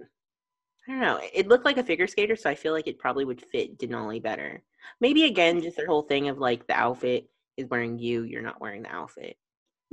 I 0.88 0.92
don't 0.92 1.02
know. 1.02 1.20
It 1.34 1.48
looked 1.48 1.66
like 1.66 1.78
a 1.78 1.84
figure 1.84 2.08
skater, 2.08 2.36
so 2.36 2.50
I 2.50 2.56
feel 2.56 2.74
like 2.74 2.88
it 2.88 2.98
probably 2.98 3.26
would 3.26 3.42
fit 3.42 3.78
Denali 3.78 4.22
better. 4.22 4.64
Maybe 5.02 5.26
again, 5.26 5.62
just 5.62 5.78
their 5.78 5.86
whole 5.88 6.02
thing 6.02 6.30
of 6.30 6.40
like 6.40 6.66
the 6.68 6.74
outfit 6.74 7.30
is 7.58 7.70
wearing 7.70 8.00
you, 8.00 8.24
you're 8.24 8.42
not 8.42 8.62
wearing 8.62 8.84
the 8.84 8.92
outfit. 8.92 9.38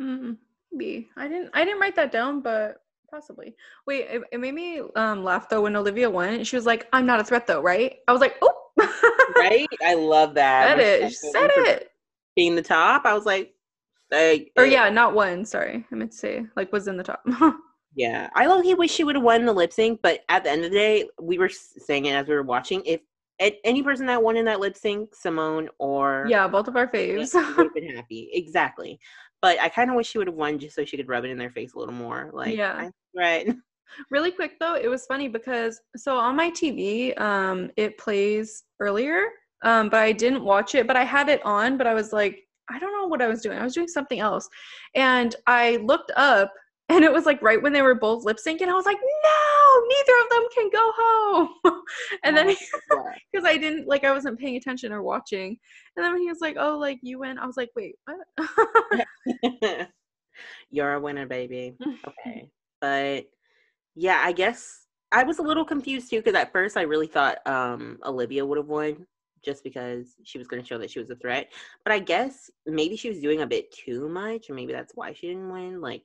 Mm, 0.01 0.39
maybe 0.73 1.09
I 1.17 1.29
didn't. 1.29 1.51
I 1.53 1.65
didn't 1.65 1.81
write 1.81 1.97
that 1.97 2.13
down, 2.13 2.41
but 2.41 2.79
possibly. 3.11 3.55
Wait, 3.87 4.07
it, 4.11 4.23
it 4.33 4.41
made 4.41 4.55
me 4.55 4.83
um, 4.95 5.25
laugh 5.25 5.49
though 5.49 5.63
when 5.63 5.77
Olivia 5.77 6.11
won. 6.11 6.45
She 6.45 6.57
was 6.57 6.67
like, 6.67 6.89
"I'm 6.93 7.07
not 7.07 7.21
a 7.21 7.25
threat, 7.25 7.47
though, 7.47 7.61
right?" 7.61 7.97
I 8.09 8.13
was 8.13 8.21
like, 8.21 8.37
"Oh, 8.43 8.53
Right? 9.39 9.67
I 9.85 9.95
love 9.95 10.35
that. 10.35 10.79
said 10.79 10.81
it. 10.81 11.09
She 11.09 11.15
said 11.15 11.51
it." 11.55 11.91
Being 12.35 12.55
the 12.55 12.63
top, 12.63 13.07
I 13.07 13.15
was 13.15 13.25
like, 13.25 13.55
say 14.13 14.51
Or 14.57 14.67
yeah, 14.67 14.89
not 14.91 15.15
one. 15.15 15.45
Sorry, 15.45 15.87
I 15.91 15.95
meant 15.95 16.13
to 16.13 16.19
say 16.19 16.47
like 16.55 16.73
was 16.73 16.89
in 16.89 16.97
the 16.97 17.05
top. 17.05 17.25
Yeah, 17.99 18.29
I 18.35 18.47
low-key 18.47 18.75
wish 18.75 18.93
she 18.93 19.05
would 19.05 19.15
have 19.15 19.25
won 19.25 19.47
the 19.47 19.55
lip 19.55 19.73
sync, 19.73 20.01
but 20.03 20.21
at 20.29 20.45
the 20.45 20.51
end 20.51 20.67
of 20.67 20.71
the 20.71 20.77
day, 20.77 21.09
we 21.19 21.39
were 21.39 21.49
saying 21.49 22.05
it 22.05 22.13
as 22.13 22.27
we 22.27 22.35
were 22.35 22.43
watching. 22.43 22.83
If 22.85 23.01
any 23.41 23.83
person 23.83 24.07
that 24.07 24.23
won 24.23 24.37
in 24.37 24.45
that 24.47 24.61
lip 24.61 24.77
sync, 24.77 25.11
Symone 25.15 25.69
or 25.79 26.27
yeah, 26.29 26.49
both 26.49 26.69
of 26.69 26.77
our 26.77 26.87
faves. 26.87 27.35
would 27.35 27.67
have 27.67 27.75
been 27.75 27.95
happy. 27.97 28.31
Exactly. 28.33 28.99
But 29.43 29.61
I 29.61 29.69
kind 29.69 29.91
of 29.91 29.97
wish 29.97 30.09
she 30.09 30.19
would 30.19 30.27
have 30.27 30.37
won 30.37 30.59
just 30.59 30.75
so 30.75 30.85
she 30.85 30.97
could 30.97 31.09
rub 31.09 31.25
it 31.25 31.31
in 31.31 31.39
their 31.39 31.51
face 31.51 31.75
a 31.75 31.79
little 31.79 31.95
more. 31.95 32.31
Like, 32.33 32.57
Yeah. 32.57 32.89
Right. 33.15 33.55
really 34.11 34.31
quick 34.31 34.59
though, 34.59 34.75
it 34.75 34.89
was 34.89 35.07
funny 35.07 35.29
because 35.29 35.81
so 35.97 36.17
on 36.17 36.37
my 36.37 36.51
TV, 36.51 37.19
um, 37.21 37.71
it 37.77 37.99
plays 37.99 38.65
earlier, 38.81 39.25
um, 39.63 39.89
but 39.89 40.01
I 40.01 40.13
didn't 40.13 40.45
watch 40.45 40.75
it. 40.75 40.87
But 40.87 40.97
I 40.97 41.05
had 41.05 41.29
it 41.29 41.45
on, 41.45 41.77
but 41.79 41.87
I 41.87 41.95
was 41.95 42.13
like, 42.13 42.41
I 42.71 42.79
don't 42.79 42.93
know 42.93 43.07
what 43.07 43.23
I 43.23 43.29
was 43.29 43.43
doing. 43.43 43.59
I 43.59 43.63
was 43.65 43.75
doing 43.75 43.89
something 43.89 44.19
else, 44.19 44.49
and 44.95 45.37
I 45.47 45.77
looked 45.85 46.11
up, 46.17 46.53
and 46.89 47.05
it 47.05 47.13
was 47.13 47.27
like 47.27 47.41
right 47.43 47.63
when 47.63 47.73
they 47.73 47.83
were 47.83 47.95
both 47.95 48.25
lip 48.25 48.39
syncing. 48.45 48.69
I 48.69 48.75
was 48.75 48.87
like, 48.87 48.99
no, 48.99 49.31
neither 49.89 50.13
of 50.23 50.31
them 50.31 50.49
can 50.55 50.71
go 50.71 50.93
home. 50.97 51.49
and 52.25 52.37
then 52.37 52.55
because 53.33 53.45
I 53.47 53.57
didn't 53.57 53.87
like 53.87 54.05
I 54.05 54.13
wasn't 54.13 54.39
paying 54.39 54.57
attention 54.57 54.93
or 54.93 55.03
watching, 55.03 55.59
and 55.97 56.05
then 56.05 56.13
when 56.13 56.23
he 56.23 56.29
was 56.29 56.41
like, 56.41 56.57
oh, 56.59 56.79
like 56.79 56.99
you 57.03 57.21
win. 57.21 57.39
I 57.39 57.47
was 57.47 57.57
like, 57.57 57.71
wait, 57.77 57.97
what? 58.05 58.99
You're 60.71 60.95
a 60.95 61.01
winner, 61.01 61.27
baby. 61.27 61.77
Okay. 62.07 62.51
But 62.81 63.25
yeah, 63.95 64.21
I 64.23 64.33
guess 64.33 64.87
I 65.13 65.25
was 65.25 65.39
a 65.39 65.43
little 65.43 65.65
confused 65.65 66.11
too 66.11 66.19
because 66.19 66.35
at 66.35 66.53
first 66.53 66.77
I 66.77 66.83
really 66.83 67.07
thought 67.07 67.39
um 67.47 67.99
Olivia 68.05 68.45
would 68.45 68.59
have 68.59 68.69
won 68.69 69.07
just 69.47 69.63
because 69.63 70.17
she 70.25 70.39
was 70.39 70.49
going 70.49 70.61
to 70.61 70.67
show 70.67 70.77
that 70.77 70.91
she 70.91 70.99
was 70.99 71.11
a 71.11 71.17
threat. 71.17 71.53
But 71.85 71.93
I 71.93 72.01
guess 72.01 72.51
maybe 72.67 72.97
she 72.97 73.09
was 73.09 73.21
doing 73.21 73.43
a 73.43 73.47
bit 73.47 73.73
too 73.73 74.09
much, 74.09 74.49
and 74.49 74.57
maybe 74.57 74.73
that's 74.73 74.93
why 74.95 75.13
she 75.13 75.29
didn't 75.29 75.51
win. 75.51 75.81
Like, 75.81 76.03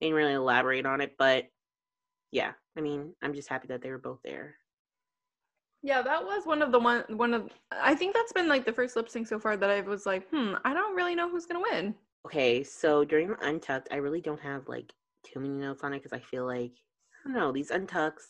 they 0.00 0.06
didn't 0.06 0.16
really 0.16 0.34
elaborate 0.34 0.84
on 0.84 1.00
it, 1.00 1.14
but 1.18 1.46
yeah, 2.32 2.52
I 2.76 2.80
mean, 2.80 3.14
I'm 3.22 3.34
just 3.34 3.48
happy 3.48 3.68
that 3.68 3.82
they 3.82 3.90
were 3.90 3.98
both 3.98 4.20
there. 4.24 4.56
Yeah, 5.82 6.00
that 6.02 6.24
was 6.24 6.46
one 6.46 6.62
of 6.62 6.72
the 6.72 6.78
one 6.78 7.04
one 7.08 7.34
of 7.34 7.50
I 7.70 7.94
think 7.94 8.14
that's 8.14 8.32
been 8.32 8.48
like 8.48 8.64
the 8.64 8.72
first 8.72 8.96
lip 8.96 9.08
sync 9.08 9.28
so 9.28 9.38
far 9.38 9.56
that 9.56 9.70
I 9.70 9.80
was 9.82 10.06
like, 10.06 10.28
hmm, 10.30 10.54
I 10.64 10.72
don't 10.72 10.96
really 10.96 11.14
know 11.14 11.28
who's 11.28 11.46
gonna 11.46 11.64
win. 11.72 11.94
Okay, 12.24 12.62
so 12.62 13.04
during 13.04 13.28
the 13.28 13.46
untucked, 13.46 13.88
I 13.90 13.96
really 13.96 14.20
don't 14.20 14.40
have 14.40 14.68
like 14.68 14.92
too 15.24 15.40
many 15.40 15.54
notes 15.54 15.82
on 15.82 15.92
it 15.92 15.98
because 16.02 16.12
I 16.12 16.20
feel 16.20 16.46
like 16.46 16.72
I 17.24 17.28
don't 17.28 17.34
know 17.34 17.52
these 17.52 17.70
untucks. 17.70 18.22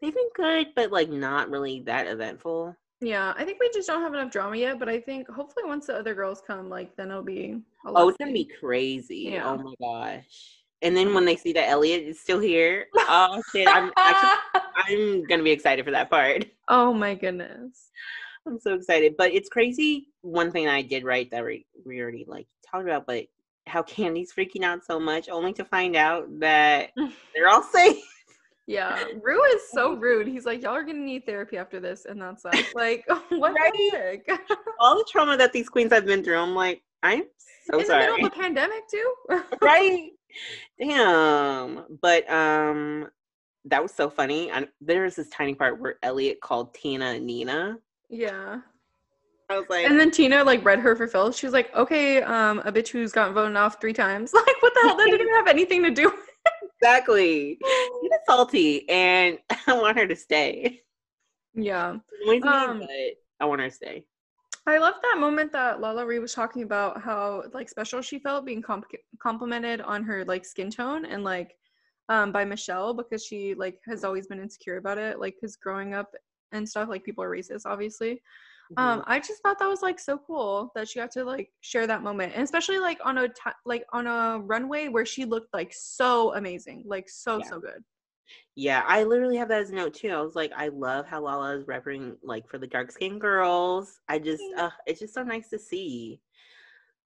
They've 0.00 0.14
been 0.14 0.30
good, 0.34 0.68
but 0.76 0.92
like 0.92 1.10
not 1.10 1.50
really 1.50 1.80
that 1.80 2.06
eventful. 2.06 2.76
Yeah, 3.00 3.34
I 3.36 3.44
think 3.44 3.58
we 3.60 3.70
just 3.74 3.88
don't 3.88 4.00
have 4.00 4.14
enough 4.14 4.30
drama 4.30 4.56
yet, 4.56 4.78
but 4.78 4.88
I 4.88 5.00
think 5.00 5.28
hopefully 5.28 5.66
once 5.66 5.86
the 5.88 5.96
other 5.96 6.14
girls 6.14 6.42
come, 6.46 6.70
like 6.70 6.96
then 6.96 7.10
it'll 7.10 7.22
be. 7.22 7.60
A 7.86 7.90
oh, 7.94 8.08
it's 8.08 8.18
gonna 8.18 8.32
be 8.32 8.48
crazy. 8.60 9.30
Yeah. 9.32 9.50
Oh 9.50 9.58
my 9.58 9.74
gosh. 9.80 10.63
And 10.84 10.94
then 10.94 11.14
when 11.14 11.24
they 11.24 11.34
see 11.34 11.54
that 11.54 11.68
Elliott 11.68 12.02
is 12.02 12.20
still 12.20 12.38
here, 12.38 12.86
oh 12.94 13.42
shit! 13.50 13.66
I'm 13.66 13.90
actually 13.96 14.38
I'm 14.76 15.24
gonna 15.24 15.42
be 15.42 15.50
excited 15.50 15.84
for 15.84 15.90
that 15.92 16.10
part. 16.10 16.44
Oh 16.68 16.92
my 16.92 17.14
goodness. 17.14 17.90
I'm 18.46 18.60
so 18.60 18.74
excited. 18.74 19.14
But 19.16 19.32
it's 19.32 19.48
crazy. 19.48 20.08
One 20.20 20.52
thing 20.52 20.68
I 20.68 20.82
did 20.82 21.02
right 21.02 21.30
that 21.30 21.42
we, 21.42 21.64
we 21.86 22.02
already 22.02 22.26
like 22.28 22.46
talked 22.70 22.84
about, 22.84 23.06
but 23.06 23.24
how 23.66 23.82
Kandy's 23.82 24.32
freaking 24.32 24.62
out 24.62 24.84
so 24.84 25.00
much, 25.00 25.30
only 25.30 25.54
to 25.54 25.64
find 25.64 25.96
out 25.96 26.26
that 26.40 26.90
they're 27.34 27.48
all 27.48 27.62
safe. 27.62 27.96
Yeah, 28.66 29.02
Ru 29.22 29.42
is 29.54 29.62
so 29.72 29.94
rude. 29.94 30.26
He's 30.26 30.46
like, 30.46 30.62
y'all 30.62 30.72
are 30.72 30.84
gonna 30.84 30.98
need 30.98 31.26
therapy 31.26 31.56
after 31.56 31.80
this, 31.80 32.06
and 32.06 32.20
that's 32.20 32.44
us. 32.44 32.56
Like, 32.74 33.04
what 33.30 33.54
right? 33.54 33.72
the 33.72 34.22
heck? 34.26 34.40
All 34.80 34.96
the 34.96 35.06
trauma 35.10 35.36
that 35.36 35.52
these 35.52 35.68
queens 35.68 35.92
have 35.92 36.06
been 36.06 36.24
through. 36.24 36.38
I'm 36.38 36.54
like, 36.54 36.82
I'm 37.02 37.24
so 37.70 37.78
In 37.78 37.86
sorry. 37.86 38.04
In 38.04 38.10
the 38.10 38.16
middle 38.16 38.26
of 38.26 38.32
a 38.32 38.36
pandemic 38.36 38.88
too. 38.90 39.14
right. 39.60 40.10
Damn. 40.78 41.84
But 42.00 42.30
um, 42.30 43.08
that 43.64 43.82
was 43.82 43.92
so 43.92 44.10
funny. 44.10 44.50
And 44.50 44.68
there 44.80 45.02
was 45.02 45.16
this 45.16 45.28
tiny 45.28 45.54
part 45.54 45.80
where 45.80 45.96
Elliott 46.02 46.40
called 46.40 46.74
Tina 46.74 47.18
Nina. 47.18 47.78
Yeah. 48.08 48.60
I 49.50 49.58
was 49.58 49.66
like, 49.68 49.86
and 49.86 50.00
then 50.00 50.10
Tina 50.10 50.42
like 50.42 50.64
read 50.64 50.78
her 50.78 50.96
for 50.96 51.06
Phil. 51.06 51.30
She 51.32 51.46
was 51.46 51.52
like, 51.52 51.74
"Okay, 51.74 52.22
um, 52.22 52.60
a 52.64 52.72
bitch 52.72 52.88
who's 52.88 53.12
gotten 53.12 53.34
voted 53.34 53.56
off 53.56 53.78
three 53.80 53.92
times. 53.92 54.32
Like, 54.34 54.62
what 54.62 54.72
the 54.74 54.80
hell? 54.88 54.96
That 54.96 55.10
didn't 55.10 55.34
have 55.34 55.48
anything 55.48 55.82
to 55.82 55.90
do." 55.90 56.10
exactly. 56.80 57.58
She's 58.02 58.10
salty, 58.26 58.88
and 58.88 59.38
I 59.66 59.74
want 59.74 59.98
her 59.98 60.06
to 60.06 60.16
stay. 60.16 60.80
Yeah. 61.54 61.96
Um, 62.42 62.80
but 62.80 62.88
I 63.40 63.44
want 63.44 63.60
her 63.60 63.68
to 63.68 63.74
stay. 63.74 64.04
I 64.66 64.78
love 64.78 64.94
that 65.02 65.20
moment 65.20 65.52
that 65.52 65.80
Lala 65.80 66.06
Ri 66.06 66.18
was 66.18 66.32
talking 66.32 66.62
about 66.62 67.02
how 67.02 67.44
like 67.52 67.68
special 67.68 68.00
she 68.00 68.18
felt 68.18 68.46
being 68.46 68.62
comp- 68.62 68.86
complimented 69.22 69.80
on 69.82 70.02
her 70.04 70.24
like 70.24 70.44
skin 70.44 70.70
tone 70.70 71.04
and 71.04 71.22
like 71.22 71.56
um 72.08 72.32
by 72.32 72.44
Michelle 72.44 72.94
because 72.94 73.24
she 73.24 73.54
like 73.54 73.78
has 73.86 74.04
always 74.04 74.26
been 74.26 74.40
insecure 74.40 74.78
about 74.78 74.98
it 74.98 75.20
like 75.20 75.34
because 75.34 75.56
growing 75.56 75.94
up 75.94 76.14
and 76.54 76.66
stuff 76.68 76.88
like 76.88 77.04
people 77.04 77.22
are 77.22 77.30
racist 77.30 77.62
obviously 77.66 78.14
mm-hmm. 78.14 78.78
um 78.78 79.02
i 79.06 79.18
just 79.18 79.42
thought 79.42 79.58
that 79.58 79.68
was 79.68 79.82
like 79.82 79.98
so 79.98 80.18
cool 80.26 80.70
that 80.74 80.88
she 80.88 80.98
got 80.98 81.10
to 81.10 81.24
like 81.24 81.50
share 81.60 81.86
that 81.86 82.02
moment 82.02 82.32
and 82.34 82.42
especially 82.42 82.78
like 82.78 82.98
on 83.04 83.18
a 83.18 83.28
t- 83.28 83.50
like 83.66 83.84
on 83.92 84.06
a 84.06 84.38
runway 84.40 84.88
where 84.88 85.04
she 85.04 85.24
looked 85.24 85.52
like 85.52 85.72
so 85.74 86.34
amazing 86.34 86.82
like 86.86 87.08
so 87.08 87.38
yeah. 87.38 87.48
so 87.48 87.60
good 87.60 87.82
yeah 88.56 88.82
i 88.86 89.02
literally 89.02 89.36
have 89.36 89.48
that 89.48 89.62
as 89.62 89.70
a 89.70 89.74
note 89.74 89.94
too 89.94 90.10
i 90.10 90.20
was 90.20 90.36
like 90.36 90.52
i 90.56 90.68
love 90.68 91.06
how 91.06 91.20
lala 91.20 91.56
is 91.56 91.64
repping 91.64 92.16
like 92.22 92.48
for 92.48 92.58
the 92.58 92.66
dark 92.66 92.90
skinned 92.90 93.20
girls 93.20 94.00
i 94.08 94.18
just 94.18 94.42
uh, 94.56 94.70
it's 94.86 95.00
just 95.00 95.14
so 95.14 95.22
nice 95.22 95.48
to 95.48 95.58
see. 95.58 96.20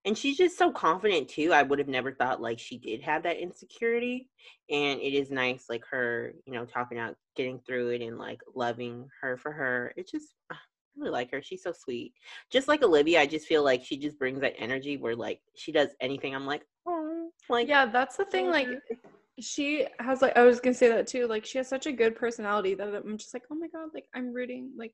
And 0.04 0.16
she's 0.16 0.38
just 0.38 0.56
so 0.56 0.70
confident 0.70 1.28
too 1.28 1.52
i 1.52 1.62
would 1.62 1.78
have 1.78 1.88
never 1.88 2.12
thought 2.12 2.40
like 2.40 2.58
she 2.58 2.78
did 2.78 3.02
have 3.02 3.22
that 3.24 3.38
insecurity 3.38 4.28
and 4.70 5.00
it 5.00 5.14
is 5.14 5.30
nice 5.30 5.64
like 5.68 5.84
her 5.90 6.32
you 6.46 6.52
know 6.52 6.64
talking 6.64 6.98
out 6.98 7.16
getting 7.36 7.58
through 7.60 7.90
it 7.90 8.02
and 8.02 8.16
like 8.18 8.40
loving 8.54 9.06
her 9.20 9.36
for 9.36 9.52
her 9.52 9.92
it's 9.96 10.10
just 10.10 10.34
uh, 10.50 10.54
I 10.54 11.00
really 11.00 11.10
like 11.10 11.30
her 11.32 11.42
she's 11.42 11.62
so 11.62 11.72
sweet. 11.72 12.14
Just 12.50 12.68
like 12.68 12.82
olivia 12.82 13.20
i 13.20 13.26
just 13.26 13.46
feel 13.46 13.64
like 13.64 13.84
she 13.84 13.98
just 13.98 14.18
brings 14.18 14.40
that 14.40 14.54
energy 14.58 14.96
where 14.96 15.16
like 15.16 15.40
she 15.56 15.72
does 15.72 15.90
anything 16.00 16.34
i'm 16.34 16.46
like 16.46 16.62
oh 16.86 17.30
like 17.50 17.68
yeah 17.68 17.84
that's 17.84 18.16
the 18.16 18.24
thing 18.24 18.50
like 18.50 18.68
she 19.40 19.86
has 20.00 20.22
like 20.22 20.36
i 20.36 20.42
was 20.42 20.60
gonna 20.60 20.74
say 20.74 20.88
that 20.88 21.06
too 21.06 21.26
like 21.26 21.44
she 21.44 21.58
has 21.58 21.68
such 21.68 21.86
a 21.86 21.92
good 21.92 22.16
personality 22.16 22.74
that 22.74 22.94
i'm 22.94 23.16
just 23.16 23.34
like 23.34 23.44
oh 23.50 23.54
my 23.54 23.68
god 23.68 23.88
like 23.94 24.06
i'm 24.14 24.32
rooting 24.32 24.70
like 24.76 24.92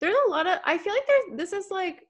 there's 0.00 0.16
a 0.26 0.30
lot 0.30 0.46
of 0.46 0.58
i 0.64 0.76
feel 0.76 0.92
like 0.92 1.06
there's 1.06 1.38
this 1.38 1.52
is 1.52 1.70
like 1.70 2.02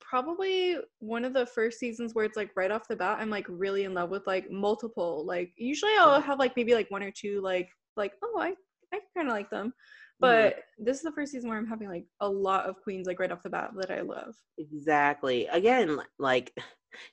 probably 0.00 0.76
one 0.98 1.24
of 1.24 1.32
the 1.32 1.46
first 1.46 1.78
seasons 1.78 2.14
where 2.14 2.24
it's 2.24 2.36
like 2.36 2.50
right 2.56 2.70
off 2.70 2.88
the 2.88 2.96
bat 2.96 3.18
i'm 3.20 3.30
like 3.30 3.46
really 3.48 3.84
in 3.84 3.94
love 3.94 4.10
with 4.10 4.26
like 4.26 4.50
multiple 4.50 5.24
like 5.26 5.52
usually 5.56 5.92
i'll 5.98 6.20
have 6.20 6.38
like 6.38 6.56
maybe 6.56 6.74
like 6.74 6.90
one 6.90 7.02
or 7.02 7.10
two 7.10 7.40
like 7.40 7.68
like 7.96 8.12
oh 8.22 8.38
i 8.40 8.54
i 8.92 8.98
kind 9.16 9.28
of 9.28 9.34
like 9.34 9.50
them 9.50 9.68
mm-hmm. 9.68 9.72
but 10.20 10.54
mm-hmm. 10.54 10.84
this 10.84 10.96
is 10.96 11.02
the 11.02 11.12
first 11.12 11.32
season 11.32 11.48
where 11.48 11.58
i'm 11.58 11.66
having 11.66 11.88
like 11.88 12.06
a 12.20 12.28
lot 12.28 12.66
of 12.66 12.80
queens 12.82 13.06
like 13.06 13.20
right 13.20 13.30
off 13.30 13.42
the 13.42 13.50
bat 13.50 13.70
that 13.76 13.90
i 13.90 14.00
love 14.00 14.34
exactly 14.58 15.46
again 15.48 15.98
like 16.18 16.52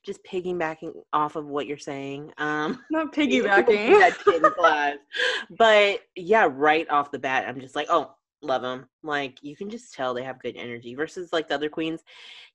just 0.03 0.23
piggybacking 0.23 0.93
off 1.13 1.35
of 1.35 1.45
what 1.45 1.67
you're 1.67 1.77
saying 1.77 2.31
um 2.37 2.83
not 2.91 3.13
piggybacking 3.13 3.99
but 5.57 5.99
yeah 6.15 6.47
right 6.51 6.89
off 6.89 7.11
the 7.11 7.19
bat 7.19 7.45
i'm 7.47 7.59
just 7.59 7.75
like 7.75 7.87
oh 7.89 8.13
love 8.41 8.61
them. 8.61 8.87
Like 9.03 9.39
you 9.41 9.55
can 9.55 9.69
just 9.69 9.93
tell 9.93 10.13
they 10.13 10.23
have 10.23 10.41
good 10.41 10.55
energy 10.57 10.95
versus 10.95 11.31
like 11.33 11.47
the 11.47 11.55
other 11.55 11.69
queens 11.69 12.01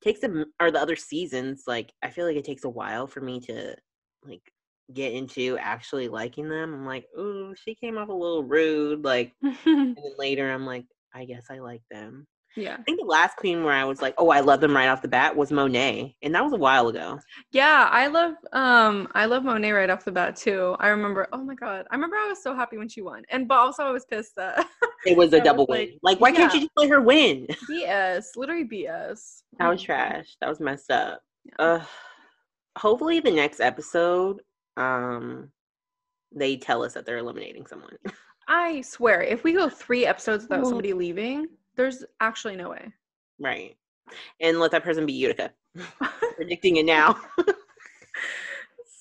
takes 0.03 0.21
them 0.21 0.45
or 0.61 0.71
the 0.71 0.81
other 0.81 0.97
seasons. 0.97 1.65
Like 1.67 1.93
I 2.03 2.11
feel 2.11 2.27
like 2.27 2.37
it 2.37 2.45
takes 2.45 2.65
a 2.65 2.71
while 2.71 3.07
for 3.07 3.21
me 3.21 3.41
to 3.41 3.75
like 4.25 4.43
get 4.93 5.13
into 5.13 5.57
actually 5.59 6.09
liking 6.09 6.49
them. 6.49 6.75
I'm 6.75 6.87
like, 6.87 7.07
oh, 7.17 7.55
she 7.55 7.75
came 7.75 7.99
off 7.99 8.09
a 8.09 8.13
little 8.13 8.45
rude. 8.45 9.05
Like, 9.05 9.33
and 9.43 9.57
then 9.97 10.13
later 10.19 10.51
I'm 10.51 10.67
like, 10.67 10.87
I 11.15 11.25
guess 11.25 11.47
I 11.51 11.59
like 11.59 11.83
them. 11.91 12.27
Yeah. 12.57 12.77
I 12.79 12.83
think 12.83 13.01
the 13.01 13.07
last 13.07 13.37
queen 13.37 13.65
where 13.65 13.73
I 13.73 13.85
was 13.85 14.03
like, 14.03 14.15
oh, 14.19 14.31
I 14.31 14.41
love 14.41 14.61
them 14.61 14.77
right 14.77 14.89
off 14.89 15.03
the 15.03 15.09
bat 15.09 15.35
was 15.35 15.51
Monet. 15.51 16.17
And 16.23 16.35
that 16.35 16.45
was 16.45 16.53
a 16.53 16.59
while 16.59 16.89
ago. 16.89 17.19
Yeah, 17.51 17.89
I 17.91 18.09
love 18.09 18.35
um 18.53 19.09
I 19.15 19.25
love 19.27 19.45
Monet 19.45 19.73
right 19.73 19.91
off 19.91 20.05
the 20.05 20.13
bat 20.13 20.37
too. 20.37 20.77
I 20.79 20.89
remember, 20.89 21.29
oh 21.33 21.43
my 21.43 21.55
god. 21.55 21.87
I 21.91 21.95
remember 21.95 22.17
I 22.17 22.29
was 22.29 22.43
so 22.43 22.55
happy 22.55 22.77
when 22.77 22.89
she 22.89 23.01
won. 23.01 23.23
And 23.31 23.49
but 23.49 23.59
also 23.59 23.85
I 23.85 23.91
was 23.91 24.05
pissed 24.05 24.37
that 24.37 24.67
it 25.07 25.17
was 25.17 25.33
a 25.33 25.41
double 25.41 25.67
was 25.67 25.79
win. 25.79 25.89
Like, 26.03 26.21
like 26.21 26.21
why 26.21 26.29
yeah. 26.31 26.37
can't 26.37 26.55
you 26.55 26.61
just 26.61 26.73
let 26.77 26.91
her 26.91 27.01
win? 27.01 27.47
BS. 27.71 28.37
Literally 28.37 28.65
BS. 28.65 29.43
That 29.59 29.69
was 29.69 29.83
trash. 29.83 30.37
That 30.41 30.49
was 30.49 30.61
messed 30.61 30.91
up. 30.91 31.23
Yeah. 31.45 31.65
Uh 31.65 31.85
hopefully 32.77 33.21
the 33.21 33.31
next 33.31 33.61
episode, 33.61 34.43
um 34.77 35.51
they 36.35 36.57
tell 36.57 36.83
us 36.83 36.95
that 36.95 37.07
they're 37.07 37.19
eliminating 37.19 37.67
someone. 37.67 37.97
I 38.49 38.81
swear, 38.83 39.23
if 39.23 39.45
we 39.45 39.53
go 39.53 39.69
three 39.69 40.05
episodes 40.05 40.45
without 40.45 40.67
somebody 40.67 40.93
leaving, 40.93 41.47
there's 41.77 42.05
actually 42.21 42.57
no 42.57 42.71
way. 42.71 42.93
Right. 43.39 43.77
And 44.41 44.59
let 44.59 44.71
that 44.73 44.85
person 44.85 45.07
be 45.07 45.13
Utica. 45.13 45.53
Predicting 46.37 46.77
it 46.77 46.87
now. 46.87 47.19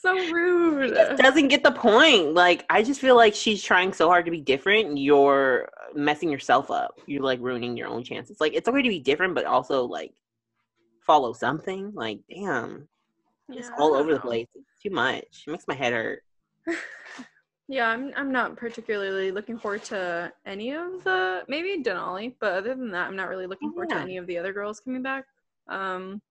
so 0.02 0.14
rude. 0.32 0.96
doesn't 1.18 1.50
get 1.50 1.64
the 1.64 1.72
point. 1.72 2.34
Like, 2.34 2.66
I 2.70 2.84
just 2.84 3.02
feel 3.02 3.16
like 3.16 3.36
she's 3.36 3.62
trying 3.62 3.94
so 3.94 4.08
hard 4.08 4.26
to 4.26 4.32
be 4.32 4.42
different. 4.42 4.98
You're 4.98 5.70
messing 5.94 6.30
yourself 6.30 6.72
up. 6.72 7.00
You're 7.06 7.24
like 7.24 7.40
ruining 7.42 7.78
your 7.78 7.88
own 7.88 8.04
chances. 8.04 8.40
Like, 8.40 8.54
it's 8.54 8.68
okay 8.68 8.82
to 8.82 8.90
be 8.90 9.00
different, 9.00 9.36
but 9.36 9.46
also 9.46 9.86
like 9.86 10.14
follow 11.06 11.34
something. 11.34 11.92
Like, 11.94 12.20
damn. 12.30 12.88
Yeah, 13.50 13.60
it's 13.60 13.72
all 13.78 13.96
over 13.96 14.10
know. 14.10 14.16
the 14.16 14.22
place. 14.22 14.48
It's 14.56 14.82
too 14.82 14.92
much. 14.92 15.44
It 15.46 15.52
makes 15.52 15.68
my 15.68 15.76
head 15.76 15.94
hurt. 15.94 16.24
Yeah, 17.72 17.88
I'm 17.88 18.12
I'm 18.18 18.34
not 18.34 18.58
particularly 18.58 19.32
looking 19.32 19.58
forward 19.58 19.86
to 19.86 20.30
any 20.46 20.72
of 20.72 21.06
the 21.06 21.44
maybe 21.48 21.82
Denali, 21.82 22.36
but 22.42 22.52
other 22.52 22.76
than 22.76 22.92
that, 22.92 23.08
I'm 23.08 23.16
not 23.16 23.30
really 23.30 23.48
looking 23.48 23.72
forward 23.72 23.88
yeah. 23.92 23.96
to 23.96 24.02
any 24.02 24.18
of 24.18 24.28
the 24.28 24.38
other 24.38 24.52
girls 24.52 24.82
coming 24.82 25.02
back. 25.02 25.24
Um, 25.70 26.22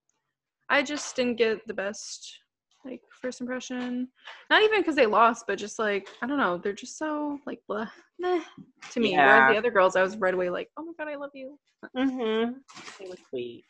I 0.69 0.83
just 0.83 1.15
didn't 1.15 1.37
get 1.37 1.65
the 1.65 1.73
best 1.73 2.37
like 2.85 3.01
first 3.19 3.41
impression. 3.41 4.07
Not 4.51 4.61
even 4.61 4.81
because 4.81 4.95
they 4.95 5.07
lost, 5.07 5.45
but 5.47 5.57
just 5.57 5.79
like 5.79 6.09
I 6.21 6.27
don't 6.27 6.37
know, 6.37 6.59
they're 6.59 6.73
just 6.73 6.99
so 6.99 7.39
like 7.47 7.59
blah, 7.67 7.87
meh, 8.19 8.43
to 8.91 8.99
me. 8.99 9.13
Yeah. 9.13 9.25
Whereas 9.25 9.53
the 9.53 9.57
other 9.57 9.71
girls, 9.71 9.95
I 9.95 10.03
was 10.03 10.17
right 10.17 10.35
away 10.35 10.51
like, 10.51 10.69
oh 10.77 10.83
my 10.83 10.93
god, 10.95 11.11
I 11.11 11.15
love 11.15 11.31
you. 11.33 11.57
Mm-hmm. 11.97 12.51
They 12.99 13.09
were 13.09 13.15
sweet. 13.31 13.63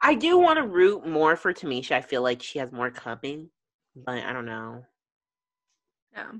I 0.00 0.14
do 0.14 0.38
want 0.38 0.56
to 0.56 0.66
root 0.66 1.06
more 1.06 1.36
for 1.36 1.52
Tamisha. 1.52 1.92
I 1.92 2.00
feel 2.00 2.22
like 2.22 2.42
she 2.42 2.58
has 2.60 2.72
more 2.72 2.90
coming, 2.90 3.50
but 3.94 4.24
I 4.24 4.32
don't 4.32 4.46
know. 4.46 4.86
Yeah. 6.14 6.30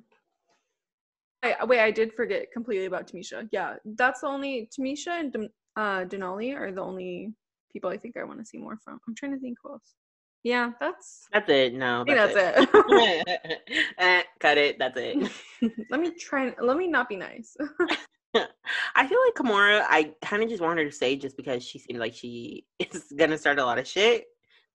I, 1.42 1.64
wait, 1.64 1.80
I 1.80 1.90
did 1.90 2.12
forget 2.12 2.52
completely 2.52 2.86
about 2.86 3.06
Tamisha. 3.06 3.48
Yeah, 3.50 3.76
that's 3.84 4.20
the 4.20 4.26
only 4.26 4.68
Tamisha 4.78 5.20
and 5.20 5.48
uh, 5.76 6.04
Denali 6.04 6.54
are 6.54 6.70
the 6.70 6.82
only 6.82 7.32
people 7.72 7.90
I 7.90 7.96
think 7.96 8.16
I 8.16 8.24
want 8.24 8.40
to 8.40 8.44
see 8.44 8.58
more 8.58 8.78
from. 8.84 9.00
I'm 9.06 9.14
trying 9.14 9.32
to 9.32 9.38
think 9.38 9.58
who 9.62 9.72
else. 9.72 9.94
Yeah, 10.42 10.70
that's 10.80 11.26
that's 11.32 11.48
it. 11.50 11.74
No, 11.74 12.04
that's, 12.06 12.34
that's 12.34 12.58
it. 12.58 12.68
it. 12.72 13.82
eh, 13.98 14.22
cut 14.38 14.56
it. 14.56 14.78
That's 14.78 14.96
it. 14.96 15.30
let 15.90 16.00
me 16.00 16.12
try. 16.18 16.54
Let 16.60 16.76
me 16.76 16.86
not 16.86 17.08
be 17.08 17.16
nice. 17.16 17.56
I 18.34 19.06
feel 19.06 19.18
like 19.26 19.34
Kahmora. 19.34 19.84
I 19.88 20.12
kind 20.22 20.42
of 20.42 20.48
just 20.48 20.62
want 20.62 20.78
her 20.78 20.84
to 20.84 20.92
say 20.92 21.16
just 21.16 21.36
because 21.36 21.62
she 21.62 21.78
seems 21.78 21.98
like 21.98 22.14
she 22.14 22.64
is 22.78 23.12
gonna 23.16 23.36
start 23.36 23.58
a 23.58 23.64
lot 23.64 23.78
of 23.78 23.86
shit. 23.86 24.24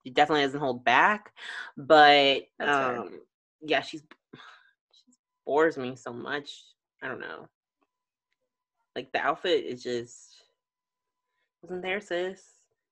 She 0.03 0.11
definitely 0.11 0.43
doesn't 0.43 0.59
hold 0.59 0.83
back, 0.83 1.33
but 1.75 2.43
um, 2.59 3.21
yeah, 3.61 3.81
she's 3.81 4.03
bores 5.45 5.77
me 5.77 5.95
so 5.95 6.13
much. 6.13 6.63
I 7.01 7.07
don't 7.07 7.19
know. 7.19 7.47
Like 8.95 9.11
the 9.11 9.19
outfit 9.19 9.65
is 9.65 9.83
just 9.83 10.35
wasn't 11.61 11.81
there, 11.81 12.01
sis. 12.01 12.41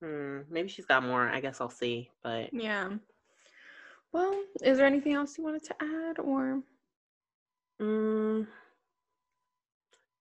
Hmm. 0.01 0.39
Maybe 0.49 0.67
she's 0.67 0.85
got 0.85 1.03
more. 1.03 1.29
I 1.29 1.39
guess 1.39 1.61
I'll 1.61 1.69
see. 1.69 2.09
But 2.23 2.53
yeah. 2.53 2.89
Well, 4.11 4.43
is 4.61 4.77
there 4.77 4.85
anything 4.85 5.13
else 5.13 5.37
you 5.37 5.43
wanted 5.43 5.63
to 5.63 5.75
add, 5.81 6.19
or? 6.19 6.61
Mm, 7.81 8.45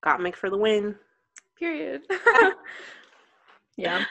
Gottmik 0.02 0.34
for 0.34 0.48
the 0.48 0.56
win. 0.56 0.94
Period. 1.58 2.02
Yeah. 3.76 4.04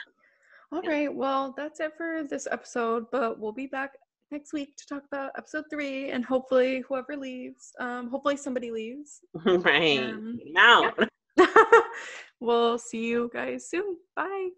All 0.72 0.82
right. 0.82 1.12
Well, 1.12 1.54
that's 1.56 1.80
it 1.80 1.92
for 1.96 2.24
this 2.28 2.48
episode, 2.50 3.06
but 3.10 3.38
we'll 3.38 3.52
be 3.52 3.66
back 3.66 3.92
next 4.32 4.52
week 4.52 4.74
to 4.76 4.86
talk 4.86 5.04
about 5.12 5.30
episode 5.36 5.64
three 5.70 6.10
and 6.10 6.24
hopefully 6.24 6.82
whoever 6.88 7.16
leaves, 7.16 7.72
um, 7.78 8.08
hopefully 8.08 8.36
somebody 8.36 8.70
leaves. 8.70 9.20
right. 9.44 10.00
Um, 10.00 10.40
now. 10.46 10.92
we'll 12.40 12.78
see 12.78 13.04
you 13.04 13.30
guys 13.32 13.68
soon. 13.68 13.96
Bye. 14.16 14.48